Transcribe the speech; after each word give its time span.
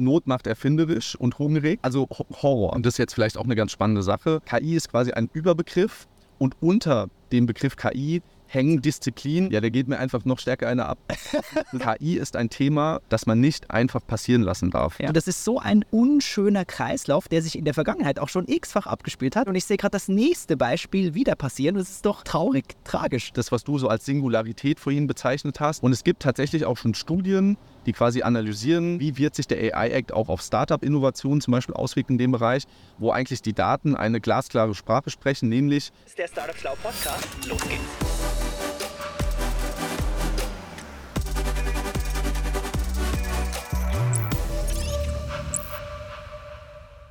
Not 0.00 0.26
macht 0.26 0.46
erfinderisch 0.46 1.14
und 1.16 1.38
hungrig, 1.38 1.78
also 1.82 2.08
Horror. 2.42 2.72
Und 2.72 2.86
das 2.86 2.94
ist 2.94 2.98
jetzt 2.98 3.14
vielleicht 3.14 3.36
auch 3.36 3.44
eine 3.44 3.56
ganz 3.56 3.72
spannende 3.72 4.02
Sache. 4.02 4.40
KI 4.44 4.74
ist 4.74 4.90
quasi 4.90 5.12
ein 5.12 5.28
Überbegriff 5.32 6.08
und 6.38 6.56
unter 6.60 7.08
dem 7.32 7.46
Begriff 7.46 7.76
KI 7.76 8.22
hängen 8.50 8.82
Disziplinen. 8.82 9.50
Ja, 9.50 9.60
der 9.60 9.70
geht 9.70 9.88
mir 9.88 9.98
einfach 9.98 10.24
noch 10.24 10.38
stärker 10.38 10.68
einer 10.68 10.88
ab. 10.88 10.98
KI 11.78 12.16
ist 12.16 12.36
ein 12.36 12.50
Thema, 12.50 13.00
das 13.08 13.26
man 13.26 13.40
nicht 13.40 13.70
einfach 13.70 14.04
passieren 14.04 14.42
lassen 14.42 14.70
darf. 14.70 14.98
Ja. 14.98 15.08
Und 15.08 15.16
das 15.16 15.28
ist 15.28 15.44
so 15.44 15.58
ein 15.58 15.84
unschöner 15.90 16.64
Kreislauf, 16.64 17.28
der 17.28 17.42
sich 17.42 17.56
in 17.56 17.64
der 17.64 17.74
Vergangenheit 17.74 18.18
auch 18.18 18.28
schon 18.28 18.48
x-fach 18.48 18.86
abgespielt 18.86 19.36
hat. 19.36 19.48
Und 19.48 19.54
ich 19.54 19.64
sehe 19.64 19.76
gerade 19.76 19.92
das 19.92 20.08
nächste 20.08 20.56
Beispiel 20.56 21.14
wieder 21.14 21.36
passieren. 21.36 21.76
Das 21.76 21.90
ist 21.90 22.04
doch 22.04 22.22
traurig, 22.24 22.64
tragisch. 22.84 23.32
Das, 23.32 23.52
was 23.52 23.64
du 23.64 23.78
so 23.78 23.88
als 23.88 24.04
Singularität 24.04 24.80
vorhin 24.80 25.06
bezeichnet 25.06 25.60
hast. 25.60 25.82
Und 25.82 25.92
es 25.92 26.02
gibt 26.02 26.22
tatsächlich 26.22 26.64
auch 26.64 26.76
schon 26.76 26.94
Studien, 26.94 27.56
die 27.86 27.92
quasi 27.92 28.22
analysieren, 28.22 29.00
wie 29.00 29.16
wird 29.16 29.34
sich 29.34 29.46
der 29.46 29.76
AI-Act 29.76 30.12
auch 30.12 30.28
auf 30.28 30.42
Startup-Innovationen 30.42 31.40
zum 31.40 31.52
Beispiel 31.52 31.74
auswirken 31.74 32.12
in 32.12 32.18
dem 32.18 32.32
Bereich, 32.32 32.64
wo 32.98 33.10
eigentlich 33.10 33.42
die 33.42 33.52
Daten 33.52 33.96
eine 33.96 34.20
glasklare 34.20 34.74
Sprache 34.74 35.10
sprechen, 35.10 35.48
nämlich... 35.48 35.92
Das 36.04 36.10
ist 36.10 36.18
der 36.18 36.28
Startup 36.28 36.56
Schlau 36.56 36.74
Podcast. 36.82 37.26
Los 37.48 37.60
geht's. 37.62 37.80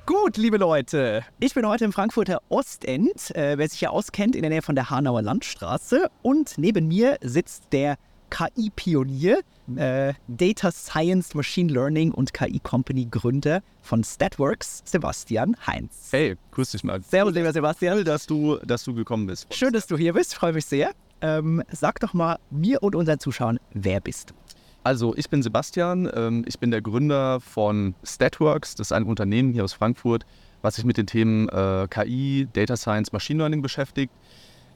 Gut, 0.06 0.36
liebe 0.36 0.56
Leute, 0.56 1.24
ich 1.38 1.54
bin 1.54 1.66
heute 1.66 1.84
im 1.84 1.92
Frankfurter 1.92 2.42
Ostend, 2.48 3.34
äh, 3.36 3.56
wer 3.56 3.68
sich 3.68 3.78
hier 3.78 3.92
auskennt, 3.92 4.34
in 4.34 4.42
der 4.42 4.50
Nähe 4.50 4.60
von 4.60 4.74
der 4.74 4.90
Hanauer 4.90 5.22
Landstraße. 5.22 6.10
Und 6.22 6.58
neben 6.58 6.88
mir 6.88 7.16
sitzt 7.20 7.64
der 7.72 7.96
KI-Pionier, 8.30 9.40
äh, 9.76 10.14
Data 10.28 10.70
Science, 10.70 11.34
Machine 11.34 11.72
Learning 11.72 12.12
und 12.12 12.32
KI-Company 12.34 13.08
Gründer 13.10 13.62
von 13.82 14.04
Statworks, 14.04 14.82
Sebastian 14.84 15.56
Heinz. 15.66 16.08
Hey, 16.10 16.36
grüß 16.52 16.72
dich 16.72 16.84
mal. 16.84 17.02
Servus, 17.02 17.34
lieber 17.34 17.52
Sebastian. 17.52 17.98
Cool, 17.98 18.04
dass 18.04 18.26
du, 18.26 18.58
dass 18.64 18.84
du 18.84 18.94
gekommen 18.94 19.26
bist. 19.26 19.52
Schön, 19.54 19.72
dass 19.72 19.86
du 19.86 19.96
hier 19.96 20.12
bist, 20.12 20.34
freue 20.34 20.52
mich 20.52 20.66
sehr. 20.66 20.92
Ähm, 21.22 21.62
sag 21.70 22.00
doch 22.00 22.14
mal 22.14 22.38
mir 22.50 22.82
und 22.82 22.94
unseren 22.94 23.18
Zuschauern, 23.18 23.58
wer 23.72 24.00
bist 24.00 24.30
du? 24.30 24.34
Also 24.82 25.14
ich 25.16 25.28
bin 25.28 25.42
Sebastian, 25.42 26.10
ähm, 26.14 26.44
ich 26.46 26.58
bin 26.58 26.70
der 26.70 26.80
Gründer 26.80 27.40
von 27.40 27.94
Statworks, 28.02 28.74
das 28.74 28.88
ist 28.88 28.92
ein 28.92 29.04
Unternehmen 29.04 29.52
hier 29.52 29.64
aus 29.64 29.74
Frankfurt, 29.74 30.24
was 30.62 30.76
sich 30.76 30.84
mit 30.84 30.96
den 30.96 31.06
Themen 31.06 31.48
äh, 31.50 31.86
KI, 31.90 32.48
Data 32.52 32.76
Science, 32.76 33.12
Machine 33.12 33.38
Learning 33.38 33.60
beschäftigt. 33.60 34.12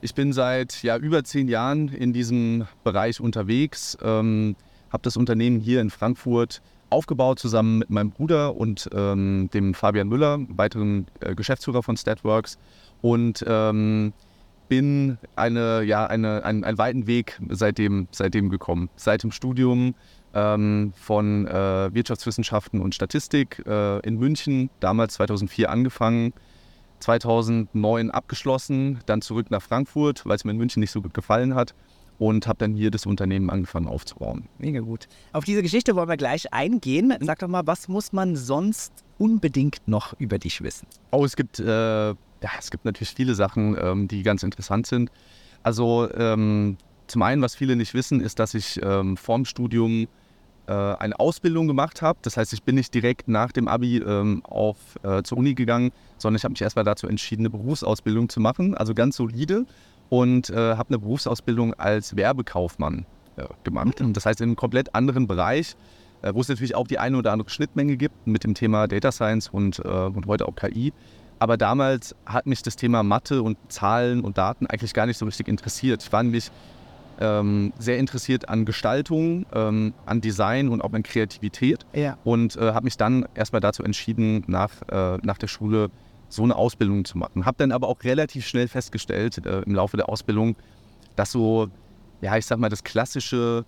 Ich 0.03 0.15
bin 0.15 0.35
seit 0.35 0.83
ja, 0.83 0.99
über 0.99 1.25
zehn 1.25 1.49
Jahren 1.49 1.89
in 1.89 2.13
diesem 2.13 2.67
Bereich 2.83 3.21
unterwegs, 3.21 3.97
ähm, 4.03 4.57
habe 4.95 5.03
das 5.03 5.17
Unternehmen 5.17 5.61
hier 5.61 5.81
in 5.81 5.91
Frankfurt 5.91 6.63
aufgebaut 6.89 7.41
zusammen 7.41 7.81
mit 7.81 7.91
meinem 7.91 8.13
Bruder 8.13 8.57
und 8.57 8.89
ähm, 8.95 9.51
dem 9.53 9.75
Fabian 9.75 10.09
Müller, 10.09 10.39
weiteren 10.49 11.07
äh, 11.21 11.35
Geschäftsführer 11.35 11.83
von 11.83 11.97
Statworks. 11.97 12.59
Und 13.03 13.45
ähm, 13.47 14.13
bin 14.69 15.19
eine, 15.35 15.83
ja, 15.83 16.07
eine, 16.07 16.45
einen, 16.45 16.65
einen 16.65 16.79
weiten 16.79 17.07
Weg 17.09 17.41
seitdem, 17.51 18.07
seitdem 18.13 18.49
gekommen. 18.49 18.89
Seit 18.95 19.25
dem 19.25 19.33
Studium 19.33 19.97
ähm, 20.33 20.93
von 20.97 21.49
äh, 21.49 21.93
Wirtschaftswissenschaften 21.93 22.81
und 22.81 22.95
Statistik 22.95 23.65
äh, 23.67 23.99
in 24.07 24.17
München, 24.17 24.71
damals 24.79 25.15
2004 25.15 25.71
angefangen, 25.71 26.33
2009 27.01 28.13
abgeschlossen, 28.13 29.01
dann 29.07 29.21
zurück 29.23 29.51
nach 29.51 29.61
Frankfurt, 29.61 30.25
weil 30.25 30.37
es 30.37 30.45
mir 30.45 30.53
in 30.53 30.57
München 30.57 30.81
nicht 30.81 30.93
so 30.93 31.03
gut 31.03 31.15
gefallen 31.15 31.57
hat 31.57 31.75
und 32.19 32.47
habe 32.47 32.59
dann 32.59 32.75
hier 32.75 32.91
das 32.91 33.07
Unternehmen 33.07 33.51
angefangen 33.51 33.89
aufzubauen. 33.89 34.49
Mega 34.59 34.81
gut. 34.81 35.09
Auf 35.33 35.45
diese 35.45 35.63
Geschichte 35.63 35.97
wollen 35.97 36.09
wir 36.09 36.17
gleich 36.17 36.53
eingehen. 36.53 37.15
Sag 37.21 37.41
doch 37.41 37.49
mal, 37.49 37.67
was 37.67 37.89
muss 37.89 38.13
man 38.13 38.37
sonst 38.37 38.93
unbedingt 39.19 39.81
noch 39.87 40.15
über 40.19 40.39
dich 40.39 40.63
wissen? 40.63 40.87
Oh, 41.11 41.25
es 41.25 41.37
gibt 41.37 41.59
äh, 41.59 42.15
ja, 42.45 42.51
es 42.59 42.71
gibt 42.71 42.85
natürlich 42.85 43.15
viele 43.15 43.35
Sachen, 43.35 43.75
ähm, 43.81 44.07
die 44.07 44.23
ganz 44.23 44.43
interessant 44.43 44.87
sind. 44.87 45.11
Also 45.63 46.11
ähm, 46.13 46.77
zum 47.07 47.23
einen, 47.23 47.41
was 47.41 47.55
viele 47.55 47.75
nicht 47.75 47.95
wissen, 47.95 48.21
ist, 48.21 48.39
dass 48.39 48.53
ich 48.53 48.79
ähm, 48.83 49.17
vorm 49.17 49.47
Studium 49.47 50.09
äh, 50.67 50.73
eine 50.73 51.19
Ausbildung 51.19 51.67
gemacht 51.67 52.03
habe. 52.03 52.19
Das 52.21 52.37
heißt, 52.37 52.53
ich 52.53 52.63
bin 52.63 52.75
nicht 52.75 52.93
direkt 52.93 53.29
nach 53.29 53.51
dem 53.51 53.67
Abi 53.67 53.97
ähm, 53.97 54.43
auf, 54.45 54.77
äh, 55.03 55.23
zur 55.23 55.39
Uni 55.39 55.55
gegangen, 55.55 55.91
sondern 56.19 56.37
ich 56.37 56.45
habe 56.45 56.53
mich 56.53 56.61
erstmal 56.61 56.85
dazu 56.85 57.07
entschieden, 57.07 57.43
eine 57.43 57.51
Berufsausbildung 57.51 58.29
zu 58.29 58.41
machen, 58.41 58.75
also 58.75 58.93
ganz 58.93 59.17
solide 59.17 59.65
und 60.15 60.49
äh, 60.49 60.55
habe 60.55 60.91
eine 60.91 61.01
Berufsausbildung 61.01 61.75
als 61.75 62.15
Werbekaufmann 62.15 63.05
äh, 63.35 63.47
gemacht. 63.65 63.99
Mhm. 63.99 64.13
Das 64.13 64.27
heißt, 64.27 64.41
in 64.41 64.51
einem 64.51 64.57
komplett 64.57 64.95
anderen 64.95 65.27
Bereich, 65.27 65.75
äh, 66.23 66.33
wo 66.33 66.41
es 66.41 66.49
natürlich 66.49 66.77
auch 66.77 66.87
die 66.87 67.01
eine 67.01 67.17
oder 67.17 67.33
andere 67.33 67.51
Schnittmenge 67.51 67.97
gibt 67.97 68.25
mit 68.25 68.45
dem 68.45 68.55
Thema 68.55 68.87
Data 68.87 69.11
Science 69.11 69.49
und, 69.49 69.81
äh, 69.81 69.89
und 69.89 70.27
heute 70.27 70.47
auch 70.47 70.55
KI. 70.55 70.93
Aber 71.41 71.57
damals 71.57 72.15
hat 72.27 72.47
mich 72.47 72.63
das 72.63 72.77
Thema 72.77 73.03
Mathe 73.03 73.43
und 73.43 73.59
Zahlen 73.69 74.21
und 74.21 74.39
Daten 74.39 74.69
eigentlich 74.69 74.95
gar 74.95 75.07
nicht 75.07 75.19
so 75.19 75.25
richtig 75.25 75.49
interessiert. 75.49 76.05
Ich 76.05 76.13
war 76.13 76.23
nämlich 76.23 76.53
ähm, 77.21 77.73
sehr 77.81 77.99
interessiert 77.99 78.49
an 78.49 78.67
Gestaltung, 78.67 79.47
ähm, 79.53 79.95
an 80.07 80.21
Design 80.21 80.69
und 80.69 80.81
auch 80.81 80.93
an 80.93 81.03
Kreativität. 81.03 81.85
Ja. 81.93 82.19
Und 82.23 82.55
äh, 82.55 82.73
habe 82.73 82.85
mich 82.85 82.97
dann 82.97 83.27
erstmal 83.35 83.61
dazu 83.61 83.83
entschieden, 83.83 84.45
nach, 84.47 84.71
äh, 84.93 85.19
nach 85.23 85.39
der 85.39 85.49
Schule 85.49 85.91
so 86.35 86.43
eine 86.43 86.57
Ausbildung 86.57 87.05
zu 87.05 87.19
machen. 87.19 87.47
Habe 87.47 87.57
dann 87.59 87.73
aber 87.73 87.89
auch 87.89 88.03
relativ 88.05 88.47
schnell 88.47 88.69
festgestellt 88.69 89.45
äh, 89.45 89.61
im 89.63 89.75
Laufe 89.75 89.97
der 89.97 90.09
Ausbildung, 90.09 90.57
dass 91.17 91.33
so, 91.33 91.69
ja, 92.21 92.37
ich 92.37 92.47
sag 92.47 92.59
mal, 92.59 92.69
das 92.69 92.85
klassische 92.85 93.65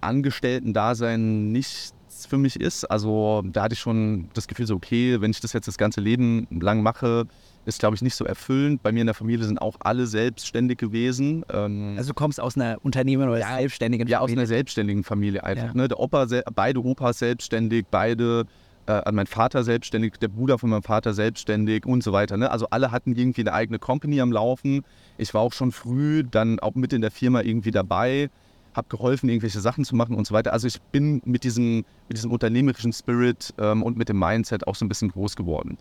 Angestellten-Dasein 0.00 1.52
nicht 1.52 1.94
nichts 2.20 2.26
für 2.26 2.38
mich 2.38 2.60
ist. 2.60 2.84
Also 2.84 3.42
da 3.44 3.62
hatte 3.62 3.74
ich 3.74 3.80
schon 3.80 4.28
das 4.34 4.46
Gefühl 4.46 4.66
so, 4.66 4.74
okay, 4.74 5.20
wenn 5.20 5.30
ich 5.30 5.40
das 5.40 5.52
jetzt 5.52 5.68
das 5.68 5.78
ganze 5.78 6.00
Leben 6.00 6.46
lang 6.50 6.82
mache, 6.82 7.26
ist, 7.66 7.78
glaube 7.78 7.94
ich, 7.94 8.02
nicht 8.02 8.14
so 8.14 8.24
erfüllend. 8.24 8.82
Bei 8.82 8.92
mir 8.92 9.00
in 9.00 9.06
der 9.06 9.14
Familie 9.14 9.44
sind 9.44 9.60
auch 9.60 9.76
alle 9.80 10.06
selbstständig 10.06 10.78
gewesen. 10.78 11.44
Ähm, 11.52 11.94
also 11.96 12.10
du 12.10 12.14
kommst 12.14 12.40
aus 12.40 12.56
einer 12.56 12.78
Unternehmen- 12.82 13.28
oder 13.28 13.38
ja, 13.38 13.56
selbstständigen 13.58 14.06
Familie? 14.06 14.12
Ja, 14.12 14.20
aus 14.20 14.30
einer 14.30 14.46
selbstständigen 14.46 15.04
Familie 15.04 15.44
einfach. 15.44 15.68
Ja. 15.68 15.74
Ne? 15.74 15.88
Der 15.88 16.00
Opa, 16.00 16.26
beide 16.54 16.82
Opas 16.82 17.18
selbstständig, 17.18 17.86
beide, 17.90 18.46
äh, 18.90 19.12
mein 19.12 19.26
Vater 19.26 19.64
selbstständig, 19.64 20.14
der 20.20 20.28
Bruder 20.28 20.58
von 20.58 20.70
meinem 20.70 20.82
Vater 20.82 21.14
selbstständig 21.14 21.86
und 21.86 22.02
so 22.02 22.12
weiter. 22.12 22.36
Ne? 22.36 22.50
Also 22.50 22.66
alle 22.70 22.90
hatten 22.90 23.14
irgendwie 23.14 23.42
eine 23.42 23.52
eigene 23.52 23.78
Company 23.78 24.20
am 24.20 24.32
Laufen. 24.32 24.84
Ich 25.18 25.32
war 25.34 25.40
auch 25.42 25.52
schon 25.52 25.72
früh 25.72 26.24
dann 26.24 26.58
auch 26.60 26.74
mit 26.74 26.92
in 26.92 27.00
der 27.00 27.10
Firma 27.10 27.42
irgendwie 27.42 27.70
dabei 27.70 28.30
habe 28.74 28.88
geholfen, 28.88 29.28
irgendwelche 29.28 29.60
Sachen 29.60 29.84
zu 29.84 29.96
machen 29.96 30.14
und 30.14 30.26
so 30.26 30.34
weiter. 30.34 30.52
Also 30.52 30.66
ich 30.66 30.80
bin 30.80 31.20
mit 31.24 31.44
diesem, 31.44 31.84
mit 32.08 32.16
diesem 32.16 32.30
unternehmerischen 32.30 32.92
Spirit 32.92 33.52
ähm, 33.58 33.82
und 33.82 33.96
mit 33.96 34.08
dem 34.08 34.18
Mindset 34.18 34.66
auch 34.66 34.74
so 34.74 34.84
ein 34.84 34.88
bisschen 34.88 35.10
groß 35.10 35.36
geworden. 35.36 35.76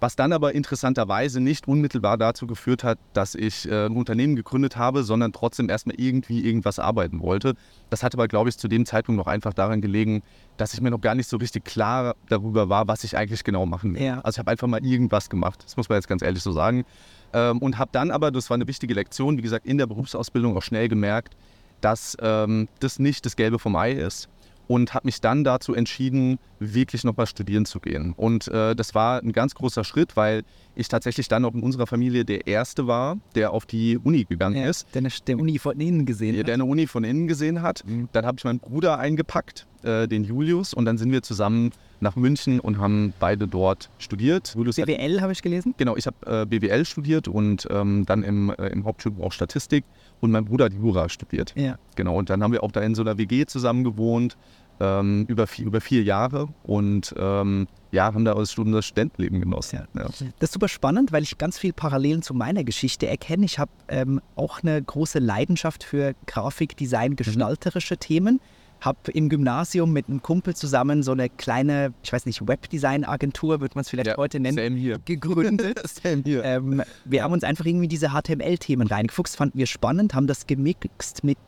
Was 0.00 0.14
dann 0.14 0.32
aber 0.32 0.54
interessanterweise 0.54 1.40
nicht 1.40 1.66
unmittelbar 1.66 2.18
dazu 2.18 2.46
geführt 2.46 2.84
hat, 2.84 2.98
dass 3.14 3.34
ich 3.34 3.68
äh, 3.68 3.86
ein 3.86 3.96
Unternehmen 3.96 4.36
gegründet 4.36 4.76
habe, 4.76 5.02
sondern 5.02 5.32
trotzdem 5.32 5.68
erstmal 5.68 5.96
irgendwie 5.98 6.44
irgendwas 6.44 6.78
arbeiten 6.78 7.20
wollte. 7.20 7.54
Das 7.90 8.02
hat 8.02 8.14
aber, 8.14 8.28
glaube 8.28 8.48
ich, 8.48 8.58
zu 8.58 8.68
dem 8.68 8.86
Zeitpunkt 8.86 9.18
noch 9.18 9.26
einfach 9.26 9.54
daran 9.54 9.80
gelegen, 9.80 10.22
dass 10.56 10.72
ich 10.72 10.80
mir 10.80 10.90
noch 10.90 11.00
gar 11.00 11.16
nicht 11.16 11.28
so 11.28 11.36
richtig 11.36 11.64
klar 11.64 12.14
darüber 12.28 12.68
war, 12.68 12.86
was 12.86 13.02
ich 13.02 13.16
eigentlich 13.16 13.42
genau 13.42 13.66
machen 13.66 13.94
will. 13.94 14.02
Ja. 14.02 14.20
Also 14.20 14.36
ich 14.36 14.38
habe 14.38 14.52
einfach 14.52 14.68
mal 14.68 14.84
irgendwas 14.84 15.28
gemacht, 15.30 15.64
das 15.64 15.76
muss 15.76 15.88
man 15.88 15.96
jetzt 15.96 16.08
ganz 16.08 16.22
ehrlich 16.22 16.42
so 16.42 16.52
sagen. 16.52 16.84
Ähm, 17.32 17.58
und 17.58 17.76
habe 17.78 17.90
dann 17.92 18.10
aber, 18.10 18.30
das 18.30 18.50
war 18.50 18.54
eine 18.54 18.68
wichtige 18.68 18.94
Lektion, 18.94 19.36
wie 19.36 19.42
gesagt, 19.42 19.66
in 19.66 19.78
der 19.78 19.86
Berufsausbildung 19.86 20.56
auch 20.56 20.62
schnell 20.62 20.88
gemerkt, 20.88 21.36
dass 21.80 22.16
ähm, 22.20 22.68
das 22.80 22.98
nicht 22.98 23.26
das 23.26 23.36
Gelbe 23.36 23.58
vom 23.58 23.76
Ei 23.76 23.92
ist 23.92 24.28
und 24.68 24.94
habe 24.94 25.06
mich 25.06 25.20
dann 25.20 25.42
dazu 25.42 25.74
entschieden, 25.74 26.38
wirklich 26.60 27.02
nochmal 27.02 27.26
studieren 27.26 27.64
zu 27.64 27.80
gehen. 27.80 28.12
Und 28.16 28.48
äh, 28.48 28.76
das 28.76 28.94
war 28.94 29.20
ein 29.22 29.32
ganz 29.32 29.54
großer 29.54 29.82
Schritt, 29.82 30.16
weil 30.16 30.44
ich 30.74 30.88
tatsächlich 30.88 31.26
dann 31.28 31.44
auch 31.44 31.54
in 31.54 31.62
unserer 31.62 31.86
Familie 31.86 32.24
der 32.24 32.46
Erste 32.46 32.86
war, 32.86 33.18
der 33.34 33.52
auf 33.52 33.66
die 33.66 33.98
Uni 33.98 34.24
gegangen 34.24 34.56
ja, 34.56 34.68
ist. 34.68 34.86
Der 34.94 35.00
eine, 35.00 35.08
der 35.26 35.38
Uni 35.38 35.58
von 35.58 35.80
innen 35.80 36.06
gesehen 36.06 36.34
der, 36.34 36.40
hat. 36.40 36.46
Der 36.48 36.54
eine 36.54 36.64
Uni 36.64 36.86
von 36.86 37.02
innen 37.02 37.26
gesehen 37.26 37.62
hat. 37.62 37.82
Mhm. 37.86 38.08
Dann 38.12 38.26
habe 38.26 38.36
ich 38.38 38.44
meinen 38.44 38.60
Bruder 38.60 38.98
eingepackt, 38.98 39.66
äh, 39.82 40.08
den 40.08 40.24
Julius, 40.24 40.74
und 40.74 40.84
dann 40.84 40.98
sind 40.98 41.12
wir 41.12 41.22
zusammen 41.22 41.72
nach 42.00 42.16
München 42.16 42.60
und 42.60 42.78
haben 42.78 43.12
beide 43.18 43.48
dort 43.48 43.90
studiert. 43.98 44.54
Julius 44.54 44.76
BWL 44.76 45.20
habe 45.20 45.32
ich 45.32 45.42
gelesen? 45.42 45.74
Genau, 45.76 45.96
ich 45.96 46.06
habe 46.06 46.16
äh, 46.26 46.46
BWL 46.46 46.84
studiert 46.84 47.28
und 47.28 47.66
ähm, 47.70 48.04
dann 48.06 48.22
im, 48.22 48.50
äh, 48.50 48.68
im 48.68 48.84
Hauptstudium 48.84 49.22
auch 49.22 49.32
Statistik 49.32 49.84
und 50.20 50.30
mein 50.30 50.44
Bruder 50.44 50.66
hat 50.66 50.72
Jura 50.72 51.08
studiert. 51.08 51.54
Ja. 51.56 51.78
Genau, 51.96 52.16
und 52.16 52.30
dann 52.30 52.42
haben 52.42 52.52
wir 52.52 52.62
auch 52.62 52.72
da 52.72 52.80
in 52.80 52.94
so 52.94 53.02
einer 53.02 53.18
WG 53.18 53.46
zusammen 53.46 53.84
gewohnt, 53.84 54.36
ähm, 54.80 55.24
über, 55.28 55.46
vier, 55.46 55.66
über 55.66 55.80
vier 55.80 56.02
Jahre 56.02 56.48
und 56.62 57.14
ähm, 57.18 57.66
ja, 57.90 58.12
haben 58.12 58.24
da 58.24 58.34
das 58.34 58.52
Studentenleben 58.52 59.40
genossen. 59.40 59.86
Ja. 59.94 60.02
Ja. 60.02 60.08
Das 60.38 60.50
ist 60.50 60.52
super 60.52 60.68
spannend, 60.68 61.10
weil 61.10 61.22
ich 61.22 61.38
ganz 61.38 61.58
viel 61.58 61.72
Parallelen 61.72 62.22
zu 62.22 62.34
meiner 62.34 62.62
Geschichte 62.62 63.08
erkenne. 63.08 63.44
Ich 63.44 63.58
habe 63.58 63.70
ähm, 63.88 64.20
auch 64.36 64.62
eine 64.62 64.80
große 64.80 65.18
Leidenschaft 65.18 65.82
für 65.82 66.14
Grafikdesign, 66.26 67.16
gestalterische 67.16 67.94
mhm. 67.94 68.00
Themen 68.00 68.40
habe 68.80 69.10
im 69.12 69.28
Gymnasium 69.28 69.92
mit 69.92 70.08
einem 70.08 70.22
Kumpel 70.22 70.54
zusammen 70.54 71.02
so 71.02 71.12
eine 71.12 71.28
kleine, 71.28 71.92
ich 72.02 72.12
weiß 72.12 72.26
nicht, 72.26 72.46
Webdesign-Agentur, 72.46 73.60
würde 73.60 73.74
man 73.74 73.82
es 73.82 73.90
vielleicht 73.90 74.08
ja, 74.08 74.16
heute 74.16 74.40
nennen, 74.40 74.56
gegründet. 75.04 75.80
ähm, 76.04 76.82
wir 77.04 77.22
haben 77.22 77.32
uns 77.32 77.44
einfach 77.44 77.64
irgendwie 77.64 77.88
diese 77.88 78.10
HTML-Themen 78.10 78.86
reingefuchst, 78.86 79.36
fanden 79.36 79.58
wir 79.58 79.66
spannend, 79.66 80.14
haben 80.14 80.26
das 80.26 80.46
gemixt 80.46 81.24
mit 81.24 81.38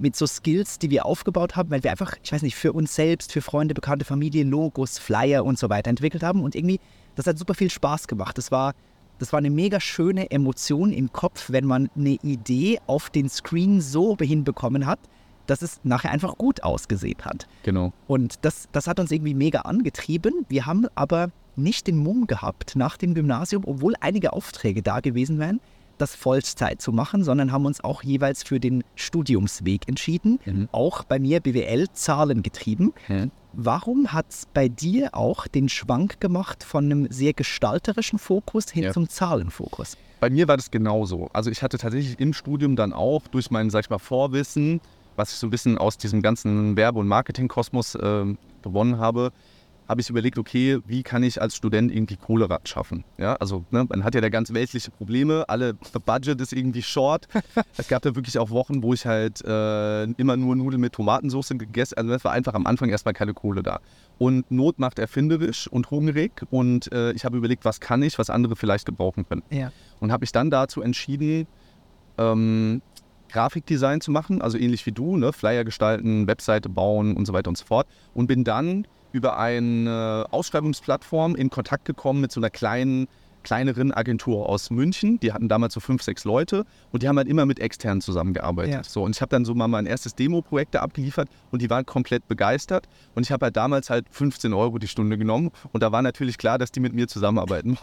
mit 0.00 0.16
so 0.16 0.26
Skills, 0.26 0.78
die 0.78 0.90
wir 0.90 1.06
aufgebaut 1.06 1.56
haben, 1.56 1.70
weil 1.70 1.82
wir 1.82 1.90
einfach, 1.90 2.14
ich 2.22 2.32
weiß 2.32 2.42
nicht, 2.42 2.54
für 2.54 2.72
uns 2.72 2.94
selbst, 2.94 3.32
für 3.32 3.42
Freunde, 3.42 3.74
bekannte 3.74 4.04
Familie, 4.04 4.44
Logos, 4.44 4.98
Flyer 4.98 5.44
und 5.44 5.58
so 5.58 5.68
weiter 5.68 5.90
entwickelt 5.90 6.22
haben. 6.22 6.42
Und 6.42 6.54
irgendwie, 6.54 6.80
das 7.16 7.26
hat 7.26 7.38
super 7.38 7.54
viel 7.54 7.70
Spaß 7.70 8.06
gemacht. 8.06 8.38
Das 8.38 8.50
war, 8.52 8.74
das 9.18 9.32
war 9.32 9.38
eine 9.38 9.50
mega 9.50 9.80
schöne 9.80 10.30
Emotion 10.30 10.92
im 10.92 11.12
Kopf, 11.12 11.50
wenn 11.50 11.64
man 11.64 11.90
eine 11.96 12.18
Idee 12.22 12.78
auf 12.86 13.10
den 13.10 13.28
Screen 13.28 13.80
so 13.80 14.16
hinbekommen 14.16 14.86
hat, 14.86 15.00
dass 15.48 15.62
es 15.62 15.80
nachher 15.82 16.12
einfach 16.12 16.38
gut 16.38 16.62
ausgesehen 16.62 17.24
hat. 17.24 17.48
Genau. 17.64 17.92
Und 18.06 18.36
das, 18.42 18.68
das 18.72 18.86
hat 18.86 19.00
uns 19.00 19.10
irgendwie 19.10 19.34
mega 19.34 19.60
angetrieben. 19.62 20.46
Wir 20.48 20.66
haben 20.66 20.86
aber 20.94 21.30
nicht 21.56 21.88
den 21.88 21.96
Mumm 21.96 22.26
gehabt 22.26 22.76
nach 22.76 22.96
dem 22.96 23.14
Gymnasium, 23.14 23.64
obwohl 23.66 23.94
einige 24.00 24.32
Aufträge 24.32 24.82
da 24.82 25.00
gewesen 25.00 25.38
wären, 25.38 25.60
das 25.98 26.14
Vollzeit 26.14 26.80
zu 26.80 26.92
machen, 26.92 27.24
sondern 27.24 27.50
haben 27.50 27.66
uns 27.66 27.82
auch 27.82 28.04
jeweils 28.04 28.44
für 28.44 28.60
den 28.60 28.84
Studiumsweg 28.94 29.88
entschieden. 29.88 30.38
Mhm. 30.44 30.68
Auch 30.70 31.02
bei 31.02 31.18
mir 31.18 31.40
BWL 31.40 31.88
Zahlen 31.92 32.42
getrieben. 32.42 32.92
Mhm. 33.08 33.32
Warum 33.52 34.12
hat 34.12 34.26
es 34.30 34.46
bei 34.54 34.68
dir 34.68 35.14
auch 35.14 35.48
den 35.48 35.68
Schwank 35.68 36.20
gemacht 36.20 36.62
von 36.62 36.84
einem 36.84 37.10
sehr 37.10 37.32
gestalterischen 37.32 38.20
Fokus 38.20 38.70
hin 38.70 38.84
ja. 38.84 38.92
zum 38.92 39.08
Zahlenfokus? 39.08 39.96
Bei 40.20 40.30
mir 40.30 40.48
war 40.48 40.56
das 40.56 40.70
genauso. 40.70 41.28
Also 41.32 41.50
ich 41.50 41.62
hatte 41.62 41.78
tatsächlich 41.78 42.18
im 42.20 42.32
Studium 42.32 42.76
dann 42.76 42.92
auch 42.92 43.26
durch 43.28 43.50
mein, 43.50 43.70
sag 43.70 43.84
ich 43.84 43.90
mal, 43.90 43.98
Vorwissen, 43.98 44.80
was 45.18 45.32
ich 45.32 45.38
so 45.38 45.46
ein 45.46 45.50
bisschen 45.50 45.76
aus 45.76 45.98
diesem 45.98 46.22
ganzen 46.22 46.76
Werbe- 46.76 47.00
und 47.00 47.08
Marketingkosmos 47.08 47.96
äh, 47.96 48.24
gewonnen 48.62 48.98
habe, 48.98 49.32
habe 49.88 50.02
ich 50.02 50.10
überlegt, 50.10 50.38
okay, 50.38 50.80
wie 50.86 51.02
kann 51.02 51.22
ich 51.22 51.40
als 51.40 51.56
Student 51.56 51.90
irgendwie 51.90 52.16
Kohle 52.16 52.46
schaffen? 52.64 53.04
Ja, 53.16 53.34
also 53.36 53.64
ne, 53.70 53.86
man 53.88 54.04
hat 54.04 54.14
ja 54.14 54.20
da 54.20 54.28
ganz 54.28 54.52
weltliche 54.52 54.90
Probleme, 54.90 55.46
alle 55.48 55.74
Budget 55.74 56.38
ist 56.42 56.52
irgendwie 56.52 56.82
short. 56.82 57.26
es 57.78 57.88
gab 57.88 58.02
da 58.02 58.14
wirklich 58.14 58.38
auch 58.38 58.50
Wochen, 58.50 58.82
wo 58.82 58.92
ich 58.92 59.06
halt 59.06 59.42
äh, 59.44 60.04
immer 60.04 60.36
nur 60.36 60.56
Nudeln 60.56 60.82
mit 60.82 60.92
Tomatensauce 60.92 61.54
gegessen, 61.56 61.96
also 61.96 62.10
das 62.10 62.22
war 62.22 62.32
einfach 62.32 62.52
am 62.52 62.66
Anfang 62.66 62.90
erstmal 62.90 63.14
keine 63.14 63.32
Kohle 63.32 63.62
da. 63.62 63.80
Und 64.18 64.50
Not 64.50 64.78
macht 64.78 64.98
erfinderisch 64.98 65.68
und 65.68 65.90
hungrig 65.90 66.32
und 66.50 66.92
äh, 66.92 67.12
ich 67.12 67.24
habe 67.24 67.38
überlegt, 67.38 67.64
was 67.64 67.80
kann 67.80 68.02
ich, 68.02 68.18
was 68.18 68.28
andere 68.28 68.56
vielleicht 68.56 68.84
gebrauchen 68.84 69.26
können. 69.26 69.42
Ja. 69.48 69.72
Und 70.00 70.12
habe 70.12 70.22
mich 70.22 70.32
dann 70.32 70.50
dazu 70.50 70.82
entschieden, 70.82 71.46
ähm, 72.18 72.82
Grafikdesign 73.28 74.00
zu 74.00 74.10
machen, 74.10 74.42
also 74.42 74.58
ähnlich 74.58 74.84
wie 74.86 74.92
du, 74.92 75.16
ne? 75.16 75.32
Flyer 75.32 75.64
gestalten, 75.64 76.26
Webseite 76.26 76.68
bauen 76.68 77.16
und 77.16 77.26
so 77.26 77.32
weiter 77.32 77.48
und 77.48 77.58
so 77.58 77.64
fort. 77.64 77.86
Und 78.14 78.26
bin 78.26 78.44
dann 78.44 78.86
über 79.12 79.38
eine 79.38 80.26
Ausschreibungsplattform 80.30 81.34
in 81.34 81.50
Kontakt 81.50 81.84
gekommen 81.84 82.20
mit 82.20 82.32
so 82.32 82.40
einer 82.40 82.50
kleinen, 82.50 83.08
kleineren 83.42 83.92
Agentur 83.92 84.48
aus 84.48 84.70
München. 84.70 85.20
Die 85.20 85.32
hatten 85.32 85.48
damals 85.48 85.74
so 85.74 85.80
fünf, 85.80 86.02
sechs 86.02 86.24
Leute 86.24 86.64
und 86.92 87.02
die 87.02 87.08
haben 87.08 87.16
halt 87.16 87.28
immer 87.28 87.46
mit 87.46 87.60
externen 87.60 88.00
zusammengearbeitet. 88.00 88.74
Ja. 88.74 88.84
So, 88.84 89.02
und 89.02 89.14
ich 89.16 89.20
habe 89.20 89.30
dann 89.30 89.44
so 89.44 89.54
mal 89.54 89.68
mein 89.68 89.86
erstes 89.86 90.14
Demo-Projekt 90.14 90.74
da 90.74 90.80
abgeliefert 90.80 91.28
und 91.50 91.62
die 91.62 91.70
waren 91.70 91.86
komplett 91.86 92.26
begeistert. 92.28 92.88
Und 93.14 93.24
ich 93.24 93.32
habe 93.32 93.46
halt 93.46 93.56
damals 93.56 93.90
halt 93.90 94.06
15 94.10 94.52
Euro 94.52 94.78
die 94.78 94.88
Stunde 94.88 95.18
genommen 95.18 95.50
und 95.72 95.82
da 95.82 95.92
war 95.92 96.02
natürlich 96.02 96.38
klar, 96.38 96.58
dass 96.58 96.72
die 96.72 96.80
mit 96.80 96.92
mir 96.92 97.08
zusammenarbeiten. 97.08 97.76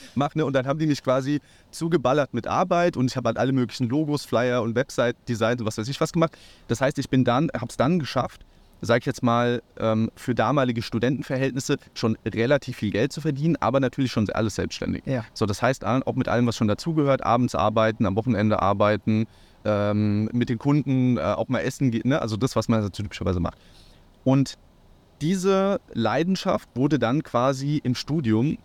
Mach, 0.14 0.34
ne? 0.34 0.44
Und 0.44 0.52
dann 0.52 0.66
haben 0.66 0.78
die 0.78 0.86
mich 0.86 1.02
quasi 1.02 1.40
zugeballert 1.70 2.34
mit 2.34 2.46
Arbeit 2.46 2.96
und 2.96 3.10
ich 3.10 3.16
habe 3.16 3.28
halt 3.28 3.38
alle 3.38 3.52
möglichen 3.52 3.88
Logos, 3.88 4.24
Flyer 4.24 4.62
und 4.62 4.74
Website-Designs 4.74 5.60
und 5.60 5.66
was 5.66 5.78
weiß 5.78 5.88
ich 5.88 6.00
was 6.00 6.12
gemacht. 6.12 6.36
Das 6.68 6.80
heißt, 6.80 6.98
ich 6.98 7.08
bin 7.08 7.24
dann, 7.24 7.50
habe 7.54 7.68
es 7.68 7.76
dann 7.76 7.98
geschafft, 7.98 8.44
sage 8.80 9.00
ich 9.00 9.06
jetzt 9.06 9.22
mal, 9.22 9.62
ähm, 9.78 10.10
für 10.16 10.34
damalige 10.34 10.82
Studentenverhältnisse 10.82 11.76
schon 11.94 12.16
relativ 12.26 12.76
viel 12.76 12.90
Geld 12.90 13.12
zu 13.12 13.20
verdienen, 13.20 13.56
aber 13.60 13.80
natürlich 13.80 14.12
schon 14.12 14.28
alles 14.30 14.56
selbstständig. 14.56 15.02
Ja. 15.06 15.24
So, 15.34 15.46
das 15.46 15.62
heißt, 15.62 15.84
auch 15.84 16.14
mit 16.14 16.28
allem, 16.28 16.46
was 16.46 16.56
schon 16.56 16.68
dazugehört, 16.68 17.24
abends 17.24 17.54
arbeiten, 17.54 18.06
am 18.06 18.16
Wochenende 18.16 18.60
arbeiten, 18.60 19.26
ähm, 19.64 20.28
mit 20.32 20.48
den 20.48 20.58
Kunden 20.58 21.16
äh, 21.16 21.20
auch 21.20 21.48
mal 21.48 21.60
essen 21.60 21.90
gehen, 21.90 22.08
ne? 22.08 22.20
also 22.20 22.36
das, 22.36 22.56
was 22.56 22.68
man 22.68 22.90
typischerweise 22.92 23.40
macht. 23.40 23.58
Und 24.24 24.58
diese 25.20 25.80
Leidenschaft 25.92 26.68
wurde 26.74 26.98
dann 26.98 27.22
quasi 27.22 27.80
im 27.82 27.94
Studium, 27.94 28.58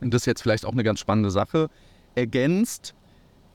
und 0.00 0.12
das 0.12 0.22
ist 0.22 0.26
jetzt 0.26 0.42
vielleicht 0.42 0.66
auch 0.66 0.72
eine 0.72 0.82
ganz 0.82 1.00
spannende 1.00 1.30
Sache, 1.30 1.68
ergänzt 2.14 2.94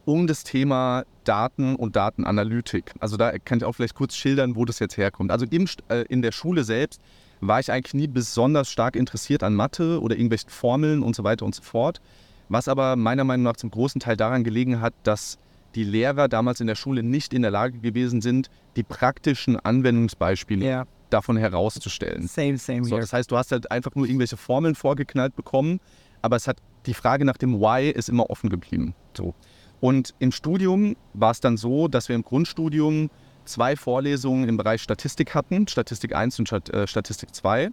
um 0.06 0.28
das 0.28 0.44
Thema 0.44 1.04
Daten 1.24 1.76
und 1.76 1.96
Datenanalytik. 1.96 2.94
Also 3.00 3.18
da 3.18 3.38
kann 3.40 3.58
ich 3.58 3.64
auch 3.64 3.74
vielleicht 3.74 3.96
kurz 3.96 4.16
schildern, 4.16 4.56
wo 4.56 4.66
das 4.66 4.80
jetzt 4.80 4.98
herkommt. 4.98 5.32
Also 5.32 5.46
im, 5.50 5.68
äh, 5.90 6.04
in 6.08 6.22
der 6.22 6.32
Schule 6.32 6.64
selbst 6.64 7.02
war 7.42 7.60
ich 7.60 7.72
eigentlich 7.72 7.94
nie 7.94 8.08
besonders 8.08 8.70
stark 8.70 8.96
interessiert 8.96 9.44
an 9.44 9.56
Mathe 9.56 10.02
oder 10.02 10.16
irgendwelchen 10.16 10.50
Formeln 10.50 11.04
und 11.04 11.16
so 11.16 11.24
weiter 11.24 11.46
und 11.46 11.54
so 11.54 11.64
fort. 11.64 12.02
Was 12.48 12.68
aber 12.68 12.96
meiner 12.96 13.24
Meinung 13.24 13.44
nach 13.44 13.58
zum 13.58 13.72
großen 13.72 14.00
Teil 14.00 14.16
daran 14.16 14.44
gelegen 14.44 14.80
hat, 14.80 14.94
dass 15.04 15.38
die 15.74 15.84
Lehrer 15.84 16.28
damals 16.28 16.62
in 16.62 16.68
der 16.68 16.76
Schule 16.76 17.04
nicht 17.04 17.34
in 17.34 17.42
der 17.42 17.52
Lage 17.52 17.80
gewesen 17.80 18.22
sind, 18.22 18.50
die 18.76 18.84
praktischen 18.84 19.60
Anwendungsbeispiele 19.60 20.66
ja. 20.66 20.86
davon 21.10 21.38
herauszustellen. 21.38 22.28
Same, 22.28 22.58
same 22.58 22.86
so, 22.86 22.98
das 22.98 23.12
heißt, 23.12 23.30
du 23.30 23.38
hast 23.38 23.52
halt 23.52 23.70
einfach 23.72 23.94
nur 23.96 24.06
irgendwelche 24.06 24.38
Formeln 24.38 24.76
vorgeknallt 24.76 25.36
bekommen, 25.36 25.80
aber 26.22 26.38
es 26.38 26.48
hat 26.48 26.58
die 26.86 26.94
Frage 26.94 27.26
nach 27.26 27.38
dem 27.38 27.60
Why 27.60 27.90
ist 27.90 28.10
immer 28.10 28.30
offen 28.30 28.50
geblieben. 28.50 28.96
So. 29.16 29.34
Und 29.80 30.14
im 30.20 30.32
Studium 30.32 30.96
war 31.14 31.32
es 31.32 31.42
dann 31.42 31.58
so, 31.58 31.88
dass 31.88 32.10
wir 32.10 32.16
im 32.16 32.24
Grundstudium 32.24 33.10
zwei 33.46 33.76
Vorlesungen 33.76 34.50
im 34.50 34.58
Bereich 34.58 34.82
Statistik 34.82 35.36
hatten, 35.36 35.68
Statistik 35.68 36.16
1 36.16 36.40
und 36.40 36.52
äh, 36.74 36.88
Statistik 36.88 37.34
2, 37.34 37.70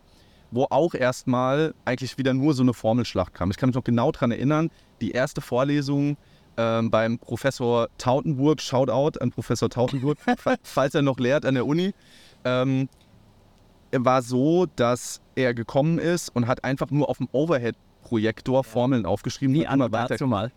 wo 0.51 0.67
auch 0.69 0.95
erstmal 0.95 1.75
eigentlich 1.85 2.19
wieder 2.19 2.35
nur 2.35 2.55
so 2.55 2.63
eine 2.63 2.75
Formelschlacht 2.75 3.35
kam. 3.35 3.51
Ich 3.51 3.57
kann 3.57 3.71
mich 3.71 3.77
noch 3.77 3.85
genau 3.85 4.13
daran 4.13 4.33
erinnern, 4.33 4.71
die 5.01 5.13
erste 5.13 5.41
Vorlesung 5.41 6.17
ähm, 6.59 6.91
beim 6.91 7.19
Professor 7.19 7.89
Tautenburg, 7.97 8.61
Shoutout 8.61 9.19
an 9.21 9.31
Professor 9.31 9.71
Tautenburg, 9.71 10.19
falls 10.63 10.95
er 10.95 11.03
noch 11.03 11.19
lehrt 11.19 11.47
an 11.47 11.55
der 11.55 11.67
Uni, 11.67 11.95
ähm, 12.45 12.89
war 13.91 14.23
so, 14.23 14.67
dass 14.77 15.21
er 15.35 15.55
gekommen 15.55 15.99
ist 15.99 16.29
und 16.35 16.47
hat 16.47 16.65
einfach 16.65 16.91
nur 16.91 17.09
auf 17.09 17.19
dem 17.19 17.29
Overhead-Projektor 17.33 18.65
Formeln 18.65 19.07
aufgeschrieben. 19.07 19.53
Nie 19.53 19.65
immer 19.65 19.93
weiter. 19.93 20.27
mal 20.27 20.53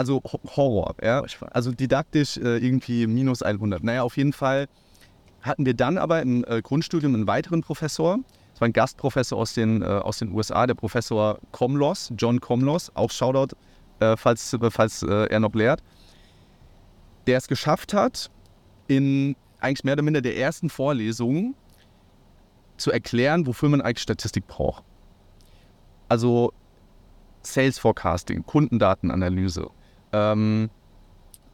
also 0.00 0.22
Horror. 0.56 0.94
Ja? 1.02 1.22
Also 1.50 1.72
didaktisch 1.72 2.38
äh, 2.38 2.56
irgendwie 2.56 3.06
minus 3.06 3.42
100. 3.42 3.84
Naja, 3.84 4.02
auf 4.02 4.16
jeden 4.16 4.32
Fall 4.32 4.66
hatten 5.42 5.66
wir 5.66 5.74
dann 5.74 5.98
aber 5.98 6.22
im 6.22 6.42
äh, 6.48 6.62
Grundstudium 6.62 7.14
einen 7.14 7.26
weiteren 7.26 7.60
Professor. 7.60 8.18
Das 8.52 8.62
war 8.62 8.68
ein 8.68 8.72
Gastprofessor 8.72 9.38
aus 9.38 9.52
den, 9.52 9.82
äh, 9.82 9.84
aus 9.84 10.18
den 10.18 10.32
USA, 10.32 10.66
der 10.66 10.74
Professor 10.74 11.38
Komlos, 11.52 12.12
John 12.16 12.40
Komlos, 12.40 12.90
auch 12.94 13.10
Shoutout, 13.10 13.54
äh, 14.00 14.16
falls, 14.16 14.56
falls 14.70 15.02
äh, 15.02 15.26
er 15.26 15.40
noch 15.40 15.54
lehrt, 15.54 15.82
der 17.26 17.36
es 17.36 17.46
geschafft 17.46 17.92
hat, 17.92 18.30
in 18.88 19.36
eigentlich 19.60 19.84
mehr 19.84 19.92
oder 19.92 20.02
minder 20.02 20.22
der 20.22 20.38
ersten 20.38 20.70
Vorlesung 20.70 21.54
zu 22.78 22.90
erklären, 22.90 23.46
wofür 23.46 23.68
man 23.68 23.82
eigentlich 23.82 24.02
Statistik 24.02 24.46
braucht. 24.46 24.82
Also 26.08 26.54
Sales 27.42 27.78
Forecasting, 27.78 28.46
Kundendatenanalyse, 28.46 29.68
ähm, 30.12 30.70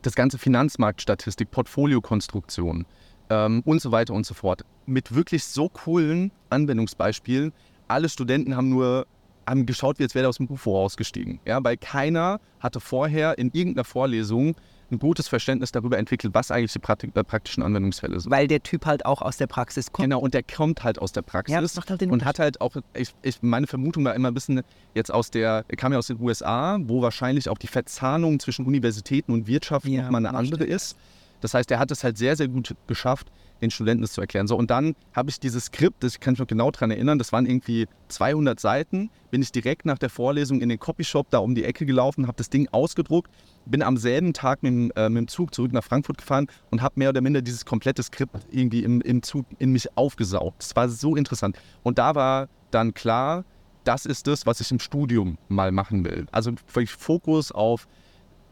das 0.02 0.14
ganze 0.14 0.38
Finanzmarktstatistik, 0.38 1.50
Portfoliokonstruktion 1.50 2.86
ähm, 3.30 3.62
und 3.64 3.80
so 3.80 3.92
weiter 3.92 4.14
und 4.14 4.24
so 4.24 4.34
fort. 4.34 4.64
Mit 4.86 5.14
wirklich 5.14 5.44
so 5.44 5.68
coolen 5.68 6.30
Anwendungsbeispielen. 6.50 7.52
Alle 7.88 8.08
Studenten 8.08 8.56
haben 8.56 8.68
nur 8.68 9.06
haben 9.48 9.64
geschaut, 9.64 9.98
wie 9.98 10.02
jetzt 10.02 10.14
wäre 10.14 10.26
er 10.26 10.28
aus 10.28 10.38
dem 10.38 10.48
Buch 10.48 10.58
vorausgestiegen. 10.58 11.38
Ja, 11.44 11.62
weil 11.62 11.76
keiner 11.76 12.40
hatte 12.58 12.80
vorher 12.80 13.38
in 13.38 13.50
irgendeiner 13.52 13.84
Vorlesung 13.84 14.56
ein 14.90 14.98
gutes 14.98 15.28
Verständnis 15.28 15.72
darüber 15.72 15.98
entwickelt, 15.98 16.34
was 16.34 16.50
eigentlich 16.50 16.72
die 16.72 16.78
äh, 16.78 17.24
praktischen 17.24 17.62
Anwendungsfälle 17.62 18.20
sind. 18.20 18.30
Weil 18.30 18.46
der 18.46 18.62
Typ 18.62 18.86
halt 18.86 19.04
auch 19.04 19.22
aus 19.22 19.36
der 19.36 19.46
Praxis 19.46 19.92
kommt. 19.92 20.04
Genau, 20.04 20.20
und 20.20 20.34
der 20.34 20.42
kommt 20.42 20.84
halt 20.84 20.98
aus 20.98 21.12
der 21.12 21.22
Praxis. 21.22 21.54
Ja, 21.54 21.60
das 21.60 21.74
macht 21.74 21.90
halt 21.90 22.00
den 22.00 22.10
und 22.10 22.24
hat 22.24 22.38
halt 22.38 22.60
auch, 22.60 22.76
ich, 22.94 23.14
ich, 23.22 23.42
meine 23.42 23.66
Vermutung 23.66 24.04
war 24.04 24.14
immer 24.14 24.28
ein 24.28 24.34
bisschen 24.34 24.62
jetzt 24.94 25.12
aus 25.12 25.30
der, 25.30 25.64
er 25.66 25.76
kam 25.76 25.92
ja 25.92 25.98
aus 25.98 26.06
den 26.06 26.20
USA, 26.20 26.78
wo 26.82 27.02
wahrscheinlich 27.02 27.48
auch 27.48 27.58
die 27.58 27.66
Verzahnung 27.66 28.38
zwischen 28.38 28.66
Universitäten 28.66 29.32
und 29.32 29.46
Wirtschaft 29.46 29.86
ja, 29.86 30.02
nochmal 30.02 30.24
eine 30.24 30.36
andere 30.36 30.64
ist. 30.64 30.96
Das 31.40 31.54
heißt, 31.54 31.70
er 31.70 31.78
hat 31.78 31.90
es 31.90 32.04
halt 32.04 32.18
sehr, 32.18 32.36
sehr 32.36 32.48
gut 32.48 32.74
geschafft, 32.86 33.30
den 33.60 33.70
Studenten 33.70 34.02
das 34.02 34.12
zu 34.12 34.20
erklären. 34.20 34.46
So, 34.46 34.56
und 34.56 34.70
dann 34.70 34.94
habe 35.14 35.30
ich 35.30 35.40
dieses 35.40 35.66
Skript, 35.66 36.02
das 36.02 36.20
kann 36.20 36.34
ich 36.34 36.40
noch 36.40 36.46
genau 36.46 36.70
daran 36.70 36.90
erinnern, 36.90 37.18
das 37.18 37.32
waren 37.32 37.46
irgendwie 37.46 37.86
200 38.08 38.60
Seiten, 38.60 39.10
bin 39.30 39.42
ich 39.42 39.52
direkt 39.52 39.86
nach 39.86 39.98
der 39.98 40.10
Vorlesung 40.10 40.60
in 40.60 40.68
den 40.68 40.78
Copyshop 40.78 41.30
da 41.30 41.38
um 41.38 41.54
die 41.54 41.64
Ecke 41.64 41.86
gelaufen, 41.86 42.26
habe 42.26 42.36
das 42.36 42.50
Ding 42.50 42.68
ausgedruckt, 42.70 43.30
bin 43.64 43.82
am 43.82 43.96
selben 43.96 44.32
Tag 44.32 44.62
mit, 44.62 44.72
dem, 44.72 44.92
äh, 44.96 45.08
mit 45.08 45.22
dem 45.22 45.28
Zug 45.28 45.54
zurück 45.54 45.72
nach 45.72 45.84
Frankfurt 45.84 46.18
gefahren 46.18 46.48
und 46.70 46.82
habe 46.82 46.94
mehr 46.98 47.10
oder 47.10 47.20
minder 47.20 47.42
dieses 47.42 47.64
komplette 47.64 48.02
Skript 48.02 48.36
irgendwie 48.50 48.84
im, 48.84 49.00
im 49.00 49.22
Zug 49.22 49.46
in 49.58 49.72
mich 49.72 49.96
aufgesaugt. 49.96 50.60
Das 50.60 50.76
war 50.76 50.88
so 50.88 51.16
interessant. 51.16 51.56
Und 51.82 51.98
da 51.98 52.14
war 52.14 52.48
dann 52.70 52.94
klar, 52.94 53.44
das 53.84 54.04
ist 54.04 54.26
das, 54.26 54.46
was 54.46 54.60
ich 54.60 54.70
im 54.70 54.80
Studium 54.80 55.38
mal 55.48 55.72
machen 55.72 56.04
will. 56.04 56.26
Also 56.32 56.52
wirklich 56.72 56.90
Fokus 56.90 57.52
auf 57.52 57.86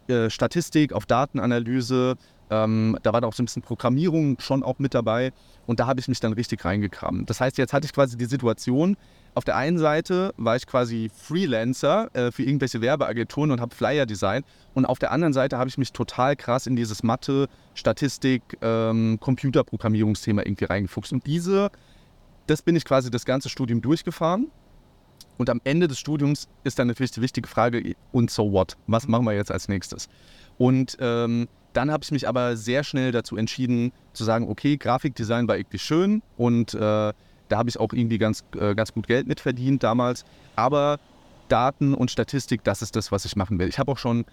äh, 0.07 0.31
Statistik, 0.31 0.93
auf 0.93 1.07
Datenanalyse, 1.07 2.17
ähm, 2.51 2.99
da 3.03 3.13
war 3.13 3.21
da 3.21 3.27
auch 3.27 3.35
so 3.35 3.43
ein 3.43 3.47
bisschen 3.47 3.63
Programmierung 3.63 4.39
schon 4.41 4.63
auch 4.63 4.79
mit 4.79 4.95
dabei 4.95 5.33
und 5.67 5.81
da 5.81 5.87
habe 5.87 6.01
ich 6.01 6.09
mich 6.09 6.21
dann 6.21 6.33
richtig 6.33 6.65
reingekramt. 6.65 7.29
Das 7.29 7.41
heißt, 7.41 7.59
jetzt 7.59 7.73
hatte 7.73 7.87
ich 7.87 7.93
quasi 7.93 8.17
die 8.17 8.27
Situation, 8.27 8.97
auf 9.35 9.45
der 9.45 9.57
einen 9.57 9.79
Seite 9.79 10.33
war 10.37 10.55
ich 10.55 10.67
quasi 10.67 11.11
Freelancer 11.13 12.09
äh, 12.15 12.31
für 12.31 12.45
irgendwelche 12.45 12.81
Werbeagenturen 12.81 13.51
und 13.51 13.61
habe 13.61 13.75
Flyer 13.75 14.07
designt. 14.07 14.47
Und 14.75 14.85
auf 14.87 15.01
der 15.01 15.11
anderen 15.11 15.33
Seite 15.33 15.59
habe 15.59 15.69
ich 15.69 15.77
mich 15.77 15.93
total 15.93 16.37
krass 16.37 16.69
in 16.69 16.77
dieses 16.77 17.03
Mathe, 17.03 17.49
Statistik, 17.75 18.43
ähm, 18.63 19.19
Computerprogrammierungsthema 19.21 20.43
irgendwie 20.43 20.67
reingefuchst. 20.67 21.13
Und 21.13 21.27
diese, 21.27 21.71
das 22.47 22.63
bin 22.63 22.77
ich 22.77 22.85
quasi 22.85 23.11
das 23.11 23.25
ganze 23.25 23.49
Studium 23.49 23.83
durchgefahren. 23.83 24.53
Und 25.37 25.51
am 25.51 25.61
Ende 25.65 25.89
des 25.89 25.99
Studiums 25.99 26.49
ist 26.63 26.79
dann 26.79 26.87
natürlich 26.87 27.11
die 27.11 27.21
wichtige 27.21 27.49
Frage, 27.49 27.97
und 28.13 28.31
so 28.31 28.53
what? 28.53 28.77
Was 28.87 29.09
machen 29.09 29.25
wir 29.25 29.33
jetzt 29.33 29.51
als 29.51 29.67
nächstes? 29.67 30.09
Und 30.59 30.97
ähm, 31.01 31.49
dann 31.75 31.90
habe 31.90 32.02
ich 32.04 32.11
mich 32.11 32.26
aber 32.26 32.57
sehr 32.57 32.85
schnell 32.85 33.12
dazu 33.12 33.37
entschieden, 33.37 33.93
zu 34.12 34.25
sagen, 34.25 34.49
okay, 34.49 34.76
Grafikdesign 34.76 35.47
war 35.49 35.57
irgendwie 35.57 35.78
schön 35.78 36.23
und 36.37 36.75
äh, 36.75 36.78
da 36.78 37.59
habe 37.59 37.69
ich 37.69 37.78
auch 37.78 37.93
irgendwie 37.93 38.19
ganz, 38.19 38.45
äh, 38.59 38.75
ganz 38.75 38.93
gut 38.93 39.07
Geld 39.07 39.26
mit 39.26 39.40
verdient 39.40 39.83
damals. 39.83 40.25
Aber 40.57 40.99
Daten 41.49 41.95
und 41.95 42.11
Statistik, 42.11 42.64
das 42.64 42.81
ist 42.81 42.97
das, 42.97 43.12
was 43.12 43.25
ich 43.25 43.37
machen 43.37 43.59
will. 43.59 43.69
Ich 43.69 43.78
habe 43.78 43.93
auch 43.93 43.99
schon 43.99 44.25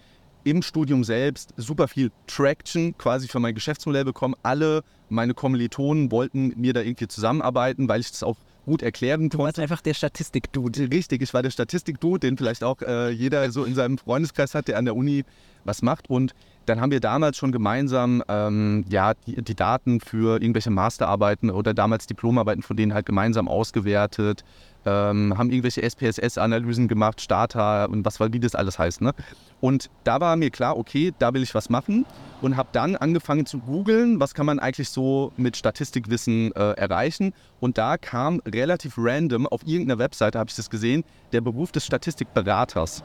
im 0.44 0.62
Studium 0.62 1.04
selbst 1.04 1.52
super 1.56 1.88
viel 1.88 2.10
Traction 2.26 2.96
quasi 2.98 3.28
für 3.28 3.38
mein 3.38 3.54
Geschäftsmodell 3.54 4.04
bekommen. 4.04 4.34
Alle 4.42 4.82
meine 5.08 5.34
Kommilitonen 5.34 6.10
wollten 6.10 6.48
mit 6.48 6.58
mir 6.58 6.72
da 6.72 6.80
irgendwie 6.80 7.06
zusammenarbeiten, 7.06 7.88
weil 7.88 8.00
ich 8.00 8.10
das 8.10 8.22
auch 8.22 8.36
gut 8.64 8.82
erklären 8.82 9.22
konnte. 9.22 9.36
Du 9.36 9.42
warst 9.42 9.58
einfach 9.58 9.80
der 9.80 9.94
Statistik-Dude. 9.94 10.90
Richtig, 10.90 11.22
ich 11.22 11.34
war 11.34 11.42
der 11.42 11.50
Statistik-Dude, 11.50 12.20
den 12.20 12.36
vielleicht 12.36 12.64
auch 12.64 12.80
äh, 12.82 13.10
jeder 13.10 13.50
so 13.50 13.64
in 13.64 13.74
seinem 13.74 13.98
Freundeskreis 13.98 14.54
hat, 14.54 14.68
der 14.68 14.78
an 14.78 14.84
der 14.84 14.96
Uni 14.96 15.24
was 15.64 15.82
macht. 15.82 16.08
Und 16.08 16.34
dann 16.66 16.80
haben 16.80 16.90
wir 16.90 17.00
damals 17.00 17.36
schon 17.36 17.52
gemeinsam 17.52 18.22
ähm, 18.28 18.84
ja, 18.88 19.14
die, 19.26 19.42
die, 19.42 19.54
Daten 19.54 20.00
für 20.00 20.40
irgendwelche 20.40 20.70
Masterarbeiten 20.70 21.50
oder 21.50 21.74
damals 21.74 22.06
Diplomarbeiten 22.06 22.62
von 22.62 22.76
denen 22.76 22.94
halt 22.94 23.06
gemeinsam 23.06 23.48
ausgewertet, 23.48 24.44
ähm, 24.84 25.36
haben 25.36 25.50
irgendwelche 25.50 25.82
SPSS-Analysen 25.82 26.88
gemacht, 26.88 27.20
Starter 27.20 27.88
und 27.88 28.04
was 28.04 28.20
wie 28.20 28.40
das 28.40 28.54
alles 28.54 28.78
heißt. 28.78 29.00
Ne? 29.00 29.12
Und 29.60 29.90
da 30.04 30.20
war 30.20 30.36
mir 30.36 30.50
klar, 30.50 30.76
okay, 30.76 31.12
da 31.18 31.34
will 31.34 31.42
ich 31.42 31.54
was 31.54 31.70
machen 31.70 32.04
und 32.40 32.56
habe 32.56 32.68
dann 32.72 32.96
angefangen 32.96 33.46
zu 33.46 33.58
googeln, 33.58 34.20
was 34.20 34.34
kann 34.34 34.46
man 34.46 34.58
eigentlich 34.58 34.88
so 34.88 35.32
mit 35.36 35.56
Statistikwissen 35.56 36.52
äh, 36.52 36.72
erreichen. 36.72 37.32
Und 37.60 37.78
da 37.78 37.96
kam 37.96 38.40
relativ 38.46 38.94
random 38.96 39.46
auf 39.46 39.62
irgendeiner 39.64 39.98
Webseite, 39.98 40.38
habe 40.38 40.50
ich 40.50 40.56
das 40.56 40.70
gesehen, 40.70 41.04
der 41.32 41.40
Beruf 41.40 41.72
des 41.72 41.86
Statistikberaters. 41.86 43.04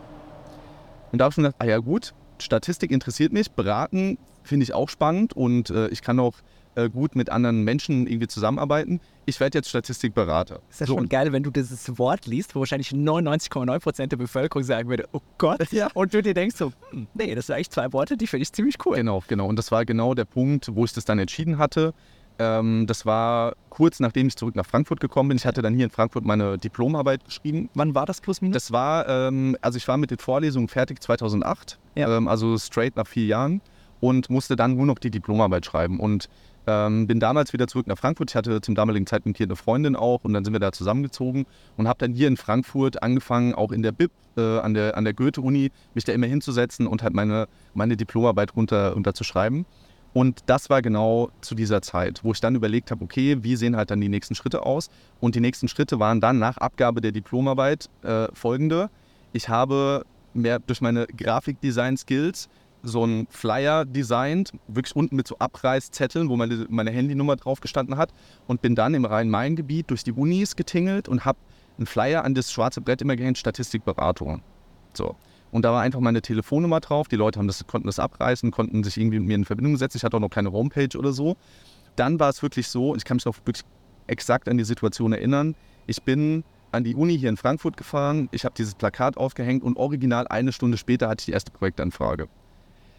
Und 1.12 1.20
da 1.20 1.26
habe 1.26 1.32
ich 1.32 1.36
schon 1.36 1.44
gedacht, 1.44 1.58
ah 1.60 1.66
ja 1.66 1.78
gut, 1.78 2.14
Statistik 2.39 2.91
interessiert 2.91 3.34
mich, 3.34 3.51
beraten 3.51 4.17
finde 4.48 4.63
ich 4.63 4.74
auch 4.74 4.89
spannend 4.89 5.34
und 5.34 5.70
äh, 5.70 5.89
ich 5.89 6.01
kann 6.01 6.20
auch 6.20 6.36
äh, 6.75 6.89
gut 6.89 7.15
mit 7.15 7.29
anderen 7.29 7.63
Menschen 7.63 8.08
irgendwie 8.08 8.27
zusammenarbeiten. 8.27 9.01
Ich 9.25 9.39
werde 9.39 9.58
jetzt 9.58 9.70
Statistikberater. 9.70 10.62
Ist 10.70 10.79
ja 10.79 10.86
so, 10.86 10.96
schon 10.96 11.10
geil, 11.10 11.32
wenn 11.34 11.44
du 11.44 11.51
dieses 11.51 11.98
Wort 11.98 12.25
liest, 12.25 12.56
wo 12.56 12.62
wahrscheinlich 12.62 12.91
99,9% 12.91 14.08
der 14.08 14.17
Bevölkerung 14.17 14.63
sagen 14.63 14.89
würde, 14.89 15.08
oh 15.12 15.22
Gott. 15.38 15.72
Ja. 15.72 15.89
Und 15.94 16.13
du 16.13 16.22
dir 16.22 16.34
denkst 16.34 16.56
so, 16.56 16.72
hm, 16.91 17.08
nee, 17.13 17.36
das 17.36 17.48
sind 17.48 17.56
eigentlich 17.56 17.70
zwei 17.70 17.91
Worte, 17.94 18.15
die 18.15 18.27
finde 18.27 18.44
ich 18.44 18.53
ziemlich 18.53 18.75
cool. 18.86 18.96
Genau, 18.96 19.24
genau. 19.27 19.48
Und 19.48 19.58
das 19.58 19.72
war 19.72 19.86
genau 19.86 20.13
der 20.13 20.25
Punkt, 20.25 20.70
wo 20.74 20.86
ich 20.86 20.94
das 20.94 21.06
dann 21.06 21.20
entschieden 21.20 21.58
hatte. 21.58 21.94
Ähm, 22.39 22.86
das 22.88 23.06
war 23.06 23.53
kurz 23.70 24.00
nachdem 24.00 24.27
ich 24.27 24.36
zurück 24.36 24.56
nach 24.56 24.65
Frankfurt 24.65 25.00
gekommen 25.00 25.29
bin. 25.29 25.38
Ich 25.38 25.46
hatte 25.46 25.62
dann 25.62 25.74
hier 25.74 25.86
in 25.86 25.91
Frankfurt 25.91 26.25
meine 26.25 26.58
Diplomarbeit 26.58 27.25
geschrieben. 27.25 27.70
Wann 27.74 27.96
war 27.96 28.06
das 28.06 28.22
plus 28.22 28.41
minus? 28.41 28.53
Das 28.53 28.72
war, 28.72 29.08
ähm, 29.08 29.58
also 29.62 29.77
ich 29.77 29.88
war 29.88 29.98
mit 29.98 30.12
den 30.12 30.20
Vorlesungen 30.20 30.67
fertig 30.67 31.01
2008, 31.01 31.77
ja. 31.96 32.15
ähm, 32.15 32.27
also 32.27 32.58
straight 32.58 32.96
nach 32.96 33.08
vier 33.08 33.25
Jahren 33.25 33.62
und 34.00 34.29
musste 34.29 34.56
dann 34.56 34.75
nur 34.75 34.86
noch 34.86 35.00
die 35.00 35.12
Diplomarbeit 35.12 35.65
schreiben. 35.65 36.00
Und 36.00 36.29
ähm, 36.67 37.08
bin 37.08 37.20
damals 37.20 37.53
wieder 37.53 37.67
zurück 37.67 37.88
nach 37.88 37.98
Frankfurt. 37.98 38.32
Ich 38.32 38.36
hatte 38.36 38.60
zum 38.62 38.75
damaligen 38.75 39.08
Zeitpunkt 39.08 39.38
hier 39.38 39.48
eine 39.48 39.56
Freundin 39.56 39.96
auch 39.96 40.24
und 40.24 40.34
dann 40.34 40.44
sind 40.44 40.53
wir 40.53 40.60
da 40.60 40.72
zusammengezogen 40.72 41.46
und 41.77 41.88
habe 41.88 42.00
dann 42.00 42.13
hier 42.13 42.27
in 42.27 42.36
Frankfurt 42.36 43.01
angefangen, 43.01 43.56
auch 43.56 43.72
in 43.72 43.82
der 43.82 43.94
BIP, 43.94 44.12
äh, 44.36 44.60
an 44.60 44.74
der, 44.74 44.98
an 44.98 45.06
der 45.06 45.13
Goethe-Uni, 45.13 45.72
mich 45.94 46.03
da 46.03 46.12
immer 46.12 46.27
hinzusetzen 46.27 46.86
und 46.86 47.03
halt 47.03 47.13
meine, 47.13 47.48
meine 47.74 47.96
Diplomarbeit 47.96 48.56
runter, 48.56 48.94
runterzuschreiben. 48.94 49.65
Und 50.18 50.40
das 50.48 50.72
war 50.72 50.82
genau 50.82 51.30
zu 51.42 51.54
dieser 51.54 51.84
Zeit, 51.84 52.24
wo 52.24 52.32
ich 52.32 52.42
dann 52.42 52.56
überlegt 52.56 52.90
habe, 52.90 53.04
okay, 53.04 53.38
wie 53.44 53.56
sehen 53.56 53.78
halt 53.78 53.92
dann 53.92 54.02
die 54.02 54.10
nächsten 54.10 54.34
Schritte 54.34 54.66
aus? 54.66 54.90
Und 55.20 55.36
die 55.36 55.40
nächsten 55.40 55.68
Schritte 55.68 56.00
waren 56.00 56.22
dann 56.22 56.40
nach 56.40 56.58
Abgabe 56.58 57.02
der 57.02 57.12
Diplomarbeit 57.12 57.88
äh, 58.02 58.28
folgende. 58.34 58.90
Ich 59.32 59.48
habe 59.48 60.08
mehr 60.34 60.58
durch 60.58 60.82
meine 60.82 61.06
Grafikdesign-Skills 61.06 62.50
so 62.82 63.04
einen 63.04 63.28
Flyer 63.28 63.86
designt, 63.86 64.54
wirklich 64.68 64.96
unten 64.96 65.16
mit 65.16 65.28
so 65.28 65.38
Abreißzetteln, 65.38 66.30
wo 66.30 66.36
meine, 66.36 66.66
meine 66.68 66.90
Handynummer 66.90 67.36
drauf 67.36 67.62
gestanden 67.62 67.98
hat 67.98 68.12
und 68.48 68.64
bin 68.64 68.74
dann 68.74 68.96
im 68.96 69.06
Rhein-Main-Gebiet 69.06 69.92
durch 69.92 70.04
die 70.04 70.14
Unis 70.14 70.56
getingelt 70.56 71.08
und 71.08 71.26
habe 71.26 71.38
einen 71.78 71.86
Flyer 71.86 72.24
an 72.24 72.34
das 72.34 72.52
schwarze 72.52 72.82
Brett 72.82 73.04
immer 73.04 73.18
gehängt, 73.18 73.38
Statistikberatung. 73.38 74.42
So. 74.96 75.16
Und 75.51 75.63
da 75.63 75.72
war 75.72 75.82
einfach 75.82 76.00
meine 76.00 76.22
Telefonnummer 76.22 76.80
drauf. 76.80 77.08
Die 77.08 77.16
Leute 77.16 77.39
haben 77.39 77.48
das, 77.48 77.66
konnten 77.68 77.88
das 77.88 78.00
abreißen, 78.00 78.51
konnten 78.51 78.84
sich 78.84 78.98
irgendwie 78.98 79.20
mit 79.20 79.27
mir 79.27 79.36
in 79.36 79.46
Verbindung 79.46 79.77
setzen. 79.77 79.98
Ich 79.98 80.04
hatte 80.04 80.18
auch 80.18 80.22
noch 80.22 80.30
keine 80.30 80.51
Homepage 80.51 80.98
oder 80.98 81.13
so. 81.13 81.38
Dann 81.96 82.20
war 82.20 82.30
es 82.30 82.42
wirklich 82.42 82.68
so, 82.68 82.96
ich 82.96 83.06
kann 83.06 83.18
mich 83.18 83.25
noch 83.25 83.38
wirklich 83.46 83.63
exakt 84.08 84.50
an 84.50 84.58
die 84.58 84.63
Situation 84.63 85.13
erinnern. 85.13 85.56
Ich 85.88 86.04
bin 86.04 86.44
an 86.72 86.84
die 86.84 86.96
Uni 86.96 87.18
hier 87.18 87.30
in 87.30 87.38
Frankfurt 87.38 87.77
gefahren, 87.77 88.30
ich 88.32 88.46
habe 88.46 88.54
dieses 88.58 88.75
Plakat 88.75 89.18
aufgehängt 89.18 89.63
und 89.63 89.77
original 89.77 90.27
eine 90.27 90.51
Stunde 90.51 90.77
später 90.77 91.08
hatte 91.08 91.22
ich 91.22 91.25
die 91.27 91.32
erste 91.32 91.51
Projektanfrage. 91.51 92.27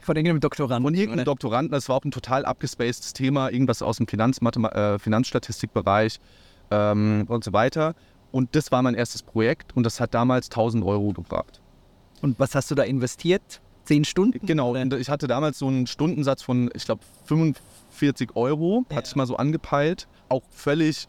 Von 0.01 0.17
irgendeinem 0.17 0.41
Doktoranden. 0.41 0.83
Von 0.83 0.95
irgendeinem 0.95 1.19
oder? 1.19 1.25
Doktoranden. 1.25 1.73
Das 1.73 1.89
war 1.89 1.97
auch 1.97 2.05
ein 2.05 2.11
total 2.11 2.45
abgespacedes 2.45 3.13
Thema, 3.13 3.51
irgendwas 3.51 3.83
aus 3.83 3.99
dem 3.99 4.07
äh, 4.07 4.99
Finanzstatistikbereich 4.99 6.19
ähm, 6.71 7.27
und 7.29 7.45
so 7.45 7.53
weiter. 7.53 7.95
Und 8.31 8.55
das 8.57 8.73
war 8.73 8.83
mein 8.83 8.95
erstes 8.95 9.23
Projekt 9.23 9.77
und 9.77 9.85
das 9.85 10.01
hat 10.01 10.15
damals 10.15 10.47
1000 10.47 10.85
Euro 10.85 11.13
gebracht. 11.13 11.61
Und 12.23 12.39
was 12.39 12.55
hast 12.55 12.71
du 12.71 12.75
da 12.75 12.83
investiert? 12.83 13.61
Zehn 13.85 14.05
Stunden? 14.05 14.45
Genau, 14.45 14.75
ich 14.75 15.09
hatte 15.09 15.27
damals 15.27 15.59
so 15.59 15.69
einen 15.69 15.87
Stundensatz 15.87 16.43
von, 16.43 16.71
ich 16.75 16.85
glaube, 16.85 17.03
45 17.25 18.37
Euro, 18.37 18.85
ja. 18.91 18.97
hatte 18.97 19.09
ich 19.09 19.17
mal 19.17 19.27
so 19.27 19.37
angepeilt. 19.37 20.07
Auch 20.29 20.43
völlig 20.51 21.09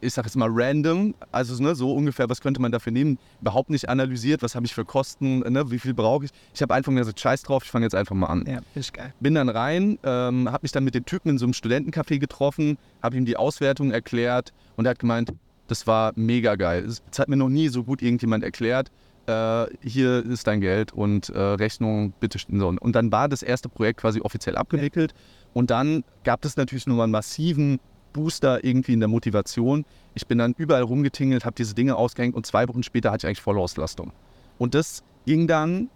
ich 0.00 0.14
sage 0.14 0.26
jetzt 0.26 0.36
mal 0.36 0.48
random, 0.50 1.14
also 1.32 1.60
ne, 1.62 1.74
so 1.74 1.92
ungefähr, 1.92 2.28
was 2.28 2.40
könnte 2.40 2.60
man 2.60 2.72
dafür 2.72 2.92
nehmen, 2.92 3.18
überhaupt 3.40 3.70
nicht 3.70 3.88
analysiert, 3.88 4.42
was 4.42 4.54
habe 4.54 4.66
ich 4.66 4.74
für 4.74 4.84
Kosten, 4.84 5.40
ne, 5.40 5.70
wie 5.70 5.78
viel 5.78 5.94
brauche 5.94 6.26
ich. 6.26 6.30
Ich 6.54 6.62
habe 6.62 6.74
einfach 6.74 6.94
gesagt, 6.94 7.20
scheiß 7.20 7.42
drauf, 7.42 7.64
ich 7.64 7.70
fange 7.70 7.86
jetzt 7.86 7.94
einfach 7.94 8.14
mal 8.14 8.26
an. 8.26 8.44
Ja, 8.46 8.60
ist 8.74 8.94
geil. 8.94 9.12
Bin 9.20 9.34
dann 9.34 9.48
rein, 9.48 9.98
ähm, 10.04 10.50
habe 10.50 10.60
mich 10.62 10.72
dann 10.72 10.84
mit 10.84 10.94
dem 10.94 11.04
Typen 11.04 11.30
in 11.30 11.38
so 11.38 11.46
einem 11.46 11.52
Studentencafé 11.52 12.18
getroffen, 12.18 12.78
habe 13.02 13.16
ihm 13.16 13.24
die 13.24 13.36
Auswertung 13.36 13.90
erklärt 13.90 14.52
und 14.76 14.86
er 14.86 14.90
hat 14.90 14.98
gemeint, 14.98 15.32
das 15.66 15.86
war 15.86 16.12
mega 16.16 16.56
geil. 16.56 16.84
Das 16.84 17.18
hat 17.18 17.28
mir 17.28 17.36
noch 17.36 17.50
nie 17.50 17.68
so 17.68 17.84
gut 17.84 18.00
irgendjemand 18.00 18.42
erklärt. 18.42 18.90
Äh, 19.28 19.66
hier 19.82 20.24
ist 20.24 20.46
dein 20.46 20.62
Geld 20.62 20.94
und 20.94 21.28
äh, 21.28 21.38
Rechnung, 21.38 22.14
bitte. 22.18 22.38
Und 22.48 22.92
dann 22.94 23.12
war 23.12 23.28
das 23.28 23.42
erste 23.42 23.68
Projekt 23.68 24.00
quasi 24.00 24.22
offiziell 24.22 24.56
abgewickelt. 24.56 25.12
Und 25.52 25.70
dann 25.70 26.02
gab 26.24 26.46
es 26.46 26.56
natürlich 26.56 26.86
nochmal 26.86 27.04
einen 27.04 27.12
massiven 27.12 27.78
Booster 28.14 28.64
irgendwie 28.64 28.94
in 28.94 29.00
der 29.00 29.08
Motivation. 29.08 29.84
Ich 30.14 30.26
bin 30.26 30.38
dann 30.38 30.54
überall 30.56 30.82
rumgetingelt, 30.82 31.44
habe 31.44 31.54
diese 31.54 31.74
Dinge 31.74 31.96
ausgehängt 31.96 32.34
und 32.34 32.46
zwei 32.46 32.66
Wochen 32.68 32.82
später 32.82 33.10
hatte 33.10 33.26
ich 33.26 33.28
eigentlich 33.28 33.42
volle 33.42 33.60
Auslastung. 33.60 34.12
Und 34.56 34.74
das 34.74 35.02
ging 35.26 35.46
dann 35.46 35.90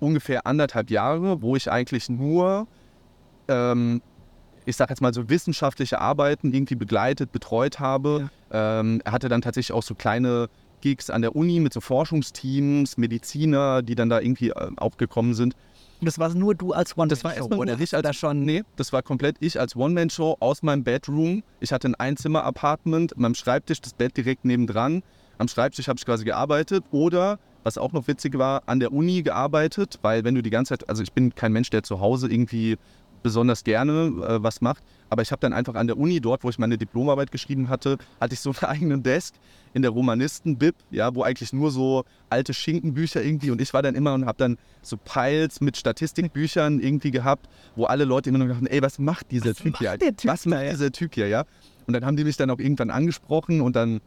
ungefähr 0.00 0.46
anderthalb 0.46 0.90
Jahre, 0.90 1.42
wo 1.42 1.56
ich 1.56 1.70
eigentlich 1.70 2.08
nur, 2.08 2.66
ähm, 3.48 4.00
ich 4.64 4.76
sage 4.76 4.90
jetzt 4.90 5.02
mal 5.02 5.12
so 5.12 5.28
wissenschaftliche 5.28 6.00
Arbeiten 6.00 6.54
irgendwie 6.54 6.76
begleitet, 6.76 7.30
betreut 7.30 7.78
habe. 7.78 8.30
Ja. 8.50 8.80
Ähm, 8.80 9.02
er 9.04 9.12
hatte 9.12 9.28
dann 9.28 9.42
tatsächlich 9.42 9.72
auch 9.72 9.82
so 9.82 9.94
kleine 9.94 10.48
Gigs 10.84 11.08
an 11.08 11.22
der 11.22 11.34
Uni 11.34 11.60
mit 11.60 11.72
so 11.72 11.80
Forschungsteams, 11.80 12.98
Mediziner, 12.98 13.80
die 13.80 13.94
dann 13.94 14.10
da 14.10 14.20
irgendwie 14.20 14.50
äh, 14.50 14.70
aufgekommen 14.76 15.32
sind. 15.32 15.56
Und 16.00 16.06
das 16.06 16.18
war 16.18 16.28
nur 16.34 16.54
du 16.54 16.74
als 16.74 16.98
One-Man-Show? 16.98 17.08
Das 17.08 17.24
war 17.24 17.34
erstmal 17.34 17.58
oder 17.58 17.80
ich 17.80 17.96
als, 17.96 18.16
schon? 18.16 18.44
Nee, 18.44 18.64
das 18.76 18.92
war 18.92 19.02
komplett 19.02 19.36
ich 19.40 19.58
als 19.58 19.76
One-Man-Show 19.76 20.36
aus 20.40 20.62
meinem 20.62 20.84
Bedroom. 20.84 21.42
Ich 21.60 21.72
hatte 21.72 21.88
ein 21.88 21.94
Einzimmer-Apartment, 21.94 23.16
meinem 23.16 23.34
Schreibtisch, 23.34 23.80
das 23.80 23.94
Bett 23.94 24.14
direkt 24.14 24.44
nebendran. 24.44 25.02
Am 25.38 25.48
Schreibtisch 25.48 25.88
habe 25.88 25.98
ich 25.98 26.04
quasi 26.04 26.26
gearbeitet 26.26 26.84
oder, 26.90 27.38
was 27.62 27.78
auch 27.78 27.92
noch 27.92 28.06
witzig 28.06 28.36
war, 28.36 28.62
an 28.66 28.78
der 28.78 28.92
Uni 28.92 29.22
gearbeitet, 29.22 29.98
weil 30.02 30.22
wenn 30.22 30.34
du 30.34 30.42
die 30.42 30.50
ganze 30.50 30.76
Zeit, 30.76 30.88
also 30.90 31.02
ich 31.02 31.14
bin 31.14 31.34
kein 31.34 31.54
Mensch, 31.54 31.70
der 31.70 31.82
zu 31.82 32.00
Hause 32.00 32.30
irgendwie 32.30 32.76
besonders 33.24 33.64
gerne 33.64 34.12
äh, 34.22 34.42
was 34.42 34.60
macht. 34.60 34.84
Aber 35.10 35.22
ich 35.22 35.32
habe 35.32 35.40
dann 35.40 35.52
einfach 35.52 35.74
an 35.74 35.88
der 35.88 35.98
Uni, 35.98 36.20
dort, 36.20 36.44
wo 36.44 36.50
ich 36.50 36.58
meine 36.58 36.78
Diplomarbeit 36.78 37.32
geschrieben 37.32 37.68
hatte, 37.68 37.98
hatte 38.20 38.34
ich 38.34 38.40
so 38.40 38.50
einen 38.60 38.70
eigenen 38.70 39.02
Desk 39.02 39.34
in 39.72 39.82
der 39.82 39.90
Romanisten-Bib, 39.90 40.76
ja, 40.92 41.12
wo 41.14 41.24
eigentlich 41.24 41.52
nur 41.52 41.72
so 41.72 42.04
alte 42.30 42.54
Schinkenbücher 42.54 43.24
irgendwie 43.24 43.50
und 43.50 43.60
ich 43.60 43.74
war 43.74 43.82
dann 43.82 43.96
immer 43.96 44.14
und 44.14 44.26
habe 44.26 44.38
dann 44.38 44.56
so 44.82 44.96
Piles 44.96 45.60
mit 45.60 45.76
Statistikbüchern 45.76 46.78
irgendwie 46.78 47.10
gehabt, 47.10 47.48
wo 47.74 47.86
alle 47.86 48.04
Leute 48.04 48.28
immer 48.28 48.38
noch 48.38 48.48
dachten, 48.48 48.66
ey, 48.66 48.80
was 48.82 49.00
macht 49.00 49.32
dieser 49.32 49.50
was 49.50 49.56
Typ 49.56 49.78
hier? 49.78 49.98
Typ 49.98 50.14
was 50.24 50.46
macht 50.46 50.70
dieser 50.70 50.92
Typ 50.92 51.14
hier, 51.14 51.26
ja? 51.26 51.44
Und 51.86 51.94
dann 51.94 52.04
haben 52.04 52.16
die 52.16 52.24
mich 52.24 52.36
dann 52.36 52.50
auch 52.50 52.58
irgendwann 52.58 52.90
angesprochen 52.90 53.60
und 53.60 53.74
dann 53.74 54.00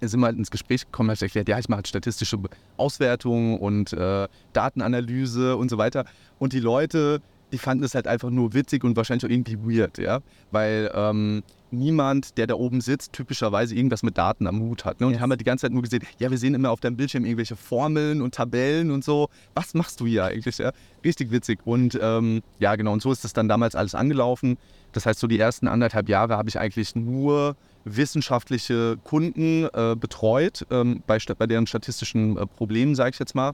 sind 0.00 0.20
wir 0.20 0.26
halt 0.26 0.36
ins 0.36 0.50
Gespräch 0.50 0.84
gekommen, 0.84 1.10
habe 1.10 1.14
ich 1.14 1.22
erklärt, 1.22 1.48
ja, 1.48 1.58
ich 1.58 1.68
mache 1.68 1.78
halt 1.78 1.88
statistische 1.88 2.36
Auswertung 2.76 3.58
und 3.58 3.92
äh, 3.92 4.26
Datenanalyse 4.52 5.56
und 5.56 5.70
so 5.70 5.78
weiter. 5.78 6.04
Und 6.38 6.52
die 6.52 6.60
Leute 6.60 7.22
die 7.52 7.58
fanden 7.58 7.84
es 7.84 7.94
halt 7.94 8.06
einfach 8.06 8.30
nur 8.30 8.54
witzig 8.54 8.82
und 8.84 8.96
wahrscheinlich 8.96 9.24
auch 9.24 9.30
irgendwie 9.30 9.58
weird, 9.58 9.98
ja. 9.98 10.20
Weil 10.50 10.90
ähm, 10.94 11.42
niemand, 11.70 12.38
der 12.38 12.46
da 12.46 12.54
oben 12.54 12.80
sitzt, 12.80 13.12
typischerweise 13.12 13.74
irgendwas 13.74 14.02
mit 14.02 14.18
Daten 14.18 14.46
am 14.46 14.60
Hut 14.60 14.84
hat. 14.84 15.00
Ne? 15.00 15.06
Und 15.06 15.12
yes. 15.12 15.18
die 15.18 15.22
haben 15.22 15.30
halt 15.30 15.40
die 15.40 15.44
ganze 15.44 15.62
Zeit 15.62 15.72
nur 15.72 15.82
gesehen, 15.82 16.02
ja, 16.18 16.30
wir 16.30 16.38
sehen 16.38 16.54
immer 16.54 16.70
auf 16.70 16.80
deinem 16.80 16.96
Bildschirm 16.96 17.24
irgendwelche 17.24 17.56
Formeln 17.56 18.22
und 18.22 18.34
Tabellen 18.34 18.90
und 18.90 19.04
so. 19.04 19.28
Was 19.54 19.74
machst 19.74 20.00
du 20.00 20.06
hier 20.06 20.24
eigentlich? 20.24 20.58
Ja? 20.58 20.72
Richtig 21.04 21.30
witzig. 21.30 21.60
Und 21.64 21.98
ähm, 22.00 22.42
ja, 22.58 22.76
genau, 22.76 22.92
und 22.92 23.02
so 23.02 23.12
ist 23.12 23.24
das 23.24 23.32
dann 23.32 23.48
damals 23.48 23.74
alles 23.74 23.94
angelaufen. 23.94 24.58
Das 24.92 25.06
heißt, 25.06 25.18
so 25.18 25.26
die 25.26 25.38
ersten 25.38 25.68
anderthalb 25.68 26.08
Jahre 26.08 26.36
habe 26.36 26.48
ich 26.48 26.58
eigentlich 26.58 26.94
nur 26.94 27.56
wissenschaftliche 27.84 28.96
Kunden 29.02 29.66
äh, 29.72 29.96
betreut, 29.98 30.66
ähm, 30.70 31.02
bei, 31.06 31.18
bei 31.36 31.46
deren 31.46 31.66
statistischen 31.66 32.36
äh, 32.36 32.46
Problemen, 32.46 32.94
sage 32.94 33.10
ich 33.10 33.18
jetzt 33.18 33.34
mal. 33.34 33.52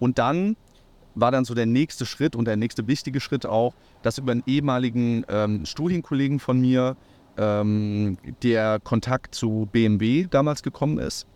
Und 0.00 0.18
dann 0.18 0.56
war 1.20 1.30
dann 1.30 1.44
so 1.44 1.54
der 1.54 1.66
nächste 1.66 2.06
Schritt 2.06 2.36
und 2.36 2.46
der 2.46 2.56
nächste 2.56 2.86
wichtige 2.86 3.20
Schritt 3.20 3.46
auch, 3.46 3.74
dass 4.02 4.18
über 4.18 4.32
einen 4.32 4.42
ehemaligen 4.46 5.24
ähm, 5.28 5.64
Studienkollegen 5.64 6.38
von 6.38 6.60
mir 6.60 6.96
ähm, 7.36 8.18
der 8.42 8.80
Kontakt 8.80 9.34
zu 9.34 9.68
BMW 9.70 10.26
damals 10.28 10.62
gekommen 10.62 10.98
ist, 10.98 11.26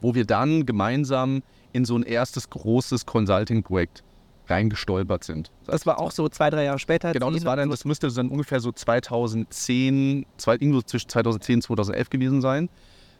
wo 0.00 0.14
wir 0.14 0.24
dann 0.24 0.66
gemeinsam 0.66 1.42
in 1.72 1.84
so 1.84 1.96
ein 1.96 2.02
erstes 2.02 2.50
großes 2.50 3.06
Consulting-Projekt 3.06 4.02
reingestolpert 4.48 5.24
sind. 5.24 5.50
Das 5.66 5.86
war 5.86 5.98
auch 6.00 6.10
so 6.10 6.28
zwei, 6.28 6.50
drei 6.50 6.64
Jahre 6.64 6.78
später? 6.78 7.12
Genau, 7.12 7.30
das 7.30 7.44
war 7.44 7.56
dann, 7.56 7.70
das 7.70 7.84
müsste 7.84 8.10
dann 8.10 8.28
ungefähr 8.28 8.60
so 8.60 8.72
2010, 8.72 10.26
zwei, 10.36 10.54
irgendwo 10.54 10.80
zwischen 10.82 11.08
2010 11.08 11.56
und 11.56 11.62
2011 11.62 12.10
gewesen 12.10 12.40
sein, 12.40 12.70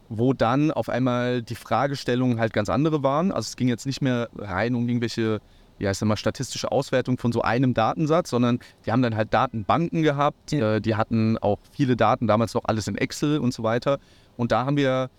wo 0.08 0.32
dann 0.32 0.70
auf 0.70 0.88
einmal 0.88 1.42
die 1.42 1.54
Fragestellungen 1.54 2.40
halt 2.40 2.52
ganz 2.52 2.68
andere 2.70 3.02
waren. 3.02 3.30
Also 3.30 3.48
es 3.48 3.56
ging 3.56 3.68
jetzt 3.68 3.87
nicht 3.87 4.00
mehr 4.00 4.28
rein 4.37 4.75
um 4.75 4.88
irgendwelche 4.88 5.40
ja, 5.78 5.90
ich 5.90 5.99
sag 5.99 6.06
mal, 6.06 6.16
statistische 6.16 6.73
Auswertung 6.73 7.18
von 7.18 7.32
so 7.32 7.42
einem 7.42 7.75
Datensatz, 7.75 8.30
sondern 8.30 8.58
die 8.87 8.92
haben 8.92 9.02
dann 9.02 9.16
halt 9.16 9.32
Datenbanken 9.32 10.02
gehabt, 10.02 10.52
äh, 10.52 10.80
die 10.80 10.94
hatten 10.94 11.38
auch 11.38 11.58
viele 11.73 11.97
Daten, 11.97 12.26
damals 12.26 12.54
noch 12.54 12.64
alles 12.64 12.88
in 12.88 12.97
Excel 12.97 13.38
und 13.38 13.52
so 13.52 13.62
weiter. 13.62 13.99
Und 14.37 14.52
da 14.52 14.64
haben 14.64 14.76
wir 14.76 15.11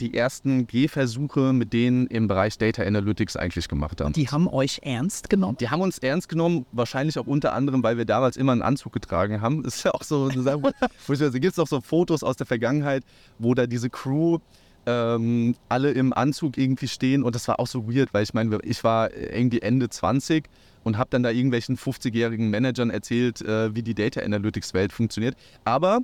die 0.00 0.14
ersten 0.14 0.66
Gehversuche 0.66 1.52
mit 1.52 1.72
denen 1.72 2.06
im 2.08 2.26
Bereich 2.26 2.58
Data 2.58 2.82
Analytics 2.82 3.36
eigentlich 3.36 3.68
gemacht 3.68 4.00
haben. 4.00 4.12
Die 4.12 4.28
haben 4.28 4.48
euch 4.48 4.80
ernst 4.82 5.30
genommen? 5.30 5.56
Die 5.58 5.68
haben 5.68 5.82
uns 5.82 5.98
ernst 5.98 6.28
genommen, 6.28 6.66
wahrscheinlich 6.72 7.18
auch 7.18 7.26
unter 7.26 7.52
anderem, 7.52 7.82
weil 7.82 7.96
wir 7.96 8.04
damals 8.04 8.36
immer 8.36 8.52
einen 8.52 8.62
Anzug 8.62 8.92
getragen 8.92 9.40
haben. 9.40 9.62
Das 9.62 9.76
ist 9.76 9.84
ja 9.84 9.92
auch 9.92 10.02
so, 10.02 10.28
gibt 10.28 11.44
es 11.44 11.58
auch 11.58 11.68
so 11.68 11.80
Fotos 11.80 12.22
aus 12.22 12.36
der 12.36 12.46
Vergangenheit, 12.46 13.04
wo 13.38 13.54
da 13.54 13.66
diese 13.66 13.90
Crew 13.90 14.38
ähm, 14.86 15.54
alle 15.68 15.90
im 15.92 16.12
Anzug 16.12 16.58
irgendwie 16.58 16.88
stehen 16.88 17.22
und 17.22 17.34
das 17.34 17.48
war 17.48 17.60
auch 17.60 17.66
so 17.66 17.88
weird, 17.88 18.12
weil 18.12 18.22
ich 18.22 18.34
meine, 18.34 18.58
ich 18.62 18.84
war 18.84 19.12
irgendwie 19.12 19.62
Ende 19.62 19.88
20 19.88 20.44
und 20.84 20.98
habe 20.98 21.10
dann 21.10 21.22
da 21.22 21.30
irgendwelchen 21.30 21.76
50-jährigen 21.76 22.50
Managern 22.50 22.90
erzählt, 22.90 23.40
äh, 23.42 23.74
wie 23.74 23.82
die 23.82 23.94
Data 23.94 24.20
Analytics 24.20 24.74
Welt 24.74 24.92
funktioniert. 24.92 25.36
Aber 25.64 26.00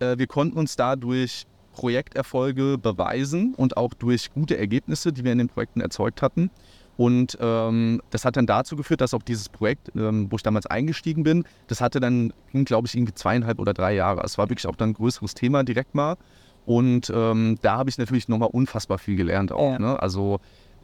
äh, 0.00 0.16
wir 0.18 0.26
konnten 0.26 0.58
uns 0.58 0.76
dadurch 0.76 1.46
Projekterfolge 1.72 2.78
beweisen 2.78 3.54
und 3.54 3.76
auch 3.76 3.94
durch 3.94 4.32
gute 4.32 4.58
Ergebnisse, 4.58 5.12
die 5.12 5.24
wir 5.24 5.32
in 5.32 5.38
den 5.38 5.48
Projekten 5.48 5.80
erzeugt 5.80 6.22
hatten. 6.22 6.50
Und 6.98 7.38
ähm, 7.40 8.02
das 8.10 8.24
hat 8.24 8.36
dann 8.36 8.46
dazu 8.46 8.76
geführt, 8.76 9.00
dass 9.00 9.14
auch 9.14 9.22
dieses 9.22 9.48
Projekt, 9.48 9.90
ähm, 9.96 10.30
wo 10.30 10.36
ich 10.36 10.42
damals 10.42 10.66
eingestiegen 10.66 11.24
bin, 11.24 11.44
das 11.66 11.80
hatte 11.80 12.00
dann, 12.00 12.32
glaube 12.52 12.86
ich, 12.86 12.94
irgendwie 12.94 13.14
zweieinhalb 13.14 13.58
oder 13.58 13.72
drei 13.72 13.94
Jahre. 13.94 14.22
Es 14.22 14.36
war 14.36 14.50
wirklich 14.50 14.66
auch 14.66 14.76
dann 14.76 14.90
ein 14.90 14.94
größeres 14.94 15.34
Thema 15.34 15.64
direkt 15.64 15.94
mal. 15.94 16.16
Und 16.64 17.12
ähm, 17.14 17.58
da 17.62 17.78
habe 17.78 17.90
ich 17.90 17.98
natürlich 17.98 18.28
nochmal 18.28 18.50
unfassbar 18.52 18.98
viel 18.98 19.16
gelernt 19.16 19.52
auch. 19.52 19.72
Ja. 19.72 19.78
Ne? 19.78 20.02
Also 20.02 20.40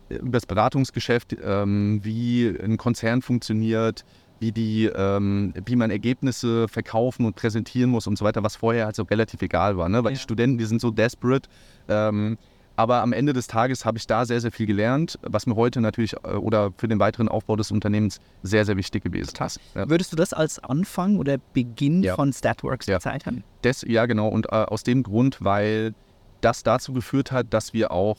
äh, 0.08 0.16
über 0.16 0.32
das 0.32 0.46
Beratungsgeschäft, 0.46 1.36
ähm, 1.42 2.00
wie 2.02 2.48
ein 2.48 2.76
Konzern 2.76 3.22
funktioniert, 3.22 4.04
wie, 4.40 4.52
die, 4.52 4.86
ähm, 4.86 5.52
wie 5.64 5.76
man 5.76 5.90
Ergebnisse 5.90 6.68
verkaufen 6.68 7.26
und 7.26 7.36
präsentieren 7.36 7.90
muss 7.90 8.06
und 8.06 8.16
so 8.16 8.24
weiter, 8.24 8.42
was 8.42 8.56
vorher 8.56 8.86
halt 8.86 8.96
so 8.96 9.02
relativ 9.04 9.42
egal 9.42 9.76
war. 9.76 9.88
Ne? 9.88 10.04
Weil 10.04 10.12
ja. 10.12 10.16
die 10.16 10.22
Studenten, 10.22 10.58
die 10.58 10.64
sind 10.64 10.80
so 10.80 10.90
desperate. 10.90 11.48
Ähm, 11.88 12.38
aber 12.78 13.02
am 13.02 13.12
Ende 13.12 13.32
des 13.32 13.48
Tages 13.48 13.84
habe 13.84 13.98
ich 13.98 14.06
da 14.06 14.24
sehr, 14.24 14.40
sehr 14.40 14.52
viel 14.52 14.66
gelernt, 14.66 15.18
was 15.22 15.46
mir 15.46 15.56
heute 15.56 15.80
natürlich 15.80 16.12
äh, 16.12 16.34
oder 16.34 16.70
für 16.76 16.86
den 16.86 17.00
weiteren 17.00 17.28
Aufbau 17.28 17.56
des 17.56 17.72
Unternehmens 17.72 18.20
sehr, 18.44 18.64
sehr 18.64 18.76
wichtig 18.76 19.02
gewesen 19.02 19.30
ist. 19.30 19.60
Ja. 19.74 19.90
Würdest 19.90 20.12
du 20.12 20.16
das 20.16 20.32
als 20.32 20.62
Anfang 20.62 21.16
oder 21.16 21.38
Beginn 21.54 22.04
ja. 22.04 22.14
von 22.14 22.32
Statworks 22.32 22.86
ja. 22.86 22.98
bezeichnen? 22.98 23.42
Das, 23.62 23.82
ja, 23.82 24.06
genau. 24.06 24.28
Und 24.28 24.46
äh, 24.46 24.50
aus 24.50 24.84
dem 24.84 25.02
Grund, 25.02 25.38
weil 25.40 25.92
das 26.40 26.62
dazu 26.62 26.92
geführt 26.92 27.32
hat, 27.32 27.48
dass 27.50 27.72
wir 27.72 27.90
auch 27.90 28.16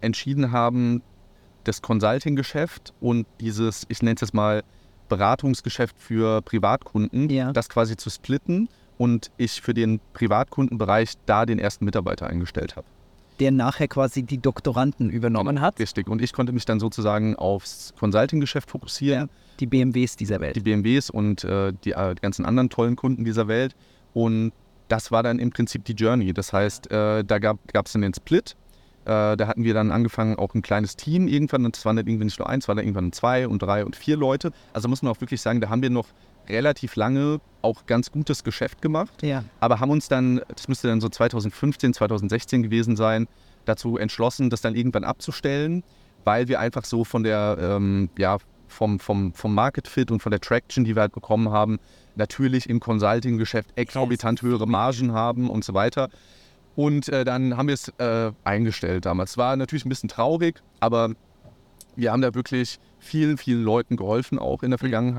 entschieden 0.00 0.52
haben, 0.52 1.02
das 1.64 1.82
Consulting-Geschäft 1.82 2.94
und 3.00 3.26
dieses, 3.40 3.84
ich 3.90 4.00
nenne 4.00 4.14
es 4.14 4.22
jetzt 4.22 4.32
mal, 4.32 4.62
Beratungsgeschäft 5.10 5.96
für 5.98 6.40
Privatkunden, 6.40 7.28
ja. 7.28 7.52
das 7.52 7.68
quasi 7.68 7.98
zu 7.98 8.08
splitten 8.08 8.70
und 8.96 9.30
ich 9.36 9.60
für 9.60 9.74
den 9.74 10.00
Privatkundenbereich 10.14 11.12
da 11.26 11.44
den 11.44 11.58
ersten 11.58 11.84
Mitarbeiter 11.84 12.26
eingestellt 12.26 12.74
habe 12.74 12.86
der 13.40 13.52
nachher 13.52 13.88
quasi 13.88 14.22
die 14.22 14.38
Doktoranden 14.38 15.10
übernommen 15.10 15.60
hat. 15.60 15.78
Richtig. 15.78 16.08
Und 16.08 16.22
ich 16.22 16.32
konnte 16.32 16.52
mich 16.52 16.64
dann 16.64 16.80
sozusagen 16.80 17.36
aufs 17.36 17.94
Consulting-Geschäft 17.98 18.70
fokussieren. 18.70 19.28
Ja, 19.28 19.34
die 19.60 19.66
BMWs 19.66 20.16
dieser 20.16 20.40
Welt. 20.40 20.56
Die 20.56 20.60
BMWs 20.60 21.10
und 21.10 21.44
äh, 21.44 21.72
die, 21.84 21.92
äh, 21.92 22.14
die, 22.14 22.20
ganzen 22.20 22.44
anderen 22.44 22.70
tollen 22.70 22.96
Kunden 22.96 23.24
dieser 23.24 23.48
Welt. 23.48 23.74
Und 24.14 24.52
das 24.88 25.10
war 25.10 25.22
dann 25.22 25.38
im 25.38 25.50
Prinzip 25.50 25.84
die 25.84 25.92
Journey. 25.92 26.32
Das 26.32 26.52
heißt, 26.52 26.90
äh, 26.90 27.24
da 27.24 27.38
gab 27.38 27.58
es 27.84 27.92
dann 27.92 28.02
den 28.02 28.14
Split. 28.14 28.56
Äh, 29.04 29.36
da 29.36 29.46
hatten 29.46 29.64
wir 29.64 29.74
dann 29.74 29.90
angefangen, 29.90 30.36
auch 30.36 30.54
ein 30.54 30.62
kleines 30.62 30.96
Team 30.96 31.28
irgendwann. 31.28 31.64
Und 31.64 31.76
es 31.76 31.84
waren 31.84 31.96
dann 31.96 32.06
irgendwie 32.06 32.24
nicht 32.24 32.38
nur 32.38 32.48
eins, 32.48 32.64
es 32.64 32.68
waren 32.68 32.76
dann 32.76 32.86
irgendwann 32.86 33.12
zwei 33.12 33.46
und 33.46 33.62
drei 33.62 33.84
und 33.84 33.96
vier 33.96 34.16
Leute. 34.16 34.52
Also 34.72 34.88
muss 34.88 35.02
man 35.02 35.12
auch 35.12 35.20
wirklich 35.20 35.40
sagen, 35.40 35.60
da 35.60 35.68
haben 35.68 35.82
wir 35.82 35.90
noch 35.90 36.08
relativ 36.48 36.96
lange 36.96 37.40
auch 37.62 37.86
ganz 37.86 38.12
gutes 38.12 38.44
Geschäft 38.44 38.82
gemacht, 38.82 39.22
ja. 39.22 39.44
aber 39.60 39.80
haben 39.80 39.90
uns 39.90 40.08
dann, 40.08 40.40
das 40.54 40.68
müsste 40.68 40.88
dann 40.88 41.00
so 41.00 41.08
2015, 41.08 41.94
2016 41.94 42.62
gewesen 42.62 42.96
sein, 42.96 43.26
dazu 43.64 43.98
entschlossen, 43.98 44.50
das 44.50 44.60
dann 44.60 44.74
irgendwann 44.74 45.04
abzustellen, 45.04 45.82
weil 46.24 46.48
wir 46.48 46.60
einfach 46.60 46.84
so 46.84 47.04
von 47.04 47.22
der, 47.22 47.58
ähm, 47.60 48.10
ja, 48.16 48.38
vom, 48.68 49.00
vom, 49.00 49.32
vom 49.32 49.54
Market 49.54 49.88
Fit 49.88 50.10
und 50.10 50.22
von 50.22 50.30
der 50.30 50.40
Traction, 50.40 50.84
die 50.84 50.94
wir 50.94 51.02
halt 51.02 51.12
bekommen 51.12 51.50
haben, 51.50 51.78
natürlich 52.16 52.68
im 52.68 52.80
Consulting-Geschäft 52.80 53.70
exorbitant 53.76 54.42
höhere 54.42 54.66
Margen 54.66 55.12
haben 55.12 55.48
und 55.48 55.64
so 55.64 55.74
weiter. 55.74 56.10
Und 56.76 57.08
äh, 57.08 57.24
dann 57.24 57.56
haben 57.56 57.68
wir 57.68 57.74
es 57.74 57.88
äh, 57.98 58.30
eingestellt 58.44 59.06
damals. 59.06 59.36
War 59.36 59.56
natürlich 59.56 59.84
ein 59.84 59.88
bisschen 59.88 60.08
traurig, 60.08 60.60
aber 60.80 61.14
wir 61.96 62.12
haben 62.12 62.22
da 62.22 62.34
wirklich 62.34 62.78
vielen, 63.00 63.38
vielen 63.38 63.64
Leuten 63.64 63.96
geholfen, 63.96 64.38
auch 64.38 64.62
in 64.62 64.70
der 64.70 64.78
mhm. 64.82 65.16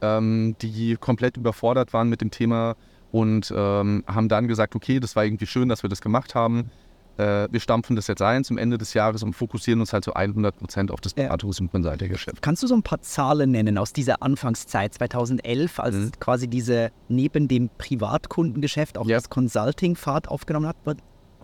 Ähm, 0.00 0.56
die 0.60 0.96
komplett 0.96 1.36
überfordert 1.36 1.92
waren 1.92 2.08
mit 2.08 2.20
dem 2.20 2.30
Thema 2.30 2.76
und 3.12 3.52
ähm, 3.56 4.04
haben 4.06 4.28
dann 4.28 4.48
gesagt, 4.48 4.74
okay, 4.74 5.00
das 5.00 5.14
war 5.14 5.24
irgendwie 5.24 5.46
schön, 5.46 5.68
dass 5.68 5.82
wir 5.82 5.88
das 5.88 6.00
gemacht 6.00 6.34
haben. 6.34 6.70
Äh, 7.16 7.46
wir 7.50 7.60
stampfen 7.60 7.94
das 7.94 8.08
jetzt 8.08 8.22
ein 8.22 8.42
zum 8.42 8.58
Ende 8.58 8.76
des 8.76 8.92
Jahres 8.92 9.22
und 9.22 9.34
fokussieren 9.34 9.78
uns 9.80 9.92
halt 9.92 10.04
so 10.04 10.14
100 10.14 10.56
Prozent 10.56 10.90
auf 10.90 11.00
das 11.00 11.16
Beratungs- 11.16 11.60
und 11.60 11.70
Consulting-Geschäft. 11.70 12.42
Kannst 12.42 12.64
du 12.64 12.66
so 12.66 12.74
ein 12.74 12.82
paar 12.82 13.02
Zahlen 13.02 13.52
nennen 13.52 13.78
aus 13.78 13.92
dieser 13.92 14.20
Anfangszeit 14.22 14.94
2011, 14.94 15.78
als 15.78 15.94
mhm. 15.94 16.10
quasi 16.18 16.48
diese 16.48 16.90
neben 17.08 17.46
dem 17.46 17.70
Privatkundengeschäft 17.78 18.98
auch 18.98 19.06
ja. 19.06 19.16
das 19.16 19.30
Consulting 19.30 19.94
Fahrt 19.94 20.26
aufgenommen 20.26 20.66
hat? 20.66 20.76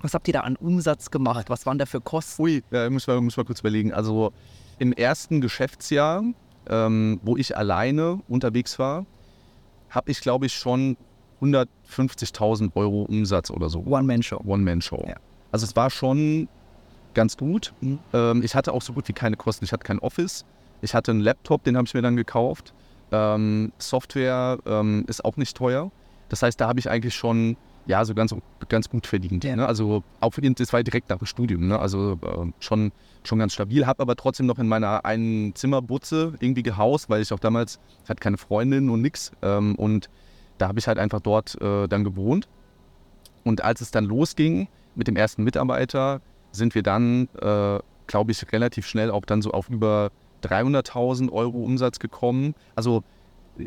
Was 0.02 0.14
habt 0.14 0.26
ihr 0.26 0.34
da 0.34 0.40
an 0.40 0.56
Umsatz 0.56 1.12
gemacht? 1.12 1.50
Was 1.50 1.66
waren 1.66 1.78
da 1.78 1.86
für 1.86 2.00
Kosten? 2.00 2.42
Ui, 2.42 2.62
ja, 2.72 2.90
muss 2.90 3.06
man, 3.06 3.22
muss 3.22 3.36
man 3.36 3.46
kurz 3.46 3.60
überlegen. 3.60 3.92
Also 3.92 4.32
im 4.78 4.92
ersten 4.92 5.40
Geschäftsjahr 5.40 6.24
ähm, 6.70 7.20
wo 7.22 7.36
ich 7.36 7.56
alleine 7.56 8.20
unterwegs 8.28 8.78
war, 8.78 9.04
habe 9.90 10.10
ich, 10.10 10.20
glaube 10.20 10.46
ich, 10.46 10.54
schon 10.54 10.96
150.000 11.42 12.70
Euro 12.74 13.02
Umsatz 13.02 13.50
oder 13.50 13.68
so. 13.68 13.80
One-Man-Show. 13.80 14.42
One-Man-Show. 14.44 15.04
Ja. 15.08 15.16
Also 15.52 15.64
es 15.64 15.74
war 15.74 15.90
schon 15.90 16.48
ganz 17.14 17.36
gut. 17.36 17.72
Mhm. 17.80 17.98
Ähm, 18.12 18.42
ich 18.42 18.54
hatte 18.54 18.72
auch 18.72 18.82
so 18.82 18.92
gut 18.92 19.08
wie 19.08 19.12
keine 19.12 19.36
Kosten. 19.36 19.64
Ich 19.64 19.72
hatte 19.72 19.84
kein 19.84 19.98
Office. 19.98 20.44
Ich 20.80 20.94
hatte 20.94 21.10
einen 21.10 21.20
Laptop, 21.20 21.64
den 21.64 21.76
habe 21.76 21.86
ich 21.86 21.94
mir 21.94 22.02
dann 22.02 22.16
gekauft. 22.16 22.72
Ähm, 23.12 23.72
Software 23.78 24.58
ähm, 24.64 25.04
ist 25.08 25.24
auch 25.24 25.36
nicht 25.36 25.56
teuer. 25.56 25.90
Das 26.28 26.42
heißt, 26.42 26.60
da 26.60 26.68
habe 26.68 26.78
ich 26.78 26.88
eigentlich 26.88 27.14
schon 27.14 27.56
ja, 27.90 28.04
so 28.04 28.14
ganz, 28.14 28.34
ganz 28.68 28.88
gut 28.88 29.06
verdient. 29.06 29.44
Ja. 29.44 29.56
Ne? 29.56 29.66
Also 29.66 30.02
auch 30.20 30.30
für 30.30 30.40
das 30.40 30.72
war 30.72 30.82
direkt 30.82 31.10
nach 31.10 31.18
dem 31.18 31.26
Studium. 31.26 31.66
Ne? 31.66 31.78
Also 31.78 32.18
äh, 32.22 32.52
schon, 32.60 32.92
schon 33.24 33.38
ganz 33.40 33.52
stabil. 33.52 33.86
Habe 33.86 34.00
aber 34.00 34.16
trotzdem 34.16 34.46
noch 34.46 34.58
in 34.58 34.68
meiner 34.68 35.04
einen 35.04 35.54
Zimmerbutze 35.54 36.34
irgendwie 36.38 36.62
gehaust, 36.62 37.10
weil 37.10 37.20
ich 37.20 37.32
auch 37.32 37.40
damals 37.40 37.80
hatte 38.08 38.20
keine 38.20 38.38
Freundin 38.38 38.88
und 38.88 39.02
nix. 39.02 39.32
Ähm, 39.42 39.74
und 39.74 40.08
da 40.58 40.68
habe 40.68 40.78
ich 40.78 40.86
halt 40.86 40.98
einfach 40.98 41.20
dort 41.20 41.60
äh, 41.60 41.88
dann 41.88 42.04
gewohnt. 42.04 42.48
Und 43.44 43.64
als 43.64 43.80
es 43.80 43.90
dann 43.90 44.04
losging 44.04 44.68
mit 44.94 45.08
dem 45.08 45.16
ersten 45.16 45.42
Mitarbeiter, 45.42 46.20
sind 46.52 46.74
wir 46.74 46.82
dann, 46.82 47.28
äh, 47.40 47.78
glaube 48.06 48.30
ich, 48.30 48.52
relativ 48.52 48.86
schnell 48.86 49.10
auch 49.10 49.24
dann 49.24 49.42
so 49.42 49.50
auf 49.50 49.68
über 49.68 50.10
300.000 50.44 51.32
Euro 51.32 51.58
Umsatz 51.58 51.98
gekommen. 51.98 52.54
Also 52.76 53.02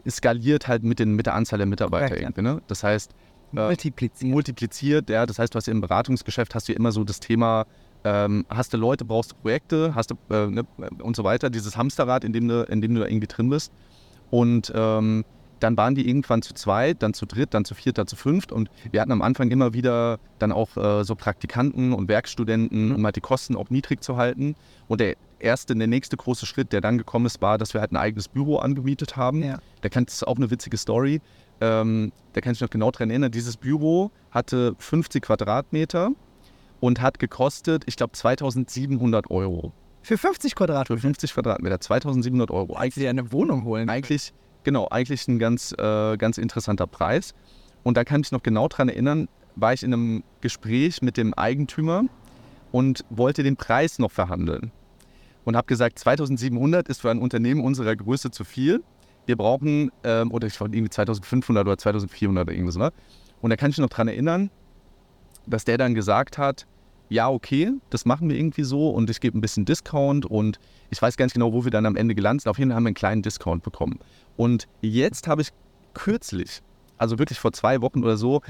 skaliert 0.10 0.68
halt 0.68 0.84
mit, 0.84 1.00
den, 1.00 1.16
mit 1.16 1.26
der 1.26 1.36
Anzahl 1.36 1.58
der 1.58 1.66
Mitarbeiter 1.66 2.08
Correct, 2.08 2.22
irgendwie. 2.22 2.42
Ne? 2.42 2.62
Das 2.68 2.84
heißt, 2.84 3.12
äh, 3.12 3.16
multipliziert. 3.54 4.32
multipliziert, 4.32 5.10
ja. 5.10 5.26
Das 5.26 5.40
heißt, 5.40 5.54
du 5.54 5.58
hast 5.58 5.68
im 5.68 5.82
Beratungsgeschäft 5.82 6.56
hast 6.56 6.70
du 6.70 6.74
immer 6.74 6.92
so 6.92 7.04
das 7.04 7.20
Thema, 7.20 7.66
ähm, 8.04 8.46
hast 8.50 8.74
du 8.74 8.78
Leute, 8.78 9.06
brauchst 9.06 9.32
du 9.32 9.36
Projekte, 9.36 9.96
hast 9.96 10.12
du 10.12 10.16
äh, 10.30 10.48
ne, 10.48 10.66
und 11.02 11.16
so 11.16 11.24
weiter, 11.24 11.50
dieses 11.50 11.78
Hamsterrad, 11.78 12.24
in 12.24 12.34
dem 12.34 12.48
du, 12.48 12.64
in 12.64 12.82
dem 12.82 12.96
du 12.96 13.02
da 13.02 13.08
irgendwie 13.08 13.28
drin 13.28 13.50
bist. 13.50 13.72
Und 14.30 14.72
ähm, 14.76 15.24
dann 15.64 15.78
waren 15.78 15.96
die 15.96 16.08
irgendwann 16.08 16.42
zu 16.42 16.54
zweit, 16.54 17.02
dann 17.02 17.14
zu 17.14 17.26
dritt, 17.26 17.54
dann 17.54 17.64
zu 17.64 17.74
viert, 17.74 17.98
dann 17.98 18.08
zu 18.08 18.16
fünft. 18.16 18.52
Und 18.52 18.70
wir 18.92 19.00
hatten 19.00 19.12
am 19.12 19.22
Anfang 19.22 19.50
immer 19.50 19.74
wieder 19.74 20.20
dann 20.40 20.52
auch 20.52 20.76
äh, 20.76 21.04
so 21.06 21.16
Praktikanten 21.16 21.94
und 21.94 22.10
Werkstudenten, 22.10 22.90
mhm. 22.90 22.96
um 22.96 23.06
halt 23.06 23.16
die 23.16 23.22
Kosten 23.22 23.56
auch 23.56 23.70
niedrig 23.70 24.04
zu 24.04 24.18
halten. 24.18 24.56
Und 24.88 25.00
der 25.00 25.16
erste, 25.40 25.76
der 25.76 25.88
nächste 25.88 26.18
große 26.18 26.46
Schritt, 26.46 26.74
der 26.74 26.82
dann 26.82 26.98
gekommen 26.98 27.26
ist, 27.26 27.42
war, 27.42 27.58
dass 27.58 27.74
wir 27.74 27.82
halt 27.82 27.92
ein 27.92 27.98
eigenes 27.98 28.28
Büro 28.28 28.58
angemietet 28.58 29.16
haben. 29.16 29.42
Ja. 29.42 29.60
Da 29.82 29.90
kann 29.90 30.06
es 30.08 30.24
auch 30.24 30.36
eine 30.36 30.52
witzige 30.52 30.78
Story. 30.78 31.22
Ähm, 31.64 32.12
da 32.34 32.42
kann 32.42 32.52
ich 32.52 32.60
mich 32.60 32.68
noch 32.68 32.72
genau 32.72 32.92
dran 32.92 33.10
erinnern. 33.10 33.32
Dieses 33.32 33.56
Büro 33.56 34.12
hatte 34.32 34.76
50 34.80 35.24
Quadratmeter 35.24 36.10
und 36.82 37.00
hat 37.00 37.20
gekostet, 37.20 37.84
ich 37.86 37.96
glaube, 37.96 38.12
2700 38.12 39.32
Euro. 39.32 39.72
Für 40.02 40.18
50 40.18 40.56
Quadratmeter? 40.56 41.00
Für 41.00 41.02
50 41.02 41.34
Quadratmeter, 41.34 41.80
2700 41.80 42.52
Euro. 42.52 42.76
Eigentlich 42.76 43.08
eine 43.08 43.32
Wohnung 43.32 43.64
holen. 43.64 43.90
Eigentlich 43.90 44.34
genau, 44.66 44.90
eigentlich 44.90 45.26
ein 45.30 45.40
ganz, 45.40 45.74
äh, 45.78 46.18
ganz 46.18 46.38
interessanter 46.38 46.86
Preis. 46.86 47.34
Und 47.84 47.96
da 47.96 48.04
kann 48.04 48.20
ich 48.20 48.26
mich 48.26 48.32
noch 48.34 48.44
genau 48.44 48.68
daran 48.68 48.90
erinnern, 48.90 49.30
war 49.56 49.72
ich 49.72 49.84
in 49.84 49.94
einem 49.94 50.24
Gespräch 50.42 51.02
mit 51.02 51.16
dem 51.16 51.34
Eigentümer 51.34 52.04
und 52.74 53.06
wollte 53.10 53.44
den 53.44 53.56
Preis 53.56 54.00
noch 54.00 54.12
verhandeln. 54.12 54.74
Und 55.46 55.56
habe 55.56 55.68
gesagt, 55.68 56.00
2700 56.00 56.90
ist 56.90 57.00
für 57.00 57.12
ein 57.12 57.20
Unternehmen 57.20 57.64
unserer 57.64 57.96
Größe 57.96 58.32
zu 58.32 58.44
viel. 58.44 58.84
Wir 59.26 59.38
brauchen, 59.38 59.92
ähm, 60.04 60.32
oder 60.32 60.48
ich 60.48 60.60
wollte 60.60 60.76
irgendwie 60.76 60.90
2500 60.90 61.66
oder 61.66 61.78
2400 61.78 62.44
oder 62.44 62.54
irgendwas. 62.54 62.76
Ne? 62.78 62.92
Und 63.42 63.50
da 63.50 63.56
kann 63.56 63.72
ich 63.72 63.78
mich 63.78 63.84
noch 63.84 63.90
daran 63.90 64.08
erinnern, 64.08 64.50
dass 65.46 65.66
der 65.66 65.78
dann 65.78 65.94
gesagt 65.94 66.38
hat, 66.38 66.66
ja, 67.10 67.30
okay, 67.30 67.72
das 67.90 68.06
machen 68.06 68.30
wir 68.30 68.38
irgendwie 68.38 68.64
so 68.64 68.90
und 68.90 69.10
ich 69.10 69.20
gebe 69.20 69.38
ein 69.38 69.42
bisschen 69.42 69.66
Discount 69.66 70.26
und 70.26 70.60
ich 70.90 71.02
weiß 71.02 71.18
gar 71.18 71.26
nicht 71.26 71.34
genau, 71.34 71.54
wo 71.54 71.64
wir 71.64 71.72
dann 71.72 71.86
am 71.86 71.96
Ende 71.96 72.16
gelandet 72.16 72.44
sind. 72.44 72.50
Auf 72.50 72.58
jeden 72.58 72.72
Fall 72.72 72.78
haben 72.78 72.84
wir 72.84 72.90
einen 72.90 72.96
kleinen 72.96 73.22
Discount 73.22 73.64
bekommen. 73.64 74.00
Und 74.36 74.68
jetzt 74.82 75.28
habe 75.28 75.42
ich 75.42 75.50
kürzlich, 75.94 76.62
also 76.98 77.20
wirklich 77.20 77.40
vor 77.40 77.54
zwei 77.54 77.82
Wochen 77.82 78.04
oder 78.04 78.18
so, 78.18 78.42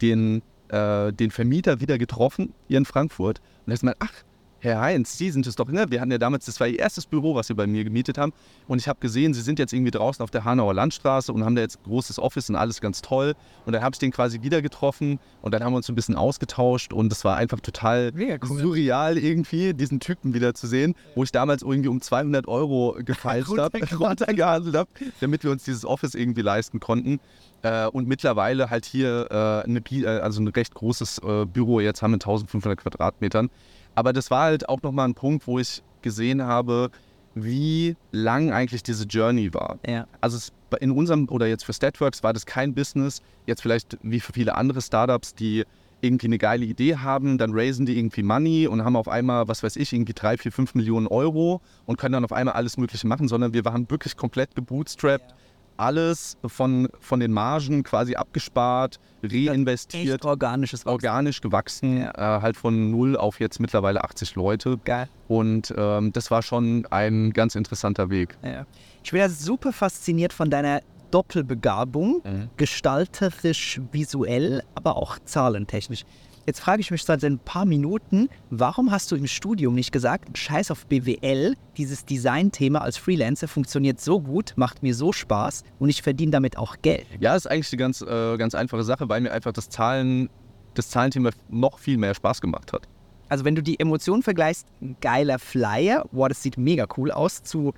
den, 0.00 0.42
äh, 0.68 1.12
den 1.12 1.30
Vermieter 1.30 1.80
wieder 1.80 1.98
getroffen 1.98 2.52
hier 2.66 2.78
in 2.78 2.84
Frankfurt. 2.84 3.40
Und 3.66 3.72
er 3.72 3.74
ist 3.74 3.84
mal, 3.84 3.94
ach, 3.98 4.12
Herr 4.60 4.80
Heinz, 4.80 5.16
Sie 5.16 5.30
sind 5.30 5.46
es 5.46 5.54
doch, 5.54 5.68
ne? 5.68 5.86
Wir 5.88 6.00
hatten 6.00 6.10
ja 6.10 6.18
damals, 6.18 6.46
das 6.46 6.58
war 6.58 6.66
Ihr 6.66 6.80
erstes 6.80 7.06
Büro, 7.06 7.36
was 7.36 7.46
Sie 7.46 7.54
bei 7.54 7.68
mir 7.68 7.84
gemietet 7.84 8.18
haben. 8.18 8.32
Und 8.66 8.80
ich 8.80 8.88
habe 8.88 8.98
gesehen, 8.98 9.32
Sie 9.32 9.40
sind 9.40 9.60
jetzt 9.60 9.72
irgendwie 9.72 9.92
draußen 9.92 10.20
auf 10.20 10.32
der 10.32 10.44
Hanauer 10.44 10.74
Landstraße 10.74 11.32
und 11.32 11.44
haben 11.44 11.54
da 11.54 11.62
jetzt 11.62 11.78
ein 11.78 11.84
großes 11.84 12.18
Office 12.18 12.50
und 12.50 12.56
alles 12.56 12.80
ganz 12.80 13.00
toll. 13.00 13.34
Und 13.66 13.72
dann 13.72 13.82
habe 13.82 13.94
ich 13.94 14.00
den 14.00 14.10
quasi 14.10 14.42
wieder 14.42 14.60
getroffen 14.60 15.20
und 15.42 15.54
dann 15.54 15.62
haben 15.62 15.72
wir 15.72 15.76
uns 15.76 15.88
ein 15.88 15.94
bisschen 15.94 16.16
ausgetauscht 16.16 16.92
und 16.92 17.12
es 17.12 17.24
war 17.24 17.36
einfach 17.36 17.60
total 17.60 18.12
cool. 18.16 18.38
surreal 18.40 19.16
irgendwie, 19.16 19.74
diesen 19.74 20.00
Typen 20.00 20.34
wieder 20.34 20.54
zu 20.54 20.66
sehen, 20.66 20.96
wo 21.14 21.22
ich 21.22 21.30
damals 21.30 21.62
irgendwie 21.62 21.88
um 21.88 22.00
200 22.00 22.48
Euro 22.48 22.96
gefeilt 23.04 23.46
habe, 23.56 23.78
runtergehandelt 23.96 24.74
habe, 24.74 24.90
damit 25.20 25.44
wir 25.44 25.52
uns 25.52 25.62
dieses 25.62 25.84
Office 25.84 26.14
irgendwie 26.16 26.42
leisten 26.42 26.80
konnten. 26.80 27.20
Äh, 27.62 27.86
und 27.86 28.08
mittlerweile 28.08 28.70
halt 28.70 28.86
hier 28.86 29.28
äh, 29.30 29.68
eine, 29.68 29.80
äh, 29.90 30.06
also 30.06 30.40
ein 30.40 30.48
recht 30.48 30.74
großes 30.74 31.18
äh, 31.18 31.44
Büro 31.44 31.78
jetzt 31.78 32.02
haben 32.02 32.12
mit 32.12 32.22
1500 32.22 32.78
Quadratmetern. 32.78 33.50
Aber 33.98 34.12
das 34.12 34.30
war 34.30 34.44
halt 34.44 34.68
auch 34.68 34.80
nochmal 34.82 35.08
ein 35.08 35.14
Punkt, 35.14 35.48
wo 35.48 35.58
ich 35.58 35.82
gesehen 36.02 36.44
habe, 36.44 36.92
wie 37.34 37.96
lang 38.12 38.52
eigentlich 38.52 38.84
diese 38.84 39.06
Journey 39.06 39.52
war. 39.52 39.80
Ja. 39.84 40.06
Also 40.20 40.36
es, 40.36 40.52
in 40.80 40.92
unserem, 40.92 41.28
oder 41.28 41.48
jetzt 41.48 41.64
für 41.64 41.72
Statworks 41.72 42.22
war 42.22 42.32
das 42.32 42.46
kein 42.46 42.74
Business, 42.74 43.22
jetzt 43.46 43.60
vielleicht 43.60 43.98
wie 44.02 44.20
für 44.20 44.32
viele 44.32 44.54
andere 44.54 44.82
Startups, 44.82 45.34
die 45.34 45.64
irgendwie 46.00 46.26
eine 46.28 46.38
geile 46.38 46.64
Idee 46.64 46.98
haben, 46.98 47.38
dann 47.38 47.50
raisen 47.52 47.86
die 47.86 47.98
irgendwie 47.98 48.22
Money 48.22 48.68
und 48.68 48.84
haben 48.84 48.94
auf 48.94 49.08
einmal, 49.08 49.48
was 49.48 49.64
weiß 49.64 49.74
ich, 49.74 49.92
irgendwie 49.92 50.12
drei, 50.12 50.36
vier, 50.36 50.52
fünf 50.52 50.76
Millionen 50.76 51.08
Euro 51.08 51.60
und 51.84 51.98
können 51.98 52.12
dann 52.12 52.24
auf 52.24 52.32
einmal 52.32 52.54
alles 52.54 52.76
Mögliche 52.76 53.08
machen, 53.08 53.26
sondern 53.26 53.52
wir 53.52 53.64
waren 53.64 53.90
wirklich 53.90 54.16
komplett 54.16 54.54
gebootstrapped. 54.54 55.32
Ja 55.32 55.47
alles 55.78 56.36
von, 56.44 56.88
von 57.00 57.20
den 57.20 57.32
Margen 57.32 57.82
quasi 57.82 58.14
abgespart, 58.14 58.98
reinvestiert. 59.22 60.14
Echt 60.16 60.24
organisches 60.24 60.80
Wachstum. 60.86 60.92
Organisch 60.92 61.40
gewachsen, 61.40 61.98
ja. 61.98 62.38
äh, 62.38 62.42
halt 62.42 62.56
von 62.56 62.90
null 62.90 63.16
auf 63.16 63.40
jetzt 63.40 63.60
mittlerweile 63.60 64.04
80 64.04 64.34
Leute. 64.34 64.78
Geil. 64.84 65.08
Und 65.28 65.72
ähm, 65.76 66.12
das 66.12 66.30
war 66.30 66.42
schon 66.42 66.86
ein 66.90 67.32
ganz 67.32 67.54
interessanter 67.54 68.10
Weg. 68.10 68.36
Ja. 68.42 68.66
Ich 69.02 69.10
bin 69.10 69.20
ja 69.20 69.28
super 69.28 69.72
fasziniert 69.72 70.32
von 70.32 70.50
deiner 70.50 70.80
Doppelbegabung, 71.10 72.22
mhm. 72.24 72.50
gestalterisch, 72.56 73.80
visuell, 73.92 74.62
aber 74.74 74.96
auch 74.96 75.18
zahlentechnisch. 75.24 76.04
Jetzt 76.48 76.60
frage 76.60 76.80
ich 76.80 76.90
mich 76.90 77.02
seit 77.02 77.22
ein 77.24 77.38
paar 77.38 77.66
Minuten, 77.66 78.30
warum 78.48 78.90
hast 78.90 79.12
du 79.12 79.16
im 79.16 79.26
Studium 79.26 79.74
nicht 79.74 79.92
gesagt, 79.92 80.38
scheiß 80.38 80.70
auf 80.70 80.86
BWL, 80.86 81.54
dieses 81.76 82.06
Design-Thema 82.06 82.80
als 82.80 82.96
Freelancer 82.96 83.48
funktioniert 83.48 84.00
so 84.00 84.18
gut, 84.18 84.54
macht 84.56 84.82
mir 84.82 84.94
so 84.94 85.12
Spaß 85.12 85.62
und 85.78 85.90
ich 85.90 86.00
verdiene 86.00 86.32
damit 86.32 86.56
auch 86.56 86.76
Geld? 86.80 87.04
Ja, 87.20 87.36
ist 87.36 87.50
eigentlich 87.50 87.70
eine 87.70 87.80
ganz, 87.80 88.00
äh, 88.00 88.38
ganz 88.38 88.54
einfache 88.54 88.82
Sache, 88.82 89.10
weil 89.10 89.20
mir 89.20 89.30
einfach 89.30 89.52
das 89.52 89.68
Zahlen, 89.68 90.30
das 90.72 90.88
Zahlenthema 90.88 91.32
noch 91.50 91.78
viel 91.78 91.98
mehr 91.98 92.14
Spaß 92.14 92.40
gemacht 92.40 92.72
hat. 92.72 92.88
Also 93.28 93.44
wenn 93.44 93.54
du 93.54 93.62
die 93.62 93.78
Emotionen 93.78 94.22
vergleichst, 94.22 94.68
geiler 95.02 95.38
Flyer, 95.38 96.06
wow, 96.12 96.28
das 96.28 96.42
sieht 96.42 96.56
mega 96.56 96.86
cool 96.96 97.10
aus, 97.10 97.42
zu 97.42 97.74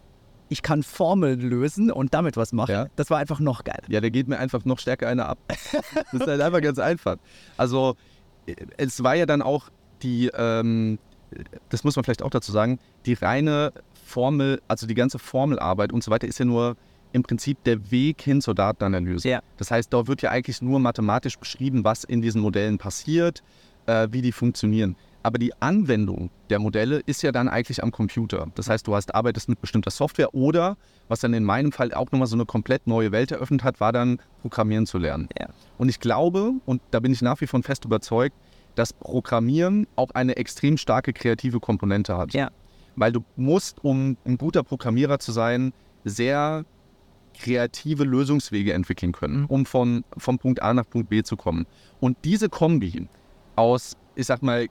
ich 0.49 0.63
kann 0.63 0.83
Formeln 0.83 1.41
lösen 1.41 1.91
und 1.91 2.13
damit 2.13 2.37
was 2.37 2.53
machen. 2.53 2.73
Ja. 2.73 2.87
Das 2.97 3.09
war 3.09 3.19
einfach 3.19 3.41
noch 3.41 3.65
geil. 3.65 3.81
Ja, 3.89 4.01
der 4.01 4.11
geht 4.11 4.29
mir 4.29 4.39
einfach 4.39 4.65
noch 4.65 4.79
stärker 4.79 5.09
einer 5.09 5.29
ab. 5.29 5.39
das 5.49 6.21
ist 6.21 6.27
halt 6.27 6.41
einfach 6.41 6.61
ganz 6.61 6.79
einfach. 6.79 7.17
Also 7.57 7.97
es 8.77 9.03
war 9.03 9.15
ja 9.15 9.27
dann 9.27 9.43
auch 9.43 9.71
die, 10.03 10.31
ähm, 10.35 10.99
das 11.69 11.85
muss 11.85 11.97
man 11.97 12.05
vielleicht 12.05 12.23
auch 12.23 12.31
dazu 12.31 12.53
sagen, 12.53 12.79
die 13.07 13.15
reine 13.15 13.73
Formel, 14.05 14.61
also 14.69 14.87
die 14.87 14.95
ganze 14.95 15.19
Formelarbeit 15.19 15.93
und 15.93 16.03
so 16.03 16.11
weiter 16.11 16.27
ist 16.27 16.39
ja 16.39 16.45
nur 16.45 16.77
im 17.13 17.23
Prinzip 17.23 17.63
der 17.65 17.91
Weg 17.91 18.23
hin 18.23 18.41
zur 18.41 18.55
Datenanalyse. 18.55 19.29
Ja. 19.29 19.43
Das 19.57 19.71
heißt, 19.71 19.93
da 19.93 20.07
wird 20.07 20.23
ja 20.23 20.31
eigentlich 20.31 20.63
nur 20.63 20.79
mathematisch 20.79 21.39
beschrieben, 21.39 21.85
was 21.85 22.05
in 22.05 22.23
diesen 22.23 22.41
Modellen 22.41 22.79
passiert, 22.79 23.43
äh, 23.87 24.09
wie 24.11 24.23
die 24.23 24.33
funktionieren. 24.33 24.97
Aber 25.23 25.39
die 25.39 25.53
Anwendung 25.61 26.31
der 26.49 26.59
Modelle 26.59 27.01
ist 27.05 27.23
ja 27.23 27.33
dann 27.33 27.49
eigentlich 27.49 27.83
am 27.83 27.91
Computer. 27.91 28.49
Das 28.55 28.69
heißt, 28.69 28.87
du 28.87 28.95
hast, 28.95 29.15
arbeitest 29.15 29.49
mit 29.49 29.61
bestimmter 29.61 29.91
Software 29.91 30.35
oder, 30.35 30.77
was 31.09 31.21
dann 31.21 31.35
in 31.35 31.45
meinem 31.45 31.73
Fall 31.73 31.93
auch 31.93 32.11
nochmal 32.11 32.27
so 32.27 32.37
eine 32.37 32.47
komplett 32.47 32.87
neue 32.87 33.13
Welt 33.13 33.31
eröffnet 33.31 33.63
hat, 33.63 33.81
war 33.81 33.93
dann 33.93 34.19
Programmieren 34.41 34.87
zu 34.87 34.99
lernen. 34.99 35.29
Ja. 35.39 35.49
Und 35.77 35.89
ich 35.89 36.01
glaube, 36.01 36.53
und 36.65 36.81
da 36.91 37.01
bin 37.01 37.13
ich 37.13 37.21
nach 37.21 37.41
wie 37.41 37.47
vor 37.47 37.63
fest 37.63 37.85
überzeugt, 37.85 38.35
dass 38.75 38.93
Programmieren 38.93 39.87
auch 39.97 40.11
eine 40.13 40.37
extrem 40.37 40.79
starke 40.79 41.13
kreative 41.13 41.61
Komponente 41.61 42.17
hat. 42.17 42.33
Ja. 42.33 42.51
Weil 42.97 43.13
du 43.13 43.25
musst, 43.37 43.85
um 43.85 44.17
ein 44.25 44.39
guter 44.39 44.63
Programmierer 44.63 45.19
zu 45.19 45.33
sein, 45.33 45.73
sehr 46.05 46.65
kreative 47.39 48.05
Lösungswege 48.05 48.73
entwickeln 48.73 49.13
können, 49.13 49.41
mhm. 49.41 49.47
um 49.47 49.67
von, 49.67 50.05
von 50.17 50.39
Punkt 50.39 50.63
A 50.63 50.75
nach 50.75 50.89
Punkt 50.89 51.09
B 51.11 51.23
zu 51.23 51.37
kommen. 51.37 51.67
Und 52.01 52.17
diese 52.25 52.49
Kombi 52.49 53.09
aus, 53.57 53.97
ich 54.15 54.27
sag 54.27 54.43
mal, 54.43 54.67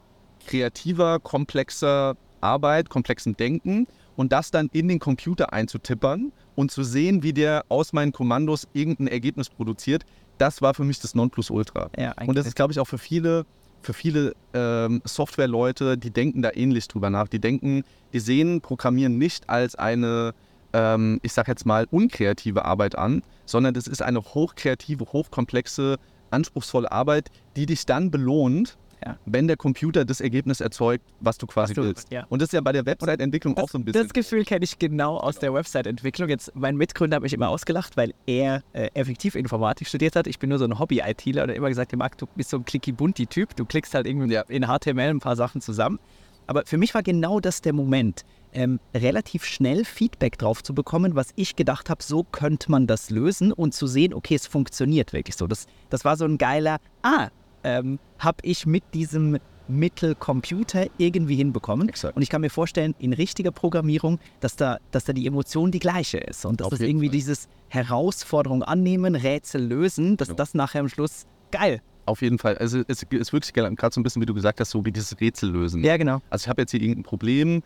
kreativer, 0.45 1.19
komplexer 1.19 2.15
Arbeit, 2.41 2.89
komplexem 2.89 3.35
Denken 3.35 3.87
und 4.15 4.31
das 4.31 4.51
dann 4.51 4.69
in 4.73 4.87
den 4.87 4.99
Computer 4.99 5.53
einzutippern 5.53 6.31
und 6.55 6.71
zu 6.71 6.83
sehen, 6.83 7.23
wie 7.23 7.33
der 7.33 7.65
aus 7.69 7.93
meinen 7.93 8.11
Kommandos 8.11 8.67
irgendein 8.73 9.07
Ergebnis 9.07 9.49
produziert, 9.49 10.03
das 10.37 10.61
war 10.61 10.73
für 10.73 10.83
mich 10.83 10.99
das 10.99 11.15
Nonplusultra. 11.15 11.89
Ja, 11.97 12.13
und 12.25 12.35
das 12.35 12.47
ist, 12.47 12.55
glaube 12.55 12.73
ich, 12.73 12.79
auch 12.79 12.87
für 12.87 12.97
viele, 12.97 13.45
für 13.81 13.93
viele 13.93 14.33
ähm, 14.53 15.01
Softwareleute, 15.05 15.97
die 15.97 16.11
denken 16.11 16.41
da 16.41 16.51
ähnlich 16.53 16.87
drüber 16.87 17.09
nach. 17.09 17.27
Die 17.27 17.39
denken, 17.39 17.83
die 18.13 18.19
sehen 18.19 18.61
Programmieren 18.61 19.17
nicht 19.17 19.49
als 19.49 19.75
eine, 19.75 20.33
ähm, 20.73 21.19
ich 21.23 21.33
sage 21.33 21.51
jetzt 21.51 21.65
mal, 21.65 21.87
unkreative 21.91 22.65
Arbeit 22.65 22.97
an, 22.97 23.21
sondern 23.45 23.73
das 23.73 23.87
ist 23.87 24.01
eine 24.01 24.21
hochkreative, 24.21 25.05
hochkomplexe, 25.11 25.97
anspruchsvolle 26.31 26.91
Arbeit, 26.91 27.29
die 27.55 27.65
dich 27.65 27.85
dann 27.85 28.11
belohnt, 28.11 28.77
ja. 29.05 29.17
wenn 29.25 29.47
der 29.47 29.57
Computer 29.57 30.05
das 30.05 30.21
Ergebnis 30.21 30.61
erzeugt, 30.61 31.03
was 31.19 31.37
du 31.37 31.47
quasi 31.47 31.73
du, 31.73 31.83
willst. 31.83 32.11
Ja. 32.11 32.25
Und 32.29 32.41
das 32.41 32.49
ist 32.49 32.53
ja 32.53 32.61
bei 32.61 32.71
der 32.71 32.85
Website-Entwicklung 32.85 33.57
auch 33.57 33.69
so 33.69 33.77
ein 33.77 33.85
bisschen. 33.85 34.03
Das 34.03 34.13
Gefühl 34.13 34.45
kenne 34.45 34.63
ich 34.63 34.79
genau 34.79 35.17
aus 35.17 35.39
der 35.39 35.53
Website-Entwicklung. 35.53 36.29
Jetzt, 36.29 36.51
mein 36.55 36.75
Mitgründer 36.75 37.15
hat 37.15 37.23
mich 37.23 37.33
immer 37.33 37.49
ausgelacht, 37.49 37.97
weil 37.97 38.13
er 38.25 38.63
äh, 38.73 38.89
effektiv 38.93 39.35
Informatik 39.35 39.87
studiert 39.87 40.15
hat. 40.15 40.27
Ich 40.27 40.39
bin 40.39 40.49
nur 40.49 40.59
so 40.59 40.65
ein 40.65 40.77
Hobby-ITler 40.79 41.43
und 41.43 41.49
er 41.49 41.55
immer 41.55 41.69
gesagt, 41.69 41.95
Marc, 41.95 42.17
du 42.17 42.27
bist 42.35 42.49
so 42.49 42.57
ein 42.57 42.65
clicky-bunty-Typ. 42.65 43.55
Du 43.55 43.65
klickst 43.65 43.93
halt 43.93 44.07
irgendwie 44.07 44.33
ja. 44.33 44.41
in 44.47 44.65
HTML 44.65 45.09
ein 45.09 45.19
paar 45.19 45.35
Sachen 45.35 45.61
zusammen. 45.61 45.99
Aber 46.47 46.63
für 46.65 46.77
mich 46.77 46.95
war 46.95 47.03
genau 47.03 47.39
das 47.39 47.61
der 47.61 47.73
Moment, 47.73 48.25
ähm, 48.53 48.79
relativ 48.95 49.45
schnell 49.45 49.85
Feedback 49.85 50.39
drauf 50.39 50.63
zu 50.63 50.73
bekommen, 50.73 51.15
was 51.15 51.29
ich 51.35 51.55
gedacht 51.55 51.91
habe, 51.91 52.01
so 52.01 52.23
könnte 52.23 52.71
man 52.71 52.87
das 52.87 53.11
lösen 53.11 53.51
und 53.53 53.75
zu 53.75 53.85
sehen, 53.85 54.15
okay, 54.15 54.33
es 54.33 54.47
funktioniert 54.47 55.13
wirklich 55.13 55.35
so. 55.35 55.45
Das, 55.45 55.67
das 55.91 56.05
war 56.05 56.17
so 56.17 56.25
ein 56.25 56.39
geiler, 56.39 56.79
ah, 57.03 57.29
ähm, 57.63 57.99
habe 58.17 58.37
ich 58.43 58.65
mit 58.65 58.83
diesem 58.93 59.39
Mittelcomputer 59.69 60.87
irgendwie 60.97 61.35
hinbekommen. 61.35 61.89
Exakt. 61.89 62.15
Und 62.15 62.23
ich 62.23 62.29
kann 62.29 62.41
mir 62.41 62.49
vorstellen, 62.49 62.95
in 62.99 63.13
richtiger 63.13 63.51
Programmierung, 63.51 64.19
dass 64.39 64.55
da, 64.55 64.79
dass 64.91 65.05
da 65.05 65.13
die 65.13 65.27
Emotion 65.27 65.71
die 65.71 65.79
gleiche 65.79 66.17
ist. 66.17 66.45
Und 66.45 66.59
dass 66.59 66.69
das 66.69 66.79
irgendwie 66.79 67.07
Fall. 67.07 67.15
dieses 67.15 67.47
Herausforderung 67.69 68.63
annehmen, 68.63 69.15
Rätsel 69.15 69.63
lösen, 69.63 70.17
dass 70.17 70.29
ja. 70.29 70.33
das 70.33 70.53
nachher 70.55 70.81
am 70.81 70.89
Schluss 70.89 71.27
geil. 71.51 71.81
Auf 72.05 72.23
jeden 72.23 72.39
Fall. 72.39 72.57
Also 72.57 72.81
es 72.87 73.03
ist 73.03 73.31
wirklich 73.31 73.53
gerade 73.53 73.93
so 73.93 73.99
ein 73.99 74.03
bisschen, 74.03 74.21
wie 74.21 74.25
du 74.25 74.33
gesagt 74.33 74.59
hast, 74.59 74.71
so 74.71 74.83
wie 74.83 74.91
dieses 74.91 75.19
Rätsel 75.21 75.51
lösen. 75.51 75.83
Ja, 75.83 75.95
genau. 75.97 76.21
Also 76.31 76.45
ich 76.45 76.49
habe 76.49 76.63
jetzt 76.63 76.71
hier 76.71 76.81
irgendein 76.81 77.03
Problem, 77.03 77.61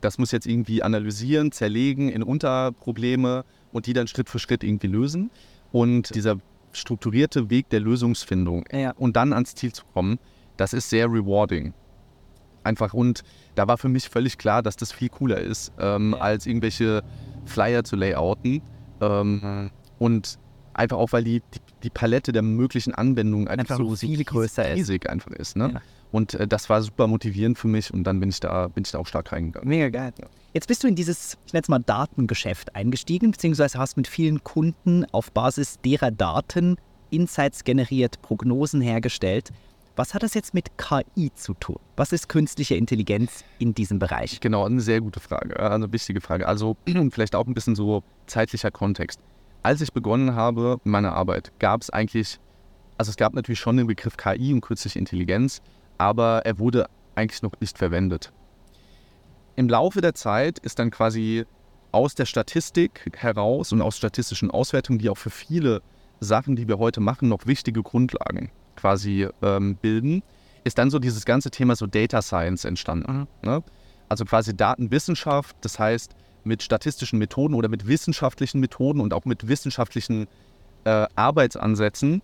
das 0.00 0.18
muss 0.18 0.32
jetzt 0.32 0.46
irgendwie 0.46 0.82
analysieren, 0.82 1.52
zerlegen 1.52 2.08
in 2.08 2.24
Unterprobleme 2.24 3.44
und 3.72 3.86
die 3.86 3.92
dann 3.92 4.08
Schritt 4.08 4.28
für 4.28 4.40
Schritt 4.40 4.64
irgendwie 4.64 4.88
lösen. 4.88 5.30
Und 5.70 6.14
dieser 6.16 6.38
strukturierte 6.76 7.50
Weg 7.50 7.68
der 7.70 7.80
Lösungsfindung 7.80 8.64
ja. 8.72 8.92
und 8.92 9.16
dann 9.16 9.32
ans 9.32 9.54
Ziel 9.54 9.72
zu 9.72 9.84
kommen, 9.92 10.18
das 10.56 10.72
ist 10.72 10.90
sehr 10.90 11.06
rewarding. 11.06 11.74
Einfach 12.64 12.94
und 12.94 13.22
da 13.54 13.68
war 13.68 13.78
für 13.78 13.88
mich 13.88 14.08
völlig 14.08 14.38
klar, 14.38 14.62
dass 14.62 14.76
das 14.76 14.92
viel 14.92 15.08
cooler 15.08 15.38
ist, 15.38 15.72
ähm, 15.78 16.12
ja. 16.12 16.18
als 16.18 16.46
irgendwelche 16.46 17.02
Flyer 17.44 17.84
zu 17.84 17.96
layouten. 17.96 18.62
Ähm, 19.00 19.70
und 19.98 20.38
einfach 20.74 20.96
auch, 20.96 21.12
weil 21.12 21.24
die, 21.24 21.40
die, 21.40 21.60
die, 21.84 21.90
Palette 21.90 22.32
der 22.32 22.42
möglichen 22.42 22.94
Anwendungen 22.94 23.48
einfach, 23.48 23.78
einfach 23.78 23.96
so 23.96 23.96
viel 23.96 24.22
größer 24.24 24.68
ist. 24.70 24.78
riesig 24.78 25.08
einfach 25.08 25.32
ist. 25.32 25.56
Ne? 25.56 25.70
Ja. 25.74 25.80
Und 26.12 26.34
äh, 26.34 26.46
das 26.46 26.68
war 26.68 26.82
super 26.82 27.06
motivierend 27.06 27.58
für 27.58 27.68
mich 27.68 27.92
und 27.92 28.04
dann 28.04 28.20
bin 28.20 28.28
ich 28.28 28.40
da, 28.40 28.68
bin 28.68 28.84
ich 28.84 28.90
da 28.90 28.98
auch 28.98 29.06
stark 29.06 29.32
reingegangen. 29.32 29.68
Mega 29.68 29.88
geil. 29.88 30.12
Jetzt 30.56 30.68
bist 30.68 30.82
du 30.82 30.88
in 30.88 30.94
dieses, 30.94 31.36
ich 31.44 31.52
nenne 31.52 31.64
es 31.64 31.68
mal 31.68 31.80
Datengeschäft 31.80 32.74
eingestiegen, 32.74 33.30
beziehungsweise 33.30 33.78
hast 33.78 33.98
mit 33.98 34.08
vielen 34.08 34.42
Kunden 34.42 35.04
auf 35.12 35.30
Basis 35.30 35.78
derer 35.84 36.10
Daten 36.10 36.78
Insights 37.10 37.62
generiert, 37.62 38.22
Prognosen 38.22 38.80
hergestellt. 38.80 39.50
Was 39.96 40.14
hat 40.14 40.22
das 40.22 40.32
jetzt 40.32 40.54
mit 40.54 40.78
KI 40.78 41.30
zu 41.34 41.52
tun? 41.52 41.76
Was 41.96 42.12
ist 42.12 42.30
künstliche 42.30 42.74
Intelligenz 42.74 43.44
in 43.58 43.74
diesem 43.74 43.98
Bereich? 43.98 44.40
Genau, 44.40 44.64
eine 44.64 44.80
sehr 44.80 45.02
gute 45.02 45.20
Frage, 45.20 45.60
eine 45.60 45.92
wichtige 45.92 46.22
Frage. 46.22 46.48
Also 46.48 46.78
vielleicht 47.10 47.34
auch 47.34 47.46
ein 47.46 47.52
bisschen 47.52 47.74
so 47.74 48.02
zeitlicher 48.26 48.70
Kontext. 48.70 49.20
Als 49.62 49.82
ich 49.82 49.92
begonnen 49.92 50.36
habe 50.36 50.80
in 50.86 50.90
meiner 50.90 51.12
Arbeit, 51.12 51.52
gab 51.58 51.82
es 51.82 51.90
eigentlich, 51.90 52.40
also 52.96 53.10
es 53.10 53.16
gab 53.18 53.34
natürlich 53.34 53.60
schon 53.60 53.76
den 53.76 53.88
Begriff 53.88 54.16
KI 54.16 54.54
und 54.54 54.62
künstliche 54.62 54.98
Intelligenz, 54.98 55.60
aber 55.98 56.46
er 56.46 56.58
wurde 56.58 56.86
eigentlich 57.14 57.42
noch 57.42 57.52
nicht 57.60 57.76
verwendet. 57.76 58.32
Im 59.56 59.68
Laufe 59.70 60.02
der 60.02 60.14
Zeit 60.14 60.58
ist 60.58 60.78
dann 60.78 60.90
quasi 60.90 61.46
aus 61.90 62.14
der 62.14 62.26
Statistik 62.26 63.10
heraus 63.16 63.72
und 63.72 63.80
aus 63.80 63.96
statistischen 63.96 64.50
Auswertungen, 64.50 64.98
die 64.98 65.08
auch 65.08 65.16
für 65.16 65.30
viele 65.30 65.80
Sachen, 66.20 66.56
die 66.56 66.68
wir 66.68 66.78
heute 66.78 67.00
machen, 67.00 67.30
noch 67.30 67.46
wichtige 67.46 67.82
Grundlagen 67.82 68.50
quasi 68.76 69.28
ähm, 69.40 69.76
bilden, 69.76 70.22
ist 70.64 70.76
dann 70.76 70.90
so 70.90 70.98
dieses 70.98 71.24
ganze 71.24 71.50
Thema 71.50 71.74
so 71.74 71.86
Data 71.86 72.20
Science 72.20 72.66
entstanden. 72.66 73.26
Mhm. 73.42 73.48
Ne? 73.48 73.62
Also 74.10 74.26
quasi 74.26 74.54
Datenwissenschaft, 74.54 75.56
das 75.62 75.78
heißt 75.78 76.14
mit 76.44 76.62
statistischen 76.62 77.18
Methoden 77.18 77.54
oder 77.54 77.68
mit 77.68 77.86
wissenschaftlichen 77.86 78.60
Methoden 78.60 79.00
und 79.00 79.14
auch 79.14 79.24
mit 79.24 79.48
wissenschaftlichen 79.48 80.26
äh, 80.84 81.06
Arbeitsansätzen 81.16 82.20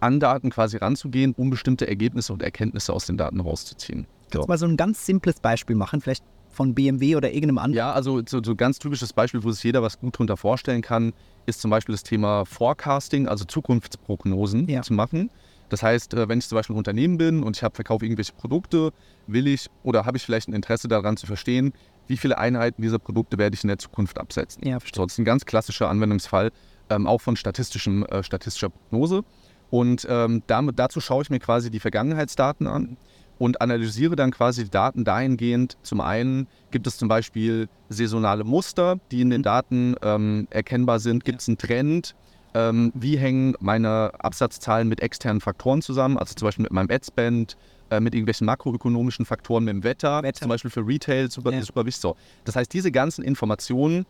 an 0.00 0.20
Daten 0.20 0.50
quasi 0.50 0.76
ranzugehen, 0.76 1.34
um 1.34 1.48
bestimmte 1.48 1.88
Ergebnisse 1.88 2.32
und 2.32 2.42
Erkenntnisse 2.42 2.92
aus 2.92 3.06
den 3.06 3.16
Daten 3.16 3.40
rauszuziehen. 3.40 4.06
Kannst 4.30 4.46
du 4.46 4.48
mal 4.48 4.58
so 4.58 4.66
ein 4.66 4.76
ganz 4.76 5.06
simples 5.06 5.40
Beispiel 5.40 5.76
machen, 5.76 6.00
vielleicht 6.00 6.24
von 6.50 6.74
BMW 6.74 7.16
oder 7.16 7.30
irgendeinem 7.30 7.58
anderen? 7.58 7.76
Ja, 7.76 7.92
also 7.92 8.22
so, 8.26 8.42
so 8.42 8.56
ganz 8.56 8.78
typisches 8.78 9.12
Beispiel, 9.12 9.44
wo 9.44 9.50
sich 9.50 9.62
jeder 9.62 9.82
was 9.82 10.00
gut 10.00 10.14
darunter 10.14 10.36
vorstellen 10.36 10.82
kann, 10.82 11.12
ist 11.44 11.60
zum 11.60 11.70
Beispiel 11.70 11.94
das 11.94 12.02
Thema 12.02 12.44
Forecasting, 12.44 13.28
also 13.28 13.44
Zukunftsprognosen 13.44 14.68
ja. 14.68 14.82
zu 14.82 14.94
machen. 14.94 15.30
Das 15.68 15.82
heißt, 15.82 16.14
äh, 16.14 16.28
wenn 16.28 16.38
ich 16.38 16.48
zum 16.48 16.56
Beispiel 16.56 16.74
ein 16.74 16.78
Unternehmen 16.78 17.18
bin 17.18 17.42
und 17.42 17.56
ich 17.56 17.62
habe 17.62 17.74
verkaufe 17.74 18.04
irgendwelche 18.04 18.32
Produkte, 18.32 18.92
will 19.26 19.46
ich 19.46 19.68
oder 19.82 20.06
habe 20.06 20.16
ich 20.16 20.24
vielleicht 20.24 20.48
ein 20.48 20.54
Interesse 20.54 20.88
daran 20.88 21.16
zu 21.16 21.26
verstehen, 21.26 21.72
wie 22.06 22.16
viele 22.16 22.38
Einheiten 22.38 22.82
dieser 22.82 22.98
Produkte 22.98 23.36
werde 23.36 23.54
ich 23.54 23.64
in 23.64 23.68
der 23.68 23.78
Zukunft 23.78 24.18
absetzen. 24.18 24.66
Ja, 24.66 24.78
verstehe. 24.78 25.00
So, 25.00 25.06
das 25.06 25.14
ist 25.14 25.18
ein 25.18 25.24
ganz 25.24 25.44
klassischer 25.44 25.88
Anwendungsfall, 25.88 26.52
ähm, 26.88 27.06
auch 27.06 27.20
von 27.20 27.36
statistischem, 27.36 28.04
äh, 28.06 28.22
statistischer 28.22 28.70
Prognose. 28.70 29.22
Und 29.70 30.06
ähm, 30.08 30.44
damit, 30.46 30.78
dazu 30.78 31.00
schaue 31.00 31.22
ich 31.22 31.30
mir 31.30 31.40
quasi 31.40 31.70
die 31.70 31.80
Vergangenheitsdaten 31.80 32.68
an 32.68 32.96
und 33.38 33.60
analysiere 33.60 34.16
dann 34.16 34.30
quasi 34.30 34.64
die 34.64 34.70
Daten 34.70 35.04
dahingehend. 35.04 35.76
Zum 35.82 36.00
einen 36.00 36.46
gibt 36.70 36.86
es 36.86 36.96
zum 36.96 37.08
Beispiel 37.08 37.68
saisonale 37.88 38.44
Muster, 38.44 38.98
die 39.10 39.20
in 39.20 39.30
den 39.30 39.42
Daten 39.42 39.94
ähm, 40.02 40.48
erkennbar 40.50 40.98
sind. 40.98 41.24
Gibt 41.24 41.40
es 41.40 41.48
einen 41.48 41.58
Trend? 41.58 42.14
Ähm, 42.54 42.92
wie 42.94 43.18
hängen 43.18 43.54
meine 43.60 44.12
Absatzzahlen 44.18 44.88
mit 44.88 45.00
externen 45.00 45.40
Faktoren 45.40 45.82
zusammen? 45.82 46.16
Also 46.16 46.34
zum 46.34 46.46
Beispiel 46.46 46.62
mit 46.62 46.72
meinem 46.72 46.90
Adspend, 46.90 47.56
äh, 47.90 48.00
mit 48.00 48.14
irgendwelchen 48.14 48.46
makroökonomischen 48.46 49.26
Faktoren, 49.26 49.64
mit 49.64 49.74
dem 49.74 49.84
Wetter, 49.84 50.22
Wetter. 50.22 50.40
zum 50.40 50.48
Beispiel 50.48 50.70
für 50.70 50.86
Retail, 50.86 51.30
super, 51.30 51.52
ja. 51.52 51.62
super 51.62 51.84
wichtig. 51.84 52.00
So. 52.00 52.16
Das 52.44 52.56
heißt, 52.56 52.72
diese 52.72 52.90
ganzen 52.90 53.22
Informationen 53.22 54.06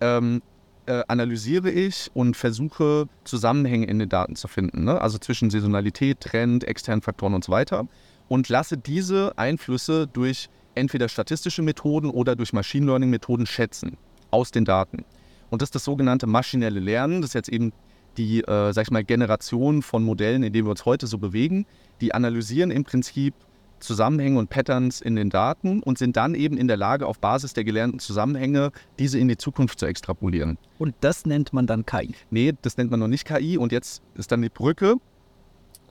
ähm, 0.00 0.42
äh, 0.86 1.02
analysiere 1.06 1.70
ich 1.70 2.10
und 2.14 2.36
versuche 2.36 3.06
Zusammenhänge 3.24 3.86
in 3.86 3.98
den 3.98 4.08
Daten 4.08 4.36
zu 4.36 4.48
finden. 4.48 4.84
Ne? 4.84 5.00
Also 5.00 5.18
zwischen 5.18 5.50
Saisonalität, 5.50 6.20
Trend, 6.20 6.64
externen 6.64 7.02
Faktoren 7.02 7.34
und 7.34 7.44
so 7.44 7.52
weiter. 7.52 7.86
Und 8.32 8.48
lasse 8.48 8.78
diese 8.78 9.36
Einflüsse 9.36 10.06
durch 10.06 10.48
entweder 10.74 11.10
statistische 11.10 11.60
Methoden 11.60 12.08
oder 12.08 12.34
durch 12.34 12.54
Machine 12.54 12.86
Learning 12.86 13.10
Methoden 13.10 13.44
schätzen 13.44 13.98
aus 14.30 14.50
den 14.50 14.64
Daten. 14.64 15.04
Und 15.50 15.60
das 15.60 15.66
ist 15.66 15.74
das 15.74 15.84
sogenannte 15.84 16.26
maschinelle 16.26 16.80
Lernen. 16.80 17.20
Das 17.20 17.32
ist 17.32 17.34
jetzt 17.34 17.50
eben 17.50 17.74
die, 18.16 18.40
äh, 18.40 18.72
sag 18.72 18.84
ich 18.84 18.90
mal, 18.90 19.04
Generation 19.04 19.82
von 19.82 20.02
Modellen, 20.02 20.44
in 20.44 20.54
denen 20.54 20.64
wir 20.66 20.70
uns 20.70 20.86
heute 20.86 21.06
so 21.06 21.18
bewegen. 21.18 21.66
Die 22.00 22.14
analysieren 22.14 22.70
im 22.70 22.84
Prinzip 22.84 23.34
Zusammenhänge 23.80 24.38
und 24.38 24.48
Patterns 24.48 25.02
in 25.02 25.14
den 25.14 25.28
Daten 25.28 25.82
und 25.82 25.98
sind 25.98 26.16
dann 26.16 26.34
eben 26.34 26.56
in 26.56 26.68
der 26.68 26.78
Lage, 26.78 27.06
auf 27.06 27.18
Basis 27.18 27.52
der 27.52 27.64
gelernten 27.64 27.98
Zusammenhänge 27.98 28.72
diese 28.98 29.18
in 29.18 29.28
die 29.28 29.36
Zukunft 29.36 29.78
zu 29.78 29.84
extrapolieren. 29.84 30.56
Und 30.78 30.94
das 31.02 31.26
nennt 31.26 31.52
man 31.52 31.66
dann 31.66 31.84
KI? 31.84 32.14
Nee, 32.30 32.54
das 32.62 32.78
nennt 32.78 32.90
man 32.90 32.98
noch 32.98 33.08
nicht 33.08 33.26
KI. 33.26 33.58
Und 33.58 33.72
jetzt 33.72 34.00
ist 34.14 34.32
dann 34.32 34.40
die 34.40 34.48
Brücke 34.48 34.96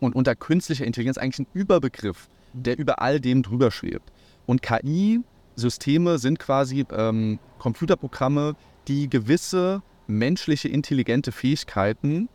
und 0.01 0.15
unter 0.15 0.35
künstlicher 0.35 0.85
Intelligenz 0.85 1.17
eigentlich 1.17 1.47
ein 1.47 1.51
Überbegriff, 1.53 2.27
der 2.51 2.77
über 2.77 3.01
all 3.01 3.21
dem 3.21 3.43
drüber 3.43 3.71
schwebt. 3.71 4.11
Und 4.45 4.61
KI-Systeme 4.61 6.17
sind 6.17 6.39
quasi 6.39 6.85
ähm, 6.91 7.39
Computerprogramme, 7.59 8.55
die 8.89 9.09
gewisse 9.09 9.81
menschliche 10.07 10.67
intelligente 10.67 11.31
Fähigkeiten 11.31 12.27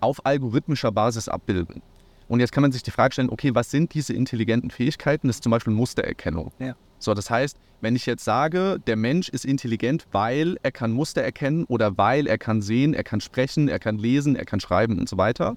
auf 0.00 0.26
algorithmischer 0.26 0.92
Basis 0.92 1.28
abbilden. 1.28 1.80
Und 2.28 2.40
jetzt 2.40 2.52
kann 2.52 2.62
man 2.62 2.72
sich 2.72 2.82
die 2.82 2.90
Frage 2.90 3.12
stellen, 3.12 3.30
okay, 3.30 3.54
was 3.54 3.70
sind 3.70 3.94
diese 3.94 4.12
intelligenten 4.12 4.70
Fähigkeiten? 4.70 5.28
Das 5.28 5.36
ist 5.36 5.44
zum 5.44 5.52
Beispiel 5.52 5.72
Mustererkennung. 5.72 6.50
Ja. 6.58 6.74
So, 6.98 7.14
das 7.14 7.30
heißt, 7.30 7.56
wenn 7.80 7.94
ich 7.94 8.04
jetzt 8.04 8.24
sage, 8.24 8.80
der 8.86 8.96
Mensch 8.96 9.28
ist 9.28 9.44
intelligent, 9.44 10.06
weil 10.10 10.56
er 10.62 10.72
kann 10.72 10.90
Muster 10.90 11.22
erkennen 11.22 11.64
oder 11.66 11.96
weil 11.96 12.26
er 12.26 12.36
kann 12.36 12.62
sehen, 12.62 12.94
er 12.94 13.04
kann 13.04 13.20
sprechen, 13.20 13.68
er 13.68 13.78
kann 13.78 13.98
lesen, 13.98 14.34
er 14.34 14.44
kann 14.44 14.58
schreiben 14.58 14.98
und 14.98 15.08
so 15.08 15.16
weiter, 15.18 15.56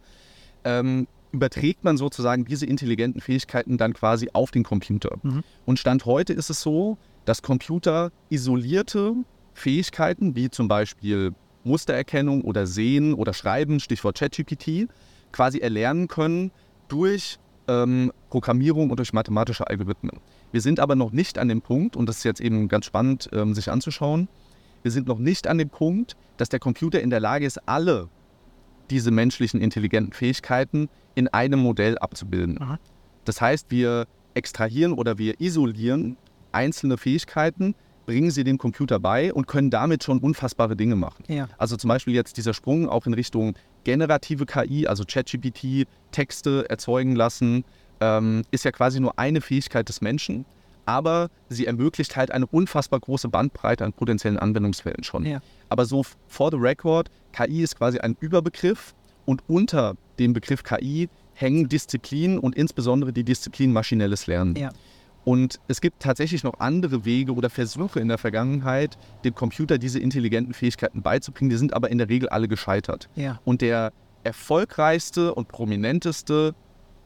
ähm, 0.64 1.08
überträgt 1.32 1.84
man 1.84 1.98
sozusagen 1.98 2.46
diese 2.46 2.66
intelligenten 2.66 3.22
Fähigkeiten 3.22 3.78
dann 3.78 3.94
quasi 3.94 4.30
auf 4.34 4.52
den 4.52 4.64
Computer. 4.64 5.18
Mhm. 5.22 5.44
Und 5.66 5.80
Stand 5.80 6.06
heute 6.06 6.34
ist 6.34 6.50
es 6.50 6.62
so, 6.62 6.98
dass 7.26 7.42
Computer 7.42 8.12
isolierte 8.30 9.14
Fähigkeiten, 9.54 10.36
wie 10.36 10.50
zum 10.50 10.68
Beispiel 10.68 11.34
Mustererkennung 11.64 12.42
oder 12.42 12.66
Sehen 12.66 13.14
oder 13.14 13.34
Schreiben, 13.34 13.80
Stichwort 13.80 14.18
ChatGPT, 14.18 14.88
quasi 15.32 15.60
erlernen 15.60 16.08
können 16.08 16.52
durch 16.88 17.38
ähm, 17.68 18.12
Programmierung 18.30 18.90
und 18.90 18.98
durch 18.98 19.14
mathematische 19.14 19.68
Algorithmen. 19.68 20.20
Wir 20.52 20.62
sind 20.62 20.80
aber 20.80 20.96
noch 20.96 21.12
nicht 21.12 21.38
an 21.38 21.48
dem 21.48 21.62
Punkt, 21.62 21.96
und 21.96 22.08
das 22.08 22.18
ist 22.18 22.24
jetzt 22.24 22.42
eben 22.42 22.68
ganz 22.68 22.86
spannend, 22.86 23.30
ähm, 23.34 23.54
sich 23.54 23.72
anzuschauen, 23.72 24.28
wir 24.82 24.92
sind 24.92 25.08
noch 25.08 25.20
nicht 25.20 25.46
an 25.48 25.58
dem 25.58 25.70
Punkt, 25.70 26.16
dass 26.38 26.50
der 26.50 26.60
Computer 26.60 27.02
in 27.02 27.10
der 27.10 27.20
Lage 27.20 27.46
ist, 27.46 27.68
alle 27.68 28.10
diese 28.92 29.12
menschlichen 29.12 29.62
intelligenten 29.62 30.14
Fähigkeiten 30.14 30.90
in 31.16 31.28
einem 31.28 31.60
Modell 31.60 31.98
abzubilden. 31.98 32.62
Aha. 32.62 32.80
Das 33.26 33.42
heißt, 33.42 33.68
wir 33.70 34.08
extrahieren 34.34 34.94
oder 34.94 35.18
wir 35.18 35.40
isolieren 35.40 36.18
einzelne 36.52 36.98
Fähigkeiten, 36.98 37.76
bringen 38.06 38.32
sie 38.32 38.44
dem 38.44 38.58
Computer 38.58 39.00
bei 39.00 39.32
und 39.34 39.48
können 39.48 39.70
damit 39.70 40.04
schon 40.04 40.20
unfassbare 40.20 40.76
Dinge 40.76 40.96
machen. 40.96 41.24
Ja. 41.28 41.48
Also 41.60 41.78
zum 41.78 41.90
Beispiel 41.90 42.16
jetzt 42.16 42.38
dieser 42.38 42.56
Sprung 42.56 42.90
auch 42.90 43.06
in 43.06 43.14
Richtung 43.14 43.54
generative 43.84 44.46
KI, 44.46 44.88
also 44.88 45.04
ChatGPT, 45.06 45.88
Texte 46.12 46.68
erzeugen 46.70 47.16
lassen, 47.16 47.64
ähm, 48.00 48.44
ist 48.50 48.66
ja 48.66 48.72
quasi 48.72 49.00
nur 49.00 49.20
eine 49.20 49.42
Fähigkeit 49.42 49.88
des 49.90 50.02
Menschen, 50.02 50.46
aber 50.90 51.30
sie 51.50 51.68
ermöglicht 51.68 52.18
halt 52.18 52.32
eine 52.32 52.48
unfassbar 52.48 53.00
große 53.00 53.30
Bandbreite 53.30 53.86
an 53.86 53.94
potenziellen 53.94 54.40
Anwendungsfällen 54.40 55.04
schon. 55.04 55.24
Ja. 55.24 55.40
Aber 55.70 55.86
so 55.86 56.04
for 56.28 56.50
the 56.50 56.58
record, 56.58 57.12
KI 57.32 57.62
ist 57.62 57.78
quasi 57.78 58.00
ein 58.00 58.18
Überbegriff 58.20 58.96
und 59.26 59.44
unter 59.48 59.98
dem 60.18 60.34
Begriff 60.34 60.64
KI 60.64 61.08
hängen 61.36 61.70
Disziplinen 61.70 62.40
und 62.40 62.56
insbesondere 62.56 63.14
die 63.14 63.24
Disziplin 63.24 63.72
maschinelles 63.72 64.26
Lernen. 64.26 64.56
Ja. 64.56 64.72
Und 65.26 65.60
es 65.68 65.80
gibt 65.80 66.02
tatsächlich 66.02 66.44
noch 66.44 66.60
andere 66.60 67.06
Wege 67.06 67.36
oder 67.36 67.52
Versuche 67.52 68.00
in 68.00 68.08
der 68.08 68.18
Vergangenheit, 68.18 68.98
dem 69.24 69.36
Computer 69.36 69.78
diese 69.78 70.00
intelligenten 70.00 70.56
Fähigkeiten 70.56 71.04
beizubringen. 71.04 71.52
Die 71.52 71.58
sind 71.58 71.74
aber 71.74 71.92
in 71.92 72.00
der 72.00 72.10
Regel 72.10 72.30
alle 72.30 72.48
gescheitert. 72.48 73.10
Ja. 73.16 73.40
Und 73.46 73.62
der 73.62 73.94
erfolgreichste 74.24 75.36
und 75.36 75.50
prominenteste 75.50 76.56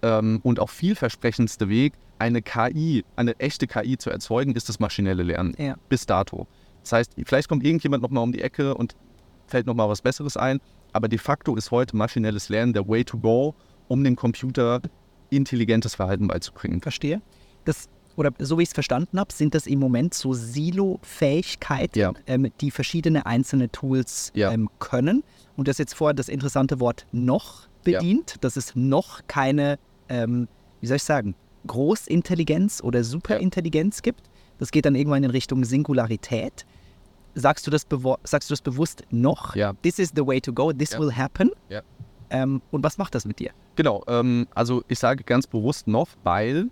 ähm, 0.03 0.39
und 0.43 0.59
auch 0.59 0.69
vielversprechendste 0.69 1.67
Weg, 1.69 1.93
eine 2.19 2.41
KI, 2.41 3.03
eine 3.15 3.39
echte 3.39 3.65
KI 3.67 3.97
zu 3.97 4.09
erzeugen, 4.11 4.53
ist 4.55 4.69
das 4.69 4.79
maschinelle 4.79 5.23
Lernen. 5.23 5.55
Ja. 5.57 5.75
Bis 5.89 6.05
dato. 6.05 6.45
Das 6.83 6.91
heißt, 6.91 7.13
vielleicht 7.25 7.49
kommt 7.49 7.63
irgendjemand 7.63 8.03
nochmal 8.03 8.23
um 8.23 8.31
die 8.31 8.41
Ecke 8.41 8.75
und 8.75 8.95
fällt 9.47 9.65
nochmal 9.65 9.89
was 9.89 10.01
Besseres 10.01 10.37
ein. 10.37 10.59
Aber 10.91 11.07
de 11.07 11.17
facto 11.17 11.55
ist 11.55 11.71
heute 11.71 11.95
maschinelles 11.97 12.49
Lernen 12.49 12.73
der 12.73 12.87
Way 12.87 13.03
to 13.05 13.17
go, 13.17 13.55
um 13.87 14.03
dem 14.03 14.15
Computer 14.15 14.81
intelligentes 15.29 15.95
Verhalten 15.95 16.27
beizubringen. 16.27 16.81
Verstehe. 16.81 17.21
Das 17.65 17.87
oder 18.15 18.31
so 18.37 18.59
wie 18.59 18.63
ich 18.63 18.69
es 18.69 18.73
verstanden 18.73 19.19
habe, 19.19 19.33
sind 19.33 19.55
das 19.55 19.65
im 19.65 19.79
Moment 19.79 20.13
so 20.13 20.33
Silo-Fähigkeiten, 20.33 21.97
Ja. 21.99 22.13
ähm, 22.27 22.51
die 22.61 22.69
verschiedene 22.69 23.25
einzelne 23.25 23.69
Tools 23.71 24.31
Ja. 24.35 24.51
ähm, 24.51 24.69
können. 24.79 25.23
Und 25.57 25.67
das 25.67 25.77
jetzt 25.79 25.95
vorher 25.95 26.13
das 26.13 26.29
interessante 26.29 26.79
Wort 26.79 27.07
noch 27.11 27.63
Ja. 27.85 27.99
bedient, 27.99 28.35
dass 28.41 28.55
es 28.55 28.75
noch 28.75 29.21
keine, 29.27 29.79
ähm, 30.13 30.47
wie 30.81 30.87
soll 30.87 30.97
ich 30.97 31.03
sagen, 31.03 31.35
Großintelligenz 31.67 32.81
oder 32.83 33.03
Superintelligenz 33.03 34.01
gibt. 34.01 34.29
Das 34.59 34.71
geht 34.71 34.85
dann 34.85 34.95
irgendwann 34.95 35.23
in 35.23 35.31
Richtung 35.31 35.63
Singularität. 35.65 36.65
Sagst 37.35 37.65
du 37.65 37.71
das, 37.71 37.87
sagst 38.23 38.49
du 38.49 38.53
das 38.53 38.61
bewusst 38.61 39.03
noch? 39.09 39.55
Ja. 39.55 39.73
This 39.81 39.97
is 39.97 40.11
the 40.15 40.25
way 40.25 40.39
to 40.39 40.53
go, 40.53 40.71
this 40.71 40.91
Ja. 40.91 40.99
will 40.99 41.11
happen. 41.11 41.49
Ja. 41.69 41.81
Ähm, 42.29 42.61
und 42.71 42.83
was 42.83 42.97
macht 42.97 43.15
das 43.15 43.25
mit 43.25 43.39
dir? 43.39 43.51
Genau, 43.75 44.03
ähm, 44.07 44.47
also 44.53 44.83
ich 44.87 44.99
sage 44.99 45.23
ganz 45.23 45.47
bewusst 45.47 45.87
noch, 45.87 46.09
weil 46.23 46.69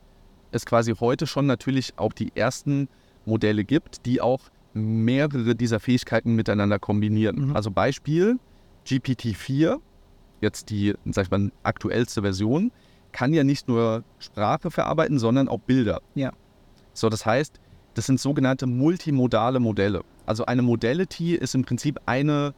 es 0.52 0.66
quasi 0.66 0.94
heute 0.94 1.26
schon 1.26 1.48
natürlich 1.48 1.94
auch 1.98 2.14
die 2.14 2.32
ersten 2.36 2.90
Modelle 3.26 3.64
gibt, 3.64 4.06
die 4.06 4.22
auch 4.22 4.42
mehrere 4.74 5.56
dieser 5.56 5.80
Fähigkeiten 5.80 6.36
miteinander 6.36 6.80
kombinieren. 6.80 7.48
Mhm. 7.50 7.56
Also 7.56 7.72
Beispiel 7.72 8.38
GPT-4, 8.86 9.80
jetzt 10.42 10.70
die, 10.70 10.94
sag 11.06 11.26
ich 11.26 11.32
mal, 11.32 11.52
aktuellste 11.64 12.22
Version, 12.22 12.72
kann 13.12 13.34
ja 13.34 13.44
nicht 13.44 13.68
nur 13.68 14.04
Sprache 14.20 14.72
verarbeiten, 14.72 15.20
sondern 15.20 15.48
auch 15.48 15.60
Bilder. 15.60 16.02
Ja. 16.16 16.32
So, 16.94 17.10
das 17.10 17.26
heißt, 17.26 17.60
das 17.94 18.06
sind 18.06 18.20
sogenannte 18.20 18.68
multimodale 18.68 19.60
Modelle. 19.60 20.04
Also 20.26 20.46
eine 20.46 20.62
Modality 20.62 21.36
ist 21.36 21.56
im 21.56 21.64
Prinzip 21.64 22.00
eine, 22.06 22.54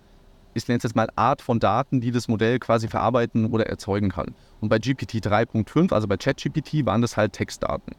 ich 0.53 0.67
nenne 0.67 0.77
es 0.77 0.83
jetzt 0.83 0.95
mal 0.95 1.09
Art 1.15 1.41
von 1.41 1.59
Daten, 1.59 2.01
die 2.01 2.11
das 2.11 2.27
Modell 2.27 2.59
quasi 2.59 2.87
verarbeiten 2.87 3.47
oder 3.47 3.67
erzeugen 3.67 4.09
kann. 4.09 4.35
Und 4.61 4.69
bei 4.69 4.79
GPT 4.79 5.15
3.5, 5.15 5.93
also 5.93 6.07
bei 6.07 6.17
ChatGPT, 6.17 6.85
waren 6.85 7.01
das 7.01 7.17
halt 7.17 7.33
Textdaten. 7.33 7.95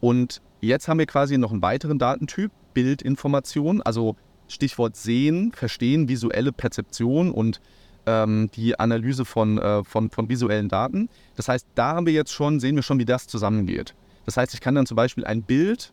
Und 0.00 0.42
jetzt 0.60 0.88
haben 0.88 0.98
wir 0.98 1.06
quasi 1.06 1.38
noch 1.38 1.52
einen 1.52 1.62
weiteren 1.62 1.98
Datentyp, 1.98 2.50
Bildinformation, 2.74 3.82
also 3.82 4.16
Stichwort 4.48 4.96
sehen, 4.96 5.52
verstehen, 5.52 6.08
visuelle 6.08 6.52
Perzeption 6.52 7.30
und 7.30 7.60
ähm, 8.06 8.50
die 8.54 8.78
Analyse 8.78 9.24
von, 9.24 9.58
äh, 9.58 9.84
von, 9.84 10.10
von 10.10 10.28
visuellen 10.28 10.68
Daten. 10.68 11.08
Das 11.36 11.48
heißt, 11.48 11.66
da 11.74 11.94
haben 11.94 12.06
wir 12.06 12.12
jetzt 12.12 12.32
schon, 12.32 12.60
sehen 12.60 12.76
wir 12.76 12.82
schon, 12.82 12.98
wie 12.98 13.04
das 13.04 13.26
zusammengeht. 13.26 13.94
Das 14.26 14.36
heißt, 14.36 14.54
ich 14.54 14.60
kann 14.60 14.74
dann 14.74 14.86
zum 14.86 14.96
Beispiel 14.96 15.24
ein 15.24 15.42
Bild 15.42 15.92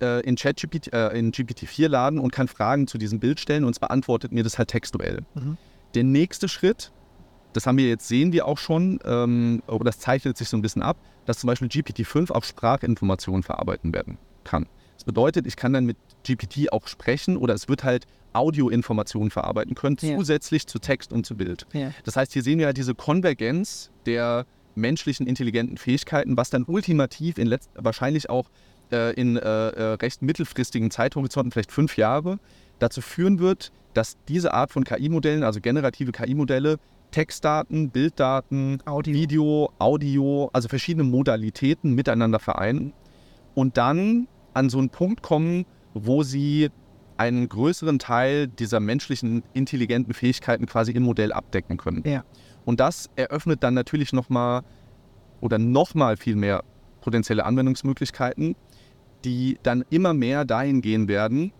äh, 0.00 0.20
in 0.22 0.36
ChatGPT, 0.36 0.92
äh, 0.92 1.08
in 1.08 1.32
GPT-4 1.32 1.88
laden 1.88 2.18
und 2.18 2.32
kann 2.32 2.48
Fragen 2.48 2.86
zu 2.86 2.98
diesem 2.98 3.20
Bild 3.20 3.40
stellen 3.40 3.64
und 3.64 3.70
es 3.70 3.78
beantwortet 3.78 4.32
mir 4.32 4.42
das 4.42 4.58
halt 4.58 4.68
textuell. 4.68 5.20
Mhm. 5.34 5.56
Der 5.94 6.04
nächste 6.04 6.48
Schritt, 6.48 6.92
das 7.52 7.66
haben 7.66 7.78
wir 7.78 7.88
jetzt, 7.88 8.06
sehen 8.08 8.32
wir 8.32 8.46
auch 8.46 8.58
schon, 8.58 9.00
ähm, 9.04 9.62
oder 9.66 9.84
das 9.84 9.98
zeichnet 9.98 10.36
sich 10.36 10.48
so 10.48 10.56
ein 10.56 10.62
bisschen 10.62 10.82
ab, 10.82 10.96
dass 11.26 11.38
zum 11.38 11.48
Beispiel 11.48 11.68
GPT-5 11.68 12.30
auch 12.32 12.44
Sprachinformationen 12.44 13.42
verarbeiten 13.42 13.92
werden 13.92 14.18
kann. 14.44 14.66
Das 14.94 15.04
bedeutet, 15.04 15.46
ich 15.46 15.56
kann 15.56 15.72
dann 15.72 15.86
mit 15.86 15.96
GPT 16.24 16.72
auch 16.72 16.86
sprechen 16.86 17.36
oder 17.36 17.54
es 17.54 17.68
wird 17.68 17.84
halt 17.84 18.06
Audioinformationen 18.32 19.30
verarbeiten 19.30 19.74
können, 19.74 19.96
Ja. 20.00 20.16
zusätzlich 20.16 20.66
zu 20.66 20.78
Text 20.78 21.12
und 21.12 21.26
zu 21.26 21.36
Bild. 21.36 21.66
Ja. 21.72 21.92
Das 22.04 22.16
heißt, 22.16 22.32
hier 22.32 22.42
sehen 22.42 22.58
wir 22.58 22.66
halt 22.66 22.76
diese 22.76 22.94
Konvergenz 22.94 23.90
der 24.06 24.46
menschlichen 24.74 25.26
intelligenten 25.26 25.76
Fähigkeiten, 25.76 26.36
was 26.36 26.50
dann 26.50 26.64
ultimativ 26.64 27.38
in 27.38 27.46
letzt 27.46 27.70
wahrscheinlich 27.74 28.30
auch 28.30 28.50
äh, 28.92 29.14
in 29.14 29.36
äh, 29.36 29.40
äh, 29.40 29.82
recht 29.94 30.22
mittelfristigen 30.22 30.90
Zeithorizonten, 30.90 31.52
vielleicht 31.52 31.72
fünf 31.72 31.96
Jahre, 31.96 32.38
dazu 32.78 33.00
führen 33.00 33.38
wird, 33.38 33.72
dass 33.94 34.16
diese 34.28 34.54
Art 34.54 34.70
von 34.70 34.84
KI-Modellen, 34.84 35.42
also 35.42 35.60
generative 35.60 36.12
KI-Modelle, 36.12 36.78
Textdaten, 37.10 37.90
Bilddaten, 37.90 38.80
Audio. 38.86 39.14
Video, 39.14 39.72
Audio, 39.78 40.48
also 40.52 40.68
verschiedene 40.68 41.04
Modalitäten 41.04 41.94
miteinander 41.94 42.38
vereinen 42.38 42.92
und 43.54 43.76
dann 43.76 44.28
an 44.54 44.70
so 44.70 44.78
einen 44.78 44.90
Punkt 44.90 45.22
kommen, 45.22 45.66
wo 45.94 46.22
sie 46.22 46.70
einen 47.20 47.50
größeren 47.50 47.98
Teil 47.98 48.48
dieser 48.48 48.80
menschlichen 48.80 49.42
intelligenten 49.52 50.14
Fähigkeiten 50.14 50.64
quasi 50.64 50.92
im 50.92 51.02
Modell 51.02 51.34
abdecken 51.34 51.76
können. 51.76 52.02
Ja. 52.06 52.24
Und 52.64 52.80
das 52.80 53.10
eröffnet 53.14 53.62
dann 53.62 53.74
natürlich 53.74 54.14
nochmal 54.14 54.62
oder 55.42 55.58
nochmal 55.58 56.16
viel 56.16 56.34
mehr 56.34 56.64
potenzielle 57.02 57.44
Anwendungsmöglichkeiten, 57.44 58.56
die 59.26 59.58
dann 59.62 59.84
immer 59.90 60.14
mehr 60.14 60.46
dahin 60.46 60.80
gehen 60.80 61.08
werden, 61.08 61.52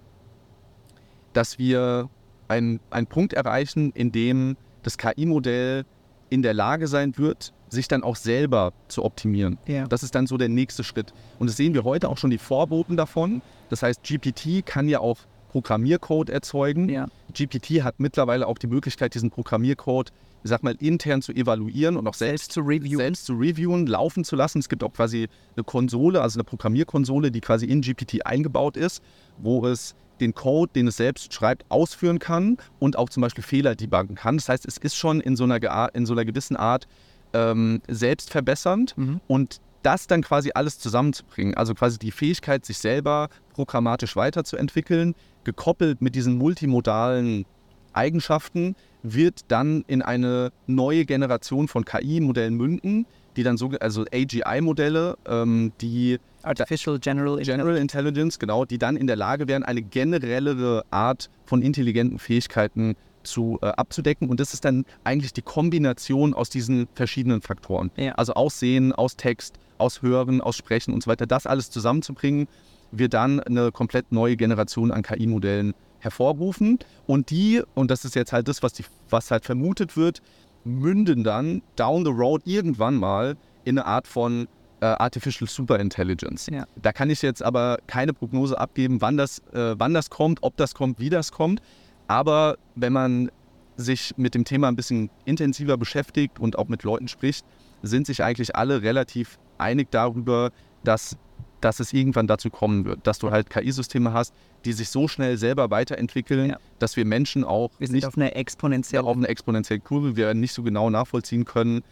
dass 1.34 1.58
wir 1.58 2.08
einen, 2.48 2.80
einen 2.88 3.06
Punkt 3.06 3.34
erreichen, 3.34 3.92
in 3.92 4.12
dem 4.12 4.56
das 4.82 4.96
KI-Modell 4.96 5.84
in 6.30 6.40
der 6.40 6.54
Lage 6.54 6.86
sein 6.86 7.18
wird, 7.18 7.52
sich 7.68 7.86
dann 7.86 8.02
auch 8.02 8.16
selber 8.16 8.72
zu 8.88 9.04
optimieren. 9.04 9.58
Ja. 9.66 9.86
Das 9.86 10.02
ist 10.02 10.14
dann 10.14 10.26
so 10.26 10.38
der 10.38 10.48
nächste 10.48 10.84
Schritt. 10.84 11.12
Und 11.38 11.50
das 11.50 11.58
sehen 11.58 11.74
wir 11.74 11.84
heute 11.84 12.08
auch 12.08 12.16
schon 12.16 12.30
die 12.30 12.38
Vorboten 12.38 12.96
davon. 12.96 13.42
Das 13.68 13.82
heißt, 13.82 14.02
GPT 14.02 14.64
kann 14.64 14.88
ja 14.88 15.00
auch 15.00 15.18
Programmiercode 15.50 16.30
erzeugen. 16.30 16.88
Ja. 16.88 17.06
GPT 17.34 17.82
hat 17.82 17.98
mittlerweile 17.98 18.46
auch 18.46 18.56
die 18.58 18.66
Möglichkeit, 18.68 19.14
diesen 19.14 19.30
Programmiercode, 19.30 20.10
ich 20.42 20.48
sag 20.48 20.62
mal, 20.62 20.76
intern 20.80 21.22
zu 21.22 21.32
evaluieren 21.32 21.96
und 21.96 22.06
auch 22.06 22.14
selbst, 22.14 22.44
Selbst 22.46 22.52
zu 22.52 22.60
reviewen. 22.60 22.98
selbst 22.98 23.26
zu 23.26 23.34
reviewen, 23.34 23.86
laufen 23.86 24.24
zu 24.24 24.36
lassen. 24.36 24.60
Es 24.60 24.68
gibt 24.68 24.82
auch 24.84 24.92
quasi 24.92 25.28
eine 25.56 25.64
Konsole, 25.64 26.22
also 26.22 26.38
eine 26.38 26.44
Programmierkonsole, 26.44 27.30
die 27.30 27.40
quasi 27.40 27.66
in 27.66 27.80
GPT 27.82 28.24
eingebaut 28.24 28.76
ist, 28.76 29.02
wo 29.38 29.66
es 29.66 29.94
den 30.20 30.34
Code, 30.34 30.70
den 30.74 30.86
es 30.86 30.96
selbst 30.98 31.32
schreibt, 31.34 31.64
ausführen 31.70 32.18
kann 32.18 32.58
und 32.78 32.96
auch 32.96 33.08
zum 33.08 33.22
Beispiel 33.22 33.42
Fehler 33.42 33.74
debuggen 33.74 34.14
kann. 34.16 34.36
Das 34.36 34.48
heißt, 34.48 34.66
es 34.66 34.76
ist 34.78 34.94
schon 34.96 35.20
in 35.20 35.34
so 35.34 35.44
einer, 35.44 35.94
in 35.94 36.06
so 36.06 36.12
einer 36.12 36.24
gewissen 36.24 36.56
Art 36.56 36.86
ähm, 37.32 37.80
selbstverbessernd 37.88 38.96
Mhm. 38.96 39.20
und 39.26 39.60
das 39.82 40.06
dann 40.06 40.20
quasi 40.22 40.50
alles 40.54 40.78
zusammenzubringen, 40.78 41.54
also 41.54 41.74
quasi 41.74 41.98
die 41.98 42.10
Fähigkeit, 42.10 42.66
sich 42.66 42.76
selber 42.76 43.28
programmatisch 43.60 44.16
weiterzuentwickeln, 44.16 45.14
gekoppelt 45.44 46.00
mit 46.00 46.14
diesen 46.14 46.38
multimodalen 46.38 47.44
Eigenschaften, 47.92 48.74
wird 49.02 49.42
dann 49.48 49.84
in 49.86 50.00
eine 50.00 50.50
neue 50.66 51.04
Generation 51.04 51.68
von 51.68 51.84
KI-Modellen 51.84 52.54
münden, 52.56 53.04
die 53.36 53.42
dann 53.42 53.58
so, 53.58 53.70
also 53.80 54.06
AGI-Modelle, 54.10 55.18
ähm, 55.26 55.72
die 55.82 56.18
Artificial 56.42 56.98
General 56.98 57.36
General 57.42 57.76
Intelligence, 57.76 58.38
genau, 58.38 58.64
die 58.64 58.78
dann 58.78 58.96
in 58.96 59.06
der 59.06 59.16
Lage 59.16 59.46
wären, 59.46 59.62
eine 59.62 59.82
generellere 59.82 60.84
Art 60.90 61.28
von 61.44 61.60
intelligenten 61.60 62.18
Fähigkeiten 62.18 62.96
zu, 63.24 63.58
äh, 63.60 63.66
abzudecken. 63.66 64.30
Und 64.30 64.40
das 64.40 64.54
ist 64.54 64.64
dann 64.64 64.86
eigentlich 65.04 65.34
die 65.34 65.42
Kombination 65.42 66.32
aus 66.32 66.48
diesen 66.48 66.88
verschiedenen 66.94 67.42
Faktoren. 67.42 67.90
Ja. 67.96 68.12
Also 68.12 68.32
aus 68.32 68.58
Sehen, 68.58 68.94
aus 68.94 69.16
Text, 69.16 69.58
aus 69.76 70.02
Hören, 70.02 70.40
aus 70.40 70.56
Sprechen 70.56 70.94
und 70.94 71.02
so 71.02 71.10
weiter. 71.10 71.26
Das 71.26 71.46
alles 71.46 71.70
zusammenzubringen, 71.70 72.46
wird 72.92 73.14
dann 73.14 73.40
eine 73.40 73.72
komplett 73.72 74.12
neue 74.12 74.36
Generation 74.36 74.90
an 74.90 75.02
KI-Modellen 75.02 75.74
hervorrufen. 75.98 76.78
Und 77.06 77.30
die, 77.30 77.62
und 77.74 77.90
das 77.90 78.04
ist 78.04 78.14
jetzt 78.14 78.32
halt 78.32 78.48
das, 78.48 78.62
was, 78.62 78.72
die, 78.72 78.84
was 79.08 79.30
halt 79.30 79.44
vermutet 79.44 79.96
wird, 79.96 80.22
münden 80.64 81.24
dann 81.24 81.62
down 81.76 82.04
the 82.04 82.10
road 82.10 82.42
irgendwann 82.44 82.96
mal 82.96 83.36
in 83.64 83.78
eine 83.78 83.86
Art 83.86 84.06
von 84.06 84.48
äh, 84.80 84.86
Artificial 84.86 85.48
Superintelligence. 85.48 86.48
Ja. 86.50 86.64
Da 86.80 86.92
kann 86.92 87.10
ich 87.10 87.22
jetzt 87.22 87.42
aber 87.42 87.78
keine 87.86 88.12
Prognose 88.12 88.58
abgeben, 88.58 89.00
wann 89.00 89.16
das, 89.16 89.40
äh, 89.52 89.74
wann 89.78 89.94
das 89.94 90.10
kommt, 90.10 90.42
ob 90.42 90.56
das 90.56 90.74
kommt, 90.74 90.98
wie 90.98 91.10
das 91.10 91.32
kommt. 91.32 91.60
Aber 92.08 92.56
wenn 92.74 92.92
man 92.92 93.30
sich 93.76 94.12
mit 94.16 94.34
dem 94.34 94.44
Thema 94.44 94.68
ein 94.68 94.76
bisschen 94.76 95.10
intensiver 95.24 95.76
beschäftigt 95.76 96.38
und 96.38 96.58
auch 96.58 96.68
mit 96.68 96.82
Leuten 96.82 97.08
spricht, 97.08 97.46
sind 97.82 98.06
sich 98.06 98.22
eigentlich 98.22 98.56
alle 98.56 98.82
relativ 98.82 99.38
einig 99.58 99.90
darüber, 99.90 100.50
dass, 100.84 101.16
dass 101.60 101.80
es 101.80 101.92
irgendwann 101.92 102.26
dazu 102.26 102.50
kommen 102.50 102.84
wird, 102.84 103.06
dass 103.06 103.18
du 103.18 103.30
halt 103.30 103.50
KI-Systeme 103.50 104.12
hast, 104.12 104.34
die 104.64 104.72
sich 104.72 104.88
so 104.88 105.08
schnell 105.08 105.36
selber 105.36 105.70
weiterentwickeln, 105.70 106.50
Ja. 106.50 106.58
dass 106.78 106.96
wir 106.96 107.04
Menschen 107.04 107.44
auch 107.44 107.70
Wir 107.78 107.86
sind 107.88 107.96
nicht 107.96 108.06
auf 108.06 108.16
einer 108.16 108.34
exponentiellen 108.36 109.06
auf 109.06 109.16
eine 109.16 109.28
exponentielle 109.28 109.80
Kurve, 109.80 110.16
wir 110.16 110.32
nicht 110.34 110.52
so 110.52 110.62
genau 110.62 110.90
nachvollziehen 110.90 111.44
können, 111.44 111.82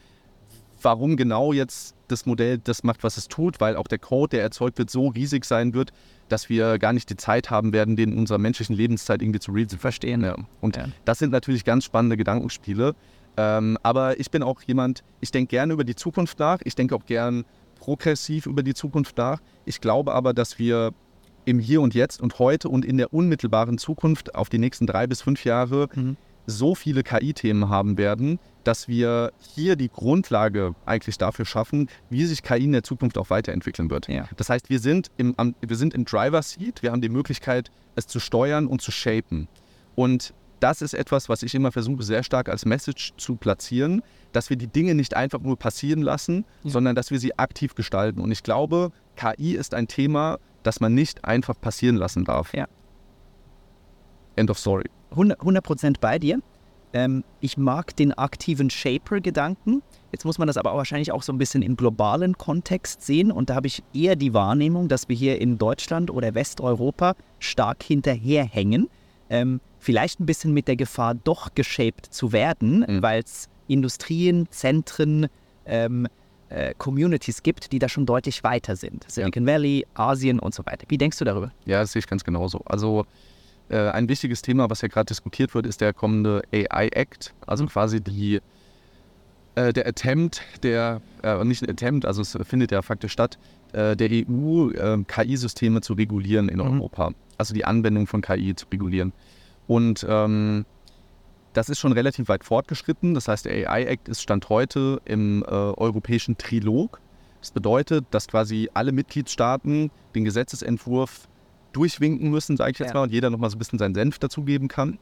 warum 0.80 1.16
genau 1.16 1.52
jetzt 1.52 1.94
das 2.06 2.24
Modell 2.24 2.58
das 2.58 2.84
macht, 2.84 3.02
was 3.04 3.16
es 3.16 3.28
tut, 3.28 3.60
weil 3.60 3.76
auch 3.76 3.86
der 3.88 3.98
Code, 3.98 4.30
der 4.36 4.42
erzeugt 4.42 4.78
wird, 4.78 4.90
so 4.90 5.08
riesig 5.08 5.44
sein 5.44 5.74
wird, 5.74 5.92
dass 6.28 6.48
wir 6.48 6.78
gar 6.78 6.92
nicht 6.92 7.10
die 7.10 7.16
Zeit 7.16 7.50
haben 7.50 7.72
werden, 7.72 7.96
den 7.96 8.12
in 8.12 8.18
unserer 8.18 8.38
menschlichen 8.38 8.74
Lebenszeit 8.76 9.20
irgendwie 9.22 9.40
zu 9.40 9.50
reason. 9.52 9.78
verstehen. 9.78 10.22
Ja. 10.22 10.36
Und 10.60 10.76
Ja. 10.76 10.86
das 11.04 11.18
sind 11.18 11.32
natürlich 11.32 11.64
ganz 11.64 11.84
spannende 11.84 12.16
Gedankenspiele. 12.16 12.94
Ähm, 13.36 13.78
aber 13.82 14.18
ich 14.18 14.30
bin 14.30 14.42
auch 14.42 14.62
jemand, 14.62 15.02
ich 15.20 15.30
denke 15.30 15.50
gerne 15.50 15.72
über 15.72 15.84
die 15.84 15.94
Zukunft 15.94 16.38
nach. 16.38 16.58
Ich 16.64 16.74
denke 16.74 16.94
auch 16.94 17.06
gern 17.06 17.44
progressiv 17.78 18.46
über 18.46 18.62
die 18.62 18.74
Zukunft 18.74 19.16
nach. 19.16 19.40
Ich 19.64 19.80
glaube 19.80 20.12
aber, 20.14 20.34
dass 20.34 20.58
wir 20.58 20.92
im 21.44 21.58
Hier 21.58 21.80
und 21.80 21.94
Jetzt 21.94 22.20
und 22.20 22.38
heute 22.38 22.68
und 22.68 22.84
in 22.84 22.98
der 22.98 23.12
unmittelbaren 23.14 23.78
Zukunft 23.78 24.34
auf 24.34 24.48
die 24.50 24.58
nächsten 24.58 24.86
drei 24.86 25.06
bis 25.06 25.22
fünf 25.22 25.44
Jahre 25.44 25.88
Mhm. 25.94 26.16
so 26.46 26.74
viele 26.74 27.02
KI-Themen 27.02 27.68
haben 27.68 27.96
werden, 27.96 28.38
dass 28.64 28.88
wir 28.88 29.32
hier 29.54 29.76
die 29.76 29.88
Grundlage 29.88 30.74
eigentlich 30.84 31.16
dafür 31.16 31.44
schaffen, 31.46 31.88
wie 32.10 32.24
sich 32.26 32.42
KI 32.42 32.64
in 32.64 32.72
der 32.72 32.82
Zukunft 32.82 33.16
auch 33.16 33.30
weiterentwickeln 33.30 33.88
wird. 33.90 34.08
Ja. 34.08 34.28
Das 34.36 34.50
heißt, 34.50 34.68
wir 34.68 34.78
sind 34.78 35.10
im, 35.16 35.34
wir 35.60 35.76
sind 35.76 35.94
im 35.94 36.04
Driver 36.04 36.42
Seat, 36.42 36.82
wir 36.82 36.92
haben 36.92 37.00
die 37.00 37.08
Möglichkeit, 37.08 37.70
es 37.96 38.06
zu 38.06 38.20
steuern 38.20 38.66
und 38.66 38.82
zu 38.82 38.90
shapen. 38.90 39.48
Und 39.94 40.34
das 40.60 40.82
ist 40.82 40.94
etwas, 40.94 41.28
was 41.28 41.42
ich 41.42 41.54
immer 41.54 41.72
versuche, 41.72 42.02
sehr 42.02 42.22
stark 42.22 42.48
als 42.48 42.64
Message 42.64 43.12
zu 43.16 43.36
platzieren, 43.36 44.02
dass 44.32 44.50
wir 44.50 44.56
die 44.56 44.66
Dinge 44.66 44.94
nicht 44.94 45.14
einfach 45.14 45.40
nur 45.40 45.58
passieren 45.58 46.02
lassen, 46.02 46.44
ja. 46.62 46.70
sondern 46.70 46.94
dass 46.94 47.10
wir 47.10 47.18
sie 47.18 47.38
aktiv 47.38 47.74
gestalten. 47.74 48.20
Und 48.20 48.30
ich 48.30 48.42
glaube, 48.42 48.92
KI 49.16 49.54
ist 49.54 49.74
ein 49.74 49.88
Thema, 49.88 50.38
das 50.62 50.80
man 50.80 50.94
nicht 50.94 51.24
einfach 51.24 51.60
passieren 51.60 51.96
lassen 51.96 52.24
darf. 52.24 52.52
Ja. 52.54 52.66
End 54.36 54.50
of 54.50 54.58
story. 54.58 54.84
100 55.10 55.64
Prozent 55.64 56.00
bei 56.00 56.18
dir. 56.18 56.40
Ähm, 56.92 57.24
ich 57.40 57.56
mag 57.56 57.94
den 57.96 58.12
aktiven 58.12 58.70
Shaper-Gedanken. 58.70 59.82
Jetzt 60.12 60.24
muss 60.24 60.38
man 60.38 60.46
das 60.46 60.56
aber 60.56 60.72
auch 60.72 60.78
wahrscheinlich 60.78 61.12
auch 61.12 61.22
so 61.22 61.32
ein 61.32 61.38
bisschen 61.38 61.62
im 61.62 61.76
globalen 61.76 62.38
Kontext 62.38 63.02
sehen. 63.02 63.30
Und 63.30 63.50
da 63.50 63.56
habe 63.56 63.66
ich 63.66 63.82
eher 63.92 64.16
die 64.16 64.32
Wahrnehmung, 64.32 64.88
dass 64.88 65.08
wir 65.08 65.16
hier 65.16 65.40
in 65.40 65.58
Deutschland 65.58 66.10
oder 66.10 66.34
Westeuropa 66.34 67.14
stark 67.38 67.82
hinterherhängen. 67.82 68.88
Ähm, 69.28 69.60
vielleicht 69.78 70.20
ein 70.20 70.26
bisschen 70.26 70.52
mit 70.52 70.68
der 70.68 70.76
Gefahr, 70.76 71.14
doch 71.14 71.54
geshaped 71.54 72.06
zu 72.06 72.32
werden, 72.32 72.84
mhm. 72.88 73.02
weil 73.02 73.22
es 73.22 73.48
Industrien, 73.68 74.48
Zentren, 74.50 75.28
ähm, 75.66 76.08
äh, 76.48 76.74
Communities 76.78 77.42
gibt, 77.42 77.72
die 77.72 77.78
da 77.78 77.88
schon 77.88 78.06
deutlich 78.06 78.42
weiter 78.42 78.76
sind. 78.76 79.04
Silicon 79.08 79.46
ja. 79.46 79.54
Valley, 79.54 79.86
Asien 79.94 80.38
und 80.38 80.54
so 80.54 80.64
weiter. 80.66 80.86
Wie 80.88 80.98
denkst 80.98 81.18
du 81.18 81.24
darüber? 81.24 81.52
Ja, 81.66 81.80
das 81.80 81.92
sehe 81.92 82.00
ich 82.00 82.06
ganz 82.06 82.24
genauso. 82.24 82.62
Also 82.64 83.04
äh, 83.68 83.90
ein 83.90 84.08
wichtiges 84.08 84.42
Thema, 84.42 84.70
was 84.70 84.80
ja 84.80 84.88
gerade 84.88 85.06
diskutiert 85.06 85.54
wird, 85.54 85.66
ist 85.66 85.80
der 85.80 85.92
kommende 85.92 86.42
AI 86.52 86.88
Act, 86.88 87.34
also 87.46 87.64
mhm. 87.64 87.68
quasi 87.68 88.00
die, 88.00 88.40
äh, 89.54 89.72
der 89.72 89.86
Attempt, 89.86 90.42
der, 90.62 91.02
äh, 91.22 91.44
nicht 91.44 91.62
ein 91.62 91.70
Attempt, 91.70 92.06
also 92.06 92.22
es 92.22 92.38
findet 92.44 92.72
ja 92.72 92.80
faktisch 92.80 93.12
statt, 93.12 93.38
äh, 93.72 93.94
der 93.94 94.08
EU 94.10 94.70
äh, 94.70 95.04
KI-Systeme 95.06 95.82
zu 95.82 95.92
regulieren 95.92 96.48
in 96.48 96.56
mhm. 96.56 96.80
Europa, 96.80 97.12
also 97.36 97.52
die 97.52 97.64
Anwendung 97.64 98.06
von 98.06 98.22
KI 98.22 98.54
zu 98.54 98.66
regulieren. 98.72 99.12
Und 99.68 100.04
ähm, 100.08 100.64
das 101.52 101.68
ist 101.68 101.78
schon 101.78 101.92
relativ 101.92 102.28
weit 102.28 102.42
fortgeschritten. 102.42 103.14
Das 103.14 103.28
heißt, 103.28 103.44
der 103.44 103.70
AI 103.70 103.84
Act 103.84 104.08
ist 104.08 104.22
Stand 104.22 104.48
heute 104.48 105.00
im 105.04 105.44
äh, 105.44 105.46
europäischen 105.46 106.36
Trilog. 106.36 107.00
Das 107.40 107.52
bedeutet, 107.52 108.06
dass 108.10 108.26
quasi 108.26 108.68
alle 108.74 108.90
Mitgliedstaaten 108.90 109.92
den 110.14 110.24
Gesetzesentwurf 110.24 111.28
durchwinken 111.72 112.30
müssen, 112.30 112.56
sage 112.56 112.72
ich 112.72 112.78
jetzt 112.78 112.88
ja. 112.88 112.94
mal, 112.94 113.02
und 113.04 113.12
jeder 113.12 113.30
nochmal 113.30 113.50
so 113.50 113.56
ein 113.56 113.60
bisschen 113.60 113.78
seinen 113.78 113.94
Senf 113.94 114.18
dazugeben 114.18 114.68
kann. 114.68 114.98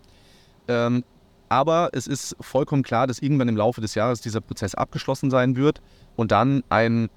Ähm, 0.69 1.05
aber 1.49 1.91
es 1.93 2.07
ist 2.07 2.37
vollkommen 2.41 2.83
klar, 2.83 3.07
dass 3.07 3.21
irgendwann 3.21 3.49
im 3.49 3.57
Laufe 3.57 3.81
des 3.81 3.95
Jahres 3.95 4.21
dieser 4.21 4.41
Prozess 4.41 4.75
abgeschlossen 4.75 5.31
sein 5.31 5.57
wird 5.57 5.81
und 6.17 6.33
dann 6.33 6.65
ein 6.69 7.09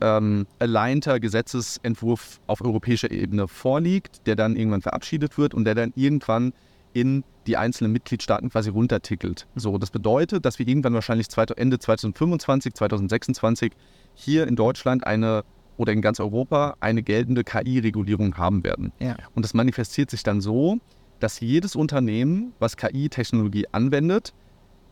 ähm, 0.00 0.46
alignter 0.58 1.20
Gesetzesentwurf 1.20 2.40
auf 2.48 2.60
europäischer 2.60 3.10
Ebene 3.10 3.48
vorliegt, 3.48 4.26
der 4.26 4.34
dann 4.34 4.56
irgendwann 4.56 4.82
verabschiedet 4.82 5.38
wird 5.38 5.54
und 5.54 5.64
der 5.64 5.74
dann 5.74 5.92
irgendwann 5.94 6.52
in 6.96 7.24
die 7.46 7.58
einzelnen 7.58 7.92
Mitgliedstaaten 7.92 8.48
quasi 8.48 8.70
runtertickelt. 8.70 9.46
So, 9.54 9.76
das 9.76 9.90
bedeutet, 9.90 10.46
dass 10.46 10.58
wir 10.58 10.66
irgendwann 10.66 10.94
wahrscheinlich 10.94 11.26
Ende 11.56 11.78
2025, 11.78 12.72
2026 12.72 13.72
hier 14.14 14.48
in 14.48 14.56
Deutschland 14.56 15.06
eine 15.06 15.44
oder 15.76 15.92
in 15.92 16.00
ganz 16.00 16.20
Europa 16.20 16.78
eine 16.80 17.02
geltende 17.02 17.44
KI-Regulierung 17.44 18.38
haben 18.38 18.64
werden. 18.64 18.92
Ja. 18.98 19.14
Und 19.34 19.44
das 19.44 19.52
manifestiert 19.52 20.10
sich 20.10 20.22
dann 20.22 20.40
so, 20.40 20.78
dass 21.20 21.38
jedes 21.40 21.76
Unternehmen, 21.76 22.54
was 22.60 22.78
KI-Technologie 22.78 23.66
anwendet, 23.72 24.32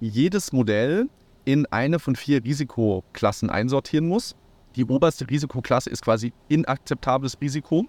jedes 0.01 0.53
Modell 0.53 1.09
in 1.47 1.65
eine 1.67 1.99
von 1.99 2.17
vier 2.17 2.45
Risikoklassen 2.45 3.49
einsortieren 3.49 4.09
muss. 4.09 4.37
Die 4.77 4.85
oberste 4.85 5.31
Risikoklasse 5.31 5.89
ist 5.89 6.03
quasi 6.03 6.35
inakzeptables 6.49 7.41
Risiko. 7.41 7.87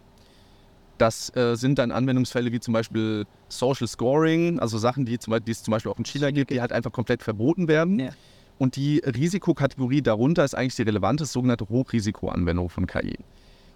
Das 0.97 1.35
äh, 1.35 1.55
sind 1.55 1.77
dann 1.77 1.91
Anwendungsfälle 1.91 2.51
wie 2.51 2.59
zum 2.59 2.73
Beispiel 2.73 3.25
Social 3.49 3.87
Scoring, 3.87 4.59
also 4.59 4.77
Sachen, 4.77 5.05
die, 5.05 5.19
zum 5.19 5.31
Beispiel, 5.31 5.45
die 5.45 5.51
es 5.51 5.63
zum 5.63 5.71
Beispiel 5.71 5.91
auch 5.91 5.97
in 5.97 6.05
China 6.05 6.31
gibt, 6.31 6.51
die 6.51 6.61
halt 6.61 6.71
einfach 6.71 6.91
komplett 6.91 7.21
verboten 7.21 7.67
werden. 7.67 7.99
Ja. 7.99 8.09
Und 8.57 8.77
die 8.77 8.99
Risikokategorie 8.99 10.01
darunter 10.01 10.45
ist 10.45 10.55
eigentlich 10.55 10.75
die 10.75 10.83
relevante 10.83 11.25
sogenannte 11.25 11.67
Hochrisikoanwendung 11.67 12.69
von 12.69 12.87
KI. 12.87 13.17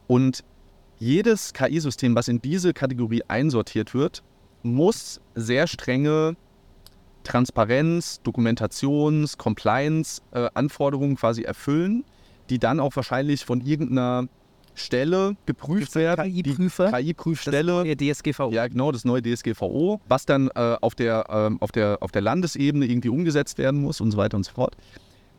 Und 0.08 0.44
jedes 1.00 1.54
KI-System, 1.54 2.16
was 2.16 2.28
in 2.28 2.42
diese 2.42 2.74
Kategorie 2.74 3.24
einsortiert 3.28 3.94
wird, 3.94 4.24
muss 4.64 5.20
sehr 5.36 5.68
strenge 5.68 6.36
Transparenz, 7.24 8.22
Dokumentations-, 8.24 9.38
Compliance-Anforderungen 9.38 11.16
quasi 11.16 11.44
erfüllen, 11.44 12.06
die 12.50 12.60
dann 12.60 12.80
auch 12.80 12.96
wahrscheinlich 12.96 13.46
von 13.46 13.62
irgendeiner 13.62 14.28
Stelle 14.80 15.36
geprüft 15.46 15.96
werden. 15.96 16.32
KI-Prüfer. 16.32 16.92
KI-Prüfstelle. 16.92 17.84
Das 17.84 17.86
neue 17.86 17.98
DSGVO. 17.98 18.52
Ja, 18.52 18.68
genau, 18.68 18.92
das 18.92 19.06
neue 19.06 19.22
DSGVO, 19.22 20.02
was 20.08 20.26
dann 20.26 20.50
äh, 20.56 20.78
auf, 20.82 20.96
der, 20.96 21.26
äh, 21.30 21.64
auf, 21.64 21.72
der, 21.72 21.98
auf 22.02 22.12
der 22.12 22.22
Landesebene 22.22 22.86
irgendwie 22.86 23.10
umgesetzt 23.10 23.58
werden 23.58 23.82
muss 23.82 24.02
und 24.02 24.12
so 24.12 24.18
weiter 24.18 24.38
und 24.38 24.44
so 24.44 24.54
fort. 24.54 24.76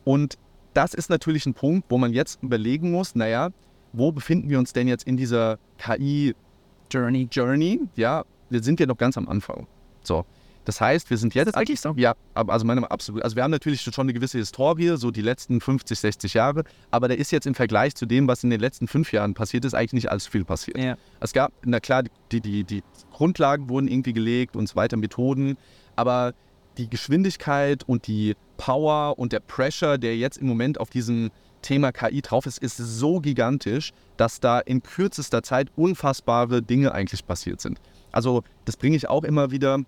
Und 0.05 0.39
das 0.75 0.95
ist 0.95 1.11
natürlich 1.11 1.47
ein 1.47 1.55
Punkt, 1.55 1.87
wo 1.91 1.99
man 1.99 2.13
jetzt 2.13 2.43
überlegen 2.43 2.91
muss, 2.93 3.15
naja, 3.15 3.51
wo 3.93 4.13
befinden 4.13 4.49
wir 4.49 4.59
uns 4.59 4.73
denn 4.73 4.87
jetzt 4.87 5.07
in 5.07 5.17
dieser 5.17 5.59
KI-Journey? 5.79 7.29
Journey, 7.31 7.81
ja, 7.97 8.25
wir 8.49 8.63
sind 8.63 8.79
ja 8.81 8.87
noch 8.87 8.99
ganz 8.99 9.17
am 9.17 9.29
Anfang. 9.29 9.67
So, 10.03 10.25
das 10.71 10.81
heißt, 10.81 11.11
wir 11.11 11.17
sind 11.17 11.35
jetzt. 11.35 11.49
Ist 11.49 11.57
das 11.57 11.61
eigentlich 11.61 11.81
so? 11.81 11.95
Ja, 11.97 12.15
also 12.33 12.65
meine 12.65 12.89
absolut. 12.89 13.25
Also 13.25 13.35
wir 13.35 13.43
haben 13.43 13.51
natürlich 13.51 13.83
schon 13.83 13.93
eine 13.99 14.13
gewisse 14.13 14.39
Historie, 14.39 14.97
so 14.97 15.11
die 15.11 15.21
letzten 15.21 15.61
50, 15.61 15.99
60 15.99 16.35
Jahre, 16.35 16.63
aber 16.93 17.09
da 17.09 17.15
ist 17.15 17.33
jetzt 17.33 17.45
im 17.49 17.57
Vergleich 17.57 17.97
zu 17.97 18.07
dem, 18.07 18.29
was 18.29 18.45
in 18.45 18.51
den 18.51 18.61
letzten 18.61 18.87
fünf 18.87 19.13
Jahren 19.13 19.35
passiert 19.35 19.65
ist, 19.65 19.75
eigentlich 19.75 19.95
nicht 19.95 20.13
alles 20.13 20.29
viel 20.29 20.45
passiert. 20.45 20.79
Ja. 20.79 20.97
Es 21.19 21.33
gab, 21.33 21.53
na 21.65 21.81
klar, 21.81 22.05
die, 22.31 22.41
die, 22.41 22.63
die 22.63 22.85
Grundlagen 23.13 23.69
wurden 23.69 23.89
irgendwie 23.89 24.13
gelegt 24.13 24.55
und 24.55 24.69
so 24.69 24.77
weiter, 24.77 24.97
Methoden, 24.97 25.57
aber 25.97 26.35
die 26.79 26.89
Geschwindigkeit 26.89 27.83
und 27.83 28.07
die 28.07 28.37
Power 28.57 29.19
und 29.19 29.33
der 29.33 29.41
Pressure, 29.41 29.99
der 29.99 30.17
jetzt 30.17 30.39
im 30.39 30.47
Moment 30.47 30.79
auf 30.79 30.89
diesem 30.89 31.33
Thema 31.63 31.91
KI 31.91 32.23
drauf 32.23 32.47
ist, 32.47 32.59
ist 32.59 32.77
so 32.77 33.19
gigantisch, 33.19 33.91
dass 34.17 34.39
da 34.39 34.61
in 34.61 34.85
kürzester 34.85 35.43
Zeit 35.43 35.67
unfassbare 35.75 36.63
Dinge 36.63 36.93
eigentlich 36.93 37.27
passiert 37.27 37.61
sind. 37.61 37.81
Also 38.13 38.45
das 38.67 38.77
bringe 38.77 38.97
ich 38.97 39.09
auch 39.09 39.25
immer 39.25 39.51
wieder 39.51 39.81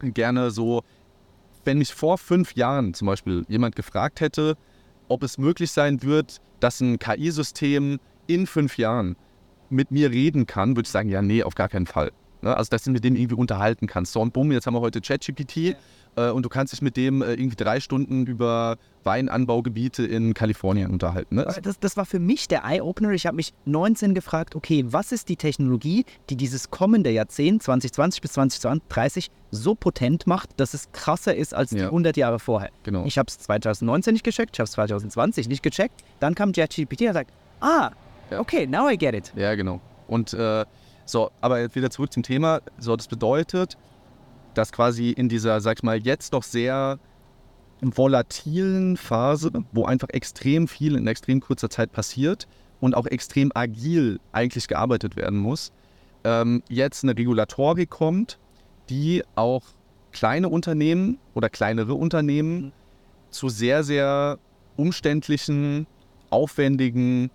gerne 0.00 0.50
so, 0.50 0.82
wenn 1.64 1.78
mich 1.78 1.94
vor 1.94 2.18
fünf 2.18 2.54
Jahren 2.54 2.94
zum 2.94 3.06
Beispiel 3.06 3.44
jemand 3.48 3.76
gefragt 3.76 4.20
hätte, 4.20 4.56
ob 5.08 5.22
es 5.22 5.38
möglich 5.38 5.70
sein 5.70 6.02
wird, 6.02 6.40
dass 6.60 6.80
ein 6.80 6.98
KI-System 6.98 7.98
in 8.26 8.46
fünf 8.46 8.78
Jahren 8.78 9.16
mit 9.68 9.90
mir 9.90 10.10
reden 10.10 10.46
kann, 10.46 10.76
würde 10.76 10.86
ich 10.86 10.92
sagen, 10.92 11.08
ja, 11.08 11.22
nee, 11.22 11.42
auf 11.42 11.54
gar 11.54 11.68
keinen 11.68 11.86
Fall. 11.86 12.12
Ne? 12.46 12.56
Also, 12.56 12.70
dass 12.70 12.84
du 12.84 12.90
mit 12.90 13.04
dem 13.04 13.16
irgendwie 13.16 13.34
unterhalten 13.34 13.86
kannst. 13.86 14.12
So 14.12 14.20
und 14.20 14.32
bumm, 14.32 14.52
jetzt 14.52 14.66
haben 14.66 14.74
wir 14.74 14.80
heute 14.80 15.00
ChatGPT. 15.00 15.56
Ja 15.56 15.74
äh, 16.16 16.30
und 16.30 16.42
du 16.42 16.48
kannst 16.48 16.72
dich 16.72 16.82
mit 16.82 16.96
dem 16.96 17.22
äh, 17.22 17.34
irgendwie 17.34 17.56
drei 17.56 17.80
Stunden 17.80 18.26
über 18.26 18.78
Weinanbaugebiete 19.04 20.04
in 20.04 20.34
Kalifornien 20.34 20.90
unterhalten. 20.90 21.36
Ne? 21.36 21.46
Das, 21.62 21.78
das, 21.78 21.96
war 21.96 22.06
für 22.06 22.18
mich 22.18 22.48
der 22.48 22.64
Eye-Opener. 22.64 23.10
Ich 23.10 23.26
habe 23.26 23.36
mich 23.36 23.52
19 23.66 24.14
gefragt, 24.14 24.56
okay, 24.56 24.84
was 24.88 25.12
ist 25.12 25.28
die 25.28 25.36
Technologie, 25.36 26.04
die 26.28 26.36
dieses 26.36 26.70
kommende 26.70 27.10
Jahrzehnt, 27.10 27.62
2020 27.62 28.20
bis 28.20 28.32
2030, 28.32 29.30
so 29.52 29.74
potent 29.74 30.26
macht, 30.26 30.50
dass 30.58 30.74
es 30.74 30.90
krasser 30.92 31.34
ist 31.34 31.54
als 31.54 31.70
die 31.70 31.82
100 31.82 32.16
Jahre 32.16 32.40
vorher? 32.40 32.70
Genau. 32.82 33.04
Ich 33.04 33.16
habe 33.18 33.28
es 33.28 33.38
2019 33.38 34.14
nicht 34.14 34.24
gecheckt, 34.24 34.56
ich 34.56 34.60
habe 34.60 34.66
es 34.66 34.72
2020 34.72 35.48
nicht 35.48 35.62
gecheckt. 35.62 36.02
Dann 36.18 36.34
kam 36.34 36.52
ChatGPT 36.52 37.02
und 37.02 37.12
sagt, 37.12 37.30
ah, 37.60 37.90
okay, 38.36 38.66
now 38.66 38.88
I 38.88 38.96
get 38.96 39.14
it. 39.14 39.32
Ja, 39.36 39.54
genau. 39.54 39.80
Und 40.08 40.34
äh, 40.34 40.64
so, 41.06 41.30
aber 41.40 41.74
wieder 41.74 41.90
zurück 41.90 42.12
zum 42.12 42.22
Thema. 42.22 42.60
So, 42.78 42.96
das 42.96 43.08
bedeutet, 43.08 43.78
dass 44.54 44.72
quasi 44.72 45.10
in 45.10 45.28
dieser, 45.28 45.60
sag 45.60 45.78
ich 45.78 45.82
mal, 45.82 45.98
jetzt 45.98 46.32
doch 46.32 46.42
sehr 46.42 46.98
volatilen 47.80 48.96
Phase, 48.96 49.50
wo 49.72 49.84
einfach 49.84 50.08
extrem 50.10 50.66
viel 50.66 50.96
in 50.96 51.06
extrem 51.06 51.40
kurzer 51.40 51.70
Zeit 51.70 51.92
passiert 51.92 52.46
und 52.80 52.94
auch 52.94 53.06
extrem 53.06 53.52
agil 53.54 54.18
eigentlich 54.32 54.66
gearbeitet 54.68 55.16
werden 55.16 55.38
muss, 55.38 55.72
ähm, 56.24 56.62
jetzt 56.68 57.04
eine 57.04 57.16
Regulatorik 57.16 57.90
kommt, 57.90 58.38
die 58.88 59.22
auch 59.34 59.62
kleine 60.12 60.48
Unternehmen 60.48 61.18
oder 61.34 61.50
kleinere 61.50 61.94
Unternehmen 61.94 62.72
zu 63.30 63.48
sehr, 63.48 63.84
sehr 63.84 64.38
umständlichen, 64.76 65.86
aufwendigen 66.30 67.30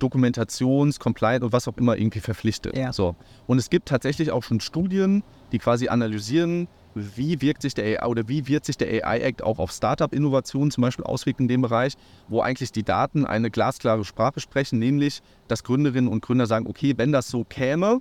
Dokumentations-, 0.00 0.98
Compliance 0.98 1.44
und 1.44 1.52
was 1.52 1.68
auch 1.68 1.76
immer 1.76 1.96
irgendwie 1.96 2.20
verpflichtet. 2.20 2.76
Ja. 2.76 2.92
So. 2.92 3.16
Und 3.46 3.58
es 3.58 3.70
gibt 3.70 3.88
tatsächlich 3.88 4.30
auch 4.30 4.42
schon 4.42 4.60
Studien, 4.60 5.22
die 5.52 5.58
quasi 5.58 5.88
analysieren, 5.88 6.68
wie 6.94 7.40
wirkt 7.40 7.62
sich 7.62 7.74
der 7.74 8.02
AI 8.02 8.08
oder 8.08 8.28
wie 8.28 8.48
wird 8.48 8.64
sich 8.64 8.76
der 8.76 8.88
AI 9.06 9.20
Act 9.20 9.42
auch 9.42 9.58
auf 9.58 9.70
Startup-Innovationen 9.70 10.70
zum 10.70 10.82
Beispiel 10.82 11.04
auswirken 11.04 11.42
in 11.42 11.48
dem 11.48 11.62
Bereich, 11.62 11.94
wo 12.28 12.40
eigentlich 12.40 12.72
die 12.72 12.82
Daten 12.82 13.26
eine 13.26 13.50
glasklare 13.50 14.04
Sprache 14.04 14.40
sprechen, 14.40 14.78
nämlich 14.78 15.22
dass 15.46 15.62
Gründerinnen 15.62 16.10
und 16.10 16.22
Gründer 16.22 16.46
sagen, 16.46 16.66
okay, 16.66 16.94
wenn 16.96 17.12
das 17.12 17.28
so 17.28 17.44
käme, 17.44 18.00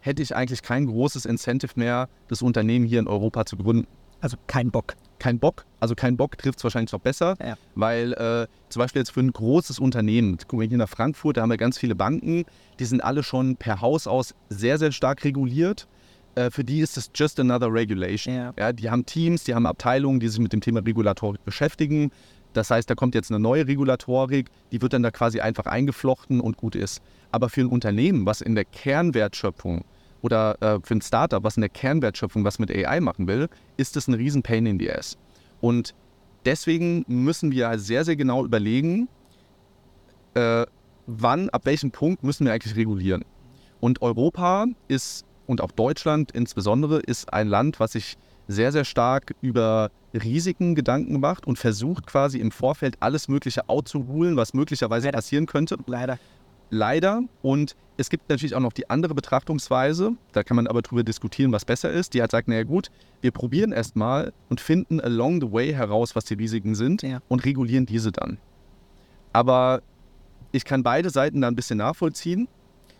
hätte 0.00 0.22
ich 0.22 0.36
eigentlich 0.36 0.62
kein 0.62 0.86
großes 0.86 1.26
Incentive 1.26 1.72
mehr, 1.74 2.08
das 2.28 2.42
Unternehmen 2.42 2.86
hier 2.86 3.00
in 3.00 3.08
Europa 3.08 3.44
zu 3.44 3.56
gründen. 3.56 3.88
Also 4.20 4.36
kein 4.46 4.70
Bock 4.70 4.94
kein 5.18 5.38
Bock. 5.38 5.64
Also 5.80 5.94
kein 5.94 6.16
Bock 6.16 6.36
trifft 6.38 6.58
es 6.58 6.64
wahrscheinlich 6.64 6.92
noch 6.92 7.00
besser, 7.00 7.36
ja. 7.40 7.56
weil 7.74 8.12
äh, 8.14 8.46
zum 8.68 8.80
Beispiel 8.80 9.00
jetzt 9.00 9.10
für 9.10 9.20
ein 9.20 9.32
großes 9.32 9.78
Unternehmen, 9.78 10.38
gucken 10.38 10.60
wir 10.60 10.68
hier 10.68 10.78
nach 10.78 10.88
Frankfurt, 10.88 11.36
da 11.36 11.42
haben 11.42 11.50
wir 11.50 11.56
ganz 11.56 11.78
viele 11.78 11.94
Banken, 11.94 12.44
die 12.78 12.84
sind 12.84 13.02
alle 13.02 13.22
schon 13.22 13.56
per 13.56 13.80
Haus 13.80 14.06
aus 14.06 14.34
sehr, 14.48 14.78
sehr 14.78 14.92
stark 14.92 15.24
reguliert. 15.24 15.86
äh, 16.34 16.50
für 16.50 16.64
die 16.64 16.80
ist 16.80 16.96
es 16.96 17.10
just 17.14 17.40
another 17.40 17.72
regulation. 17.72 18.34
Ja. 18.34 18.52
Ja, 18.58 18.72
die 18.72 18.90
haben 18.90 19.04
Teams, 19.06 19.44
die 19.44 19.54
haben 19.54 19.66
Abteilungen, 19.66 20.20
die 20.20 20.28
sich 20.28 20.40
mit 20.40 20.52
dem 20.52 20.60
Thema 20.60 20.80
Regulatorik 20.80 21.44
beschäftigen. 21.44 22.10
Das 22.52 22.70
heißt, 22.70 22.88
da 22.88 22.94
kommt 22.94 23.14
jetzt 23.14 23.30
eine 23.30 23.40
neue 23.40 23.66
Regulatorik, 23.66 24.48
die 24.72 24.80
wird 24.80 24.92
dann 24.92 25.02
da 25.02 25.10
quasi 25.10 25.40
einfach 25.40 25.66
eingeflochten 25.66 26.40
und 26.40 26.56
gut 26.56 26.74
ist. 26.74 27.02
Aber 27.30 27.50
für 27.50 27.60
ein 27.60 27.66
Unternehmen, 27.66 28.24
was 28.24 28.40
in 28.40 28.54
der 28.54 28.64
Kernwertschöpfung 28.64 29.84
oder 30.22 30.60
äh, 30.60 30.80
für 30.82 30.94
ein 30.94 31.02
Startup, 31.02 31.42
was 31.42 31.56
in 31.56 31.60
der 31.60 31.70
Kernwertschöpfung 31.70 32.44
was 32.44 32.58
mit 32.58 32.70
AI 32.70 33.00
machen 33.00 33.26
will, 33.26 33.48
ist 33.76 33.96
das 33.96 34.08
ein 34.08 34.14
riesen 34.14 34.42
Pain 34.42 34.66
in 34.66 34.78
the 34.78 34.90
Ass. 34.90 35.16
Und 35.60 35.94
deswegen 36.44 37.04
müssen 37.08 37.52
wir 37.52 37.78
sehr, 37.78 38.04
sehr 38.04 38.16
genau 38.16 38.44
überlegen, 38.44 39.08
äh, 40.34 40.66
wann, 41.06 41.48
ab 41.50 41.64
welchem 41.64 41.90
Punkt 41.90 42.22
müssen 42.22 42.46
wir 42.46 42.52
eigentlich 42.52 42.76
regulieren. 42.76 43.24
Und 43.80 44.02
Europa 44.02 44.66
ist, 44.88 45.24
und 45.46 45.60
auch 45.60 45.70
Deutschland 45.70 46.32
insbesondere, 46.32 46.98
ist 47.00 47.32
ein 47.32 47.48
Land, 47.48 47.80
was 47.80 47.92
sich 47.92 48.16
sehr, 48.48 48.72
sehr 48.72 48.84
stark 48.84 49.34
über 49.40 49.90
Risiken 50.14 50.74
Gedanken 50.74 51.20
macht 51.20 51.46
und 51.46 51.58
versucht 51.58 52.06
quasi 52.06 52.38
im 52.38 52.50
Vorfeld 52.50 52.96
alles 53.00 53.28
Mögliche 53.28 53.68
outzuholen, 53.68 54.36
was 54.36 54.54
möglicherweise 54.54 55.10
passieren 55.10 55.46
könnte. 55.46 55.76
Leider. 55.86 56.18
Leider. 56.70 57.22
Und 57.42 57.76
es 57.96 58.10
gibt 58.10 58.28
natürlich 58.28 58.54
auch 58.54 58.60
noch 58.60 58.72
die 58.72 58.88
andere 58.90 59.14
Betrachtungsweise, 59.14 60.12
da 60.32 60.42
kann 60.42 60.56
man 60.56 60.66
aber 60.66 60.82
drüber 60.82 61.02
diskutieren, 61.02 61.50
was 61.52 61.64
besser 61.64 61.90
ist, 61.90 62.14
die 62.14 62.20
halt 62.20 62.30
sagt, 62.30 62.46
naja 62.48 62.62
gut, 62.64 62.90
wir 63.22 63.30
probieren 63.32 63.72
erstmal 63.72 64.32
und 64.48 64.60
finden 64.60 65.00
along 65.00 65.40
the 65.40 65.50
way 65.52 65.72
heraus, 65.72 66.14
was 66.14 66.24
die 66.24 66.34
Risiken 66.34 66.74
sind 66.74 67.02
Ja. 67.02 67.20
und 67.28 67.44
regulieren 67.44 67.86
diese 67.86 68.12
dann. 68.12 68.38
Aber 69.32 69.82
ich 70.52 70.64
kann 70.64 70.82
beide 70.82 71.10
Seiten 71.10 71.40
da 71.40 71.48
ein 71.48 71.56
bisschen 71.56 71.78
nachvollziehen 71.78 72.48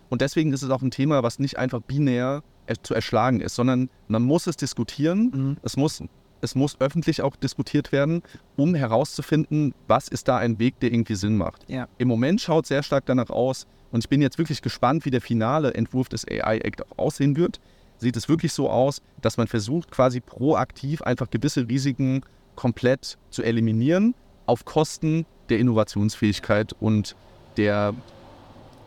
und 0.08 0.20
deswegen 0.20 0.52
ist 0.52 0.62
es 0.62 0.70
auch 0.70 0.82
ein 0.82 0.90
Thema, 0.90 1.22
was 1.22 1.38
nicht 1.38 1.58
einfach 1.58 1.80
binär 1.80 2.42
zu 2.82 2.92
erschlagen 2.94 3.40
ist, 3.40 3.54
sondern 3.54 3.88
man 4.08 4.22
muss 4.22 4.46
es 4.46 4.56
diskutieren, 4.56 5.30
Mhm. 5.32 5.56
es 5.62 5.76
muss, 5.76 6.02
es 6.40 6.54
muss 6.54 6.80
öffentlich 6.80 7.22
auch 7.22 7.36
diskutiert 7.36 7.92
werden, 7.92 8.22
um 8.56 8.74
herauszufinden, 8.74 9.74
was 9.86 10.08
ist 10.08 10.28
da 10.28 10.38
ein 10.38 10.58
Weg, 10.58 10.78
der 10.80 10.92
irgendwie 10.92 11.14
Sinn 11.14 11.36
macht. 11.36 11.62
Ja. 11.68 11.88
Im 11.98 12.08
Moment 12.08 12.40
schaut 12.40 12.66
sehr 12.66 12.82
stark 12.82 13.06
danach 13.06 13.30
aus 13.30 13.66
und 13.90 14.04
ich 14.04 14.08
bin 14.08 14.22
jetzt 14.22 14.38
wirklich 14.38 14.62
gespannt, 14.62 15.04
wie 15.04 15.10
der 15.10 15.20
finale 15.20 15.74
Entwurf 15.74 16.08
des 16.08 16.26
AI 16.26 16.58
Act 16.58 16.82
auch 16.82 16.98
aussehen 16.98 17.36
wird. 17.36 17.60
Sieht 17.98 18.16
es 18.16 18.28
wirklich 18.28 18.52
so 18.52 18.70
aus, 18.70 19.02
dass 19.22 19.36
man 19.36 19.48
versucht, 19.48 19.90
quasi 19.90 20.20
proaktiv 20.20 21.02
einfach 21.02 21.30
gewisse 21.30 21.68
Risiken 21.68 22.22
komplett 22.54 23.18
zu 23.30 23.42
eliminieren, 23.42 24.14
auf 24.46 24.64
Kosten 24.64 25.26
der 25.48 25.58
Innovationsfähigkeit 25.58 26.74
und 26.80 27.16
der 27.56 27.94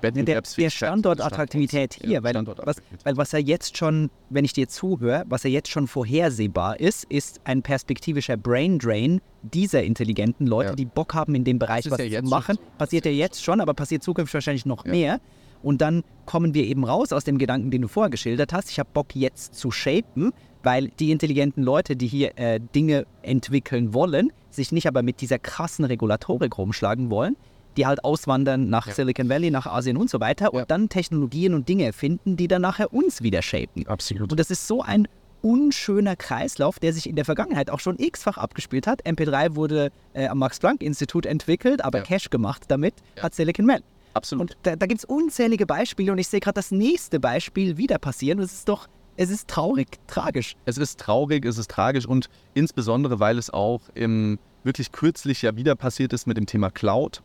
Der, 0.02 0.12
der. 0.12 0.41
Standortattraktivität 0.70 1.99
hier, 2.04 2.24
weil, 2.24 2.34
was, 2.64 2.78
weil 3.04 3.18
was 3.18 3.32
ja 3.32 3.39
jetzt 3.39 3.78
schon, 3.78 4.10
wenn 4.30 4.45
ich 4.45 4.54
dir 4.54 4.68
zuhöre, 4.68 5.24
was 5.28 5.43
ja 5.43 5.49
jetzt 5.49 5.70
schon 5.70 5.88
vorhersehbar 5.88 6.80
ist, 6.80 7.04
ist 7.06 7.41
ein 7.43 7.62
perspektivischer 7.62 8.38
Brain 8.38 8.80
Drain 8.80 9.22
dieser 9.41 9.84
intelligenten 9.84 10.47
Leute, 10.47 10.70
Ja. 10.70 10.76
die 10.76 10.86
Bock 10.86 11.14
haben, 11.14 11.36
in 11.36 11.43
dem 11.43 11.60
Bereich 11.60 11.89
was 11.89 11.99
ja 11.99 12.24
zu 12.24 12.30
machen. 12.30 12.58
Passiert 12.78 13.06
ja 13.06 13.12
jetzt 13.12 13.43
schon, 13.43 13.60
aber 13.62 13.74
passiert 13.74 14.04
zukünftig 14.04 14.34
wahrscheinlich 14.36 14.66
noch 14.66 14.86
Ja. 14.86 14.91
mehr. 14.91 15.20
Und 15.64 15.82
dann 15.82 16.04
kommen 16.26 16.54
wir 16.56 16.64
eben 16.66 16.84
raus 16.84 17.14
aus 17.14 17.24
dem 17.24 17.38
Gedanken, 17.38 17.70
den 17.70 17.84
du 17.84 17.88
vorher 17.88 18.10
geschildert 18.10 18.52
hast. 18.54 18.72
Ich 18.72 18.80
habe 18.80 18.89
Bock 18.93 19.16
jetzt 19.16 19.54
zu 19.56 19.70
shapen, 19.70 20.32
weil 20.64 20.89
die 20.99 21.12
intelligenten 21.12 21.62
Leute, 21.64 21.95
die 21.95 22.08
hier 22.08 22.38
äh, 22.38 22.60
Dinge 22.74 23.06
entwickeln 23.22 23.93
wollen, 23.93 24.32
sich 24.49 24.72
nicht 24.72 24.88
aber 24.88 25.04
mit 25.04 25.22
dieser 25.22 25.38
krassen 25.39 25.86
Regulatorik 25.86 26.58
rumschlagen 26.58 27.10
wollen, 27.12 27.36
die 27.78 27.86
halt 27.86 28.04
auswandern 28.04 28.70
nach 28.70 28.88
Ja. 28.88 28.94
Silicon 28.94 29.30
Valley, 29.30 29.52
nach 29.52 29.66
Asien 29.68 29.98
und 29.98 30.10
so 30.10 30.20
weiter 30.20 30.46
Ja. 30.54 30.62
und 30.62 30.72
dann 30.72 30.90
Technologien 30.90 31.54
und 31.54 31.68
Dinge 31.70 31.86
erfinden, 31.86 32.36
die 32.38 32.48
dann 32.48 32.62
nachher 32.62 32.94
uns 32.94 33.22
wieder 33.22 33.42
shapen. 33.42 33.88
Absolut. 33.88 34.32
Und 34.32 34.40
das 34.40 34.52
ist 34.52 34.68
so 34.68 34.82
ein 34.82 35.08
unschöner 35.42 36.16
Kreislauf, 36.16 36.78
der 36.80 36.94
sich 36.94 37.10
in 37.10 37.16
der 37.16 37.26
Vergangenheit 37.26 37.70
auch 37.72 37.80
schon 37.80 37.98
x-fach 37.98 38.38
abgespielt 38.38 38.86
hat. 38.88 39.04
MP3 39.06 39.56
wurde 39.56 39.92
äh, 40.14 40.28
am 40.28 40.38
Max-Planck-Institut 40.40 41.26
entwickelt, 41.26 41.84
aber 41.84 42.00
Ja. 42.00 42.04
Cash 42.04 42.30
gemacht 42.30 42.64
damit 42.68 42.94
hat 43.20 43.34
Silicon 43.34 43.68
Valley. 43.68 43.82
Absolut. 44.14 44.42
Und 44.52 44.58
da, 44.64 44.76
da 44.76 44.86
gibt 44.86 45.00
es 45.00 45.06
unzählige 45.06 45.66
Beispiele 45.66 46.12
und 46.12 46.18
ich 46.20 46.28
sehe 46.28 46.42
gerade 46.42 46.56
das 46.56 46.70
nächste 46.72 47.20
Beispiel 47.20 47.78
wieder 47.78 47.98
passieren. 47.98 48.40
Und 48.40 48.46
es 48.46 48.54
ist 48.54 48.70
doch, 48.70 48.88
es 49.18 49.30
ist 49.30 49.48
traurig, 49.48 49.88
tragisch. 50.06 50.56
Es 50.66 50.78
ist 50.78 51.00
traurig, 51.00 51.46
es 51.46 51.58
ist 51.58 51.72
tragisch 51.72 52.06
und 52.06 52.30
insbesondere, 52.54 53.20
weil 53.20 53.38
es 53.38 53.50
auch 53.50 53.82
im 53.96 54.38
wirklich 54.64 54.91
kürzlich 54.91 55.41
ja 55.41 55.55
wieder 55.55 55.76
passiert 55.76 56.14
ist 56.14 56.28
mit 56.28 56.38
dem 56.38 56.45
Thema 56.45 56.70
Cloud. 56.70 57.22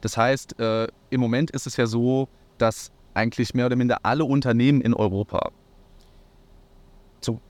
Das 0.00 0.16
heißt, 0.16 0.58
äh, 0.60 0.88
im 1.10 1.20
Moment 1.20 1.50
ist 1.50 1.66
es 1.66 1.76
ja 1.76 1.86
so, 1.86 2.28
dass 2.58 2.92
eigentlich 3.14 3.54
mehr 3.54 3.66
oder 3.66 3.76
minder 3.76 3.98
alle 4.02 4.24
Unternehmen 4.24 4.80
in 4.80 4.94
Europa 4.94 5.50
zu, 7.20 7.40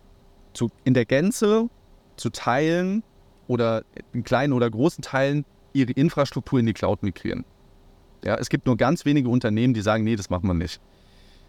zu, 0.52 0.70
in 0.84 0.94
der 0.94 1.05
Gänze 1.05 1.68
zu 2.16 2.30
Teilen 2.30 3.02
oder 3.48 3.82
in 4.12 4.24
kleinen 4.24 4.52
oder 4.52 4.70
großen 4.70 5.02
Teilen 5.02 5.44
ihre 5.72 5.92
Infrastruktur 5.92 6.61
in 6.61 6.66
die 6.66 6.72
Cloud 6.72 7.02
migrieren. 7.02 7.44
Ja, 8.24 8.36
es 8.36 8.48
gibt 8.48 8.66
nur 8.66 8.76
ganz 8.76 9.05
wenige 9.05 9.28
Unternehmen, 9.28 9.74
die 9.74 9.82
sagen, 9.82 10.05
nee, 10.05 10.16
das 10.16 10.30
machen 10.30 10.46
wir 10.46 10.55
nicht. 10.55 10.80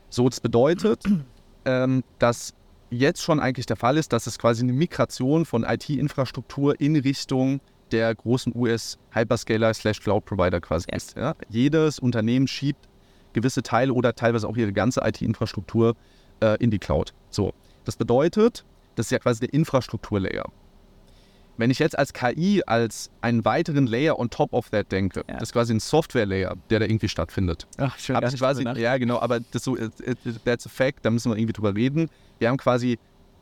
So, 0.10 0.28
das 0.28 0.40
bedeutet, 0.40 1.04
ähm, 1.66 2.04
dass 2.20 2.54
jetzt 2.90 3.22
schon 3.22 3.40
eigentlich 3.40 3.66
der 3.66 3.76
Fall 3.76 3.98
ist, 3.98 4.14
dass 4.14 4.28
es 4.28 4.38
quasi 4.40 4.64
eine 4.64 4.74
Migration 4.74 5.46
von 5.46 5.64
IT-Infrastruktur 5.64 6.80
in 6.80 6.96
Richtung 6.96 7.60
der 7.92 8.14
großen 8.16 8.54
US-Hyperscaler 8.56 9.74
slash 9.74 10.00
Cloud-Provider 10.02 10.60
quasi 10.62 10.88
Ja. 10.90 10.96
ist. 10.98 11.16
Ja? 11.18 11.36
Jedes 11.50 12.00
Unternehmen 12.00 12.48
schiebt 12.48 12.88
gewisse 13.34 13.64
Teile 13.64 13.94
oder 13.94 14.16
teilweise 14.16 14.48
auch 14.48 14.56
ihre 14.58 14.74
ganze 14.74 15.02
IT-Infrastruktur 15.04 15.96
äh, 16.42 16.58
in 16.64 16.72
die 16.72 16.80
Cloud. 16.80 17.14
So, 17.30 17.54
das 17.84 17.96
bedeutet, 17.98 18.64
das 18.96 19.08
ist 19.08 19.12
ja 19.12 19.20
quasi 19.20 19.42
der 19.42 19.54
Infrastruktur-Layer. 19.54 20.46
Wenn 21.58 21.70
ich 21.72 21.80
jetzt 21.80 21.98
als 21.98 22.12
KI 22.12 22.64
als 22.66 23.10
einen 23.22 23.46
weiteren 23.46 23.88
Layer 23.88 24.20
on 24.20 24.30
top 24.30 24.52
of 24.52 24.70
that 24.72 24.92
denke, 24.92 25.24
Ja. 25.28 25.36
das 25.36 25.44
ist 25.50 25.54
quasi 25.54 25.74
ein 25.74 25.80
Software-Layer, 25.80 26.56
der 26.70 26.80
da 26.80 26.86
irgendwie 26.86 27.08
stattfindet. 27.08 27.66
Ach, 27.78 27.98
schön. 27.98 28.16
Hab 28.16 28.26
ich 28.28 28.36
quasi, 28.38 28.64
ja 28.78 28.98
genau, 28.98 29.20
aber 29.20 29.40
das 29.40 29.64
so, 29.64 29.78
it, 29.78 29.92
it, 30.06 30.18
that's 30.44 30.66
a 30.66 30.70
fact, 30.70 31.00
da 31.06 31.12
müssen 31.12 31.32
wir 31.32 31.38
irgendwie 31.38 31.54
drüber 31.54 31.74
reden. 31.76 32.10
Wir 32.40 32.50
haben 32.50 32.58
quasi 32.58 32.98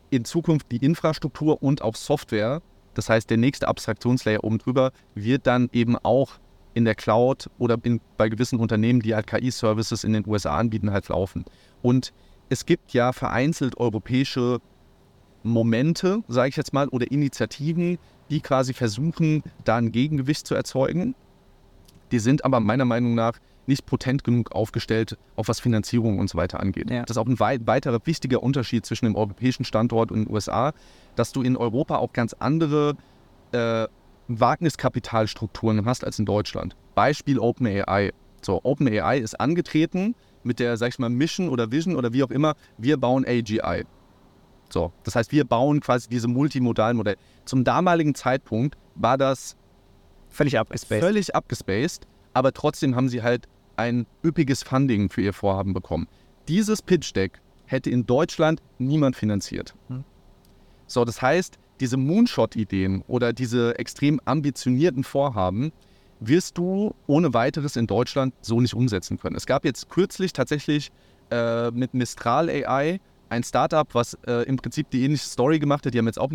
in 0.09 0.25
Zukunft 0.25 0.71
die 0.71 0.77
Infrastruktur 0.77 1.61
und 1.61 1.81
auch 1.81 1.95
Software. 1.95 2.61
Das 2.93 3.09
heißt, 3.09 3.29
der 3.29 3.37
nächste 3.37 3.67
Abstraktionslayer 3.67 4.43
oben 4.43 4.59
drüber 4.59 4.91
wird 5.15 5.47
dann 5.47 5.69
eben 5.73 5.97
auch 5.97 6.33
in 6.73 6.85
der 6.85 6.95
Cloud 6.95 7.49
oder 7.57 7.77
in, 7.83 8.01
bei 8.17 8.29
gewissen 8.29 8.59
Unternehmen, 8.59 9.01
die 9.01 9.15
halt 9.15 9.27
KI-Services 9.27 10.03
in 10.03 10.13
den 10.13 10.27
USA 10.27 10.57
anbieten, 10.57 10.91
halt 10.91 11.07
laufen. 11.09 11.45
Und 11.81 12.13
es 12.49 12.65
gibt 12.65 12.93
ja 12.93 13.13
vereinzelt 13.13 13.77
europäische 13.77 14.59
Momente, 15.43 16.23
sage 16.27 16.49
ich 16.49 16.55
jetzt 16.55 16.73
mal, 16.73 16.87
oder 16.89 17.11
Initiativen, 17.11 17.97
die 18.29 18.41
quasi 18.41 18.73
versuchen, 18.73 19.43
da 19.63 19.77
ein 19.77 19.91
Gegengewicht 19.91 20.47
zu 20.47 20.55
erzeugen. 20.55 21.15
Die 22.11 22.19
sind 22.19 22.45
aber 22.45 22.59
meiner 22.59 22.85
Meinung 22.85 23.15
nach 23.15 23.39
nicht 23.65 23.85
potent 23.85 24.23
genug 24.23 24.51
aufgestellt, 24.51 25.17
auch 25.35 25.47
was 25.47 25.59
Finanzierung 25.59 26.19
und 26.19 26.29
so 26.29 26.37
weiter 26.37 26.59
angeht. 26.59 26.89
Ja. 26.89 27.01
Das 27.03 27.11
ist 27.11 27.17
auch 27.17 27.27
ein 27.27 27.39
wei 27.39 27.59
weiterer 27.65 27.99
wichtiger 28.05 28.43
Unterschied 28.43 28.85
zwischen 28.85 29.05
dem 29.05 29.15
europäischen 29.15 29.63
Standort 29.65 30.11
und 30.11 30.25
den 30.25 30.33
USA, 30.33 30.73
dass 31.15 31.31
du 31.31 31.41
in 31.41 31.55
Europa 31.55 31.97
auch 31.97 32.13
ganz 32.13 32.33
andere 32.33 32.95
äh, 33.51 33.87
Wagniskapitalstrukturen 34.27 35.85
hast 35.85 36.03
als 36.03 36.19
in 36.19 36.25
Deutschland. 36.25 36.75
Beispiel 36.95 37.39
OpenAI. 37.39 38.11
So, 38.41 38.59
OpenAI 38.63 39.19
ist 39.19 39.39
angetreten 39.39 40.15
mit 40.43 40.59
der, 40.59 40.77
sag 40.77 40.89
ich 40.89 40.99
mal, 40.99 41.09
Mission 41.09 41.49
oder 41.49 41.71
Vision 41.71 41.95
oder 41.95 42.13
wie 42.13 42.23
auch 42.23 42.31
immer, 42.31 42.55
wir 42.77 42.97
bauen 42.97 43.25
AGI. 43.25 43.85
So, 44.69 44.91
das 45.03 45.15
heißt, 45.15 45.31
wir 45.31 45.45
bauen 45.45 45.79
quasi 45.81 46.09
diese 46.09 46.27
multimodalen 46.27 46.97
Modelle. 46.97 47.17
Zum 47.45 47.63
damaligen 47.63 48.15
Zeitpunkt 48.15 48.75
war 48.95 49.17
das 49.17 49.55
Völlig 50.29 50.57
abgespaced. 50.57 51.03
völlig 51.03 51.35
abgespaced, 51.35 52.07
aber 52.33 52.53
trotzdem 52.53 52.95
haben 52.95 53.07
sie 53.07 53.21
halt 53.21 53.47
ein 53.75 54.05
üppiges 54.23 54.63
Funding 54.63 55.09
für 55.09 55.21
ihr 55.21 55.33
Vorhaben 55.33 55.73
bekommen. 55.73 56.07
Dieses 56.47 56.81
Pitch 56.81 57.15
Deck 57.15 57.41
hätte 57.65 57.89
in 57.89 58.05
Deutschland 58.05 58.61
niemand 58.77 59.15
finanziert. 59.15 59.73
Hm. 59.87 60.03
So, 60.87 61.05
das 61.05 61.21
heißt, 61.21 61.57
diese 61.79 61.97
Moonshot-Ideen 61.97 63.03
oder 63.07 63.33
diese 63.33 63.77
extrem 63.79 64.19
ambitionierten 64.25 65.03
Vorhaben 65.03 65.71
wirst 66.19 66.57
du 66.57 66.93
ohne 67.07 67.33
weiteres 67.33 67.75
in 67.75 67.87
Deutschland 67.87 68.33
so 68.41 68.61
nicht 68.61 68.73
umsetzen 68.73 69.17
können. 69.17 69.35
Es 69.35 69.45
gab 69.45 69.65
jetzt 69.65 69.89
kürzlich 69.89 70.33
tatsächlich 70.33 70.91
äh, 71.31 71.71
mit 71.71 71.93
Mistral 71.93 72.49
AI 72.49 72.99
ein 73.33 73.43
Startup, 73.43 73.87
was 73.93 74.13
äh, 74.27 74.43
im 74.43 74.57
Prinzip 74.57 74.89
die 74.91 75.03
ähnliche 75.03 75.25
Story 75.25 75.59
gemacht 75.59 75.85
hat. 75.85 75.93
Die 75.93 75.97
haben 75.97 76.05
jetzt 76.05 76.19
auch 76.19 76.31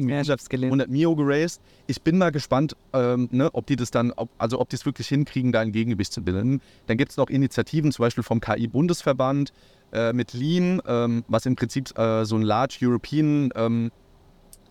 gelesen. 0.49 0.73
100 0.73 0.91
Mio 0.91 1.15
geraced. 1.15 1.61
Ich 1.87 2.03
bin 2.03 2.19
mal 2.19 2.31
gespannt, 2.31 2.77
ähm, 2.93 3.29
ne, 3.31 3.51
ob 3.53 3.67
die 3.67 3.77
das 3.77 3.91
dann, 3.91 4.13
ob, 4.13 4.29
also 4.39 4.61
ob 4.61 4.69
die 4.69 4.77
es 4.77 4.85
wirklich 4.85 5.09
hinkriegen, 5.09 5.53
da 5.53 5.61
ein 5.61 5.73
Gegengewicht 5.73 6.13
zu 6.13 6.23
bilden. 6.23 6.61
Dann 6.87 6.97
gibt 6.97 7.13
es 7.13 7.17
noch 7.17 7.31
Initiativen, 7.31 7.93
zum 7.93 8.03
Beispiel 8.03 8.25
vom 8.25 8.41
KI-Bundesverband 8.41 9.53
äh, 9.93 10.13
mit 10.13 10.33
Lean, 10.33 10.83
ähm, 10.87 11.25
was 11.29 11.47
im 11.47 11.57
Prinzip 11.57 11.97
äh, 11.97 12.25
so 12.25 12.37
ein 12.37 12.43
Large 12.43 12.79
European 12.83 13.51
ähm, 13.55 13.91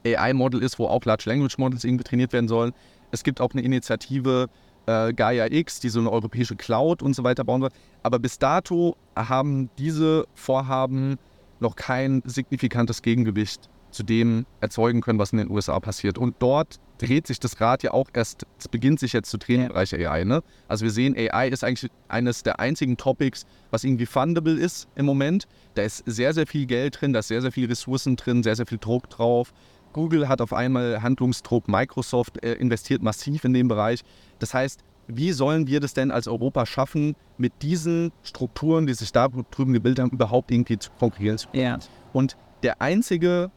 AI-Model 0.06 0.62
ist, 0.62 0.78
wo 0.80 0.88
auch 0.88 1.04
Large 1.06 1.24
Language 1.28 1.58
Models 1.58 1.84
irgendwie 1.84 2.04
trainiert 2.04 2.34
werden 2.34 2.48
sollen. 2.48 2.74
Es 3.12 3.24
gibt 3.24 3.40
auch 3.40 3.52
eine 3.54 3.62
Initiative 3.62 4.50
äh, 4.86 5.14
Gaia 5.14 5.48
X, 5.50 5.80
die 5.80 5.90
so 5.90 6.00
eine 6.00 6.12
europäische 6.12 6.56
Cloud 6.56 7.02
und 7.02 7.16
so 7.16 7.24
weiter 7.24 7.46
bauen 7.46 7.62
soll. 7.62 7.72
Aber 8.04 8.20
bis 8.20 8.38
dato 8.38 8.98
haben 9.16 9.70
diese 9.78 10.26
Vorhaben 10.34 11.18
noch 11.60 11.76
kein 11.76 12.22
signifikantes 12.26 13.02
Gegengewicht 13.02 13.70
zu 13.92 14.04
dem 14.04 14.46
erzeugen 14.60 15.02
können, 15.02 15.20
was 15.20 15.32
in 15.32 15.40
den 15.40 15.50
USA 15.50 15.80
passiert. 15.80 16.18
Und 16.18 16.36
dort 16.40 16.80
dreht 16.98 17.28
sich 17.28 17.40
das 17.40 17.60
Rad 17.62 17.84
ja 17.84 17.92
auch 17.92 18.10
erst, 18.14 18.46
es 18.60 18.68
beginnt 18.68 19.00
sich 19.00 19.14
jetzt 19.14 19.30
zu 19.30 19.38
drehen 19.38 19.62
im 19.62 19.68
Bereich 19.70 19.94
AI. 19.94 20.24
Ne? 20.24 20.44
Also 20.68 20.84
wir 20.84 20.92
sehen, 20.92 21.16
AI 21.18 21.50
ist 21.50 21.64
eigentlich 21.64 21.92
eines 22.08 22.44
der 22.44 22.60
einzigen 22.60 22.98
Topics, 22.98 23.46
was 23.72 23.84
irgendwie 23.84 24.06
fundable 24.06 24.54
ist 24.54 24.88
im 24.96 25.06
Moment. 25.06 25.48
Da 25.76 25.84
ist 25.84 26.04
sehr, 26.06 26.34
sehr 26.34 26.48
viel 26.48 26.66
Geld 26.66 27.00
drin, 27.02 27.14
da 27.14 27.20
ist 27.20 27.28
sehr, 27.28 27.42
sehr 27.42 27.52
viel 27.52 27.68
Ressourcen 27.68 28.16
drin, 28.16 28.44
sehr, 28.44 28.56
sehr 28.56 28.66
viel 28.66 28.80
Druck 28.80 29.10
drauf. 29.10 29.54
Google 29.94 30.28
hat 30.28 30.42
auf 30.42 30.54
einmal 30.54 31.02
Handlungsdruck, 31.02 31.68
Microsoft 31.68 32.44
äh, 32.44 32.54
investiert 32.54 33.02
massiv 33.02 33.44
in 33.46 33.54
den 33.54 33.68
Bereich. 33.68 34.02
Das 34.40 34.54
heißt, 34.54 34.82
wie 35.08 35.32
sollen 35.32 35.68
wir 35.68 35.80
das 35.80 35.94
denn 35.94 36.12
als 36.12 36.28
Europa 36.28 36.66
schaffen, 36.66 37.16
mit 37.38 37.54
diesen 37.62 38.12
Strukturen, 38.24 38.88
die 38.88 38.94
sich 38.94 39.12
da 39.12 39.28
drüben 39.28 39.74
gebildet 39.74 40.04
haben, 40.04 40.12
überhaupt 40.12 40.52
irgendwie 40.52 40.78
zu 40.78 40.92
konkurrieren? 41.00 41.38
Ja. 41.54 41.80
Und 42.14 42.38
der 42.64 42.82
einzige 42.82 43.52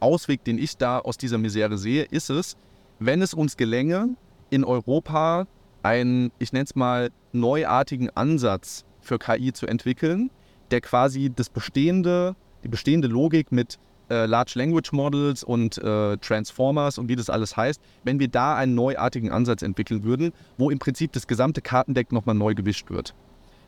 Ausweg, 0.00 0.44
den 0.44 0.58
ich 0.58 0.76
da 0.76 0.98
aus 0.98 1.16
dieser 1.16 1.38
Misere 1.38 1.78
sehe, 1.78 2.04
ist 2.04 2.30
es, 2.30 2.56
wenn 2.98 3.22
es 3.22 3.34
uns 3.34 3.56
gelänge, 3.56 4.16
in 4.50 4.64
Europa 4.64 5.46
einen, 5.82 6.30
ich 6.38 6.52
nenne 6.52 6.64
es 6.64 6.74
mal, 6.74 7.10
neuartigen 7.32 8.10
Ansatz 8.10 8.84
für 9.00 9.18
KI 9.18 9.52
zu 9.52 9.66
entwickeln, 9.66 10.30
der 10.70 10.80
quasi 10.80 11.30
das 11.34 11.48
bestehende, 11.50 12.36
die 12.64 12.68
bestehende 12.68 13.08
Logik 13.08 13.52
mit 13.52 13.78
äh, 14.10 14.26
Large 14.26 14.52
Language 14.54 14.92
Models 14.92 15.42
und 15.44 15.78
äh, 15.78 16.16
Transformers 16.18 16.98
und 16.98 17.08
wie 17.08 17.16
das 17.16 17.30
alles 17.30 17.56
heißt, 17.56 17.80
wenn 18.04 18.18
wir 18.20 18.28
da 18.28 18.56
einen 18.56 18.74
neuartigen 18.74 19.30
Ansatz 19.30 19.62
entwickeln 19.62 20.04
würden, 20.04 20.32
wo 20.58 20.70
im 20.70 20.78
Prinzip 20.78 21.12
das 21.12 21.26
gesamte 21.26 21.60
Kartendeck 21.60 22.12
nochmal 22.12 22.34
neu 22.34 22.54
gewischt 22.54 22.90
wird. 22.90 23.14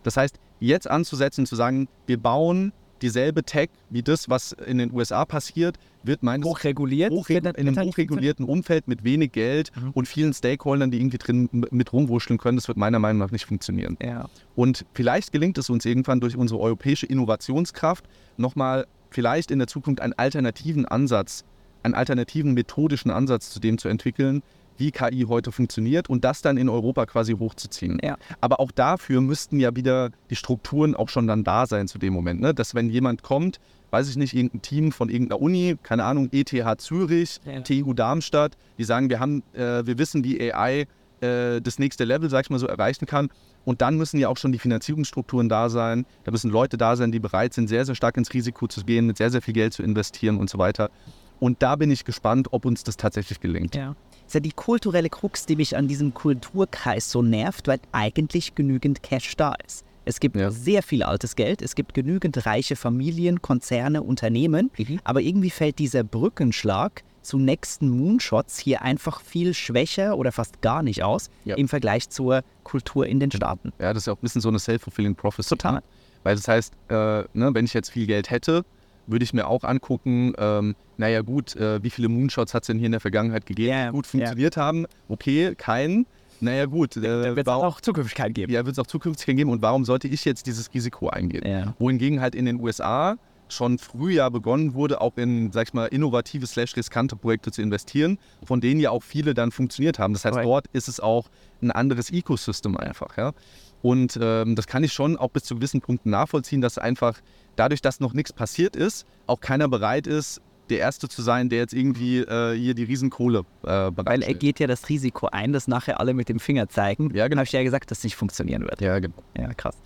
Das 0.02 0.16
heißt, 0.16 0.38
jetzt 0.60 0.88
anzusetzen, 0.88 1.46
zu 1.46 1.56
sagen, 1.56 1.88
wir 2.06 2.18
bauen 2.18 2.72
dieselbe 3.02 3.44
Tech 3.44 3.70
wie 3.90 4.02
das, 4.02 4.28
was 4.28 4.52
in 4.52 4.78
den 4.78 4.92
USA 4.92 5.24
passiert, 5.24 5.76
wird 6.02 6.22
meines 6.22 6.46
hochreguliert, 6.46 7.10
hochre 7.10 7.34
in 7.34 7.46
einem 7.46 7.78
hochregulierten 7.78 8.44
Umfeld 8.44 8.88
mit 8.88 9.04
wenig 9.04 9.32
Geld 9.32 9.70
mhm. 9.76 9.90
und 9.90 10.08
vielen 10.08 10.32
Stakeholdern, 10.32 10.90
die 10.90 10.98
irgendwie 10.98 11.18
drin 11.18 11.48
mit 11.52 11.92
rumwurschteln 11.92 12.38
können, 12.38 12.56
das 12.56 12.68
wird 12.68 12.78
meiner 12.78 12.98
Meinung 12.98 13.18
nach 13.18 13.30
nicht 13.30 13.46
funktionieren. 13.46 13.96
Ja. 14.02 14.28
Und 14.56 14.84
vielleicht 14.94 15.32
gelingt 15.32 15.58
es 15.58 15.70
uns 15.70 15.84
irgendwann 15.84 16.20
durch 16.20 16.36
unsere 16.36 16.60
europäische 16.60 17.06
Innovationskraft 17.06 18.04
nochmal 18.36 18.86
vielleicht 19.10 19.50
in 19.50 19.58
der 19.58 19.68
Zukunft 19.68 20.00
einen 20.00 20.14
alternativen 20.14 20.86
Ansatz, 20.86 21.44
einen 21.82 21.94
alternativen 21.94 22.54
methodischen 22.54 23.10
Ansatz 23.10 23.50
zu 23.50 23.60
dem 23.60 23.78
zu 23.78 23.88
entwickeln, 23.88 24.42
wie 24.78 24.92
KI 24.92 25.26
heute 25.28 25.52
funktioniert 25.52 26.08
und 26.08 26.24
das 26.24 26.40
dann 26.40 26.56
in 26.56 26.68
Europa 26.68 27.04
quasi 27.06 27.32
hochzuziehen. 27.32 27.98
Ja. 28.02 28.16
Aber 28.40 28.60
auch 28.60 28.70
dafür 28.70 29.20
müssten 29.20 29.58
ja 29.58 29.74
wieder 29.74 30.10
die 30.30 30.36
Strukturen 30.36 30.94
auch 30.94 31.08
schon 31.08 31.26
dann 31.26 31.44
da 31.44 31.66
sein 31.66 31.88
zu 31.88 31.98
dem 31.98 32.12
Moment. 32.12 32.40
Ne? 32.40 32.54
Dass 32.54 32.74
wenn 32.74 32.88
jemand 32.88 33.22
kommt, 33.22 33.58
weiß 33.90 34.08
ich 34.08 34.16
nicht, 34.16 34.34
irgendein 34.34 34.62
Team 34.62 34.92
von 34.92 35.08
irgendeiner 35.08 35.40
Uni, 35.40 35.76
keine 35.82 36.04
Ahnung, 36.04 36.28
ETH 36.32 36.80
Zürich, 36.80 37.40
ja. 37.44 37.60
TU 37.60 37.92
Darmstadt, 37.92 38.56
die 38.78 38.84
sagen, 38.84 39.10
wir 39.10 39.18
haben, 39.18 39.42
äh, 39.52 39.84
wir 39.84 39.98
wissen, 39.98 40.24
wie 40.24 40.52
AI 40.52 40.86
äh, 41.20 41.60
das 41.60 41.78
nächste 41.78 42.04
Level, 42.04 42.30
sag 42.30 42.44
ich 42.44 42.50
mal 42.50 42.58
so, 42.58 42.66
erreichen 42.66 43.06
kann. 43.06 43.30
Und 43.68 43.82
dann 43.82 43.98
müssen 43.98 44.18
ja 44.18 44.30
auch 44.30 44.38
schon 44.38 44.50
die 44.50 44.58
Finanzierungsstrukturen 44.58 45.50
da 45.50 45.68
sein. 45.68 46.06
Da 46.24 46.30
müssen 46.30 46.50
Leute 46.50 46.78
da 46.78 46.96
sein, 46.96 47.12
die 47.12 47.18
bereit 47.18 47.52
sind, 47.52 47.68
sehr, 47.68 47.84
sehr 47.84 47.94
stark 47.94 48.16
ins 48.16 48.32
Risiko 48.32 48.66
zu 48.66 48.82
gehen, 48.82 49.04
mit 49.04 49.18
sehr, 49.18 49.30
sehr 49.30 49.42
viel 49.42 49.52
Geld 49.52 49.74
zu 49.74 49.82
investieren 49.82 50.38
und 50.38 50.48
so 50.48 50.56
weiter. 50.56 50.90
Und 51.38 51.62
da 51.62 51.76
bin 51.76 51.90
ich 51.90 52.06
gespannt, 52.06 52.48
ob 52.50 52.64
uns 52.64 52.82
das 52.82 52.96
tatsächlich 52.96 53.40
gelingt. 53.40 53.74
Ja. 53.74 53.88
Das 53.88 54.28
ist 54.28 54.34
ja 54.36 54.40
die 54.40 54.52
kulturelle 54.52 55.10
Krux, 55.10 55.44
die 55.44 55.54
mich 55.54 55.76
an 55.76 55.86
diesem 55.86 56.14
Kulturkreis 56.14 57.10
so 57.10 57.20
nervt, 57.20 57.68
weil 57.68 57.78
eigentlich 57.92 58.54
genügend 58.54 59.02
Cash 59.02 59.36
da 59.36 59.52
ist. 59.66 59.84
Es 60.06 60.18
gibt 60.18 60.36
ja. 60.36 60.50
sehr 60.50 60.82
viel 60.82 61.02
altes 61.02 61.36
Geld, 61.36 61.60
es 61.60 61.74
gibt 61.74 61.92
genügend 61.92 62.46
reiche 62.46 62.74
Familien, 62.74 63.42
Konzerne, 63.42 64.02
Unternehmen, 64.02 64.70
mhm. 64.78 64.98
aber 65.04 65.20
irgendwie 65.20 65.50
fällt 65.50 65.78
dieser 65.78 66.04
Brückenschlag 66.04 67.02
zu 67.22 67.38
nächsten 67.38 67.88
Moonshots 67.88 68.58
hier 68.58 68.82
einfach 68.82 69.20
viel 69.20 69.54
schwächer 69.54 70.16
oder 70.16 70.32
fast 70.32 70.60
gar 70.60 70.82
nicht 70.82 71.02
aus 71.02 71.30
ja. 71.44 71.56
im 71.56 71.68
Vergleich 71.68 72.08
zur 72.10 72.42
Kultur 72.64 73.06
in 73.06 73.20
den 73.20 73.30
Staaten. 73.30 73.72
Ja, 73.78 73.92
das 73.92 74.02
ist 74.02 74.06
ja 74.06 74.12
auch 74.12 74.18
ein 74.18 74.22
bisschen 74.22 74.40
so 74.40 74.48
eine 74.48 74.58
self-fulfilling 74.58 75.14
prophecy. 75.14 75.50
Total. 75.50 75.82
Weil 76.22 76.36
das 76.36 76.48
heißt, 76.48 76.74
äh, 76.88 76.94
ne, 76.94 77.54
wenn 77.54 77.64
ich 77.64 77.74
jetzt 77.74 77.90
viel 77.90 78.06
Geld 78.06 78.30
hätte, 78.30 78.64
würde 79.06 79.24
ich 79.24 79.32
mir 79.32 79.46
auch 79.46 79.64
angucken, 79.64 80.34
ähm, 80.38 80.74
naja 80.96 81.22
gut, 81.22 81.56
äh, 81.56 81.82
wie 81.82 81.90
viele 81.90 82.08
Moonshots 82.08 82.54
hat 82.54 82.62
es 82.64 82.66
denn 82.66 82.78
hier 82.78 82.86
in 82.86 82.92
der 82.92 83.00
Vergangenheit 83.00 83.46
gegeben, 83.46 83.70
yeah, 83.70 83.90
gut 83.90 84.06
funktioniert 84.06 84.56
yeah. 84.56 84.66
haben? 84.66 84.86
Okay, 85.08 85.54
keinen. 85.56 86.06
Naja 86.40 86.66
gut. 86.66 86.96
Äh, 86.96 87.00
da 87.00 87.36
wird 87.36 87.46
es 87.46 87.52
auch 87.52 87.80
zukünftig 87.80 88.14
keinen 88.14 88.34
geben. 88.34 88.52
Ja, 88.52 88.64
wird 88.64 88.74
es 88.74 88.78
auch 88.78 88.86
zukünftig 88.86 89.26
keinen 89.26 89.36
geben. 89.36 89.50
Und 89.50 89.62
warum 89.62 89.84
sollte 89.84 90.08
ich 90.08 90.24
jetzt 90.24 90.46
dieses 90.46 90.72
Risiko 90.72 91.08
eingehen? 91.08 91.44
Yeah. 91.44 91.74
Wohingegen 91.78 92.20
halt 92.20 92.34
in 92.34 92.44
den 92.44 92.60
USA 92.60 93.16
schon 93.52 93.78
früher 93.78 94.30
begonnen 94.30 94.74
wurde, 94.74 95.00
auch 95.00 95.16
in, 95.16 95.52
sag 95.52 95.68
ich 95.68 95.74
mal, 95.74 95.86
innovative 95.86 96.46
slash 96.46 96.76
riskante 96.76 97.16
Projekte 97.16 97.50
zu 97.50 97.62
investieren, 97.62 98.18
von 98.44 98.60
denen 98.60 98.80
ja 98.80 98.90
auch 98.90 99.02
viele 99.02 99.34
dann 99.34 99.50
funktioniert 99.50 99.98
haben. 99.98 100.12
Das 100.12 100.24
heißt, 100.24 100.36
right. 100.36 100.46
dort 100.46 100.66
ist 100.72 100.88
es 100.88 101.00
auch 101.00 101.28
ein 101.62 101.70
anderes 101.70 102.12
Ecosystem 102.12 102.76
einfach, 102.76 103.16
ja. 103.16 103.32
Und 103.80 104.18
ähm, 104.20 104.56
das 104.56 104.66
kann 104.66 104.82
ich 104.82 104.92
schon 104.92 105.16
auch 105.16 105.30
bis 105.30 105.44
zu 105.44 105.54
gewissen 105.54 105.80
Punkten 105.80 106.10
nachvollziehen, 106.10 106.60
dass 106.60 106.78
einfach 106.78 107.20
dadurch, 107.54 107.80
dass 107.80 108.00
noch 108.00 108.12
nichts 108.12 108.32
passiert 108.32 108.74
ist, 108.74 109.06
auch 109.26 109.40
keiner 109.40 109.68
bereit 109.68 110.06
ist, 110.06 110.40
der 110.68 110.78
Erste 110.78 111.08
zu 111.08 111.22
sein, 111.22 111.48
der 111.48 111.60
jetzt 111.60 111.72
irgendwie 111.72 112.18
äh, 112.18 112.54
hier 112.54 112.74
die 112.74 112.84
Riesenkohle 112.84 113.44
äh, 113.64 113.68
Weil 113.94 114.22
er 114.22 114.34
geht 114.34 114.60
ja 114.60 114.66
das 114.66 114.88
Risiko 114.88 115.28
ein, 115.28 115.52
dass 115.52 115.68
nachher 115.68 116.00
alle 116.00 116.14
mit 116.14 116.28
dem 116.28 116.40
Finger 116.40 116.68
zeigen. 116.68 117.14
Ja, 117.14 117.28
genau. 117.28 117.40
habe 117.40 117.46
ich 117.46 117.52
ja 117.52 117.62
gesagt, 117.62 117.90
dass 117.90 117.98
es 117.98 118.04
nicht 118.04 118.16
funktionieren 118.16 118.62
wird. 118.62 118.80
Ja, 118.80 118.98
genau. 118.98 119.14
Ja, 119.36 119.52
krass. 119.54 119.76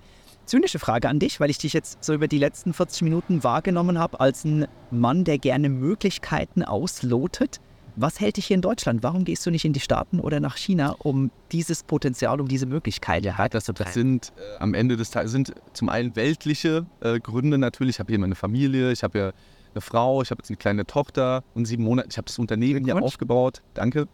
Zynische 0.45 0.79
Frage 0.79 1.09
an 1.09 1.19
dich, 1.19 1.41
weil 1.41 1.51
ich 1.51 1.59
dich 1.59 1.73
jetzt 1.73 2.03
so 2.03 2.13
über 2.15 2.29
die 2.29 2.39
letzten 2.39 2.75
40 2.75 3.03
Minuten 3.03 3.45
wahrgenommen 3.45 3.99
habe 3.99 4.21
als 4.21 4.45
ein 4.45 4.67
Mann, 4.91 5.25
der 5.25 5.39
gerne 5.39 5.69
Möglichkeiten 5.69 6.63
auslotet. 6.63 7.61
Was 7.95 8.21
hält 8.21 8.39
dich 8.39 8.47
hier 8.47 8.55
in 8.55 8.63
Deutschland? 8.63 9.03
Warum 9.03 9.25
gehst 9.25 9.45
du 9.45 9.51
nicht 9.51 9.65
in 9.65 9.75
die 9.75 9.81
Staaten 9.81 10.19
oder 10.19 10.41
nach 10.41 10.57
China, 10.57 10.97
um 10.99 11.31
dieses 11.53 11.83
Potenzial, 11.83 12.41
um 12.41 12.49
diese 12.49 12.65
Möglichkeiten 12.65 13.27
ja, 13.27 13.49
das, 13.49 13.67
das 13.67 13.95
sind 13.95 14.33
äh, 14.37 14.59
am 14.61 14.73
Ende 14.73 14.97
des 14.97 15.11
Tages 15.11 15.31
sind 15.31 15.53
zum 15.75 15.91
einen 15.91 16.17
weltliche 16.17 16.87
äh, 17.01 17.21
Gründe 17.21 17.59
natürlich. 17.59 17.97
Ich 17.97 18.01
habe 18.01 18.11
hier 18.11 18.19
meine 18.19 18.35
Familie, 18.35 18.93
ich 18.93 19.03
habe 19.03 19.19
hier 19.19 19.35
eine 19.75 19.81
Frau, 19.83 20.23
ich 20.23 20.31
habe 20.31 20.41
jetzt 20.41 20.51
eine 20.51 20.57
kleine 20.57 20.87
Tochter 20.87 21.45
und 21.55 21.67
sieben 21.67 21.85
Monate. 21.85 22.09
Ich 22.11 22.17
habe 22.17 22.27
das 22.27 22.39
Unternehmen 22.39 22.85
hier 22.85 23.01
aufgebaut. 23.03 23.63
Danke. 23.75 24.09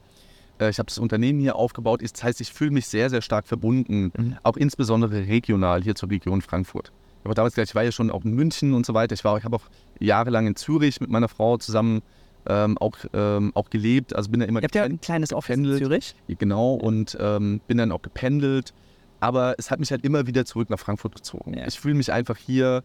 Äh, 0.61 0.71
ich 0.71 0.79
habe 0.79 0.87
das 0.87 0.99
Unternehmen 0.99 1.41
hier 1.41 1.57
aufgebaut. 1.57 2.03
Das 2.03 2.23
heißt, 2.23 2.41
ich 2.41 2.53
fühle 2.53 2.71
mich 2.71 2.87
sehr, 2.87 3.11
sehr 3.11 3.23
stark 3.23 3.47
verbunden, 3.47 4.13
mhm. 4.17 4.37
auch 4.43 4.57
insbesondere 4.57 5.27
regional 5.27 5.83
hier 5.83 5.95
zur 5.95 6.11
Region 6.11 6.43
Frankfurt. 6.43 6.93
Aber 7.25 7.35
damals 7.35 7.55
gleich, 7.55 7.71
ich 7.71 7.75
war 7.75 7.83
ja 7.83 7.93
schon 7.93 8.11
auch 8.11 8.25
in 8.25 8.33
München 8.33 8.75
und 8.75 8.87
so 8.87 8.95
weiter. 8.95 9.15
Ich, 9.15 9.21
ich 9.21 9.45
habe 9.45 9.57
auch 9.57 9.69
jahrelang 9.99 10.47
in 10.47 10.57
Zürich 10.57 11.01
mit 11.01 11.11
meiner 11.11 11.29
Frau 11.29 11.59
zusammen 11.59 12.03
ähm, 12.47 12.79
auch, 12.79 12.97
ähm, 13.13 13.53
auch 13.55 13.71
gelebt. 13.71 14.15
Also 14.15 14.31
bin 14.31 14.41
da 14.41 14.47
immer 14.47 14.61
Ihr 14.61 14.65
habt 14.65 14.75
ja 14.75 14.85
ein 14.85 15.01
kleines 15.01 15.33
Office 15.33 15.57
in 15.57 15.65
Zürich. 15.65 16.15
Genau, 16.27 16.75
und 16.75 17.17
ähm, 17.21 17.61
bin 17.67 17.79
dann 17.79 17.93
auch 17.93 18.03
gependelt. 18.03 18.73
Aber 19.21 19.57
es 19.59 19.71
hat 19.71 19.81
mich 19.81 19.91
halt 19.91 20.05
immer 20.05 20.27
wieder 20.27 20.45
zurück 20.45 20.71
nach 20.71 20.79
Frankfurt 20.79 21.17
gezogen. 21.17 21.55
Ja. 21.59 21.67
Ich 21.67 21.79
fühle 21.79 21.95
mich 21.95 22.13
einfach 22.13 22.37
hier 22.37 22.85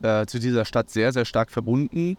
äh, 0.00 0.26
zu 0.26 0.38
dieser 0.38 0.64
Stadt 0.64 0.90
sehr, 0.90 1.12
sehr 1.12 1.24
stark 1.24 1.50
verbunden. 1.50 2.16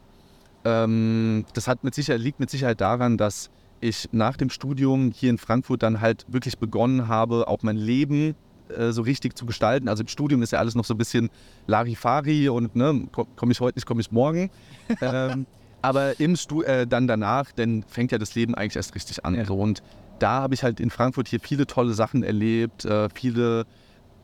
Ähm, 0.66 1.46
das 1.54 1.68
hat 1.68 1.84
mit 1.84 1.96
Sicherheit, 1.96 2.22
liegt 2.22 2.40
mit 2.40 2.50
Sicherheit 2.50 2.82
daran, 2.82 3.18
dass 3.18 3.50
ich 3.84 4.10
nach 4.12 4.38
dem 4.38 4.50
Studium 4.50 5.12
hier 5.12 5.30
in 5.30 5.38
Frankfurt 5.38 5.84
dann 5.84 6.02
halt 6.02 6.26
wirklich 6.28 6.58
begonnen 6.58 7.08
habe, 7.08 7.48
auch 7.48 7.64
mein 7.64 7.78
Leben 7.78 8.36
äh, 8.70 8.92
so 8.92 9.02
richtig 9.02 9.36
zu 9.38 9.46
gestalten. 9.46 9.88
Also 9.88 10.02
im 10.02 10.08
Studium 10.08 10.42
ist 10.42 10.52
ja 10.52 10.60
alles 10.60 10.76
noch 10.76 10.86
so 10.86 10.94
ein 10.94 10.98
bisschen 10.98 11.30
Larifari 11.68 12.50
und 12.50 12.76
ne, 12.76 13.08
komme 13.12 13.52
ich 13.52 13.60
heute 13.60 13.78
nicht, 13.78 13.86
komme 13.86 14.02
ich 14.02 14.12
morgen. 14.12 14.50
ähm, 15.02 15.46
aber 15.82 16.20
im 16.20 16.36
Stu 16.36 16.62
äh, 16.62 16.88
dann 16.88 17.08
danach, 17.08 17.52
dann 17.52 17.84
fängt 17.84 18.12
ja 18.12 18.18
das 18.18 18.36
Leben 18.36 18.56
eigentlich 18.56 18.78
erst 18.78 18.96
richtig 18.96 19.26
an. 19.26 19.36
Ja. 19.36 19.46
So. 19.46 19.56
Und 19.56 19.84
da 20.20 20.42
habe 20.42 20.54
ich 20.54 20.64
halt 20.64 20.80
in 20.80 20.90
Frankfurt 20.90 21.28
hier 21.28 21.42
viele 21.42 21.68
tolle 21.68 21.94
Sachen 21.94 22.24
erlebt, 22.24 22.86
äh, 22.86 23.10
viele 23.14 23.66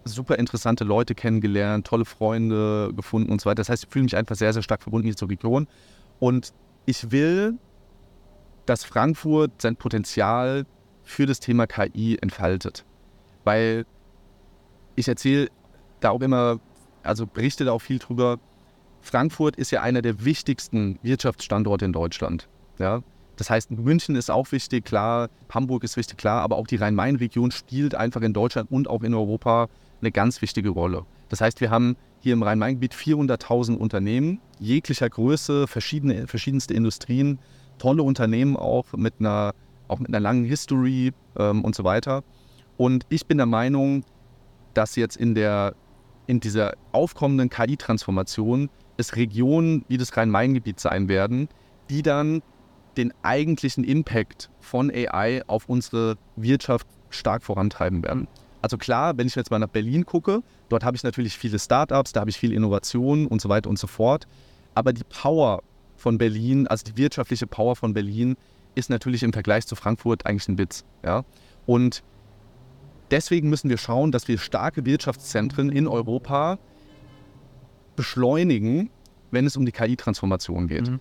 super 0.05 0.38
interessante 0.38 0.86
Leute 0.86 1.16
kennengelernt, 1.16 1.86
tolle 1.86 2.05
Freunde 2.05 2.93
gefunden 2.95 3.32
und 3.32 3.41
so 3.41 3.49
weiter. 3.49 3.55
Das 3.55 3.70
heißt, 3.70 3.84
ich 3.84 3.89
fühle 3.89 4.03
mich 4.03 4.16
einfach 4.16 4.36
sehr, 4.36 4.53
sehr 4.53 4.64
stark 4.64 4.82
verbunden 4.82 5.07
hier 5.07 5.18
zur 5.18 5.30
Region. 5.30 5.68
Und 6.20 6.53
ich 6.86 7.12
will, 7.12 7.57
dass 8.70 8.84
Frankfurt 8.84 9.63
sein 9.63 9.76
Potenzial 9.76 10.67
für 11.03 11.26
das 11.26 11.39
Thema 11.39 11.65
KI 11.65 12.20
entfaltet. 12.22 12.86
Weil 13.43 13.88
ich 14.95 15.07
erzähle 15.07 15.49
da 16.01 16.11
auch 16.11 16.22
immer, 16.22 16.59
also 17.01 17.26
berichte 17.26 17.65
da 17.65 17.72
auch 17.72 17.82
viel 17.82 17.97
drüber, 17.97 18.38
Frankfurt 19.01 19.55
ist 19.55 19.72
ja 19.72 19.82
einer 19.82 20.03
der 20.03 20.24
wichtigsten 20.24 20.99
Wirtschaftsstandorte 21.01 21.86
in 21.86 21.93
Deutschland. 21.93 22.47
Ja? 22.78 23.01
Das 23.38 23.49
heißt, 23.49 23.72
München 23.72 24.15
ist 24.15 24.30
auch 24.30 24.51
wichtig, 24.51 24.86
klar, 24.86 25.30
Hamburg 25.51 25.84
ist 25.84 25.97
wichtig, 25.97 26.17
klar, 26.17 26.43
aber 26.43 26.57
auch 26.57 26.67
die 26.67 26.76
Rhein-Main-Region 26.76 27.49
spielt 27.49 27.95
einfach 27.95 28.22
in 28.22 28.34
Deutschland 28.34 28.70
und 28.72 28.88
auch 28.88 29.01
in 29.01 29.15
Europa 29.15 29.67
eine 29.99 30.11
ganz 30.11 30.43
wichtige 30.43 30.70
Rolle. 30.70 31.07
Das 31.30 31.41
heißt, 31.41 31.59
wir 31.59 31.72
haben 31.72 31.95
hier 32.20 32.34
im 32.34 32.43
Rhein-Main-Gebiet 32.43 32.93
400.000 32.93 33.78
Unternehmen, 33.78 34.39
jeglicher 34.59 35.09
Größe, 35.09 35.65
verschiedene, 35.65 36.28
verschiedenste 36.28 36.76
Industrien, 36.76 37.39
tolle 37.80 38.03
Unternehmen 38.03 38.55
auch 38.55 38.93
mit 38.93 39.15
einer, 39.19 39.53
auch 39.88 39.99
mit 39.99 40.09
einer 40.09 40.19
langen 40.19 40.45
History 40.45 41.11
ähm, 41.38 41.63
und 41.63 41.75
so 41.75 41.84
weiter. 41.84 42.23
Und 42.77 43.05
ich 43.09 43.25
bin 43.25 43.38
der 43.38 43.47
Meinung, 43.47 44.03
dass 44.73 44.95
jetzt 44.95 45.17
in, 45.17 45.34
der, 45.36 45.73
in 46.27 46.39
dieser 46.39 46.73
aufkommenden 46.91 47.49
KI-Transformation 47.49 48.69
es 48.97 49.15
Regionen 49.15 49.84
wie 49.88 49.97
das 49.97 50.15
Rhein-Main-Gebiet 50.15 50.80
sein 50.80 51.09
werden, 51.09 51.49
die 51.89 52.03
dann 52.03 52.41
den 52.97 53.13
eigentlichen 53.23 53.84
Impact 53.84 54.49
von 54.59 54.91
AI 54.91 55.41
auf 55.47 55.69
unsere 55.69 56.17
Wirtschaft 56.36 56.88
stark 57.09 57.43
vorantreiben 57.43 58.03
werden. 58.03 58.27
Also 58.61 58.77
klar, 58.77 59.17
wenn 59.17 59.27
ich 59.27 59.36
jetzt 59.36 59.51
mal 59.51 59.59
nach 59.59 59.69
Berlin 59.69 60.05
gucke, 60.05 60.43
dort 60.67 60.84
habe 60.84 60.97
ich 60.97 61.03
natürlich 61.03 61.38
viele 61.38 61.59
Startups, 61.59 62.11
da 62.11 62.21
habe 62.21 62.30
ich 62.30 62.38
viel 62.38 62.51
Innovation 62.51 63.25
und 63.25 63.41
so 63.41 63.47
weiter 63.47 63.69
und 63.69 63.80
so 63.80 63.88
fort. 63.88 64.27
Aber 64.75 64.91
die 64.91 65.03
Power 65.03 65.61
von 66.00 66.18
Berlin, 66.18 66.68
also 66.68 66.84
die 66.86 66.97
wirtschaftliche 66.97 67.47
Power 67.47 67.76
von 67.76 67.93
Berlin, 67.93 68.36
ist 68.76 68.89
natürlich 68.89 69.24
im 69.24 69.34
Vergleich 69.34 69.68
zu 69.68 69.76
Frankfurt 69.76 70.26
eigentlich 70.26 70.47
ein 70.47 70.58
Witz. 70.58 70.86
Ja? 71.04 71.24
Und 71.66 72.04
deswegen 73.12 73.50
müssen 73.50 73.70
wir 73.70 73.78
schauen, 73.78 74.12
dass 74.12 74.28
wir 74.28 74.38
starke 74.38 74.86
Wirtschaftszentren 74.86 75.70
in 75.70 75.88
Europa 75.88 76.60
beschleunigen, 77.95 78.89
wenn 79.32 79.45
es 79.45 79.58
um 79.58 79.66
die 79.66 79.72
KI-Transformation 79.72 80.68
geht. 80.68 80.89
Mhm. 80.89 81.00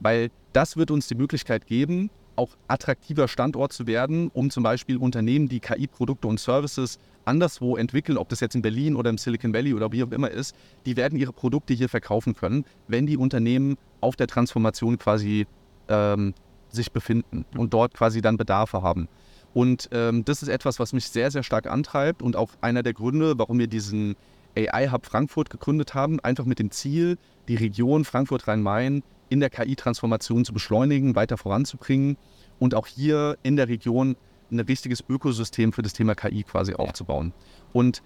Weil 0.00 0.30
das 0.52 0.76
wird 0.76 0.90
uns 0.90 1.08
die 1.08 1.14
Möglichkeit 1.14 1.66
geben, 1.66 2.10
auch 2.36 2.50
attraktiver 2.68 3.28
Standort 3.28 3.72
zu 3.72 3.86
werden, 3.86 4.30
um 4.34 4.50
zum 4.50 4.62
Beispiel 4.62 4.98
Unternehmen, 4.98 5.48
die 5.48 5.60
KI-Produkte 5.60 6.28
und 6.28 6.38
Services 6.38 6.98
anderswo 7.24 7.76
entwickeln, 7.76 8.18
ob 8.18 8.28
das 8.28 8.40
jetzt 8.40 8.54
in 8.54 8.62
Berlin 8.62 8.94
oder 8.94 9.10
im 9.10 9.18
Silicon 9.18 9.52
Valley 9.52 9.74
oder 9.74 9.90
wie 9.92 10.04
auch 10.04 10.12
immer 10.12 10.30
ist, 10.30 10.54
die 10.84 10.96
werden 10.96 11.18
ihre 11.18 11.32
Produkte 11.32 11.74
hier 11.74 11.88
verkaufen 11.88 12.34
können, 12.34 12.64
wenn 12.86 13.06
die 13.06 13.16
Unternehmen 13.16 13.76
auf 14.00 14.16
der 14.16 14.26
Transformation 14.26 14.98
quasi 14.98 15.46
ähm, 15.88 16.34
sich 16.68 16.92
befinden 16.92 17.44
und 17.56 17.72
dort 17.72 17.94
quasi 17.94 18.20
dann 18.20 18.36
Bedarfe 18.36 18.82
haben. 18.82 19.08
Und 19.54 19.88
ähm, 19.92 20.24
das 20.24 20.42
ist 20.42 20.48
etwas, 20.48 20.78
was 20.78 20.92
mich 20.92 21.08
sehr, 21.08 21.30
sehr 21.30 21.42
stark 21.42 21.66
antreibt 21.66 22.22
und 22.22 22.36
auch 22.36 22.50
einer 22.60 22.82
der 22.82 22.92
Gründe, 22.92 23.38
warum 23.38 23.58
wir 23.58 23.68
diesen 23.68 24.16
AI 24.56 24.88
Hub 24.90 25.06
Frankfurt 25.06 25.50
gegründet 25.50 25.94
haben, 25.94 26.20
einfach 26.20 26.44
mit 26.44 26.58
dem 26.58 26.70
Ziel, 26.70 27.18
die 27.48 27.56
Region 27.56 28.04
Frankfurt-Rhein-Main 28.04 29.02
in 29.28 29.40
der 29.40 29.50
KI-Transformation 29.50 30.44
zu 30.44 30.52
beschleunigen, 30.52 31.14
weiter 31.14 31.36
voranzubringen 31.36 32.16
und 32.58 32.74
auch 32.74 32.86
hier 32.86 33.38
in 33.42 33.56
der 33.56 33.68
Region 33.68 34.16
ein 34.50 34.60
richtiges 34.60 35.02
Ökosystem 35.08 35.72
für 35.72 35.82
das 35.82 35.92
Thema 35.92 36.14
KI 36.14 36.42
quasi 36.44 36.74
aufzubauen. 36.74 37.32
Und 37.72 38.02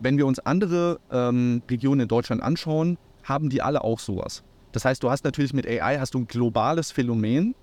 wenn 0.00 0.16
wir 0.16 0.26
uns 0.26 0.38
andere 0.38 1.00
ähm, 1.10 1.62
Regionen 1.70 2.02
in 2.02 2.08
Deutschland 2.08 2.42
anschauen, 2.42 2.96
haben 3.24 3.50
die 3.50 3.60
alle 3.60 3.84
auch 3.84 3.98
sowas. 3.98 4.42
Das 4.72 4.84
heißt, 4.84 5.02
du 5.02 5.10
hast 5.10 5.24
natürlich 5.24 5.52
mit 5.52 5.66
AI 5.66 5.98
hast 5.98 6.14
du 6.14 6.18
ein 6.18 6.26
globales 6.26 6.92
Phänomen, 6.92 7.54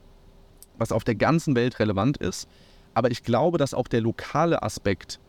was 0.77 0.91
auf 0.91 1.03
der 1.03 1.15
ganzen 1.15 1.55
Welt 1.55 1.79
relevant 1.79 2.17
ist. 2.17 2.47
Aber 2.93 3.11
ich 3.11 3.23
glaube, 3.23 3.57
dass 3.57 3.73
auch 3.73 3.87
der 3.87 4.01
lokale 4.01 4.63
Aspekt 4.63 5.19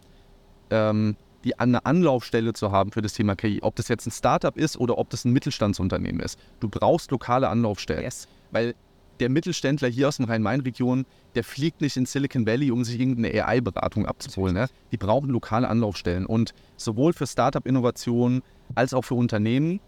ähm, 0.71 1.17
die 1.45 1.59
eine 1.59 1.87
Anlaufstelle 1.87 2.53
zu 2.53 2.73
haben 2.73 2.93
für 2.93 3.03
das 3.03 3.13
Thema 3.13 3.37
KI, 3.37 3.61
ob 3.63 3.77
das 3.77 3.89
jetzt 3.89 4.07
ein 4.07 4.11
Startup 4.11 4.57
ist 4.57 4.77
oder 4.77 4.99
ob 4.99 5.11
das 5.11 5.25
ein 5.25 5.33
Mittelstandsunternehmen 5.33 6.21
ist. 6.21 6.39
Du 6.61 6.69
brauchst 6.69 7.11
lokale 7.11 7.49
Anlaufstellen. 7.49 8.03
Yes. 8.03 8.27
Weil 8.51 8.75
der 9.21 9.29
Mittelständler 9.29 9.89
hier 9.89 10.09
aus 10.09 10.19
der 10.19 10.29
Rhein-Main-Region, 10.29 11.05
der 11.35 11.45
fliegt 11.45 11.81
nicht 11.81 11.97
in 11.97 12.07
Silicon 12.07 12.47
Valley, 12.47 12.71
um 12.71 12.85
sich 12.85 12.99
irgendeine 13.01 13.45
AI-Beratung 13.45 14.07
abzuholen. 14.07 14.55
Ne? 14.55 14.69
Die 14.93 14.97
brauchen 14.97 15.31
lokale 15.31 15.69
Anlaufstellen. 15.69 16.27
Und 16.27 16.55
sowohl 16.77 17.13
für 17.13 17.27
Startup-Innovationen 17.27 18.43
als 18.75 18.95
auch 18.95 19.03
für 19.03 19.15
Unternehmen. 19.15 19.81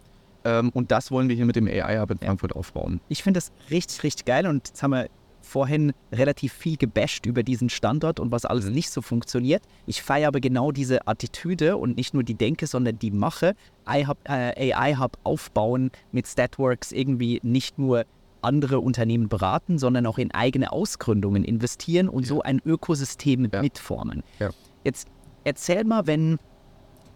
Ähm, 0.44 0.70
und 0.70 0.90
das 0.90 1.10
wollen 1.10 1.28
wir 1.28 1.36
hier 1.36 1.46
mit 1.46 1.56
dem 1.56 1.66
AI-Hub 1.66 2.10
in 2.10 2.18
Frankfurt 2.18 2.54
aufbauen. 2.54 3.00
Ich 3.08 3.22
finde 3.22 3.38
das 3.38 3.52
richtig, 3.70 4.02
richtig 4.02 4.24
geil. 4.24 4.46
Und 4.46 4.68
jetzt 4.68 4.82
haben 4.82 4.92
wir 4.92 5.08
vorhin 5.42 5.92
relativ 6.12 6.52
viel 6.52 6.76
gebasht 6.76 7.26
über 7.26 7.42
diesen 7.42 7.68
Standort 7.68 8.20
und 8.20 8.30
was 8.30 8.44
alles 8.44 8.66
mhm. 8.66 8.72
nicht 8.72 8.90
so 8.90 9.02
funktioniert. 9.02 9.62
Ich 9.86 10.02
feiere 10.02 10.28
aber 10.28 10.40
genau 10.40 10.70
diese 10.70 11.06
Attitüde 11.06 11.76
und 11.76 11.96
nicht 11.96 12.14
nur 12.14 12.22
die 12.22 12.34
Denke, 12.34 12.66
sondern 12.66 12.98
die 12.98 13.10
Mache. 13.10 13.54
AI-Hub 13.84 14.18
äh, 14.28 15.18
aufbauen 15.24 15.90
mit 16.12 16.26
Statworks 16.26 16.92
irgendwie 16.92 17.40
nicht 17.42 17.78
nur 17.78 18.04
andere 18.42 18.80
Unternehmen 18.80 19.28
beraten, 19.28 19.78
sondern 19.78 20.06
auch 20.06 20.18
in 20.18 20.30
eigene 20.32 20.72
Ausgründungen 20.72 21.44
investieren 21.44 22.08
und 22.08 22.22
ja. 22.22 22.28
so 22.28 22.42
ein 22.42 22.60
Ökosystem 22.64 23.48
ja. 23.52 23.60
mitformen. 23.60 24.22
Ja. 24.38 24.50
Jetzt 24.84 25.08
erzähl 25.44 25.84
mal, 25.84 26.06
wenn 26.06 26.38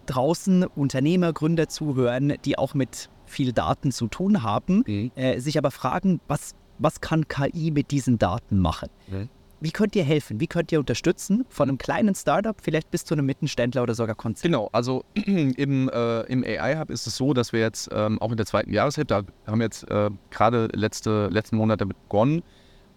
draußen 0.07 0.65
Unternehmer, 0.65 1.33
Gründer 1.33 1.69
zuhören, 1.69 2.35
die 2.45 2.59
auch 2.59 2.75
mit 2.75 3.09
viel 3.35 3.53
Daten 3.53 3.93
zu 3.93 4.07
tun 4.07 4.43
haben, 4.43 4.85
mhm. 4.87 5.11
äh, 5.15 5.39
sich 5.41 5.59
aber 5.59 5.71
fragen, 5.71 6.21
was 6.29 6.55
was 6.79 7.01
kann 7.01 7.29
KI 7.29 7.71
mit 7.71 7.91
diesen 7.91 8.19
Daten 8.19 8.59
machen? 8.59 8.89
Mhm. 9.09 9.29
Wie 9.61 9.71
könnt 9.71 9.97
ihr 9.97 10.05
helfen? 10.05 10.41
Wie 10.41 10.47
könnt 10.47 10.73
ihr 10.73 10.79
unterstützen? 10.79 11.47
Von 11.49 11.69
einem 11.69 11.79
kleinen 11.79 12.15
Startup 12.15 12.57
vielleicht 12.61 12.91
bis 12.91 13.05
zu 13.05 13.15
einem 13.15 13.25
Mittelständler 13.25 13.83
oder 13.83 13.95
sogar 13.95 14.15
Konzern? 14.15 14.53
Genau, 14.53 14.69
also 14.73 15.05
im, 15.15 15.89
äh, 15.89 16.21
im 16.23 16.45
AI-Hub 16.45 16.91
ist 16.91 17.07
es 17.07 17.17
so, 17.17 17.33
dass 17.33 17.53
wir 17.53 17.61
jetzt 17.61 17.89
ähm, 17.93 18.21
auch 18.21 18.31
in 18.31 18.37
der 18.37 18.47
zweiten 18.47 18.73
Jahreshälfte, 18.73 19.07
da 19.07 19.51
haben 19.51 19.61
wir 19.61 19.65
jetzt 19.65 19.89
äh, 19.91 20.11
gerade 20.31 20.69
letzte, 20.75 21.29
letzten 21.29 21.57
Monat 21.57 21.81
damit 21.81 21.97
begonnen, 22.03 22.43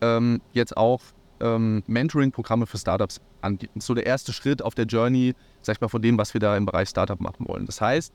ähm, 0.01 0.41
jetzt 0.51 0.75
auch 0.75 1.01
ähm, 1.39 1.83
Mentoring-Programme 1.87 2.65
für 2.65 2.77
Startups 2.77 3.21
anbieten. 3.39 3.79
So 3.79 3.93
der 3.93 4.05
erste 4.05 4.33
Schritt 4.33 4.61
auf 4.61 4.75
der 4.75 4.85
Journey, 4.85 5.35
sag 5.61 5.77
ich 5.77 5.81
mal, 5.81 5.87
von 5.87 6.01
dem, 6.01 6.17
was 6.17 6.33
wir 6.33 6.41
da 6.41 6.57
im 6.57 6.65
Bereich 6.65 6.89
Startup 6.89 7.21
machen 7.21 7.47
wollen. 7.47 7.65
Das 7.65 7.79
heißt, 7.79 8.11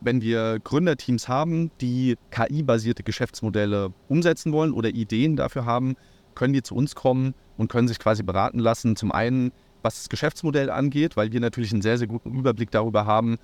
wenn 0.00 0.20
wir 0.20 0.58
Gründerteams 0.60 1.28
haben, 1.28 1.70
die 1.80 2.16
KI-basierte 2.30 3.02
Geschäftsmodelle 3.02 3.92
umsetzen 4.08 4.52
wollen 4.52 4.72
oder 4.72 4.90
Ideen 4.90 5.36
dafür 5.36 5.64
haben, 5.64 5.96
können 6.34 6.52
die 6.52 6.62
zu 6.62 6.74
uns 6.74 6.94
kommen 6.94 7.34
und 7.56 7.70
können 7.70 7.88
sich 7.88 7.98
quasi 7.98 8.22
beraten 8.22 8.58
lassen. 8.58 8.96
Zum 8.96 9.10
einen, 9.10 9.52
was 9.82 9.96
das 9.96 10.08
Geschäftsmodell 10.08 10.70
angeht, 10.70 11.16
weil 11.16 11.32
wir 11.32 11.40
natürlich 11.40 11.72
einen 11.72 11.82
sehr, 11.82 11.98
sehr 11.98 12.06
guten 12.06 12.38
Überblick 12.38 12.70
darüber 12.70 13.06
haben, 13.06 13.38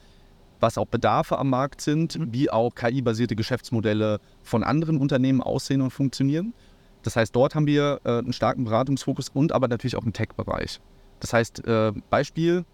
was 0.61 0.79
auch 0.79 0.87
Bedarfe 0.87 1.39
am 1.39 1.51
Markt 1.51 1.81
sind, 1.81 2.19
mhm. 2.19 2.33
wie 2.33 2.51
auch 2.51 2.75
KI-basierte 2.75 3.35
Geschäftsmodelle 3.35 4.21
von 4.43 4.63
anderen 4.63 4.99
Unternehmen 4.99 5.43
aussehen 5.43 5.81
und 5.81 5.91
funktionieren. 5.91 6.55
Das 7.03 7.17
heißt, 7.17 7.35
dort 7.35 7.55
haben 7.55 7.67
wir 7.67 8.01
äh, 8.05 8.19
einen 8.19 8.33
starken 8.33 8.65
Beratungsfokus 8.65 9.29
und 9.31 9.53
aber 9.53 9.67
natürlich 9.67 9.97
auch 9.97 10.05
im 10.05 10.13
Tech-Bereich. 10.13 10.81
Das 11.19 11.33
heißt, 11.33 11.67
äh, 11.67 11.93
Beispiel, 12.11 12.65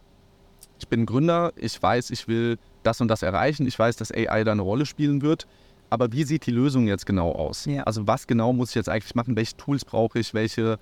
ich 0.79 0.89
bin 0.89 1.07
Gründer, 1.07 1.53
ich 1.57 1.81
weiß, 1.81 2.11
ich 2.11 2.29
will 2.29 2.59
das 2.83 3.01
und 3.01 3.09
das 3.09 3.22
erreichen. 3.22 3.66
Ich 3.66 3.79
weiß, 3.79 3.97
dass 3.97 4.12
AI 4.12 4.45
da 4.45 4.53
eine 4.53 4.62
Rolle 4.62 4.87
spielen 4.87 5.22
wird. 5.22 5.47
Aber 5.91 6.12
wie 6.12 6.24
sieht 6.24 6.47
die 6.47 6.51
Lösung 6.51 6.87
jetzt 6.87 7.07
genau 7.07 7.33
aus? 7.33 7.64
Ja. 7.64 7.83
Also 7.85 8.07
was 8.07 8.26
genau 8.26 8.53
muss 8.53 8.70
ich 8.70 8.74
jetzt 8.74 8.89
eigentlich 8.89 9.14
machen? 9.14 9.37
Welche 9.37 9.57
Tools 9.57 9.85
brauche 9.85 10.18
ich? 10.18 10.35
Welche, 10.35 10.79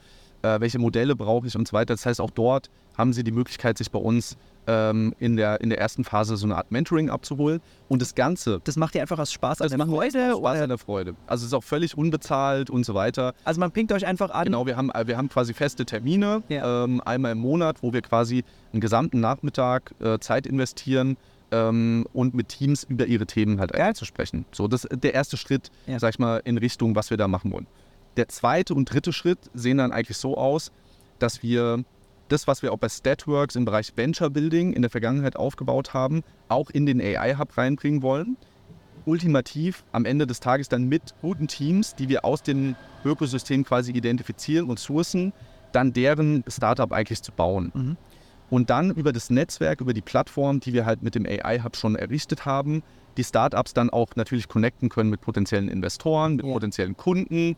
äh, 0.47 0.61
welche 0.61 0.79
Modelle 0.79 1.17
brauche 1.17 1.47
ich 1.47 1.57
und 1.57 1.67
so 1.67 1.73
weiter? 1.73 1.95
Das 1.95 2.07
heißt, 2.07 2.21
auch 2.21 2.31
dort 2.31 2.71
haben 2.97 3.13
Sie 3.13 3.25
die 3.25 3.33
Möglichkeit, 3.33 3.77
sich 3.79 3.91
bei 3.91 3.99
uns 3.99 4.37
ähm, 4.67 5.15
in, 5.19 5.37
der, 5.37 5.61
in 5.61 5.71
der 5.71 5.79
ersten 5.79 6.05
Phase 6.05 6.37
so 6.37 6.47
eine 6.47 6.57
Art 6.57 6.71
Mentoring 6.71 7.11
abzuholen. 7.11 7.61
Und 7.89 8.03
das 8.03 8.15
Ganze. 8.15 8.61
Das 8.65 8.77
macht 8.77 8.95
ihr 8.95 9.03
einfach 9.03 9.19
aus 9.19 9.33
Spaß 9.33 9.61
an 9.61 9.71
der 9.71 9.87
Freude? 9.87 10.35
Spaß 10.37 10.61
an 10.61 10.69
der 10.69 10.79
Freude. 10.79 11.15
Also 11.27 11.43
es 11.43 11.49
ist 11.49 11.55
auch 11.55 11.65
völlig 11.65 11.97
unbezahlt 11.97 12.71
und 12.71 12.85
so 12.85 12.95
weiter. 12.95 13.35
Also 13.45 13.61
man 13.61 13.71
pinkt 13.71 13.93
euch 13.93 14.07
einfach 14.07 14.31
an. 14.31 14.45
Genau, 14.45 14.67
wir 14.67 14.77
haben, 14.77 14.91
wir 15.05 15.17
haben 15.17 15.29
quasi 15.29 15.55
feste 15.55 15.85
Termine, 15.85 16.43
ja. 16.49 16.85
ähm, 16.85 17.01
einmal 17.05 17.33
im 17.33 17.39
Monat, 17.39 17.83
wo 17.83 17.93
wir 17.93 18.03
quasi 18.03 18.45
einen 18.73 18.81
gesamten 18.81 19.21
Nachmittag 19.21 19.95
äh, 20.01 20.19
Zeit 20.19 20.47
investieren 20.47 21.17
ähm, 21.51 22.07
und 22.13 22.35
mit 22.35 22.49
Teams 22.49 22.85
über 22.85 23.07
ihre 23.07 23.27
Themen 23.27 23.61
halt 23.61 23.77
ja. 23.77 23.95
zu 23.95 24.05
sprechen. 24.05 24.47
So, 24.53 24.69
das 24.69 24.85
ist 24.85 25.05
der 25.05 25.15
erste 25.15 25.37
Schritt, 25.37 25.71
ja. 25.87 25.99
sag 25.99 26.11
ich 26.11 26.19
mal, 26.19 26.41
in 26.45 26.59
Richtung, 26.59 26.95
was 26.97 27.11
wir 27.11 27.17
da 27.17 27.29
machen 27.29 27.53
wollen. 27.53 27.67
Der 28.17 28.29
zweite 28.29 28.75
und 28.75 28.93
dritte 28.93 29.13
Schritt 29.13 29.39
sehen 29.55 29.79
dann 29.79 29.93
eigentlich 29.93 30.17
so 30.17 30.37
aus, 30.37 30.73
dass 31.19 31.43
wir 31.43 31.85
das, 32.29 32.47
was 32.47 32.63
wir 32.63 32.73
auch 32.73 32.79
bei 32.79 32.89
Statworks 32.89 33.57
im 33.57 33.65
Bereich 33.65 33.93
Venture 33.97 34.31
Building 34.31 34.73
in 34.73 34.83
der 34.83 34.91
Vergangenheit 34.91 35.37
aufgebaut 35.37 35.95
haben, 35.95 36.23
auch 36.49 36.71
in 36.71 36.87
den 36.87 37.01
AI-Hub 37.01 37.57
reinbringen 37.57 38.03
wollen. 38.03 38.37
Ultimativ 39.05 39.85
am 39.93 40.05
Ende 40.05 40.27
des 40.27 40.41
Tages 40.41 40.69
dann 40.69 40.85
mit 40.85 41.15
guten 41.21 41.47
Teams, 41.47 41.95
die 41.95 42.09
wir 42.09 42.25
aus 42.25 42.43
dem 42.43 42.75
Ökosystem 43.05 43.65
quasi 43.65 43.93
identifizieren 43.93 44.69
und 44.69 44.81
sourcen, 44.81 45.33
dann 45.71 45.93
deren 45.93 46.43
Startup 46.49 46.91
eigentlich 46.93 47.23
zu 47.23 47.33
bauen. 47.33 47.71
Mhm 47.75 47.97
und 48.51 48.71
dann 48.71 48.91
über 48.93 49.13
das 49.13 49.31
Netzwerk, 49.31 49.81
über 49.81 49.93
die 49.93 50.03
Plattform, 50.03 50.61
die 50.61 50.73
wir 50.73 50.87
halt 50.87 51.03
mit 51.03 51.15
dem 51.15 51.27
AI-Hub 51.27 51.77
schon 51.77 51.97
errichtet 51.97 52.45
haben, 52.45 52.83
die 53.17 53.25
Startups 53.25 53.75
dann 53.75 53.91
auch 53.91 54.15
natürlich 54.15 54.49
connecten 54.49 54.89
können 54.89 55.11
mit 55.11 55.21
potenziellen 55.21 55.69
Investoren, 55.69 56.37
mit 56.37 56.47
ja. 56.47 56.53
potenziellen 56.53 56.97
Kunden, 56.97 57.57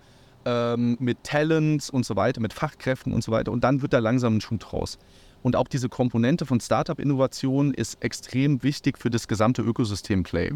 ähm, 0.48 0.96
mit 0.98 1.22
Talents 1.24 1.90
und 1.90 2.06
so 2.06 2.16
weiter, 2.16 2.40
mit 2.40 2.54
Fachkräften 2.54 3.12
und 3.12 3.22
so 3.22 3.30
weiter. 3.30 3.52
Und 3.52 3.64
dann 3.64 3.82
wird 3.82 3.92
da 3.92 3.98
langsam 3.98 4.36
ein 4.36 4.40
Schuh 4.40 4.56
draus. 4.56 4.98
Und 5.42 5.54
auch 5.54 5.68
diese 5.68 5.88
Komponente 5.88 6.46
von 6.46 6.58
Startup-Innovation 6.58 7.74
ist 7.74 8.02
extrem 8.02 8.62
wichtig 8.62 8.98
für 8.98 9.10
das 9.10 9.28
gesamte 9.28 9.62
Ökosystem-Play 9.62 10.52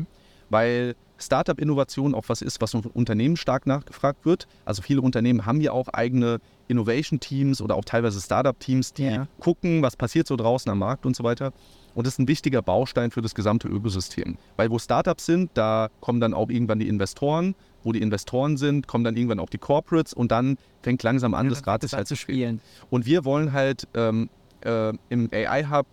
weil 0.52 0.94
Startup-Innovation 1.18 2.14
auch 2.14 2.24
was 2.26 2.42
ist, 2.42 2.60
was 2.60 2.72
von 2.72 2.82
Unternehmen 2.82 3.36
stark 3.36 3.66
nachgefragt 3.66 4.26
wird. 4.26 4.46
Also 4.64 4.82
viele 4.82 5.00
Unternehmen 5.00 5.46
haben 5.46 5.60
ja 5.60 5.72
auch 5.72 5.88
eigene 5.88 6.40
Innovation-Teams 6.68 7.62
oder 7.62 7.74
auch 7.74 7.84
teilweise 7.84 8.20
Startup-Teams, 8.20 8.92
die 8.92 9.04
ja. 9.04 9.26
gucken, 9.40 9.82
was 9.82 9.96
passiert 9.96 10.26
so 10.26 10.36
draußen 10.36 10.70
am 10.70 10.78
Markt 10.78 11.06
und 11.06 11.16
so 11.16 11.24
weiter. 11.24 11.52
Und 11.94 12.06
das 12.06 12.14
ist 12.14 12.18
ein 12.18 12.28
wichtiger 12.28 12.62
Baustein 12.62 13.10
für 13.10 13.22
das 13.22 13.34
gesamte 13.34 13.68
Ökosystem. 13.68 14.38
Weil 14.56 14.70
wo 14.70 14.78
Startups 14.78 15.26
sind, 15.26 15.50
da 15.54 15.88
kommen 16.00 16.20
dann 16.20 16.34
auch 16.34 16.48
irgendwann 16.48 16.78
die 16.78 16.88
Investoren. 16.88 17.54
Wo 17.84 17.92
die 17.92 18.00
Investoren 18.00 18.56
sind, 18.56 18.86
kommen 18.86 19.04
dann 19.04 19.16
irgendwann 19.16 19.40
auch 19.40 19.50
die 19.50 19.58
Corporates 19.58 20.14
und 20.14 20.30
dann 20.30 20.56
fängt 20.82 21.02
langsam 21.02 21.34
an, 21.34 21.46
ja, 21.46 21.50
das 21.50 21.66
Rad 21.66 21.82
halt 21.92 22.06
zu 22.06 22.14
spielen. 22.14 22.60
Und 22.90 23.06
wir 23.06 23.24
wollen 23.24 23.52
halt 23.52 23.88
ähm, 23.94 24.30
äh, 24.60 24.92
im 25.08 25.28
AI-Hub 25.32 25.86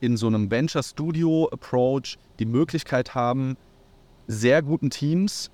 in 0.00 0.16
so 0.16 0.26
einem 0.26 0.50
Venture 0.50 0.82
Studio 0.82 1.48
Approach 1.50 2.18
die 2.38 2.44
Möglichkeit 2.44 3.14
haben, 3.14 3.56
sehr 4.26 4.62
guten 4.62 4.90
Teams 4.90 5.50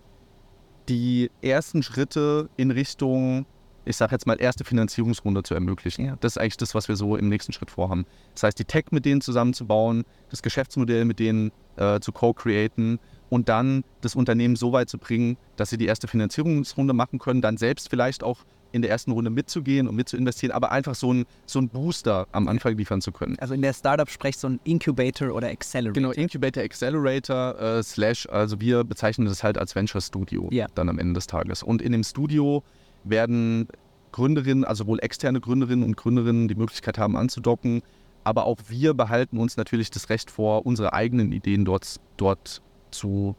die 0.88 1.30
ersten 1.42 1.82
Schritte 1.82 2.48
in 2.56 2.70
Richtung, 2.70 3.46
ich 3.88 3.96
sage 3.96 4.12
jetzt 4.12 4.26
mal, 4.26 4.40
erste 4.40 4.64
Finanzierungsrunde 4.64 5.42
zu 5.42 5.54
ermöglichen. 5.54 6.04
Ja. 6.04 6.16
Das 6.20 6.34
ist 6.34 6.38
eigentlich 6.38 6.56
das, 6.58 6.74
was 6.74 6.88
wir 6.88 6.96
so 6.96 7.16
im 7.16 7.28
nächsten 7.28 7.52
Schritt 7.52 7.70
vorhaben. 7.70 8.06
Das 8.34 8.42
heißt, 8.42 8.58
die 8.58 8.64
Tech 8.64 8.86
mit 8.90 9.04
denen 9.04 9.20
zusammenzubauen, 9.20 10.04
das 10.30 10.42
Geschäftsmodell 10.42 11.04
mit 11.04 11.18
denen 11.18 11.50
äh, 11.76 11.98
zu 12.00 12.12
co-createn 12.12 12.98
und 13.30 13.48
dann 13.48 13.84
das 14.00 14.14
Unternehmen 14.14 14.56
so 14.56 14.72
weit 14.72 14.88
zu 14.88 14.98
bringen, 14.98 15.36
dass 15.56 15.70
sie 15.70 15.78
die 15.78 15.86
erste 15.86 16.08
Finanzierungsrunde 16.08 16.92
machen 16.92 17.18
können, 17.18 17.40
dann 17.40 17.56
selbst 17.56 17.88
vielleicht 17.90 18.22
auch 18.22 18.44
in 18.72 18.82
der 18.82 18.90
ersten 18.90 19.12
Runde 19.12 19.30
mitzugehen 19.30 19.88
und 19.88 19.96
mitzuinvestieren, 19.96 20.54
aber 20.54 20.70
einfach 20.72 20.94
so 20.94 21.12
ein, 21.12 21.24
so 21.46 21.58
ein 21.58 21.70
Booster 21.70 22.26
am 22.32 22.48
Anfang 22.48 22.76
liefern 22.76 23.00
zu 23.00 23.12
können. 23.12 23.38
Also 23.38 23.54
in 23.54 23.62
der 23.62 23.72
Startup 23.72 24.10
spricht 24.10 24.38
so 24.38 24.48
ein 24.48 24.60
Incubator 24.64 25.32
oder 25.32 25.48
Accelerator. 25.48 25.94
Genau, 25.94 26.10
Incubator, 26.10 26.62
Accelerator, 26.62 27.58
äh, 27.58 27.82
Slash, 27.82 28.28
also 28.28 28.60
wir 28.60 28.84
bezeichnen 28.84 29.26
das 29.26 29.42
halt 29.42 29.56
als 29.56 29.74
Venture 29.74 30.02
Studio 30.02 30.48
ja. 30.50 30.66
dann 30.74 30.90
am 30.90 30.98
Ende 30.98 31.14
des 31.14 31.26
Tages. 31.26 31.62
Und 31.62 31.80
in 31.80 31.92
dem 31.92 32.04
Studio 32.04 32.62
werden 33.04 33.68
Gründerinnen, 34.12 34.64
also 34.64 34.86
wohl 34.86 34.98
externe 35.00 35.40
Gründerinnen 35.40 35.84
und 35.84 35.96
Gründerinnen 35.96 36.48
die 36.48 36.54
Möglichkeit 36.54 36.98
haben 36.98 37.16
anzudocken, 37.16 37.82
aber 38.24 38.44
auch 38.46 38.58
wir 38.68 38.94
behalten 38.94 39.38
uns 39.38 39.56
natürlich 39.56 39.90
das 39.90 40.10
Recht 40.10 40.30
vor, 40.30 40.66
unsere 40.66 40.92
eigenen 40.92 41.32
Ideen 41.32 41.64
dort, 41.64 41.96
dort 42.16 42.62
zu 42.90 43.36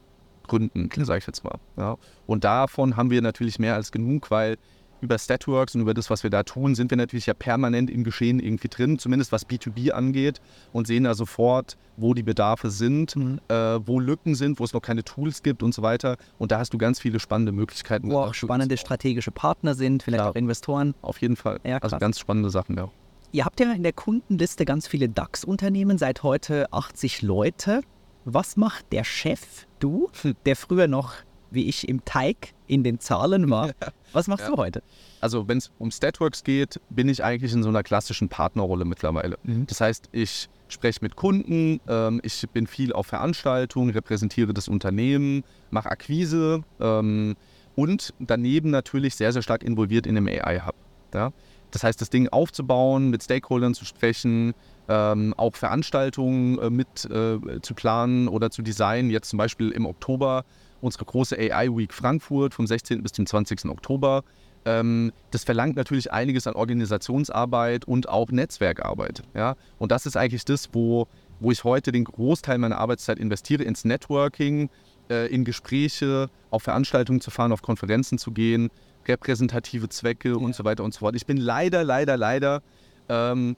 gründen, 0.48 0.90
sage 1.06 1.20
ich 1.20 1.28
jetzt 1.28 1.44
mal. 1.44 1.60
Ja. 1.78 1.98
Und 2.26 2.44
davon 2.44 2.98
haben 2.98 3.12
wir 3.12 3.22
natürlich 3.22 3.60
mehr 3.60 3.76
als 3.76 3.92
genug, 3.92 4.32
weil 4.32 4.58
über 5.02 5.18
Statworks 5.18 5.76
und 5.76 5.82
über 5.82 5.94
das, 5.94 6.10
was 6.10 6.24
wir 6.24 6.30
da 6.30 6.44
tun, 6.44 6.76
sind 6.76 6.92
wir 6.92 6.98
natürlich 6.98 7.26
ja 7.26 7.34
permanent 7.34 7.90
im 7.90 8.04
Geschehen 8.04 8.40
irgendwie 8.40 8.68
drin, 8.68 9.00
zumindest 9.00 9.32
was 9.32 9.48
B2B 9.48 9.92
angeht 9.92 10.42
und 10.74 10.88
sehen 10.88 11.04
da 11.06 11.14
sofort, 11.14 11.78
wo 11.98 12.14
die 12.14 12.24
Bedarfe 12.24 12.70
sind, 12.70 13.16
mhm. 13.16 13.40
äh, 13.48 13.56
wo 13.56 14.00
Lücken 14.00 14.36
sind, 14.36 14.60
wo 14.60 14.64
es 14.64 14.74
noch 14.74 14.82
keine 14.82 15.04
Tools 15.04 15.44
gibt 15.44 15.64
und 15.64 15.74
so 15.74 15.82
weiter. 15.82 16.18
Und 16.38 16.52
da 16.52 16.60
hast 16.60 16.74
du 16.74 16.78
ganz 16.78 17.00
viele 17.00 17.20
spannende 17.20 17.52
Möglichkeiten. 17.52 18.10
Wo 18.10 18.20
auch 18.20 18.34
spannende 18.34 18.78
strategische 18.78 19.32
Partner 19.32 19.76
sind, 19.76 20.04
vielleicht 20.04 20.22
Klar. 20.22 20.32
auch 20.32 20.36
Investoren. 20.36 20.96
Auf 21.02 21.22
jeden 21.22 21.36
Fall. 21.36 21.60
Ja, 21.64 21.78
also 21.78 21.98
ganz 21.98 22.20
spannende 22.20 22.50
Sachen, 22.50 22.78
ja. 22.78 22.90
Ihr 23.32 23.46
habt 23.46 23.60
ja 23.60 23.72
in 23.74 23.84
der 23.84 23.94
Kundenliste 23.94 24.66
ganz 24.66 24.88
viele 24.88 25.08
DAX-Unternehmen, 25.08 26.00
seit 26.00 26.24
heute 26.24 26.72
80 26.74 27.22
Leute. 27.22 27.82
Was 28.26 28.58
macht 28.58 28.92
der 28.92 29.04
Chef, 29.04 29.68
du, 29.80 30.10
der 30.46 30.56
früher 30.56 30.88
noch 30.88 31.14
wie 31.52 31.66
ich 31.66 31.88
im 31.88 32.04
Teig 32.06 32.54
in 32.68 32.84
den 32.84 33.00
Zahlen 33.00 33.50
war. 33.50 33.72
Was 34.14 34.28
machst 34.28 34.46
ja. 34.46 34.52
du 34.52 34.58
heute? 34.58 34.84
Also 35.22 35.48
wenn 35.48 35.58
es 35.58 35.72
um 35.80 35.92
Statworks 35.92 36.44
geht, 36.44 36.80
bin 36.90 37.10
ich 37.10 37.24
eigentlich 37.24 37.54
in 37.54 37.64
so 37.64 37.70
einer 37.70 37.84
klassischen 37.84 38.30
Partnerrolle 38.30 38.86
mittlerweile. 38.86 39.38
Mhm. 39.44 39.68
Das 39.68 39.82
heißt, 39.82 40.10
ich 40.12 40.50
spreche 40.68 41.00
mit 41.02 41.16
Kunden, 41.16 41.80
ähm, 41.88 42.22
ich 42.24 42.46
bin 42.54 42.68
viel 42.68 42.94
auf 42.94 43.08
Veranstaltungen, 43.08 43.90
repräsentiere 43.90 44.54
das 44.54 44.68
Unternehmen, 44.68 45.44
mache 45.72 45.90
Akquise 45.90 46.64
ähm, 46.80 47.36
und 47.76 48.14
daneben 48.20 48.70
natürlich 48.70 49.16
sehr, 49.16 49.34
sehr 49.34 49.42
stark 49.42 49.64
involviert 49.64 50.06
in 50.06 50.16
dem 50.16 50.28
AI-Hub. 50.28 50.76
Ja? 51.14 51.32
Das 51.72 51.84
heißt, 51.84 52.02
das 52.02 52.10
Ding 52.10 52.28
aufzubauen, 52.30 53.10
mit 53.10 53.24
Stakeholdern 53.24 53.74
zu 53.74 53.86
sprechen, 53.86 54.54
ähm, 54.88 55.34
auch 55.38 55.56
Veranstaltungen 55.56 56.58
äh, 56.60 56.70
mit 56.70 57.06
äh, 57.06 57.62
zu 57.62 57.74
planen 57.76 58.28
oder 58.28 58.50
zu 58.50 58.62
designen. 58.62 59.12
Jetzt 59.12 59.30
zum 59.30 59.38
Beispiel 59.38 59.70
im 59.70 59.86
Oktober 59.86 60.46
unsere 60.82 61.06
große 61.06 61.38
AI 61.38 61.70
Week 61.70 61.94
Frankfurt 61.94 62.54
vom 62.54 62.68
16. 62.68 63.04
bis 63.04 63.12
zum 63.12 63.26
20. 63.26 63.66
Oktober. 63.66 64.24
Ähm, 64.66 65.12
das 65.32 65.44
verlangt 65.44 65.76
natürlich 65.76 66.12
einiges 66.12 66.48
an 66.48 66.54
Organisationsarbeit 66.54 67.86
und 67.86 68.10
auch 68.10 68.30
Netzwerkarbeit. 68.32 69.24
Ja? 69.34 69.56
Und 69.78 69.92
das 69.92 70.06
ist 70.06 70.18
eigentlich 70.18 70.46
das, 70.46 70.70
wo, 70.74 71.08
wo 71.40 71.52
ich 71.52 71.64
heute 71.64 71.92
den 71.92 72.04
Großteil 72.04 72.58
meiner 72.58 72.78
Arbeitszeit 72.78 73.20
investiere, 73.20 73.64
ins 73.64 73.86
Networking, 73.86 74.70
äh, 75.10 75.28
in 75.34 75.46
Gespräche, 75.46 76.30
auf 76.52 76.64
Veranstaltungen 76.64 77.22
zu 77.22 77.32
fahren, 77.32 77.52
auf 77.52 77.62
Konferenzen 77.62 78.18
zu 78.18 78.32
gehen, 78.32 78.70
repräsentative 79.08 79.90
Zwecke 79.90 80.30
ja. 80.30 80.36
und 80.36 80.56
so 80.56 80.64
weiter 80.66 80.84
und 80.84 80.94
so 80.94 81.00
fort. 81.00 81.16
Ich 81.16 81.26
bin 81.26 81.38
leider, 81.38 81.84
leider, 81.84 82.18
leider 82.18 82.62
ähm, 83.08 83.56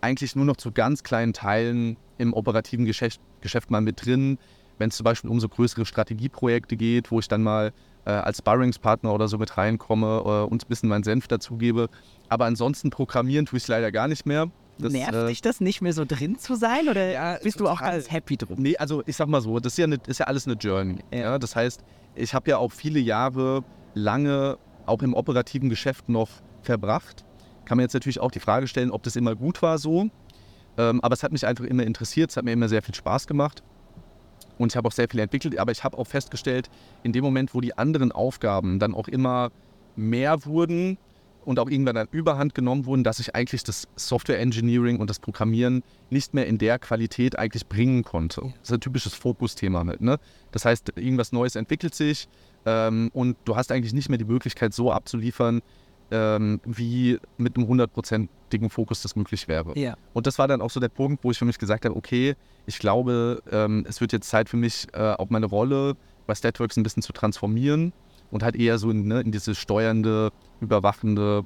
eigentlich 0.00 0.34
nur 0.36 0.44
noch 0.44 0.56
zu 0.56 0.72
ganz 0.72 1.02
kleinen 1.02 1.32
Teilen 1.32 1.96
im 2.18 2.32
operativen 2.32 2.86
Geschäft, 2.86 3.20
Geschäft 3.40 3.70
mal 3.70 3.80
mit 3.80 4.04
drin 4.04 4.38
wenn 4.80 4.88
es 4.88 4.96
zum 4.96 5.04
Beispiel 5.04 5.30
um 5.30 5.38
so 5.38 5.48
größere 5.48 5.84
Strategieprojekte 5.84 6.76
geht, 6.76 7.10
wo 7.10 7.20
ich 7.20 7.28
dann 7.28 7.42
mal 7.42 7.72
äh, 8.06 8.10
als 8.10 8.38
Sparringspartner 8.38 9.12
oder 9.12 9.28
so 9.28 9.36
mit 9.36 9.56
reinkomme 9.56 10.22
äh, 10.24 10.50
und 10.50 10.64
ein 10.64 10.68
bisschen 10.68 10.88
meinen 10.88 11.04
Senf 11.04 11.28
dazugebe. 11.28 11.88
Aber 12.28 12.46
ansonsten 12.46 12.90
programmieren 12.90 13.46
tue 13.46 13.58
ich 13.58 13.64
es 13.64 13.68
leider 13.68 13.92
gar 13.92 14.08
nicht 14.08 14.24
mehr. 14.24 14.50
Das, 14.78 14.92
Nervt 14.92 15.12
äh, 15.12 15.26
dich 15.26 15.42
das 15.42 15.60
nicht 15.60 15.82
mehr 15.82 15.92
so 15.92 16.06
drin 16.06 16.38
zu 16.38 16.54
sein 16.54 16.88
oder 16.88 17.12
ja, 17.12 17.38
bist 17.42 17.60
du 17.60 17.68
auch 17.68 17.80
ganz 17.80 18.10
happy 18.10 18.38
drum? 18.38 18.56
Nee, 18.58 18.78
also 18.78 19.02
ich 19.04 19.16
sag 19.16 19.28
mal 19.28 19.42
so, 19.42 19.60
das 19.60 19.74
ist 19.74 19.78
ja, 19.78 19.84
eine, 19.84 19.98
ist 20.06 20.18
ja 20.18 20.26
alles 20.26 20.46
eine 20.46 20.56
Journey. 20.56 20.96
Ja. 21.12 21.18
Ja? 21.18 21.38
Das 21.38 21.54
heißt, 21.54 21.84
ich 22.14 22.32
habe 22.32 22.50
ja 22.50 22.56
auch 22.56 22.72
viele 22.72 22.98
Jahre 22.98 23.62
lange 23.92 24.56
auch 24.86 25.02
im 25.02 25.12
operativen 25.12 25.68
Geschäft 25.68 26.08
noch 26.08 26.30
verbracht. 26.62 27.26
Kann 27.66 27.76
man 27.76 27.82
jetzt 27.84 27.92
natürlich 27.92 28.20
auch 28.20 28.30
die 28.30 28.40
Frage 28.40 28.66
stellen, 28.66 28.90
ob 28.90 29.02
das 29.02 29.14
immer 29.16 29.36
gut 29.36 29.60
war 29.60 29.76
so. 29.76 30.08
Ähm, 30.78 31.00
aber 31.02 31.12
es 31.12 31.22
hat 31.22 31.32
mich 31.32 31.46
einfach 31.46 31.64
immer 31.64 31.82
interessiert, 31.82 32.30
es 32.30 32.38
hat 32.38 32.44
mir 32.44 32.52
immer 32.52 32.68
sehr 32.68 32.80
viel 32.80 32.94
Spaß 32.94 33.26
gemacht. 33.26 33.62
Und 34.60 34.72
ich 34.72 34.76
habe 34.76 34.86
auch 34.88 34.92
sehr 34.92 35.08
viel 35.08 35.20
entwickelt, 35.20 35.58
aber 35.58 35.72
ich 35.72 35.84
habe 35.84 35.96
auch 35.96 36.06
festgestellt, 36.06 36.68
in 37.02 37.12
dem 37.12 37.24
Moment, 37.24 37.54
wo 37.54 37.62
die 37.62 37.78
anderen 37.78 38.12
Aufgaben 38.12 38.78
dann 38.78 38.94
auch 38.94 39.08
immer 39.08 39.50
mehr 39.96 40.44
wurden 40.44 40.98
und 41.46 41.58
auch 41.58 41.70
irgendwann 41.70 41.94
dann 41.94 42.08
überhand 42.10 42.54
genommen 42.54 42.84
wurden, 42.84 43.02
dass 43.02 43.20
ich 43.20 43.34
eigentlich 43.34 43.64
das 43.64 43.88
Software 43.96 44.38
Engineering 44.38 45.00
und 45.00 45.08
das 45.08 45.18
Programmieren 45.18 45.82
nicht 46.10 46.34
mehr 46.34 46.46
in 46.46 46.58
der 46.58 46.78
Qualität 46.78 47.38
eigentlich 47.38 47.68
bringen 47.68 48.04
konnte. 48.04 48.42
Das 48.42 48.68
ist 48.68 48.72
ein 48.72 48.80
typisches 48.80 49.14
Fokusthema 49.14 49.82
halt. 49.86 50.02
Ne? 50.02 50.18
Das 50.52 50.66
heißt, 50.66 50.92
irgendwas 50.96 51.32
Neues 51.32 51.56
entwickelt 51.56 51.94
sich 51.94 52.28
ähm, 52.66 53.10
und 53.14 53.38
du 53.46 53.56
hast 53.56 53.72
eigentlich 53.72 53.94
nicht 53.94 54.10
mehr 54.10 54.18
die 54.18 54.26
Möglichkeit, 54.26 54.74
so 54.74 54.92
abzuliefern, 54.92 55.62
ähm, 56.10 56.60
wie 56.64 57.18
mit 57.36 57.56
einem 57.56 57.66
hundertprozentigen 57.66 58.70
Fokus 58.70 59.02
das 59.02 59.16
möglich 59.16 59.48
wäre. 59.48 59.78
Ja. 59.78 59.96
Und 60.12 60.26
das 60.26 60.38
war 60.38 60.48
dann 60.48 60.60
auch 60.60 60.70
so 60.70 60.80
der 60.80 60.88
Punkt, 60.88 61.24
wo 61.24 61.30
ich 61.30 61.38
für 61.38 61.44
mich 61.44 61.58
gesagt 61.58 61.84
habe, 61.84 61.96
okay, 61.96 62.34
ich 62.66 62.78
glaube, 62.78 63.42
ähm, 63.50 63.84
es 63.88 64.00
wird 64.00 64.12
jetzt 64.12 64.28
Zeit 64.28 64.48
für 64.48 64.56
mich, 64.56 64.86
äh, 64.92 65.12
auch 65.12 65.30
meine 65.30 65.46
Rolle 65.46 65.96
bei 66.26 66.34
Statworks 66.34 66.76
ein 66.76 66.82
bisschen 66.82 67.02
zu 67.02 67.12
transformieren 67.12 67.92
und 68.30 68.42
halt 68.42 68.56
eher 68.56 68.78
so 68.78 68.90
in, 68.90 69.06
ne, 69.06 69.20
in 69.20 69.32
diese 69.32 69.54
steuernde, 69.54 70.30
überwachende 70.60 71.44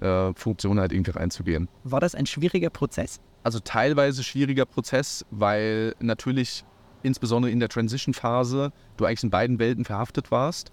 äh, 0.00 0.32
Funktion 0.34 0.80
halt 0.80 0.92
irgendwie 0.92 1.12
reinzugehen. 1.12 1.68
War 1.84 2.00
das 2.00 2.14
ein 2.14 2.26
schwieriger 2.26 2.70
Prozess? 2.70 3.20
Also 3.42 3.60
teilweise 3.60 4.22
schwieriger 4.22 4.66
Prozess, 4.66 5.24
weil 5.30 5.94
natürlich 6.00 6.64
insbesondere 7.02 7.50
in 7.50 7.60
der 7.60 7.68
Transition-Phase 7.68 8.72
du 8.96 9.04
eigentlich 9.04 9.22
in 9.22 9.30
beiden 9.30 9.58
Welten 9.58 9.84
verhaftet 9.84 10.30
warst 10.30 10.72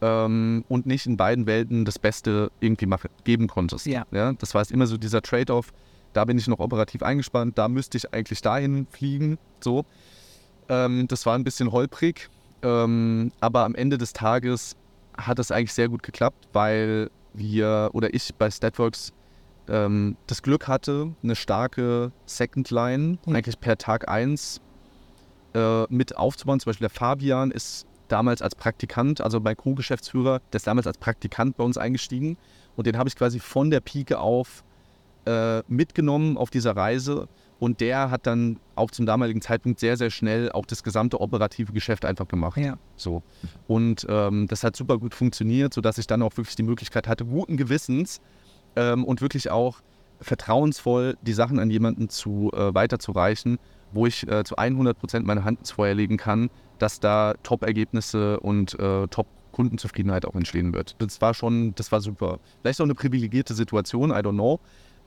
ähm, 0.00 0.64
und 0.68 0.86
nicht 0.86 1.06
in 1.06 1.16
beiden 1.16 1.46
Welten 1.46 1.84
das 1.84 1.98
Beste 1.98 2.50
irgendwie 2.60 2.86
machen, 2.86 3.10
geben 3.24 3.48
konntest. 3.48 3.86
Ja. 3.86 4.06
ja. 4.10 4.32
Das 4.32 4.54
war 4.54 4.68
immer 4.70 4.86
so 4.86 4.96
dieser 4.96 5.22
Trade-off, 5.22 5.72
da 6.12 6.24
bin 6.24 6.38
ich 6.38 6.46
noch 6.46 6.58
operativ 6.58 7.02
eingespannt, 7.02 7.58
da 7.58 7.68
müsste 7.68 7.98
ich 7.98 8.12
eigentlich 8.12 8.40
dahin 8.40 8.86
fliegen. 8.90 9.38
So. 9.60 9.84
Ähm, 10.68 11.08
das 11.08 11.26
war 11.26 11.34
ein 11.34 11.44
bisschen 11.44 11.72
holprig, 11.72 12.28
ähm, 12.62 13.32
aber 13.40 13.64
am 13.64 13.74
Ende 13.74 13.98
des 13.98 14.12
Tages 14.12 14.76
hat 15.16 15.38
es 15.38 15.50
eigentlich 15.50 15.72
sehr 15.72 15.88
gut 15.88 16.02
geklappt, 16.02 16.48
weil 16.52 17.10
wir 17.34 17.90
oder 17.92 18.12
ich 18.14 18.34
bei 18.34 18.50
Statworks 18.50 19.12
ähm, 19.68 20.16
das 20.26 20.42
Glück 20.42 20.68
hatte, 20.68 21.12
eine 21.22 21.36
starke 21.36 22.12
Second 22.26 22.70
Line 22.70 23.18
mhm. 23.24 23.36
eigentlich 23.36 23.60
per 23.60 23.76
Tag 23.78 24.08
1 24.08 24.60
äh, 25.54 25.84
mit 25.88 26.16
aufzubauen. 26.16 26.60
Zum 26.60 26.70
Beispiel 26.70 26.88
der 26.88 26.96
Fabian 26.96 27.50
ist 27.50 27.86
damals 28.08 28.42
als 28.42 28.54
Praktikant, 28.54 29.20
also 29.20 29.40
mein 29.40 29.56
Co-Geschäftsführer, 29.56 30.40
der 30.52 30.56
ist 30.56 30.66
damals 30.66 30.86
als 30.86 30.98
Praktikant 30.98 31.56
bei 31.56 31.64
uns 31.64 31.78
eingestiegen 31.78 32.36
und 32.76 32.86
den 32.86 32.96
habe 32.96 33.08
ich 33.08 33.16
quasi 33.16 33.40
von 33.40 33.70
der 33.70 33.80
Pike 33.80 34.18
auf 34.18 34.64
äh, 35.26 35.62
mitgenommen 35.68 36.36
auf 36.36 36.50
dieser 36.50 36.76
Reise 36.76 37.28
und 37.58 37.80
der 37.80 38.10
hat 38.10 38.26
dann 38.26 38.60
auch 38.76 38.90
zum 38.90 39.04
damaligen 39.04 39.40
Zeitpunkt 39.42 39.80
sehr, 39.80 39.96
sehr 39.96 40.10
schnell 40.10 40.50
auch 40.52 40.64
das 40.64 40.82
gesamte 40.82 41.20
operative 41.20 41.72
Geschäft 41.72 42.04
einfach 42.04 42.28
gemacht. 42.28 42.56
Ja. 42.56 42.78
So. 42.96 43.22
Und 43.66 44.06
ähm, 44.08 44.46
das 44.48 44.62
hat 44.62 44.76
super 44.76 44.98
gut 44.98 45.14
funktioniert, 45.14 45.74
sodass 45.74 45.98
ich 45.98 46.06
dann 46.06 46.22
auch 46.22 46.36
wirklich 46.36 46.56
die 46.56 46.62
Möglichkeit 46.62 47.08
hatte, 47.08 47.24
guten 47.24 47.56
Gewissens 47.56 48.20
ähm, 48.76 49.04
und 49.04 49.20
wirklich 49.20 49.50
auch 49.50 49.80
vertrauensvoll 50.20 51.16
die 51.22 51.32
Sachen 51.32 51.58
an 51.58 51.70
jemanden 51.70 52.08
zu 52.08 52.50
äh, 52.52 52.74
weiterzureichen, 52.74 53.58
wo 53.92 54.06
ich 54.06 54.26
äh, 54.28 54.44
zu 54.44 54.56
100 54.56 54.98
Prozent 54.98 55.26
meine 55.26 55.44
Hand 55.44 55.60
ins 55.60 55.72
Feuer 55.72 55.94
legen 55.94 56.16
kann, 56.16 56.50
dass 56.78 57.00
da 57.00 57.34
Top-Ergebnisse 57.42 58.40
und 58.40 58.78
äh, 58.78 59.06
Top-Kundenzufriedenheit 59.08 60.24
auch 60.24 60.34
entstehen 60.34 60.72
wird. 60.72 60.96
Das 60.98 61.20
war 61.20 61.34
schon, 61.34 61.74
das 61.74 61.92
war 61.92 62.00
super. 62.00 62.38
Vielleicht 62.62 62.80
auch 62.80 62.84
eine 62.84 62.94
privilegierte 62.94 63.54
Situation, 63.54 64.10
I 64.10 64.14
don't 64.14 64.32
know. 64.32 64.60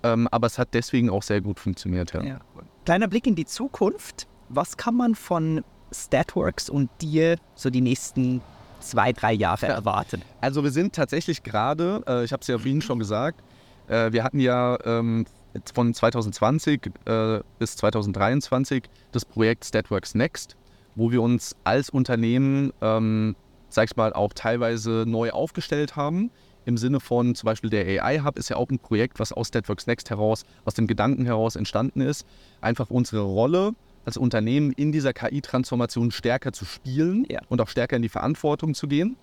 Ähm, 0.03 0.27
aber 0.31 0.47
es 0.47 0.57
hat 0.57 0.69
deswegen 0.73 1.09
auch 1.09 1.23
sehr 1.23 1.41
gut 1.41 1.59
funktioniert. 1.59 2.13
Ja. 2.13 2.23
ja. 2.23 2.39
Kleiner 2.85 3.07
Blick 3.07 3.27
in 3.27 3.35
die 3.35 3.45
Zukunft. 3.45 4.27
Was 4.49 4.77
kann 4.77 4.95
man 4.95 5.15
von 5.15 5.63
Statworks 5.93 6.69
und 6.69 6.89
dir 7.01 7.37
so 7.55 7.69
die 7.69 7.81
nächsten 7.81 8.41
zwei, 8.79 9.13
drei 9.13 9.33
Jahre 9.33 9.67
ja. 9.67 9.73
erwarten? 9.73 10.21
Also 10.41 10.63
wir 10.63 10.71
sind 10.71 10.95
tatsächlich 10.95 11.43
gerade, 11.43 12.03
äh, 12.07 12.23
ich 12.23 12.33
habe 12.33 12.41
es 12.41 12.47
ja 12.47 12.57
vorhin 12.57 12.81
schon 12.81 12.99
gesagt, 12.99 13.43
äh, 13.87 14.11
wir 14.11 14.23
hatten 14.23 14.39
ja 14.39 14.77
ähm, 14.85 15.25
von 15.73 15.93
2020 15.93 16.91
äh, 17.05 17.39
bis 17.59 17.75
2023 17.77 18.83
das 19.11 19.25
Projekt 19.25 19.65
Statworks 19.65 20.15
Next 20.15 20.55
wo 20.95 21.11
wir 21.11 21.21
uns 21.21 21.55
als 21.63 21.89
Unternehmen, 21.89 22.73
ähm, 22.81 23.35
sag 23.69 23.89
ich 23.89 23.95
mal, 23.95 24.13
auch 24.13 24.33
teilweise 24.33 25.05
neu 25.07 25.31
aufgestellt 25.31 25.95
haben. 25.95 26.31
Im 26.65 26.77
Sinne 26.77 26.99
von 26.99 27.33
zum 27.33 27.47
Beispiel 27.47 27.69
der 27.69 28.03
AI 28.03 28.19
Hub 28.19 28.37
ist 28.37 28.49
ja 28.49 28.55
auch 28.55 28.69
ein 28.69 28.79
Projekt, 28.79 29.19
was 29.19 29.31
aus 29.31 29.51
Networks 29.51 29.87
Next 29.87 30.09
heraus, 30.09 30.43
aus 30.63 30.75
dem 30.75 30.85
Gedanken 30.85 31.25
heraus 31.25 31.55
entstanden 31.55 32.01
ist. 32.01 32.25
Einfach 32.59 32.89
unsere 32.89 33.21
Rolle 33.21 33.73
als 34.05 34.17
Unternehmen 34.17 34.71
in 34.73 34.91
dieser 34.91 35.13
KI-Transformation 35.13 36.11
stärker 36.11 36.53
zu 36.53 36.65
spielen 36.65 37.25
ja. 37.29 37.39
und 37.49 37.61
auch 37.61 37.67
stärker 37.67 37.95
in 37.95 38.01
die 38.01 38.09
Verantwortung 38.09 38.73
zu 38.73 38.87
gehen. 38.87 39.15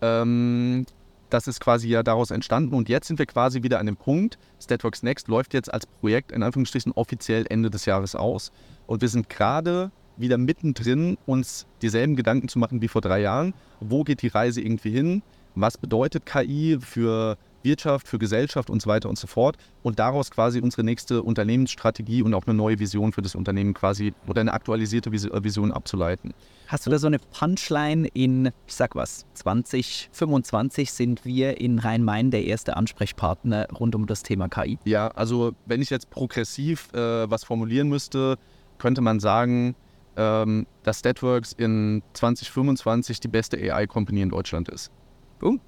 Ähm, 0.00 0.86
das 1.30 1.48
ist 1.48 1.60
quasi 1.60 1.88
ja 1.88 2.02
daraus 2.02 2.30
entstanden 2.30 2.74
und 2.74 2.88
jetzt 2.88 3.06
sind 3.06 3.18
wir 3.18 3.26
quasi 3.26 3.62
wieder 3.62 3.78
an 3.78 3.86
dem 3.86 3.96
Punkt, 3.96 4.38
Statworks 4.60 5.02
Next 5.02 5.28
läuft 5.28 5.54
jetzt 5.54 5.72
als 5.72 5.86
Projekt 5.86 6.30
in 6.30 6.42
Anführungsstrichen 6.42 6.92
offiziell 6.92 7.46
Ende 7.48 7.70
des 7.70 7.86
Jahres 7.86 8.14
aus. 8.14 8.52
Und 8.86 9.00
wir 9.00 9.08
sind 9.08 9.30
gerade 9.30 9.90
wieder 10.16 10.38
mittendrin, 10.38 11.16
uns 11.26 11.66
dieselben 11.80 12.16
Gedanken 12.16 12.48
zu 12.48 12.58
machen 12.58 12.82
wie 12.82 12.88
vor 12.88 13.00
drei 13.00 13.20
Jahren. 13.20 13.54
Wo 13.80 14.04
geht 14.04 14.22
die 14.22 14.28
Reise 14.28 14.60
irgendwie 14.60 14.90
hin? 14.90 15.22
Was 15.54 15.76
bedeutet 15.76 16.26
KI 16.26 16.78
für 16.80 17.36
Wirtschaft, 17.64 18.08
für 18.08 18.18
Gesellschaft 18.18 18.70
und 18.70 18.82
so 18.82 18.88
weiter 18.88 19.08
und 19.08 19.18
so 19.18 19.26
fort. 19.26 19.56
Und 19.82 19.98
daraus 19.98 20.30
quasi 20.30 20.60
unsere 20.60 20.84
nächste 20.84 21.22
Unternehmensstrategie 21.22 22.22
und 22.22 22.34
auch 22.34 22.46
eine 22.46 22.54
neue 22.54 22.78
Vision 22.78 23.12
für 23.12 23.22
das 23.22 23.34
Unternehmen 23.34 23.74
quasi 23.74 24.14
oder 24.26 24.40
eine 24.40 24.52
aktualisierte 24.52 25.10
äh, 25.10 25.44
Vision 25.44 25.72
abzuleiten. 25.72 26.34
Hast 26.68 26.86
du 26.86 26.90
da 26.90 26.98
so 26.98 27.06
eine 27.06 27.18
Punchline 27.18 28.08
in, 28.14 28.46
ich 28.66 28.74
sag 28.74 28.94
was, 28.94 29.26
2025 29.34 30.92
sind 30.92 31.24
wir 31.24 31.60
in 31.60 31.78
Rhein-Main 31.78 32.30
der 32.30 32.44
erste 32.44 32.76
Ansprechpartner 32.76 33.68
rund 33.78 33.94
um 33.94 34.06
das 34.06 34.22
Thema 34.22 34.48
KI? 34.48 34.78
Ja, 34.84 35.08
also 35.08 35.52
wenn 35.66 35.82
ich 35.82 35.90
jetzt 35.90 36.10
progressiv 36.10 36.92
äh, 36.94 37.30
was 37.30 37.44
formulieren 37.44 37.88
müsste, 37.88 38.38
könnte 38.78 39.00
man 39.00 39.20
sagen, 39.20 39.74
ähm, 40.16 40.66
dass 40.82 41.00
Statworks 41.00 41.52
in 41.52 42.02
2025 42.14 43.20
die 43.20 43.28
beste 43.28 43.56
AI-Company 43.56 44.22
in 44.22 44.28
Deutschland 44.30 44.68
ist. 44.68 44.90
Boom. 45.38 45.60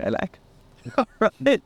I 0.00 0.08
like. 0.08 0.40
Alright. 1.20 1.62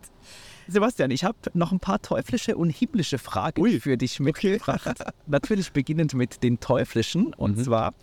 Sebastian, 0.69 1.11
ich 1.11 1.25
habe 1.25 1.39
noch 1.55 1.73
ein 1.73 1.81
paar 1.81 2.01
teuflische 2.01 2.57
und 2.57 2.71
himmlische 2.71 3.19
Fragen 3.19 3.63
Ui. 3.63 3.81
für 3.81 3.97
dich 3.97 4.21
mitgebracht. 4.21 5.01
Okay. 5.01 5.11
Natürlich 5.27 5.73
beginnend 5.73 6.15
mit 6.15 6.43
den 6.43 6.61
teuflischen. 6.61 7.33
Und 7.35 7.57
mhm. 7.57 7.65
zwar, 7.65 7.95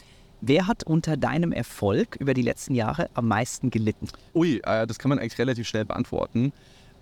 wer 0.42 0.68
hat 0.68 0.84
unter 0.84 1.16
deinem 1.16 1.52
Erfolg 1.52 2.16
über 2.16 2.34
die 2.34 2.42
letzten 2.42 2.74
Jahre 2.74 3.10
am 3.14 3.28
meisten 3.28 3.70
gelitten? 3.70 4.08
Ui, 4.34 4.62
äh, 4.64 4.88
das 4.88 4.98
kann 4.98 5.10
man 5.10 5.20
eigentlich 5.20 5.38
relativ 5.38 5.68
schnell 5.68 5.86
beantworten. 5.86 6.54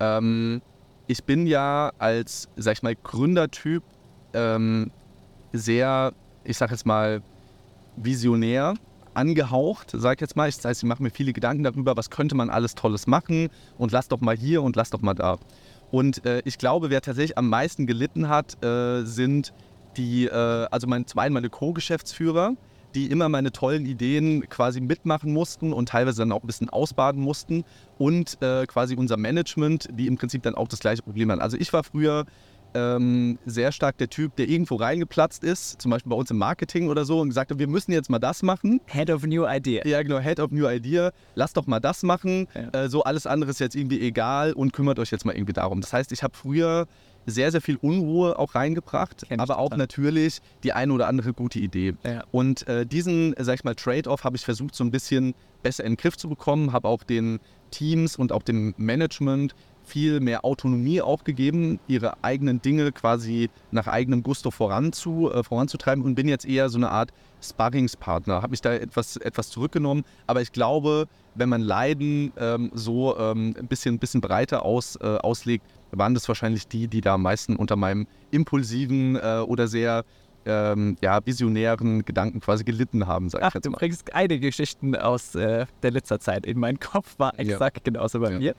Ähm, 0.02 0.62
ich 1.08 1.24
bin 1.24 1.48
ja 1.48 1.94
als, 1.98 2.50
sag 2.58 2.74
ich 2.74 2.84
mal, 2.84 2.96
Gründertyp 2.96 3.84
ähm, 4.34 4.92
sehr, 5.54 6.14
ich 6.44 6.58
sag 6.58 6.72
jetzt 6.72 6.86
mal, 6.86 7.22
visionär 7.96 8.74
angehaucht, 9.14 9.92
sag 9.94 10.16
ich 10.16 10.22
jetzt 10.22 10.36
mal. 10.36 10.50
Das 10.50 10.64
heißt, 10.66 10.84
ich 10.84 10.90
mache 10.90 11.04
mir 11.04 11.12
viele 11.12 11.34
Gedanken 11.34 11.64
darüber, 11.64 11.96
was 11.96 12.10
könnte 12.10 12.36
man 12.36 12.50
alles 12.50 12.76
Tolles 12.76 13.08
machen 13.08 13.50
und 13.78 13.92
lass 13.92 14.08
doch 14.08 14.22
mal 14.22 14.36
hier 14.36 14.64
und 14.64 14.76
lass 14.76 14.90
doch 14.90 15.02
mal 15.02 15.14
da. 15.14 15.38
Und 15.92 16.26
äh, 16.26 16.42
ich 16.46 16.58
glaube, 16.58 16.90
wer 16.90 17.02
tatsächlich 17.02 17.38
am 17.38 17.50
meisten 17.50 17.86
gelitten 17.86 18.28
hat, 18.28 18.64
äh, 18.64 19.04
sind 19.04 19.54
die, 19.96 20.26
äh, 20.26 20.68
also 20.72 20.88
mein, 20.88 21.06
zum 21.06 21.20
einen 21.20 21.34
meine 21.34 21.50
Co-Geschäftsführer, 21.50 22.56
die 22.96 23.12
immer 23.12 23.30
meine 23.30 23.52
tollen 23.52 23.86
Ideen 23.86 24.48
quasi 24.50 24.82
mitmachen 24.82 25.34
mussten 25.34 25.74
und 25.74 25.90
teilweise 25.90 26.22
dann 26.22 26.32
auch 26.32 26.44
ein 26.44 26.48
bisschen 26.48 26.70
ausbaden 26.70 27.22
mussten 27.22 27.64
und 27.98 28.42
äh, 28.42 28.66
quasi 28.66 28.96
unser 28.96 29.18
Management, 29.18 29.90
die 29.92 30.08
im 30.08 30.18
Prinzip 30.18 30.44
dann 30.44 30.56
auch 30.56 30.68
das 30.68 30.80
gleiche 30.80 31.02
Problem 31.02 31.32
hatten. 31.32 31.42
Also 31.42 31.58
ich 31.58 31.72
war 31.74 31.84
früher 31.84 32.26
ähm, 32.74 33.38
sehr 33.46 33.72
stark 33.72 33.98
der 33.98 34.10
Typ, 34.10 34.36
der 34.36 34.48
irgendwo 34.48 34.76
reingeplatzt 34.76 35.44
ist, 35.44 35.82
zum 35.82 35.92
Beispiel 35.92 36.10
bei 36.10 36.16
uns 36.16 36.32
im 36.32 36.38
Marketing 36.38 36.90
oder 36.90 37.06
so, 37.06 37.20
und 37.20 37.30
gesagt 37.30 37.52
hat, 37.52 37.60
wir 37.60 37.68
müssen 37.68 37.92
jetzt 37.92 38.10
mal 38.10 38.20
das 38.20 38.44
machen. 38.44 38.82
Head 38.88 39.10
of 39.10 39.26
New 39.26 39.46
Idea. 39.48 39.86
Ja, 39.86 40.02
genau, 40.02 40.20
Head 40.20 40.40
of 40.40 40.52
New 40.52 40.68
Idea. 40.68 41.12
Lass 41.36 41.54
doch 41.54 41.68
mal 41.68 41.80
das 41.80 42.04
machen. 42.04 42.48
Ja. 42.54 42.84
Äh, 42.84 42.90
so 42.90 43.04
alles 43.04 43.28
andere 43.28 43.52
ist 43.52 43.60
jetzt 43.60 43.76
irgendwie 43.76 44.02
egal 44.02 44.54
und 44.54 44.74
kümmert 44.74 45.00
euch 45.00 45.12
jetzt 45.12 45.26
mal 45.26 45.36
irgendwie 45.36 45.54
darum. 45.54 45.82
Das 45.82 45.94
heißt, 45.94 46.12
ich 46.12 46.24
habe 46.24 46.36
früher 46.36 46.88
sehr, 47.26 47.52
sehr 47.52 47.62
viel 47.62 47.78
Unruhe 47.78 48.38
auch 48.38 48.56
reingebracht, 48.56 49.26
aber 49.38 49.58
auch 49.58 49.76
natürlich 49.76 50.40
die 50.64 50.74
eine 50.74 50.94
oder 50.94 51.08
andere 51.08 51.34
gute 51.34 51.60
Idee. 51.60 51.94
Ja. 52.04 52.24
Und 52.32 52.68
äh, 52.68 52.86
diesen, 52.86 53.34
sag 53.38 53.56
ich 53.56 53.64
mal, 53.64 53.76
Trade-off 53.76 54.24
habe 54.24 54.36
ich 54.36 54.44
versucht, 54.44 54.76
so 54.76 54.84
ein 54.84 54.92
bisschen 54.92 55.34
besser 55.62 55.84
in 55.84 55.94
den 55.94 55.98
Griff 55.98 56.18
zu 56.18 56.28
bekommen, 56.28 56.74
habe 56.74 56.88
auch 56.88 57.04
den 57.04 57.40
Teams 57.72 58.18
und 58.18 58.32
auch 58.32 58.44
dem 58.44 58.74
Management 58.78 59.56
viel 59.84 60.20
mehr 60.20 60.46
Autonomie 60.46 61.02
auch 61.02 61.24
gegeben, 61.24 61.80
ihre 61.88 62.24
eigenen 62.24 62.62
Dinge 62.62 62.92
quasi 62.92 63.50
nach 63.72 63.88
eigenem 63.88 64.24
Gusto 64.24 64.52
voranzu, 64.52 65.32
äh, 65.32 65.44
voranzutreiben 65.44 66.04
und 66.04 66.16
bin 66.16 66.28
jetzt 66.28 66.46
eher 66.46 66.70
so 66.70 66.78
eine 66.78 66.90
Art 66.90 67.12
Sparringspartner. 67.42 68.42
Habe 68.42 68.52
mich 68.52 68.62
da 68.62 68.74
etwas, 68.74 69.18
etwas 69.18 69.50
zurückgenommen, 69.50 70.04
aber 70.28 70.42
ich 70.42 70.52
glaube, 70.52 71.08
wenn 71.36 71.50
man 71.50 71.62
Leiden 71.62 72.32
ähm, 72.38 72.72
so 72.74 73.18
ähm, 73.18 73.56
ein 73.60 73.68
bisschen, 73.68 74.00
bisschen 74.00 74.22
breiter 74.22 74.64
aus, 74.64 74.96
äh, 74.98 75.18
auslegt, 75.18 75.66
waren 75.92 76.14
das 76.14 76.28
wahrscheinlich 76.28 76.68
die, 76.68 76.88
die 76.88 77.02
da 77.02 77.16
am 77.16 77.24
meisten 77.24 77.56
unter 77.56 77.76
meinem 77.76 78.08
impulsiven 78.32 79.16
äh, 79.16 79.44
oder 79.46 79.68
sehr 79.68 80.04
ähm, 80.46 80.98
ja, 81.02 81.26
visionären 81.26 82.04
Gedanken 82.06 82.40
quasi 82.40 82.64
gelitten 82.64 83.08
haben, 83.08 83.30
sag 83.30 83.42
Ach, 83.44 83.50
ich 83.50 83.56
jetzt 83.56 83.66
mal. 83.66 83.72
Du 83.72 83.78
bringst 83.78 84.14
einige 84.14 84.48
Geschichten 84.48 84.96
aus 84.96 85.36
äh, 85.36 85.66
der 85.82 85.92
letzter 85.92 86.20
Zeit 86.20 86.46
in 86.46 86.60
meinen 86.60 86.80
Kopf, 86.80 87.16
war 87.18 87.40
exakt 87.40 87.78
ja. 87.78 87.84
genauso 87.84 88.20
bei 88.20 88.32
ja. 88.32 88.40
mir. 88.40 88.56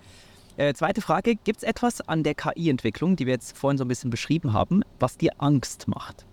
Äh, 0.57 0.73
zweite 0.75 1.01
Frage, 1.01 1.35
gibt 1.35 1.59
es 1.59 1.63
etwas 1.65 2.01
an 2.01 2.23
der 2.23 2.37
KI-Entwicklung, 2.37 3.17
die 3.17 3.27
wir 3.27 3.33
jetzt 3.33 3.59
vorhin 3.59 3.77
so 3.77 3.85
ein 3.85 3.89
bisschen 3.89 4.11
beschrieben 4.11 4.53
haben, 4.53 4.83
was 5.01 5.17
dir 5.17 5.33
Angst 5.39 5.89
macht? 5.89 6.25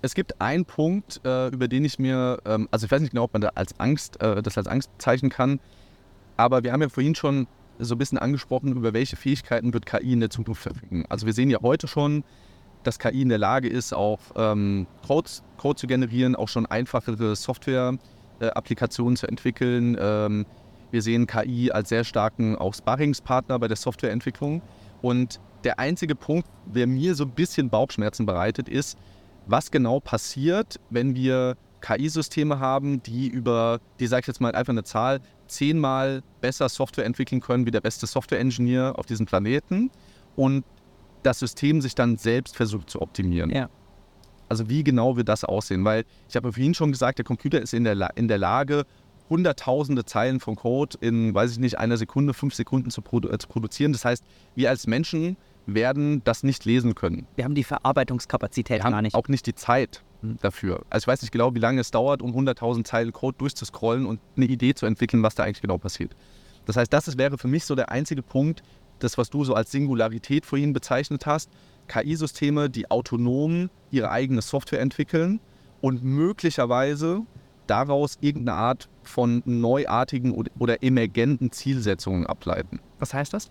Es 0.00 0.14
gibt 0.14 0.40
einen 0.40 0.64
Punkt, 0.64 1.20
äh, 1.24 1.48
über 1.48 1.66
den 1.66 1.84
ich 1.84 1.98
mir, 1.98 2.40
ähm, 2.44 2.68
also 2.70 2.86
ich 2.86 2.92
weiß 2.92 3.00
nicht 3.00 3.10
genau, 3.10 3.24
ob 3.24 3.32
man 3.32 3.42
da 3.42 3.48
als 3.56 3.78
Angst, 3.80 4.22
äh, 4.22 4.42
das 4.42 4.56
als 4.56 4.68
Angst 4.68 4.96
bezeichnen 4.96 5.28
kann, 5.28 5.58
aber 6.36 6.62
wir 6.62 6.72
haben 6.72 6.82
ja 6.82 6.88
vorhin 6.88 7.16
schon 7.16 7.48
so 7.80 7.96
ein 7.96 7.98
bisschen 7.98 8.18
angesprochen, 8.18 8.76
über 8.76 8.92
welche 8.92 9.16
Fähigkeiten 9.16 9.72
wird 9.72 9.86
KI 9.86 10.12
in 10.12 10.20
der 10.20 10.30
Zukunft 10.30 10.62
verfügen. 10.62 11.04
Also 11.08 11.26
wir 11.26 11.32
sehen 11.32 11.50
ja 11.50 11.58
heute 11.60 11.88
schon, 11.88 12.22
dass 12.84 13.00
KI 13.00 13.22
in 13.22 13.28
der 13.28 13.38
Lage 13.38 13.68
ist, 13.68 13.92
auch 13.92 14.20
ähm, 14.36 14.86
Codes, 15.04 15.42
Code 15.56 15.76
zu 15.76 15.88
generieren, 15.88 16.36
auch 16.36 16.48
schon 16.48 16.66
einfachere 16.66 17.34
Software-Applikationen 17.34 19.14
äh, 19.14 19.18
zu 19.18 19.26
entwickeln. 19.26 19.96
Ähm, 20.00 20.46
wir 20.90 21.02
sehen 21.02 21.26
KI 21.26 21.70
als 21.70 21.90
sehr 21.90 22.04
starken 22.04 22.56
auch 22.56 22.74
Sparringspartner 22.74 23.58
bei 23.58 23.68
der 23.68 23.76
Softwareentwicklung. 23.76 24.62
Und 25.02 25.40
der 25.64 25.78
einzige 25.78 26.14
Punkt, 26.14 26.48
der 26.66 26.86
mir 26.86 27.14
so 27.14 27.24
ein 27.24 27.30
bisschen 27.30 27.70
Bauchschmerzen 27.70 28.26
bereitet, 28.26 28.68
ist, 28.68 28.98
was 29.46 29.70
genau 29.70 30.00
passiert, 30.00 30.78
wenn 30.90 31.14
wir 31.14 31.56
KI-Systeme 31.80 32.58
haben, 32.58 33.02
die 33.02 33.28
über, 33.28 33.80
die 34.00 34.06
sage 34.06 34.22
ich 34.22 34.26
jetzt 34.26 34.40
mal 34.40 34.54
einfach 34.54 34.72
eine 34.72 34.84
Zahl, 34.84 35.20
zehnmal 35.46 36.22
besser 36.40 36.68
Software 36.68 37.04
entwickeln 37.04 37.40
können 37.40 37.66
wie 37.66 37.70
der 37.70 37.80
beste 37.80 38.06
Software-Engineer 38.06 38.94
auf 38.96 39.06
diesem 39.06 39.26
Planeten 39.26 39.90
und 40.36 40.64
das 41.22 41.38
System 41.38 41.80
sich 41.80 41.94
dann 41.94 42.16
selbst 42.16 42.56
versucht 42.56 42.90
zu 42.90 43.00
optimieren. 43.00 43.50
Ja. 43.50 43.68
Also 44.48 44.68
wie 44.68 44.82
genau 44.82 45.16
wird 45.16 45.28
das 45.28 45.44
aussehen? 45.44 45.84
Weil 45.84 46.04
ich 46.28 46.36
habe 46.36 46.52
vorhin 46.52 46.74
schon 46.74 46.90
gesagt, 46.90 47.18
der 47.18 47.24
Computer 47.24 47.60
ist 47.60 47.74
in 47.74 47.84
der, 47.84 47.94
La 47.94 48.06
in 48.08 48.28
der 48.28 48.38
Lage, 48.38 48.84
hunderttausende 49.28 50.04
Zeilen 50.04 50.40
von 50.40 50.56
Code 50.56 50.96
in, 51.00 51.34
weiß 51.34 51.52
ich 51.52 51.58
nicht, 51.58 51.78
einer 51.78 51.96
Sekunde, 51.96 52.34
fünf 52.34 52.54
Sekunden 52.54 52.90
zu, 52.90 53.02
produ 53.02 53.28
äh, 53.28 53.38
zu 53.38 53.48
produzieren. 53.48 53.92
Das 53.92 54.04
heißt, 54.04 54.24
wir 54.54 54.70
als 54.70 54.86
Menschen 54.86 55.36
werden 55.66 56.22
das 56.24 56.42
nicht 56.42 56.64
lesen 56.64 56.94
können. 56.94 57.26
Wir 57.36 57.44
haben 57.44 57.54
die 57.54 57.64
Verarbeitungskapazität 57.64 58.82
wir 58.82 58.90
gar 58.90 59.02
nicht. 59.02 59.14
Auch 59.14 59.28
nicht 59.28 59.46
die 59.46 59.54
Zeit 59.54 60.02
hm. 60.22 60.38
dafür. 60.40 60.82
Also 60.90 61.04
ich 61.04 61.08
weiß 61.08 61.22
nicht 61.22 61.32
genau, 61.32 61.54
wie 61.54 61.58
lange 61.58 61.80
es 61.80 61.90
dauert, 61.90 62.22
um 62.22 62.32
100.000 62.32 62.84
Zeilen 62.84 63.12
Code 63.12 63.36
durchzuscrollen 63.38 64.06
und 64.06 64.20
eine 64.36 64.46
Idee 64.46 64.74
zu 64.74 64.86
entwickeln, 64.86 65.22
was 65.22 65.34
da 65.34 65.44
eigentlich 65.44 65.60
genau 65.60 65.78
passiert. 65.78 66.16
Das 66.64 66.76
heißt, 66.76 66.92
das 66.92 67.16
wäre 67.16 67.38
für 67.38 67.48
mich 67.48 67.64
so 67.64 67.74
der 67.74 67.90
einzige 67.90 68.22
Punkt, 68.22 68.62
das, 68.98 69.16
was 69.16 69.30
du 69.30 69.44
so 69.44 69.54
als 69.54 69.70
Singularität 69.70 70.44
vorhin 70.44 70.72
bezeichnet 70.72 71.26
hast. 71.26 71.50
KI-Systeme, 71.86 72.68
die 72.68 72.90
autonom 72.90 73.70
ihre 73.90 74.10
eigene 74.10 74.42
Software 74.42 74.80
entwickeln 74.80 75.40
und 75.80 76.02
möglicherweise 76.02 77.22
daraus 77.70 78.18
irgendeine 78.20 78.58
Art 78.58 78.88
von 79.02 79.42
neuartigen 79.44 80.32
oder 80.58 80.82
emergenten 80.82 81.52
Zielsetzungen 81.52 82.26
ableiten. 82.26 82.80
Was 82.98 83.14
heißt 83.14 83.32
das? 83.32 83.48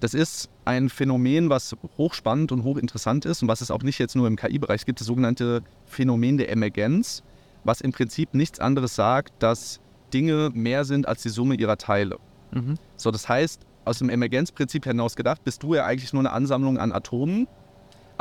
Das 0.00 0.14
ist 0.14 0.50
ein 0.64 0.88
Phänomen, 0.88 1.48
was 1.48 1.76
hochspannend 1.96 2.50
und 2.50 2.64
hochinteressant 2.64 3.24
ist 3.24 3.42
und 3.42 3.48
was 3.48 3.60
es 3.60 3.70
auch 3.70 3.82
nicht 3.82 3.98
jetzt 4.00 4.16
nur 4.16 4.26
im 4.26 4.36
KI-Bereich 4.36 4.84
gibt, 4.84 4.98
das 4.98 5.06
sogenannte 5.06 5.62
Phänomen 5.86 6.38
der 6.38 6.50
Emergenz, 6.50 7.22
was 7.62 7.80
im 7.80 7.92
Prinzip 7.92 8.34
nichts 8.34 8.58
anderes 8.58 8.96
sagt, 8.96 9.32
dass 9.38 9.80
Dinge 10.12 10.50
mehr 10.54 10.84
sind 10.84 11.06
als 11.06 11.22
die 11.22 11.28
Summe 11.28 11.54
ihrer 11.54 11.78
Teile. 11.78 12.18
Mhm. 12.50 12.74
So, 12.96 13.12
das 13.12 13.28
heißt, 13.28 13.62
aus 13.84 13.98
dem 13.98 14.10
Emergenzprinzip 14.10 14.84
hinaus 14.84 15.16
gedacht, 15.16 15.44
bist 15.44 15.62
du 15.62 15.74
ja 15.74 15.84
eigentlich 15.86 16.12
nur 16.12 16.20
eine 16.20 16.32
Ansammlung 16.32 16.78
an 16.78 16.92
Atomen, 16.92 17.46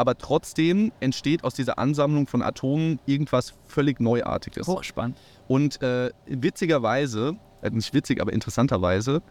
aber 0.01 0.17
trotzdem 0.17 0.91
entsteht 0.99 1.43
aus 1.43 1.53
dieser 1.53 1.77
Ansammlung 1.77 2.25
von 2.25 2.41
Atomen 2.41 2.99
irgendwas 3.05 3.53
völlig 3.67 3.99
Neuartiges. 3.99 4.67
Hochspannend. 4.67 5.15
Und 5.47 5.79
äh, 5.83 6.09
witzigerweise, 6.25 7.37
äh, 7.61 7.69
nicht 7.69 7.93
witzig, 7.93 8.19
aber 8.19 8.33
interessanterweise, 8.33 9.21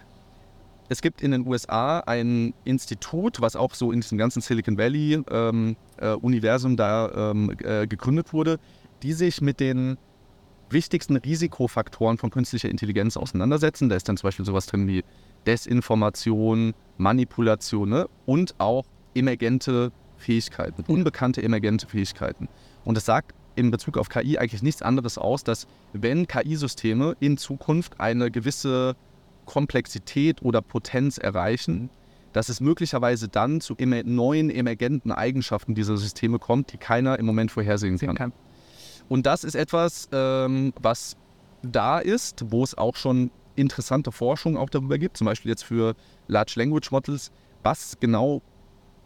es 0.88 1.02
gibt 1.02 1.22
in 1.22 1.32
den 1.32 1.44
USA 1.44 1.98
ein 2.06 2.54
Institut, 2.62 3.40
was 3.40 3.56
auch 3.56 3.74
so 3.74 3.90
in 3.90 4.00
diesem 4.00 4.16
ganzen 4.16 4.42
Silicon 4.42 4.78
Valley-Universum 4.78 6.70
ähm, 6.70 6.74
äh, 6.74 6.76
da 6.76 7.30
ähm, 7.32 7.52
äh, 7.64 7.88
gegründet 7.88 8.32
wurde, 8.32 8.60
die 9.02 9.12
sich 9.12 9.40
mit 9.40 9.58
den 9.58 9.98
wichtigsten 10.68 11.16
Risikofaktoren 11.16 12.16
von 12.16 12.30
künstlicher 12.30 12.68
Intelligenz 12.68 13.16
auseinandersetzen. 13.16 13.88
Da 13.88 13.96
ist 13.96 14.08
dann 14.08 14.16
zum 14.16 14.28
Beispiel 14.28 14.46
sowas 14.46 14.66
drin 14.66 14.86
wie 14.86 15.02
Desinformation, 15.48 16.74
Manipulation 16.96 17.88
ne? 17.88 18.08
und 18.24 18.54
auch 18.58 18.84
emergente 19.16 19.90
Fähigkeiten, 20.20 20.84
unbekannte 20.86 21.42
emergente 21.42 21.86
Fähigkeiten. 21.86 22.48
Und 22.84 22.96
das 22.96 23.04
sagt 23.04 23.34
in 23.56 23.70
Bezug 23.70 23.98
auf 23.98 24.08
KI 24.08 24.38
eigentlich 24.38 24.62
nichts 24.62 24.82
anderes 24.82 25.18
aus, 25.18 25.44
dass 25.44 25.66
wenn 25.92 26.26
KI-Systeme 26.26 27.16
in 27.20 27.36
Zukunft 27.36 28.00
eine 28.00 28.30
gewisse 28.30 28.96
Komplexität 29.44 30.42
oder 30.42 30.62
Potenz 30.62 31.18
erreichen, 31.18 31.90
dass 32.32 32.48
es 32.48 32.60
möglicherweise 32.60 33.28
dann 33.28 33.60
zu 33.60 33.74
neuen 33.78 34.50
emergenten 34.50 35.10
Eigenschaften 35.10 35.74
dieser 35.74 35.96
Systeme 35.96 36.38
kommt, 36.38 36.72
die 36.72 36.78
keiner 36.78 37.18
im 37.18 37.26
Moment 37.26 37.50
vorhersehen 37.50 37.98
kann. 37.98 38.14
kann. 38.14 38.32
Und 39.08 39.26
das 39.26 39.42
ist 39.42 39.56
etwas, 39.56 40.08
ähm, 40.12 40.72
was 40.80 41.16
da 41.62 41.98
ist, 41.98 42.44
wo 42.50 42.62
es 42.62 42.78
auch 42.78 42.94
schon 42.94 43.30
interessante 43.56 44.12
Forschung 44.12 44.56
auch 44.56 44.70
darüber 44.70 44.98
gibt, 44.98 45.16
zum 45.16 45.26
Beispiel 45.26 45.50
jetzt 45.50 45.64
für 45.64 45.94
Large 46.28 46.54
Language 46.56 46.90
Models. 46.92 47.32
Was 47.62 47.98
genau 48.00 48.40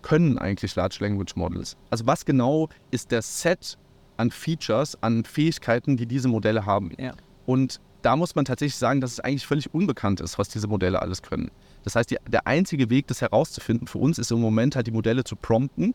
können 0.05 0.39
eigentlich 0.39 0.77
Large 0.77 0.99
Language 1.01 1.35
Models? 1.35 1.77
Also 1.91 2.07
was 2.07 2.25
genau 2.25 2.69
ist 2.93 3.11
der 3.11 3.23
Set 3.23 3.79
an 4.19 4.31
Features, 4.31 4.97
an 5.03 5.25
Fähigkeiten, 5.25 5.97
die 5.97 6.07
diese 6.07 6.29
Modelle 6.29 6.65
haben? 6.67 6.93
Ja. 6.99 7.15
Und 7.47 7.81
da 8.03 8.15
muss 8.17 8.35
man 8.35 8.45
tatsächlich 8.45 8.77
sagen, 8.77 9.01
dass 9.01 9.13
es 9.13 9.21
eigentlich 9.21 9.47
völlig 9.47 9.73
unbekannt 9.73 10.21
ist, 10.21 10.39
was 10.39 10.51
diese 10.51 10.69
Modelle 10.69 11.01
alles 11.01 11.23
können. 11.23 11.51
Das 11.85 11.97
heißt, 11.97 12.11
die, 12.11 12.19
der 12.29 12.47
einzige 12.47 12.91
Weg, 12.91 13.07
das 13.07 13.23
herauszufinden 13.23 13.87
für 13.87 13.99
uns, 13.99 14.19
ist 14.19 14.31
im 14.31 14.41
Moment 14.41 14.77
halt 14.77 14.87
die 14.87 14.91
Modelle 14.93 15.25
zu 15.25 15.37
prompten 15.37 15.95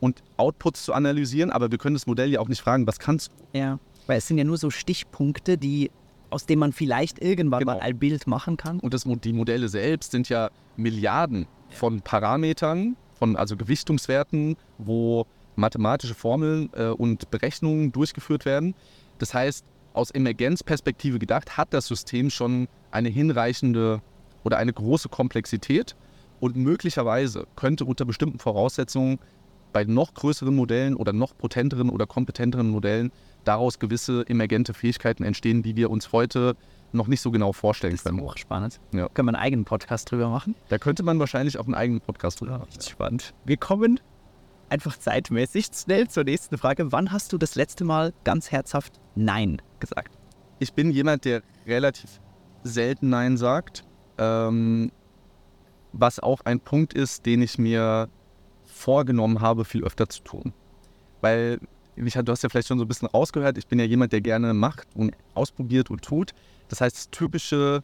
und 0.00 0.22
Outputs 0.36 0.84
zu 0.84 0.92
analysieren, 0.92 1.50
aber 1.50 1.70
wir 1.70 1.78
können 1.78 1.94
das 1.94 2.06
Modell 2.06 2.30
ja 2.30 2.40
auch 2.40 2.48
nicht 2.48 2.60
fragen, 2.60 2.86
was 2.86 2.98
kannst 2.98 3.32
du? 3.32 3.58
Ja, 3.58 3.78
weil 4.06 4.18
es 4.18 4.28
sind 4.28 4.36
ja 4.36 4.44
nur 4.44 4.58
so 4.58 4.70
Stichpunkte, 4.70 5.56
die 5.56 5.90
aus 6.28 6.44
denen 6.44 6.60
man 6.60 6.72
vielleicht 6.72 7.22
irgendwann 7.22 7.60
genau. 7.60 7.74
mal 7.74 7.80
ein 7.80 7.98
Bild 7.98 8.26
machen 8.26 8.56
kann. 8.56 8.80
Und 8.80 8.92
das, 8.92 9.04
die 9.06 9.32
Modelle 9.32 9.68
selbst 9.68 10.10
sind 10.10 10.28
ja 10.28 10.50
Milliarden 10.76 11.46
von 11.70 12.02
Parametern, 12.02 12.96
von 13.18 13.36
also 13.36 13.56
Gewichtungswerten, 13.56 14.56
wo 14.78 15.26
mathematische 15.56 16.14
Formeln 16.14 16.70
äh, 16.74 16.88
und 16.88 17.30
Berechnungen 17.30 17.92
durchgeführt 17.92 18.44
werden. 18.44 18.74
Das 19.18 19.34
heißt, 19.34 19.64
aus 19.94 20.10
Emergenzperspektive 20.10 21.18
gedacht, 21.18 21.56
hat 21.56 21.72
das 21.72 21.86
System 21.86 22.30
schon 22.30 22.68
eine 22.90 23.08
hinreichende 23.08 24.02
oder 24.44 24.58
eine 24.58 24.72
große 24.72 25.08
Komplexität 25.08 25.96
und 26.38 26.56
möglicherweise 26.56 27.46
könnte 27.56 27.86
unter 27.86 28.04
bestimmten 28.04 28.38
Voraussetzungen 28.38 29.18
bei 29.72 29.84
noch 29.84 30.14
größeren 30.14 30.54
Modellen 30.54 30.94
oder 30.94 31.12
noch 31.12 31.36
potenteren 31.36 31.90
oder 31.90 32.06
kompetenteren 32.06 32.70
Modellen 32.70 33.10
daraus 33.46 33.78
gewisse 33.78 34.24
emergente 34.28 34.74
Fähigkeiten 34.74 35.22
entstehen, 35.24 35.62
die 35.62 35.76
wir 35.76 35.90
uns 35.90 36.12
heute 36.12 36.56
noch 36.92 37.06
nicht 37.06 37.20
so 37.20 37.30
genau 37.30 37.52
vorstellen 37.52 37.94
das 37.94 38.04
können. 38.04 38.18
Das 38.18 38.26
ist 38.26 38.32
auch 38.32 38.36
spannend. 38.38 38.80
Ja. 38.92 39.08
Können 39.08 39.26
wir 39.26 39.34
einen 39.34 39.42
eigenen 39.42 39.64
Podcast 39.64 40.10
drüber 40.10 40.28
machen? 40.28 40.54
Da 40.68 40.78
könnte 40.78 41.02
man 41.02 41.18
wahrscheinlich 41.18 41.58
auch 41.58 41.64
einen 41.64 41.74
eigenen 41.74 42.00
Podcast 42.00 42.40
drüber 42.40 42.58
machen. 42.58 42.68
Richtig 42.68 42.90
spannend. 42.90 43.34
Wir 43.44 43.56
kommen 43.56 44.00
einfach 44.68 44.96
zeitmäßig 44.98 45.68
schnell 45.74 46.08
zur 46.08 46.24
nächsten 46.24 46.58
Frage. 46.58 46.92
Wann 46.92 47.12
hast 47.12 47.32
du 47.32 47.38
das 47.38 47.54
letzte 47.54 47.84
Mal 47.84 48.12
ganz 48.24 48.50
herzhaft 48.50 49.00
Nein 49.14 49.62
gesagt? 49.80 50.18
Ich 50.58 50.72
bin 50.72 50.90
jemand, 50.90 51.24
der 51.24 51.42
relativ 51.66 52.20
selten 52.62 53.10
Nein 53.10 53.36
sagt. 53.36 53.84
Ähm, 54.18 54.90
was 55.92 56.20
auch 56.20 56.40
ein 56.44 56.60
Punkt 56.60 56.94
ist, 56.94 57.26
den 57.26 57.42
ich 57.42 57.58
mir 57.58 58.08
vorgenommen 58.64 59.40
habe, 59.40 59.64
viel 59.64 59.84
öfter 59.84 60.08
zu 60.08 60.22
tun. 60.22 60.52
Weil, 61.20 61.60
du 61.96 62.32
hast 62.32 62.42
ja 62.42 62.48
vielleicht 62.48 62.68
schon 62.68 62.78
so 62.78 62.84
ein 62.84 62.88
bisschen 62.88 63.08
rausgehört, 63.08 63.58
ich 63.58 63.66
bin 63.66 63.78
ja 63.78 63.84
jemand, 63.84 64.12
der 64.12 64.20
gerne 64.20 64.54
macht 64.54 64.86
und 64.94 65.14
ausprobiert 65.34 65.90
und 65.90 66.02
tut. 66.02 66.32
Das 66.68 66.80
heißt, 66.80 66.96
das 66.96 67.10
typische 67.10 67.82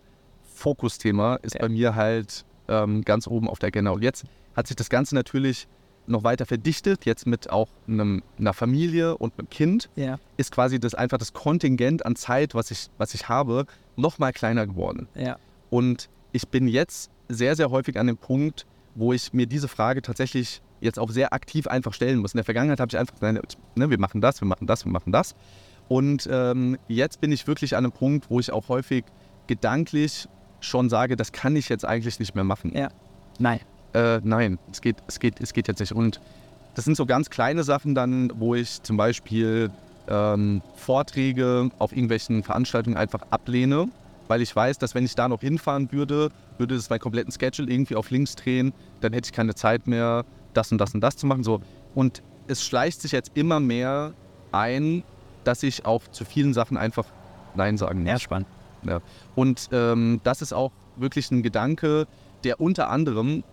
Fokusthema 0.55 1.37
ist 1.37 1.55
ja. 1.55 1.61
bei 1.61 1.69
mir 1.69 1.95
halt 1.95 2.45
ähm, 2.69 3.03
ganz 3.03 3.27
oben 3.27 3.49
auf 3.49 3.59
der 3.59 3.69
Agenda. 3.69 3.91
Und 3.91 4.03
jetzt 4.03 4.25
hat 4.55 4.67
sich 4.67 4.77
das 4.77 4.91
Ganze 4.91 5.15
natürlich 5.15 5.67
noch 6.07 6.25
weiter 6.25 6.47
verdichtet, 6.47 7.05
jetzt 7.05 7.27
mit 7.27 7.51
auch 7.51 7.69
einem, 7.87 8.23
einer 8.39 8.53
Familie 8.53 9.17
und 9.17 9.39
einem 9.39 9.49
Kind, 9.49 9.89
ja. 9.95 10.19
ist 10.37 10.53
quasi 10.53 10.81
das 10.81 10.95
einfach 10.95 11.19
das 11.19 11.33
Kontingent 11.33 12.05
an 12.05 12.17
Zeit, 12.17 12.55
was 12.55 12.71
ich, 12.71 12.89
was 12.99 13.15
ich 13.15 13.29
habe, 13.29 13.67
noch 13.97 14.19
mal 14.19 14.33
kleiner 14.33 14.67
geworden. 14.67 15.09
Ja. 15.15 15.37
Und 15.71 16.09
ich 16.33 16.49
bin 16.49 16.67
jetzt 16.67 17.11
sehr, 17.29 17.55
sehr 17.57 17.71
häufig 17.71 17.99
an 17.99 18.09
dem 18.09 18.17
Punkt, 18.17 18.67
wo 18.95 19.13
ich 19.13 19.33
mir 19.33 19.47
diese 19.47 19.69
Frage 19.69 20.03
tatsächlich 20.03 20.61
jetzt 20.83 20.99
auch 20.99 21.11
sehr 21.11 21.33
aktiv 21.33 21.66
einfach 21.66 21.95
stellen 21.95 22.18
muss. 22.18 22.35
In 22.35 22.39
der 22.39 22.45
Vergangenheit 22.45 22.80
habe 22.80 22.91
ich 22.91 22.99
einfach 22.99 23.14
gesagt, 23.14 23.57
ne, 23.74 23.91
wir 23.91 23.99
machen 23.99 24.20
das, 24.20 24.41
wir 24.41 24.49
machen 24.49 24.66
das, 24.66 24.85
wir 24.85 24.93
machen 24.93 25.12
das. 25.12 25.35
Und 25.89 26.28
ähm, 26.30 26.76
jetzt 26.89 27.20
bin 27.20 27.33
ich 27.33 27.47
wirklich 27.47 27.76
an 27.76 27.85
einem 27.85 27.93
Punkt, 27.93 28.30
wo 28.30 28.41
ich 28.41 28.53
auch 28.53 28.68
häufig 28.68 29.05
gedanklich 29.47 30.28
schon 30.61 30.89
sage, 30.89 31.16
das 31.16 31.33
kann 31.33 31.57
ich 31.57 31.68
jetzt 31.68 31.85
eigentlich 31.85 32.18
nicht 32.18 32.35
mehr 32.35 32.45
machen. 32.45 32.72
Ja. 32.74 32.89
Nein. 33.39 33.61
Äh, 33.95 34.20
nein, 34.22 34.59
es 34.70 34.80
geht, 34.80 34.97
es, 35.07 35.20
geht, 35.20 35.41
es 35.41 35.53
geht 35.53 35.68
jetzt 35.68 35.80
nicht. 35.80 35.93
Und 35.93 36.20
das 36.74 36.85
sind 36.85 36.97
so 36.97 37.05
ganz 37.05 37.28
kleine 37.28 37.62
Sachen 37.62 37.95
dann, 37.95 38.33
wo 38.37 38.55
ich 38.55 38.83
zum 38.83 38.97
Beispiel 38.97 39.70
ähm, 40.09 40.62
Vorträge 40.76 41.70
auf 41.78 41.93
irgendwelchen 41.93 42.43
Veranstaltungen 42.43 42.97
einfach 42.97 43.20
ablehne, 43.30 43.89
weil 44.28 44.41
ich 44.41 44.55
weiß, 44.55 44.78
dass 44.78 44.95
wenn 44.95 45.05
ich 45.05 45.14
da 45.14 45.28
noch 45.28 45.41
hinfahren 45.41 45.93
würde, 45.93 46.30
würde 46.59 46.74
es 46.74 46.89
meinen 46.89 47.01
kompletten 47.01 47.33
Schedule 47.33 47.70
irgendwie 47.70 47.97
auf 47.97 48.11
links 48.11 48.35
drehen, 48.35 48.72
dann 49.01 49.12
hätte 49.12 49.26
ich 49.26 49.33
keine 49.33 49.55
Zeit 49.55 49.87
mehr, 49.87 50.24
das 50.55 50.73
und 50.73 50.79
das 50.79 50.95
und 50.95 51.01
das 51.01 51.17
zu 51.17 51.27
machen. 51.27 51.45
So. 51.45 51.61
Und 51.95 52.23
es 52.47 52.65
schleicht 52.65 53.01
sich 53.01 53.13
jetzt 53.13 53.33
immer 53.35 53.61
mehr 53.61 54.15
ein, 54.53 55.03
dass 55.45 55.63
ich 55.63 55.85
auch 55.87 56.03
zu 56.09 56.25
vielen 56.25 56.55
Sachen 56.55 56.77
einfach 56.77 57.07
Nein 57.55 57.77
sagen 57.77 58.01
muss. 58.01 58.09
Ja, 58.09 58.19
spannend. 58.19 58.49
Ja. 58.85 59.01
Und 59.35 59.69
ähm, 59.73 60.21
das 60.25 60.43
ist 60.43 60.53
auch 60.53 60.73
wirklich 60.97 61.31
ein 61.31 61.43
Gedanke, 61.43 62.07
der 62.45 62.61
unter 62.61 62.91
anderem, 62.91 63.45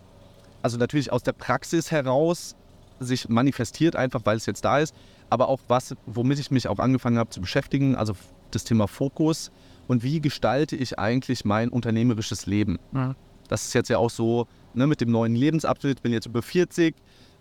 also 0.62 0.78
natürlich 0.78 1.12
aus 1.12 1.24
der 1.24 1.34
Praxis 1.34 1.92
heraus 1.92 2.56
sich 3.00 3.30
manifestiert, 3.30 3.96
einfach 3.96 4.22
weil 4.26 4.38
es 4.38 4.46
jetzt 4.46 4.66
da 4.66 4.80
ist, 4.80 4.94
aber 5.30 5.48
auch 5.48 5.60
was, 5.68 5.96
womit 6.06 6.40
ich 6.40 6.52
mich 6.52 6.68
auch 6.68 6.80
angefangen 6.80 7.18
habe 7.18 7.30
zu 7.30 7.42
beschäftigen, 7.42 7.96
also 7.96 8.14
das 8.52 8.64
Thema 8.64 8.88
Fokus 8.88 9.52
und 9.88 10.04
wie 10.04 10.20
gestalte 10.20 10.76
ich 10.76 11.00
eigentlich 11.00 11.46
mein 11.46 11.70
unternehmerisches 11.70 12.46
Leben. 12.46 12.80
Ja. 12.94 13.16
Das 13.48 13.66
ist 13.66 13.74
jetzt 13.74 13.90
ja 13.90 13.98
auch 13.98 14.10
so 14.10 14.48
ne, 14.74 14.88
mit 14.88 15.02
dem 15.02 15.12
neuen 15.12 15.36
Lebensabschnitt, 15.36 16.02
bin 16.02 16.12
jetzt 16.12 16.26
über 16.26 16.42
40, 16.42 16.96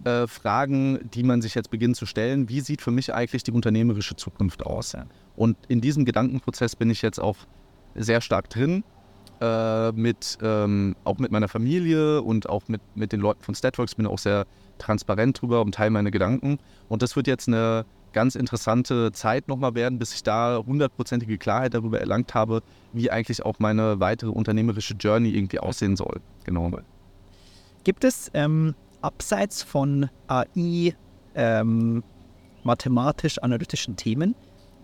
äh, 0.05 0.27
Fragen, 0.27 1.11
die 1.13 1.23
man 1.23 1.43
sich 1.43 1.55
jetzt 1.55 1.71
beginnt 1.71 1.97
zu 1.97 2.07
stellen, 2.07 2.49
wie 2.49 2.61
sieht 2.61 2.83
für 2.83 2.91
mich 2.91 3.13
eigentlich 3.13 3.43
die 3.43 3.53
unternehmerische 3.53 4.17
Zukunft 4.17 4.65
aus? 4.65 4.93
Ja. 4.93 5.07
Und 5.37 5.57
in 5.69 5.81
diesem 5.81 6.05
Gedankenprozess 6.05 6.77
bin 6.77 6.91
ich 6.91 7.03
jetzt 7.03 7.19
auch 7.19 7.37
sehr 7.95 8.21
stark 8.21 8.49
drin, 8.51 8.85
äh, 9.41 9.93
mit, 9.93 10.39
ähm, 10.43 10.97
auch 11.05 11.19
mit 11.19 11.31
meiner 11.31 11.49
Familie 11.49 12.23
und 12.23 12.49
auch 12.49 12.63
mit, 12.69 12.81
mit 12.95 13.13
den 13.13 13.21
Leuten 13.21 13.43
von 13.43 13.55
Statworks, 13.55 13.95
bin 13.95 14.07
auch 14.07 14.19
sehr 14.19 14.47
transparent 14.79 15.41
drüber 15.41 15.63
und 15.63 15.75
teile 15.75 15.91
meine 15.91 16.11
Gedanken. 16.11 16.59
Und 16.89 17.03
das 17.03 17.17
wird 17.17 17.27
jetzt 17.27 17.49
eine 17.49 17.85
ganz 18.13 18.35
interessante 18.35 19.13
Zeit 19.13 19.49
nochmal 19.49 19.75
werden, 19.75 19.99
bis 19.99 20.15
ich 20.15 20.23
da 20.23 20.63
hundertprozentige 20.65 21.39
Klarheit 21.39 21.75
darüber 21.75 22.01
erlangt 22.01 22.35
habe, 22.35 22.63
wie 22.93 23.11
eigentlich 23.11 23.45
auch 23.45 23.59
meine 23.59 24.01
weitere 24.01 24.31
unternehmerische 24.31 24.95
Journey 24.95 25.31
irgendwie 25.31 25.59
aussehen 25.59 25.97
soll. 25.97 26.21
Genau. 26.45 26.71
Gibt 27.85 28.05
es 28.05 28.31
ähm, 28.35 28.75
abseits 29.01 29.63
von 29.63 30.11
AI, 30.27 30.95
ähm, 31.35 32.03
mathematisch-analytischen 32.65 33.97
Themen, 33.97 34.35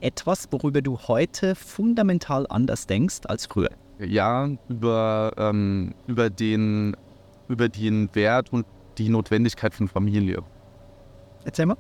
etwas, 0.01 0.49
worüber 0.51 0.83
du 0.83 0.99
heute 0.99 1.55
fundamental 1.55 2.47
anders 2.49 2.87
denkst 2.87 3.21
als 3.27 3.47
früher? 3.47 3.71
Ja, 3.99 4.49
über, 4.69 5.33
ähm, 5.37 5.95
über, 6.07 6.31
den, 6.31 6.97
über 7.49 7.69
den 7.69 8.15
Wert 8.15 8.53
und 8.53 8.67
die 8.99 9.09
Notwendigkeit 9.09 9.75
von 9.75 9.89
Familie. 9.89 10.43
Erzähl 11.45 11.67
mal. 11.67 11.77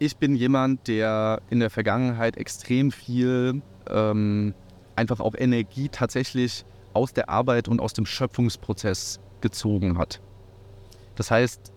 Ich 0.00 0.16
bin 0.16 0.36
jemand, 0.36 0.86
der 0.86 1.42
in 1.50 1.58
der 1.58 1.70
Vergangenheit 1.70 2.36
extrem 2.36 2.92
viel 2.92 3.62
ähm, 3.90 4.54
einfach 4.94 5.18
auch 5.18 5.34
Energie 5.36 5.88
tatsächlich 5.88 6.64
aus 6.92 7.12
der 7.12 7.28
Arbeit 7.28 7.68
und 7.68 7.80
aus 7.80 7.92
dem 7.94 8.06
Schöpfungsprozess 8.06 9.18
gezogen 9.40 9.98
hat. 9.98 10.20
Das 11.18 11.32
heißt, 11.32 11.72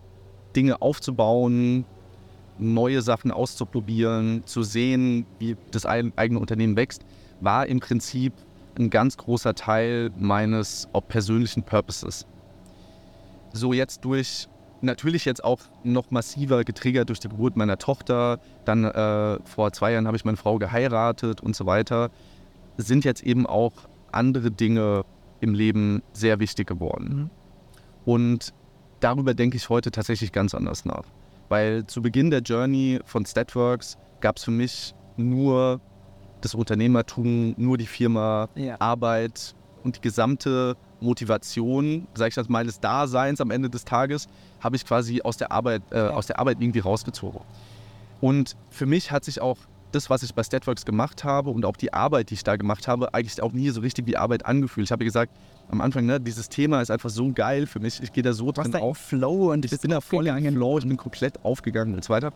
Dinge 0.55 0.83
aufzubauen, 0.83 1.83
neue 2.59 3.01
Sachen 3.01 3.31
auszuprobieren, 3.31 4.43
zu 4.45 4.61
sehen, 4.61 5.25
wie 5.39 5.57
das 5.71 5.87
eigene 5.87 6.39
Unternehmen 6.39 6.75
wächst, 6.75 7.03
war 7.39 7.65
im 7.65 7.79
Prinzip 7.79 8.33
ein 8.77 8.91
ganz 8.91 9.17
großer 9.17 9.55
Teil 9.55 10.11
meines 10.15 10.87
auch 10.93 11.07
persönlichen 11.07 11.63
Purposes. 11.63 12.27
So 13.51 13.73
jetzt 13.73 14.05
durch, 14.05 14.47
natürlich 14.81 15.25
jetzt 15.25 15.43
auch 15.43 15.61
noch 15.83 16.11
massiver 16.11 16.63
getriggert 16.63 17.09
durch 17.09 17.19
die 17.19 17.29
Geburt 17.29 17.57
meiner 17.57 17.79
Tochter, 17.79 18.39
dann 18.63 18.83
äh, 18.83 19.39
vor 19.43 19.73
zwei 19.73 19.93
Jahren 19.93 20.05
habe 20.05 20.17
ich 20.17 20.23
meine 20.23 20.37
Frau 20.37 20.59
geheiratet 20.59 21.41
und 21.41 21.55
so 21.55 21.65
weiter, 21.65 22.11
sind 22.77 23.05
jetzt 23.05 23.23
eben 23.23 23.47
auch 23.47 23.73
andere 24.11 24.51
Dinge 24.51 25.03
im 25.39 25.55
Leben 25.55 26.03
sehr 26.13 26.39
wichtig 26.39 26.67
geworden. 26.67 27.07
Mhm. 27.09 27.29
Und 28.05 28.53
darüber 29.01 29.33
denke 29.33 29.57
ich 29.57 29.69
heute 29.69 29.91
tatsächlich 29.91 30.31
ganz 30.31 30.55
anders 30.55 30.85
nach. 30.85 31.03
Weil 31.49 31.85
zu 31.85 32.01
Beginn 32.01 32.31
der 32.31 32.39
Journey 32.39 32.99
von 33.05 33.25
Statworks 33.25 33.97
gab 34.21 34.37
es 34.37 34.45
für 34.45 34.51
mich 34.51 34.95
nur 35.17 35.81
das 36.39 36.55
Unternehmertum, 36.55 37.53
nur 37.57 37.77
die 37.77 37.85
Firma, 37.85 38.47
ja. 38.55 38.79
Arbeit 38.79 39.53
und 39.83 39.97
die 39.97 40.01
gesamte 40.01 40.75
Motivation, 40.99 42.07
sage 42.13 42.29
ich 42.29 42.35
das, 42.35 42.49
meines 42.49 42.79
Daseins 42.79 43.41
am 43.41 43.51
Ende 43.51 43.69
des 43.69 43.85
Tages, 43.85 44.27
habe 44.59 44.75
ich 44.75 44.85
quasi 44.85 45.21
aus 45.21 45.37
der 45.37 45.51
Arbeit, 45.51 45.81
äh, 45.91 45.97
ja. 45.97 46.09
aus 46.11 46.27
der 46.27 46.39
Arbeit 46.39 46.57
irgendwie 46.61 46.79
rausgezogen. 46.79 47.41
Und 48.21 48.55
für 48.69 48.85
mich 48.85 49.11
hat 49.11 49.25
sich 49.25 49.41
auch 49.41 49.57
das, 49.91 50.09
was 50.09 50.23
ich 50.23 50.33
bei 50.33 50.43
Statworks 50.43 50.85
gemacht 50.85 51.23
habe 51.23 51.49
und 51.49 51.65
auch 51.65 51.75
die 51.75 51.93
Arbeit, 51.93 52.29
die 52.29 52.35
ich 52.35 52.43
da 52.43 52.55
gemacht 52.55 52.87
habe, 52.87 53.13
eigentlich 53.13 53.41
auch 53.41 53.51
nie 53.51 53.69
so 53.69 53.81
richtig 53.81 54.07
wie 54.07 54.17
Arbeit 54.17 54.45
angefühlt. 54.45 54.85
Ich 54.85 54.91
habe 54.91 55.05
gesagt, 55.05 55.31
am 55.69 55.81
Anfang, 55.81 56.05
ne, 56.05 56.19
dieses 56.19 56.49
Thema 56.49 56.81
ist 56.81 56.91
einfach 56.91 57.09
so 57.09 57.31
geil 57.31 57.65
für 57.67 57.79
mich. 57.79 58.01
Ich 58.01 58.11
gehe 58.11 58.23
da 58.23 58.33
so 58.33 58.51
drin 58.51 58.75
auf. 58.75 58.97
Flow 58.97 59.51
und 59.51 59.65
ich 59.65 59.79
bin 59.79 59.91
da 59.91 60.01
voll 60.01 60.27
in 60.27 60.53
Flow, 60.53 60.77
ich 60.77 60.87
bin 60.87 60.97
komplett 60.97 61.43
aufgegangen 61.43 61.95
und 61.95 62.03
so 62.03 62.13
weiter. 62.13 62.33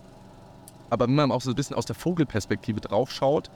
Aber 0.90 1.07
wenn 1.07 1.15
man 1.15 1.32
auch 1.32 1.41
so 1.41 1.52
ein 1.52 1.56
bisschen 1.56 1.76
aus 1.76 1.86
der 1.86 1.95
Vogelperspektive 1.95 2.80
drauf 2.80 3.11
schaut, 3.11 3.49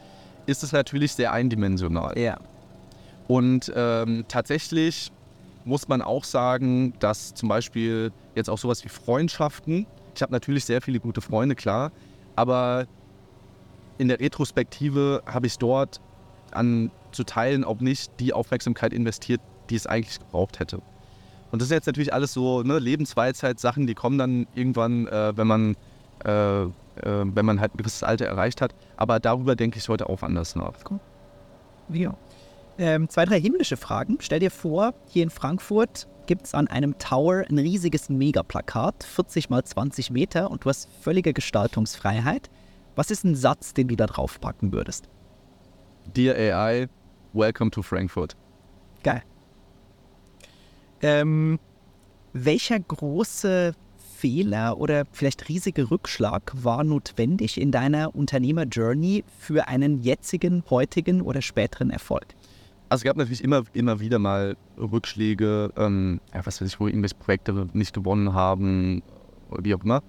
ist 0.46 0.64
es 0.64 0.72
natürlich 0.72 1.14
sehr 1.14 1.32
eindimensional. 1.32 2.18
Ja. 2.18 2.40
Und 3.28 3.72
ähm, 3.76 4.26
tatsächlich 4.28 5.12
muss 5.66 5.88
man 5.88 6.02
auch 6.02 6.24
sagen, 6.24 6.94
dass 7.00 7.34
zum 7.36 7.48
Beispiel 7.48 8.12
jetzt 8.36 8.50
auch 8.50 8.58
sowas 8.58 8.84
wie 8.84 8.90
Freundschaften, 8.90 9.86
ich 10.16 10.22
habe 10.22 10.32
natürlich 10.32 10.66
sehr 10.66 10.82
viele 10.82 11.00
gute 11.00 11.22
Freunde, 11.22 11.56
klar, 11.56 11.92
aber 12.36 12.88
in 14.00 14.08
der 14.08 14.20
Retrospektive 14.20 15.22
habe 15.26 15.46
ich 15.46 15.58
dort 15.60 16.02
an 16.52 16.90
zu 17.12 17.24
Teilen 17.24 17.64
auch 17.64 17.80
nicht 17.80 18.12
die 18.20 18.34
Aufmerksamkeit 18.34 18.94
investiert, 18.94 19.42
die 19.70 19.76
es 19.76 19.86
eigentlich 19.86 20.20
gebraucht 20.20 20.60
hätte. 20.60 20.82
Und 21.52 21.62
das 21.62 21.68
ist 21.68 21.72
jetzt 21.72 21.88
natürlich 21.88 22.14
alles 22.14 22.34
so 22.34 22.64
ne, 22.64 22.80
Lebensweisheit-Sachen, 22.80 23.86
die 23.86 23.94
kommen 23.94 24.18
dann 24.18 24.48
irgendwann, 24.56 25.08
äh, 25.08 25.38
wenn 25.38 25.48
man 25.48 25.76
äh, 26.26 26.64
äh, 26.64 26.68
wenn 27.04 27.46
man 27.46 27.60
halt 27.60 27.76
ein 27.76 27.78
gewisses 27.78 28.04
Alter 28.04 28.26
erreicht 28.26 28.62
hat. 28.62 28.74
Aber 28.98 29.20
darüber 29.20 29.56
denke 29.56 29.78
ich 29.78 29.88
heute 29.88 30.10
auch 30.10 30.24
anders 30.24 30.56
nach. 30.56 30.74
Ja 31.90 32.16
ähm, 32.80 33.10
zwei, 33.10 33.26
drei 33.26 33.40
himmlische 33.40 33.78
Fragen. 33.78 34.18
Stell 34.22 34.40
dir 34.40 34.52
vor, 34.52 34.94
hier 35.08 35.24
in 35.24 35.30
Frankfurt 35.30 36.08
gibt 36.26 36.46
es 36.46 36.54
an 36.54 36.68
einem 36.68 36.98
Tower 36.98 37.44
ein 37.50 37.58
riesiges 37.58 38.10
Megaplakat, 38.10 39.04
40 39.04 39.50
mal 39.50 39.64
20 39.64 40.12
Meter 40.12 40.50
und 40.50 40.64
du 40.64 40.70
hast 40.70 40.88
völlige 41.02 41.34
Gestaltungsfreiheit. 41.34 42.50
Was 43.00 43.12
ist 43.12 43.24
ein 43.24 43.34
Satz, 43.34 43.74
den 43.74 43.88
du 43.88 43.96
da 43.96 44.08
drauf 44.08 44.42
packen 44.42 44.74
würdest? 44.74 45.08
Dear 46.18 46.36
AI, 46.36 46.90
welcome 47.32 47.72
to 47.72 47.82
Frankfurt. 47.82 48.36
Geil. 49.04 49.24
Ähm, 51.02 51.60
welcher 52.34 52.78
große 52.78 53.72
Fehler 54.18 54.78
oder 54.78 55.06
vielleicht 55.14 55.48
riesige 55.48 55.90
Rückschlag 55.90 56.52
war 56.54 56.84
notwendig 56.84 57.62
in 57.62 57.72
deiner 57.72 58.14
Unternehmer-Journey 58.14 59.24
für 59.38 59.70
einen 59.70 60.02
jetzigen, 60.02 60.66
heutigen 60.70 61.22
oder 61.22 61.42
späteren 61.42 61.92
Erfolg? 61.92 62.26
Also 62.90 63.04
es 63.04 63.06
gab 63.06 63.16
natürlich 63.16 63.46
immer, 63.46 63.64
immer 63.72 64.02
wieder 64.02 64.20
mal 64.20 64.58
Rückschläge, 64.78 65.72
ähm, 65.78 66.20
ja, 66.34 66.46
was 66.46 66.60
weiß 66.60 66.68
ich, 66.68 66.82
wo 66.82 66.88
irgendwelche 66.88 67.16
Projekte 67.16 67.70
nicht 67.72 67.94
gewonnen 67.94 68.34
haben, 68.34 69.04
oder 69.50 69.64
wie 69.64 69.74
auch 69.74 69.86
immer. 69.86 70.04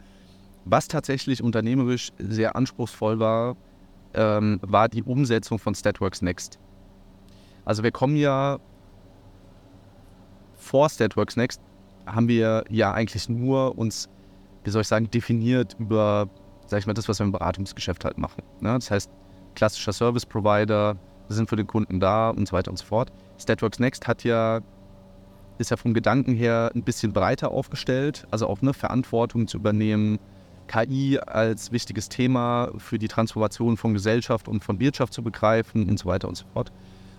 Was 0.65 0.89
tatsächlich 0.89 1.43
unternehmerisch 1.43 2.11
sehr 2.19 2.57
anspruchsvoll 2.57 3.19
war, 3.19 3.57
ähm, 4.15 4.61
war 4.63 4.89
die 4.89 5.03
Umsetzung 5.03 5.59
von 5.59 5.75
Statworks 5.75 6.23
Next. 6.23 6.59
Also 7.65 7.83
wir 7.83 7.93
kommen 7.93 8.17
ja 8.17 8.59
vor 10.57 10.89
Statworks 10.89 11.37
Next 11.37 11.61
haben 12.07 12.29
wir 12.29 12.65
ja 12.69 12.93
eigentlich 12.93 13.29
nur 13.29 13.79
uns, 13.79 14.09
wie 14.65 14.71
soll 14.71 14.83
ich 14.83 14.89
sagen, 14.89 15.11
definiert 15.11 15.77
über, 15.79 16.29
sag 16.67 16.81
ich 16.81 16.87
mal, 16.87 16.95
das, 16.95 17.09
was 17.09 17.19
wir 17.21 17.25
im 17.25 17.33
Beratungsgeschäft 17.33 18.05
halt 18.05 18.19
machen. 18.19 18.43
Ne? 18.61 18.75
Das 18.75 18.91
heißt, 18.91 19.11
klassischer 19.55 19.93
Service 19.93 20.27
Provider, 20.27 20.97
wir 21.29 21.37
sind 21.37 21.49
für 21.49 21.57
den 21.57 21.67
Kunden 21.67 22.01
da 22.01 22.31
und 22.31 22.49
so 22.49 22.53
weiter 22.53 22.71
und 22.71 22.77
so 22.77 22.85
fort. 22.85 23.13
Statworks 23.39 23.79
Next 23.79 24.07
hat 24.07 24.25
ja, 24.25 24.61
ist 25.59 25.71
ja 25.71 25.77
vom 25.77 25.95
Gedanken 25.95 26.35
her 26.35 26.71
ein 26.75 26.83
bisschen 26.83 27.13
breiter 27.13 27.51
aufgestellt, 27.51 28.27
also 28.31 28.47
auch 28.47 28.63
eine 28.63 28.75
Verantwortung 28.75 29.47
zu 29.47 29.59
übernehmen, 29.59 30.19
KI 30.71 31.19
als 31.19 31.73
wichtiges 31.73 32.09
Thema 32.09 32.71
für 32.79 32.99
die 32.99 33.09
Transformation 33.09 33.77
von 33.77 33.93
Gesellschaft 33.93 34.47
und 34.47 34.63
von 34.63 34.79
Wirtschaft 34.79 35.13
zu 35.13 35.23
begreifen 35.23 35.89
und 35.89 35.99
so 35.99 36.07
weiter 36.07 36.29
und 36.29 36.37
so 36.37 36.45
fort. 36.53 36.71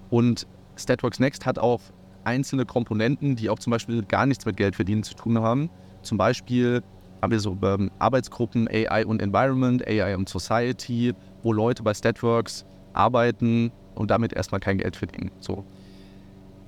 Und 0.09 0.47
Statworks 0.77 1.19
Next 1.19 1.45
hat 1.45 1.59
auch 1.59 1.81
einzelne 2.23 2.65
Komponenten, 2.65 3.35
die 3.35 3.49
auch 3.49 3.59
zum 3.59 3.71
Beispiel 3.71 4.03
gar 4.03 4.25
nichts 4.25 4.45
mit 4.45 4.55
Geld 4.55 4.75
verdienen 4.75 5.03
zu 5.03 5.15
tun 5.15 5.39
haben. 5.39 5.69
Zum 6.01 6.17
Beispiel 6.17 6.81
haben 7.21 7.31
wir 7.31 7.39
so 7.39 7.57
ähm, 7.61 7.91
Arbeitsgruppen 7.99 8.69
AI 8.69 9.05
und 9.05 9.21
Environment, 9.21 9.85
AI 9.85 10.15
und 10.15 10.29
Society, 10.29 11.13
wo 11.43 11.51
Leute 11.51 11.83
bei 11.83 11.93
Statworks 11.93 12.65
arbeiten 12.93 13.71
und 13.95 14.11
damit 14.11 14.33
erstmal 14.33 14.61
kein 14.61 14.77
Geld 14.77 14.95
verdienen. 14.95 15.31
So. 15.39 15.65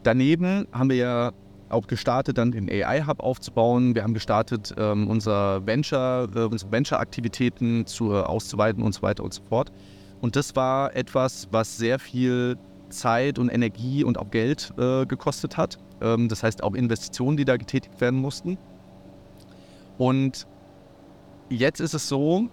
Daneben 0.04 0.68
haben 0.74 0.90
wir 0.90 0.98
ja 0.98 1.32
auch 1.74 1.88
gestartet, 1.88 2.38
dann 2.38 2.52
den 2.52 2.70
AI-Hub 2.70 3.20
aufzubauen. 3.20 3.96
Wir 3.96 4.04
haben 4.04 4.14
gestartet, 4.14 4.74
ähm, 4.78 5.10
unser 5.10 5.66
Venture, 5.66 6.30
äh, 6.36 6.40
unsere 6.40 6.72
Venture-Aktivitäten 6.72 7.86
zu, 7.86 8.14
auszuweiten 8.14 8.84
und 8.84 8.94
so 8.94 9.02
weiter 9.02 9.24
und 9.24 9.34
so 9.34 9.44
fort. 9.44 9.72
Und 10.22 10.36
das 10.36 10.56
war 10.56 10.96
etwas, 10.96 11.50
was 11.52 11.78
sehr 11.78 12.00
viel 12.00 12.58
Zeit 12.90 13.40
und 13.40 13.50
Energie 13.50 14.04
und 14.04 14.18
auch 14.18 14.32
Geld 14.32 14.74
äh, 14.78 15.06
gekostet 15.06 15.58
hat. 15.58 15.78
Ähm, 16.02 16.30
das 16.30 16.44
heißt 16.44 16.64
auch 16.64 16.76
Investitionen, 16.76 17.36
die 17.36 17.46
da 17.46 17.58
getätigt 17.58 18.00
werden 18.00 18.20
mussten. 18.20 18.58
Und 19.98 20.48
jetzt 21.50 21.82
ist 21.82 21.94
es 21.94 22.08
so, 22.08 22.48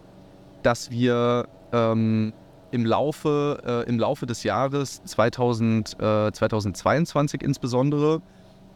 dass 0.62 0.90
wir 0.90 1.46
ähm, 1.72 2.32
im 2.70 2.84
Laufe, 2.84 3.84
äh, 3.86 3.88
im 3.88 3.98
Laufe 3.98 4.26
des 4.26 4.42
Jahres 4.42 5.02
2000, 5.04 5.94
äh, 6.00 6.32
2022 6.32 7.42
insbesondere 7.42 8.22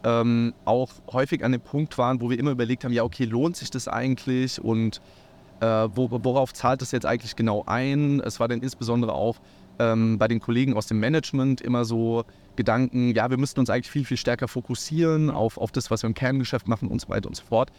ähm, 0.04 0.54
auch 0.64 0.90
häufig 1.12 1.44
an 1.44 1.52
dem 1.52 1.60
Punkt 1.60 1.96
waren, 1.98 2.20
wo 2.20 2.30
wir 2.30 2.38
immer 2.38 2.50
überlegt 2.50 2.84
haben, 2.84 2.92
ja 2.92 3.02
okay, 3.02 3.24
lohnt 3.24 3.56
sich 3.56 3.70
das 3.70 3.88
eigentlich 3.88 4.62
und 4.62 5.00
äh, 5.60 5.66
wo, 5.66 6.08
worauf 6.10 6.52
zahlt 6.52 6.82
das 6.82 6.92
jetzt 6.92 7.06
eigentlich 7.06 7.36
genau 7.36 7.64
ein? 7.66 8.20
Es 8.20 8.38
war 8.40 8.48
dann 8.48 8.60
insbesondere 8.60 9.12
auch 9.12 9.36
ähm, 9.78 10.18
bei 10.18 10.28
den 10.28 10.40
Kollegen 10.40 10.76
aus 10.76 10.86
dem 10.86 11.00
Management 11.00 11.60
immer 11.60 11.84
so 11.84 12.24
Gedanken, 12.56 13.14
ja, 13.14 13.30
wir 13.30 13.38
müssten 13.38 13.60
uns 13.60 13.70
eigentlich 13.70 13.90
viel, 13.90 14.04
viel 14.04 14.16
stärker 14.16 14.46
fokussieren 14.46 15.30
auf, 15.30 15.58
auf 15.58 15.72
das, 15.72 15.90
was 15.90 16.02
wir 16.02 16.08
im 16.08 16.14
Kerngeschäft 16.14 16.68
machen 16.68 16.88
und 16.88 17.00
so 17.00 17.08
weiter 17.08 17.28
und 17.28 17.34
so 17.34 17.42
fort. 17.44 17.72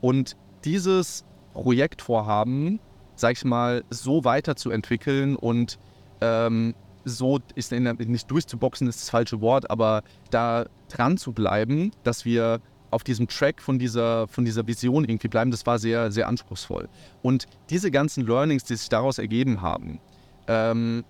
Und 0.00 0.36
dieses 0.64 1.24
Projektvorhaben 1.52 2.80
sag 3.16 3.32
ich 3.32 3.44
mal, 3.44 3.82
so 3.90 4.24
weiterzuentwickeln 4.24 5.36
und 5.36 5.78
ähm, 6.20 6.74
so 7.04 7.40
ist 7.54 7.72
nicht 7.72 8.30
durchzuboxen, 8.30 8.88
ist 8.88 9.00
das 9.00 9.10
falsche 9.10 9.40
Wort, 9.40 9.70
aber 9.70 10.02
da 10.30 10.66
dran 10.88 11.16
zu 11.16 11.32
bleiben, 11.32 11.92
dass 12.04 12.24
wir 12.24 12.60
auf 12.90 13.04
diesem 13.04 13.28
Track 13.28 13.60
von 13.60 13.78
dieser, 13.78 14.28
von 14.28 14.44
dieser 14.44 14.66
Vision 14.66 15.04
irgendwie 15.04 15.28
bleiben, 15.28 15.50
das 15.50 15.66
war 15.66 15.78
sehr, 15.78 16.10
sehr 16.12 16.28
anspruchsvoll. 16.28 16.88
Und 17.22 17.46
diese 17.68 17.90
ganzen 17.90 18.26
Learnings, 18.26 18.64
die 18.64 18.76
sich 18.76 18.88
daraus 18.88 19.18
ergeben 19.18 19.60
haben, 19.60 20.00
ähm, 20.46 21.04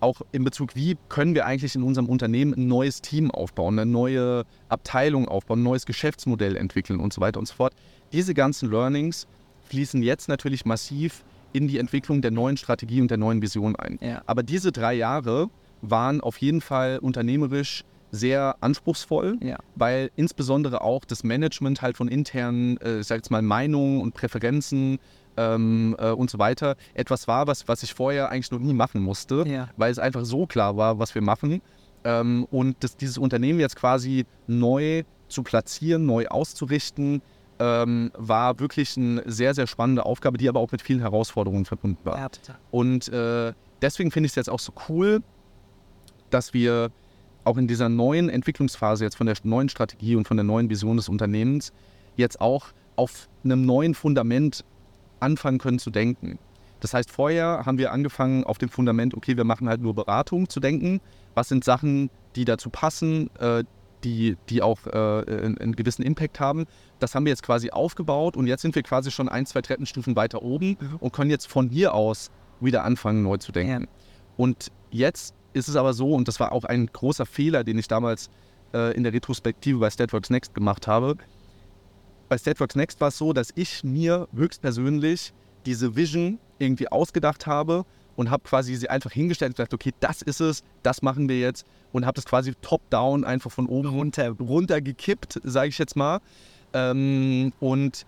auch 0.00 0.20
in 0.32 0.44
Bezug, 0.44 0.76
wie 0.76 0.96
können 1.08 1.34
wir 1.34 1.46
eigentlich 1.46 1.74
in 1.74 1.82
unserem 1.82 2.08
Unternehmen 2.08 2.54
ein 2.54 2.66
neues 2.66 3.00
Team 3.00 3.30
aufbauen, 3.30 3.78
eine 3.78 3.90
neue 3.90 4.44
Abteilung 4.68 5.26
aufbauen, 5.26 5.60
ein 5.60 5.64
neues 5.64 5.86
Geschäftsmodell 5.86 6.56
entwickeln 6.56 7.00
und 7.00 7.12
so 7.12 7.20
weiter 7.20 7.40
und 7.40 7.46
so 7.46 7.54
fort. 7.54 7.74
Diese 8.12 8.34
ganzen 8.34 8.70
Learnings 8.70 9.26
fließen 9.68 10.02
jetzt 10.02 10.28
natürlich 10.28 10.66
massiv 10.66 11.24
in 11.54 11.68
die 11.68 11.78
Entwicklung 11.78 12.20
der 12.20 12.32
neuen 12.32 12.56
Strategie 12.56 13.00
und 13.00 13.10
der 13.10 13.18
neuen 13.18 13.40
Vision 13.40 13.76
ein. 13.76 13.98
Ja. 14.02 14.22
Aber 14.26 14.42
diese 14.42 14.72
drei 14.72 14.92
Jahre 14.94 15.48
waren 15.80 16.20
auf 16.20 16.36
jeden 16.38 16.60
Fall 16.60 16.98
unternehmerisch 16.98 17.84
sehr 18.14 18.56
anspruchsvoll, 18.60 19.38
ja. 19.42 19.58
weil 19.74 20.10
insbesondere 20.16 20.80
auch 20.82 21.04
das 21.04 21.24
Management 21.24 21.82
halt 21.82 21.96
von 21.96 22.08
internen, 22.08 22.76
äh, 22.78 23.00
ich 23.00 23.06
sag 23.06 23.16
jetzt 23.16 23.30
mal, 23.30 23.42
Meinungen 23.42 24.00
und 24.00 24.14
Präferenzen 24.14 24.98
ähm, 25.36 25.96
äh, 25.98 26.10
und 26.10 26.30
so 26.30 26.38
weiter 26.38 26.76
etwas 26.94 27.26
war, 27.26 27.46
was, 27.46 27.66
was 27.68 27.82
ich 27.82 27.94
vorher 27.94 28.30
eigentlich 28.30 28.50
noch 28.50 28.60
nie 28.60 28.72
machen 28.72 29.02
musste, 29.02 29.44
ja. 29.46 29.68
weil 29.76 29.90
es 29.90 29.98
einfach 29.98 30.24
so 30.24 30.46
klar 30.46 30.76
war, 30.76 30.98
was 30.98 31.14
wir 31.14 31.22
machen. 31.22 31.60
Ähm, 32.04 32.46
und 32.50 32.76
das, 32.80 32.96
dieses 32.96 33.18
Unternehmen 33.18 33.58
jetzt 33.60 33.76
quasi 33.76 34.26
neu 34.46 35.02
zu 35.28 35.42
platzieren, 35.42 36.06
neu 36.06 36.26
auszurichten, 36.28 37.22
ähm, 37.58 38.10
war 38.16 38.58
wirklich 38.60 38.96
eine 38.96 39.22
sehr, 39.26 39.54
sehr 39.54 39.66
spannende 39.66 40.04
Aufgabe, 40.04 40.38
die 40.38 40.48
aber 40.48 40.60
auch 40.60 40.70
mit 40.72 40.82
vielen 40.82 41.00
Herausforderungen 41.00 41.64
verbunden 41.64 42.04
war. 42.04 42.18
Ja. 42.18 42.28
Und 42.70 43.08
äh, 43.08 43.52
deswegen 43.80 44.10
finde 44.10 44.26
ich 44.26 44.32
es 44.32 44.36
jetzt 44.36 44.50
auch 44.50 44.60
so 44.60 44.72
cool, 44.88 45.22
dass 46.30 46.52
wir 46.52 46.90
auch 47.44 47.56
in 47.56 47.66
dieser 47.66 47.88
neuen 47.88 48.28
Entwicklungsphase 48.28 49.04
jetzt 49.04 49.16
von 49.16 49.26
der 49.26 49.36
neuen 49.42 49.68
Strategie 49.68 50.16
und 50.16 50.26
von 50.26 50.36
der 50.36 50.44
neuen 50.44 50.70
Vision 50.70 50.96
des 50.96 51.08
Unternehmens 51.08 51.72
jetzt 52.16 52.40
auch 52.40 52.68
auf 52.96 53.28
einem 53.44 53.64
neuen 53.64 53.94
Fundament 53.94 54.64
anfangen 55.20 55.58
können 55.58 55.78
zu 55.78 55.90
denken. 55.90 56.38
Das 56.80 56.92
heißt, 56.92 57.10
vorher 57.10 57.62
haben 57.64 57.78
wir 57.78 57.92
angefangen 57.92 58.44
auf 58.44 58.58
dem 58.58 58.68
Fundament, 58.68 59.14
okay, 59.14 59.36
wir 59.36 59.44
machen 59.44 59.68
halt 59.68 59.80
nur 59.80 59.94
Beratung 59.94 60.48
zu 60.48 60.60
denken. 60.60 61.00
Was 61.34 61.48
sind 61.48 61.64
Sachen, 61.64 62.10
die 62.36 62.44
dazu 62.44 62.68
passen, 62.68 63.30
äh, 63.38 63.64
die, 64.04 64.36
die 64.50 64.60
auch 64.60 64.86
äh, 64.86 65.24
einen, 65.58 65.74
gewissen 65.76 66.02
Impact 66.02 66.40
haben. 66.40 66.66
Das 66.98 67.14
haben 67.14 67.24
wir 67.24 67.30
jetzt 67.30 67.42
quasi 67.42 67.70
aufgebaut 67.70 68.36
und 68.36 68.46
jetzt 68.46 68.60
sind 68.60 68.74
wir 68.74 68.82
quasi 68.82 69.10
schon 69.10 69.30
ein, 69.30 69.46
zwei 69.46 69.62
Treppenstufen 69.62 70.14
weiter 70.14 70.42
oben 70.42 70.76
mhm. 70.78 70.96
und 71.00 71.12
können 71.12 71.30
jetzt 71.30 71.46
von 71.46 71.70
hier 71.70 71.94
aus 71.94 72.30
wieder 72.60 72.84
anfangen, 72.84 73.22
neu 73.22 73.38
zu 73.38 73.50
denken. 73.50 73.84
Ja. 73.84 73.88
Und 74.36 74.70
jetzt 74.90 75.34
ist 75.54 75.68
es 75.68 75.76
aber 75.76 75.94
so, 75.94 76.12
und 76.12 76.28
das 76.28 76.40
war 76.40 76.52
auch 76.52 76.64
ein 76.64 76.86
großer 76.86 77.26
Fehler, 77.26 77.64
den 77.64 77.78
ich 77.78 77.88
damals 77.88 78.28
äh, 78.72 78.94
in 78.94 79.04
der 79.04 79.12
Retrospektive 79.12 79.78
bei 79.78 79.90
Statworks 79.90 80.30
Next 80.30 80.54
gemacht 80.54 80.86
habe. 80.86 81.16
Bei 82.28 82.36
Statworks 82.36 82.74
Next 82.74 83.00
war 83.00 83.08
es 83.08 83.18
so, 83.18 83.32
dass 83.32 83.50
ich 83.54 83.84
mir 83.84 84.28
höchstpersönlich 84.34 85.32
diese 85.66 85.96
Vision 85.96 86.38
irgendwie 86.58 86.88
ausgedacht 86.88 87.46
habe 87.46 87.84
und 88.16 88.30
habe 88.30 88.42
quasi 88.44 88.74
sie 88.76 88.88
einfach 88.88 89.12
hingestellt 89.12 89.50
und 89.50 89.56
gesagt, 89.56 89.74
okay, 89.74 89.92
das 90.00 90.22
ist 90.22 90.40
es, 90.40 90.62
das 90.82 91.02
machen 91.02 91.28
wir 91.28 91.38
jetzt 91.38 91.66
und 91.92 92.06
habe 92.06 92.14
das 92.16 92.24
quasi 92.24 92.54
top-down 92.60 93.24
einfach 93.24 93.50
von 93.50 93.66
oben 93.66 93.88
runter, 93.88 94.30
runter 94.30 94.80
gekippt, 94.80 95.40
sage 95.42 95.68
ich 95.68 95.78
jetzt 95.78 95.96
mal. 95.96 96.20
Ähm, 96.72 97.52
und 97.60 98.06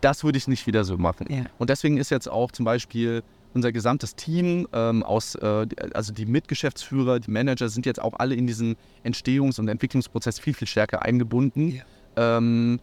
das 0.00 0.24
würde 0.24 0.38
ich 0.38 0.48
nicht 0.48 0.66
wieder 0.66 0.84
so 0.84 0.98
machen. 0.98 1.26
Ja. 1.30 1.44
Und 1.58 1.70
deswegen 1.70 1.96
ist 1.96 2.10
jetzt 2.10 2.28
auch 2.28 2.52
zum 2.52 2.64
Beispiel 2.64 3.22
unser 3.54 3.72
gesamtes 3.72 4.16
Team 4.16 4.66
ähm, 4.72 5.02
aus, 5.02 5.34
äh, 5.36 5.66
also 5.94 6.12
die 6.12 6.26
Mitgeschäftsführer, 6.26 7.20
die 7.20 7.30
Manager 7.30 7.68
sind 7.68 7.86
jetzt 7.86 8.00
auch 8.00 8.14
alle 8.18 8.34
in 8.34 8.46
diesen 8.46 8.76
Entstehungs- 9.04 9.58
und 9.60 9.68
Entwicklungsprozess 9.68 10.38
viel, 10.38 10.54
viel 10.54 10.68
stärker 10.68 11.02
eingebunden, 11.02 11.80
ja. 12.16 12.38
ähm, 12.38 12.80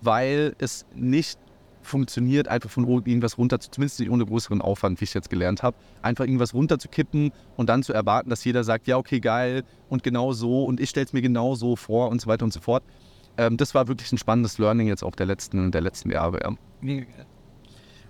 weil 0.00 0.54
es 0.58 0.86
nicht 0.94 1.38
funktioniert, 1.82 2.48
einfach 2.48 2.70
von 2.70 2.86
irgendwas 2.86 3.38
runter, 3.38 3.58
zumindest 3.60 4.00
nicht 4.00 4.10
ohne 4.10 4.26
größeren 4.26 4.60
Aufwand, 4.60 5.00
wie 5.00 5.04
ich 5.04 5.14
jetzt 5.14 5.30
gelernt 5.30 5.62
habe, 5.62 5.76
einfach 6.02 6.24
irgendwas 6.24 6.52
runterzukippen 6.52 7.32
und 7.56 7.68
dann 7.68 7.82
zu 7.82 7.92
erwarten, 7.92 8.28
dass 8.28 8.44
jeder 8.44 8.64
sagt, 8.64 8.86
ja, 8.86 8.98
okay, 8.98 9.20
geil 9.20 9.64
und 9.88 10.02
genau 10.02 10.32
so 10.32 10.64
und 10.64 10.80
ich 10.80 10.90
stelle 10.90 11.06
es 11.06 11.12
mir 11.12 11.22
genau 11.22 11.54
so 11.54 11.76
vor 11.76 12.10
und 12.10 12.20
so 12.20 12.26
weiter 12.26 12.44
und 12.44 12.52
so 12.52 12.60
fort. 12.60 12.82
Ähm, 13.38 13.56
das 13.56 13.74
war 13.74 13.88
wirklich 13.88 14.12
ein 14.12 14.18
spannendes 14.18 14.58
Learning 14.58 14.88
jetzt 14.88 15.02
auch 15.02 15.14
der 15.14 15.26
letzten, 15.26 15.70
der 15.70 15.80
letzten 15.80 16.10
Jahre. 16.10 16.40
Ja. 16.82 16.96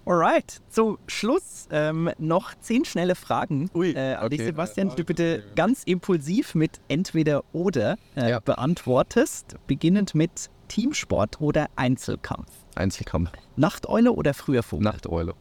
Alright, 0.08 0.62
zum 0.70 0.96
Schluss 1.06 1.68
ähm, 1.70 2.10
noch 2.16 2.54
zehn 2.60 2.86
schnelle 2.86 3.14
Fragen 3.14 3.68
Ui, 3.74 3.90
äh, 3.90 4.14
an 4.14 4.24
okay. 4.24 4.38
dich, 4.38 4.46
Sebastian, 4.46 4.88
die 4.88 4.96
du 4.96 5.04
bitte 5.04 5.44
ganz 5.54 5.82
impulsiv 5.84 6.54
mit 6.54 6.80
entweder 6.88 7.44
oder 7.52 7.98
äh, 8.16 8.30
ja. 8.30 8.40
beantwortest, 8.40 9.56
beginnend 9.66 10.14
mit 10.14 10.48
Teamsport 10.68 11.42
oder 11.42 11.66
Einzelkampf. 11.76 12.50
Einzelkampf. 12.74 13.32
Nachteule 13.56 14.12
oder 14.12 14.32
früher 14.32 14.62
Vogel? 14.62 14.84
Nachteule. 14.84 15.34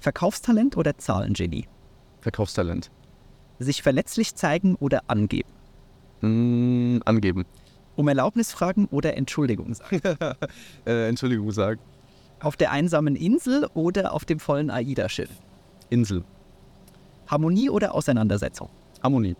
Verkaufstalent 0.00 0.76
oder 0.76 0.98
Zahlengenie? 0.98 1.66
Verkaufstalent. 2.20 2.90
Sich 3.58 3.82
verletzlich 3.82 4.34
zeigen 4.34 4.74
oder 4.74 5.04
angeben? 5.06 5.48
Mm, 6.20 6.98
angeben. 7.06 7.46
Um 7.96 8.08
Erlaubnis 8.08 8.52
fragen 8.52 8.84
oder 8.90 9.16
Entschuldigung 9.16 9.72
sagen? 9.72 10.02
äh, 10.84 11.08
Entschuldigung 11.08 11.50
sagen. 11.52 11.80
Auf 12.44 12.58
der 12.58 12.70
einsamen 12.72 13.16
Insel 13.16 13.66
oder 13.72 14.12
auf 14.12 14.26
dem 14.26 14.38
vollen 14.38 14.70
AIDA-Schiff? 14.70 15.30
Insel. 15.88 16.24
Harmonie 17.26 17.70
oder 17.70 17.94
Auseinandersetzung? 17.94 18.68
Harmonie. 19.02 19.34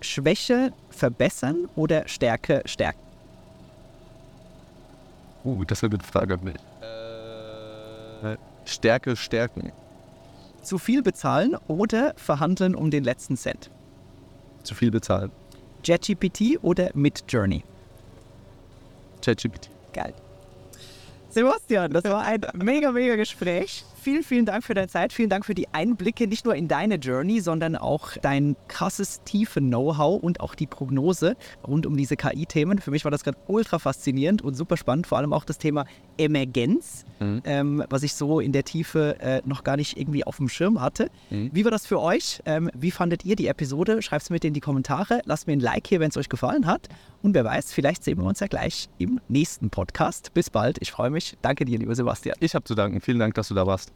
Schwäche 0.00 0.72
verbessern 0.88 1.68
oder 1.76 2.08
Stärke 2.08 2.62
stärken? 2.64 3.00
Uh, 5.44 5.62
das 5.64 5.82
ist 5.82 5.92
eine 5.92 6.02
Frage. 6.02 6.38
Äh, 8.22 8.36
Stärke 8.64 9.14
stärken. 9.14 9.72
Zu 10.62 10.78
viel 10.78 11.02
bezahlen 11.02 11.54
oder 11.68 12.14
verhandeln 12.16 12.74
um 12.74 12.90
den 12.90 13.04
letzten 13.04 13.36
Cent? 13.36 13.70
Zu 14.62 14.74
viel 14.74 14.90
bezahlen. 14.90 15.30
JetGPT 15.84 16.62
oder 16.62 16.88
Midjourney? 16.94 17.62
JetGPT. 19.22 19.68
Geil. 19.92 20.14
Sebastian, 21.36 21.92
das 21.92 22.04
war 22.04 22.22
ein 22.24 22.40
mega, 22.54 22.90
mega 22.90 23.14
Gespräch. 23.14 23.84
Vielen, 24.06 24.22
vielen 24.22 24.46
Dank 24.46 24.62
für 24.62 24.74
deine 24.74 24.86
Zeit. 24.86 25.12
Vielen 25.12 25.30
Dank 25.30 25.44
für 25.44 25.56
die 25.56 25.66
Einblicke, 25.74 26.28
nicht 26.28 26.44
nur 26.44 26.54
in 26.54 26.68
deine 26.68 26.94
Journey, 26.94 27.40
sondern 27.40 27.74
auch 27.74 28.12
dein 28.22 28.54
krasses, 28.68 29.20
tiefe 29.24 29.58
Know-how 29.58 30.22
und 30.22 30.38
auch 30.38 30.54
die 30.54 30.68
Prognose 30.68 31.36
rund 31.66 31.86
um 31.86 31.96
diese 31.96 32.16
KI-Themen. 32.16 32.78
Für 32.78 32.92
mich 32.92 33.02
war 33.02 33.10
das 33.10 33.24
gerade 33.24 33.36
ultra 33.48 33.80
faszinierend 33.80 34.42
und 34.42 34.54
super 34.54 34.76
spannend. 34.76 35.08
Vor 35.08 35.18
allem 35.18 35.32
auch 35.32 35.42
das 35.42 35.58
Thema 35.58 35.86
Emergenz, 36.18 37.04
mhm. 37.18 37.42
ähm, 37.44 37.84
was 37.90 38.04
ich 38.04 38.14
so 38.14 38.38
in 38.38 38.52
der 38.52 38.62
Tiefe 38.62 39.16
äh, 39.18 39.42
noch 39.44 39.64
gar 39.64 39.76
nicht 39.76 39.98
irgendwie 39.98 40.22
auf 40.22 40.36
dem 40.36 40.48
Schirm 40.48 40.80
hatte. 40.80 41.10
Mhm. 41.30 41.50
Wie 41.52 41.64
war 41.64 41.72
das 41.72 41.84
für 41.84 42.00
euch? 42.00 42.40
Ähm, 42.46 42.70
wie 42.78 42.92
fandet 42.92 43.24
ihr 43.24 43.34
die 43.34 43.48
Episode? 43.48 44.02
Schreibt 44.02 44.22
es 44.22 44.30
mir 44.30 44.38
in 44.40 44.54
die 44.54 44.60
Kommentare. 44.60 45.20
Lasst 45.24 45.48
mir 45.48 45.54
ein 45.54 45.60
Like 45.60 45.88
hier, 45.88 45.98
wenn 45.98 46.10
es 46.10 46.16
euch 46.16 46.28
gefallen 46.28 46.66
hat. 46.66 46.88
Und 47.22 47.34
wer 47.34 47.44
weiß, 47.44 47.72
vielleicht 47.72 48.04
sehen 48.04 48.18
wir 48.18 48.24
uns 48.24 48.38
ja 48.38 48.46
gleich 48.46 48.88
im 48.98 49.20
nächsten 49.26 49.68
Podcast. 49.68 50.32
Bis 50.32 50.48
bald. 50.48 50.78
Ich 50.80 50.92
freue 50.92 51.10
mich. 51.10 51.36
Danke 51.42 51.64
dir, 51.64 51.76
lieber 51.76 51.96
Sebastian. 51.96 52.36
Ich 52.38 52.54
habe 52.54 52.64
zu 52.64 52.76
danken. 52.76 53.00
Vielen 53.00 53.18
Dank, 53.18 53.34
dass 53.34 53.48
du 53.48 53.54
da 53.54 53.66
warst. 53.66 53.95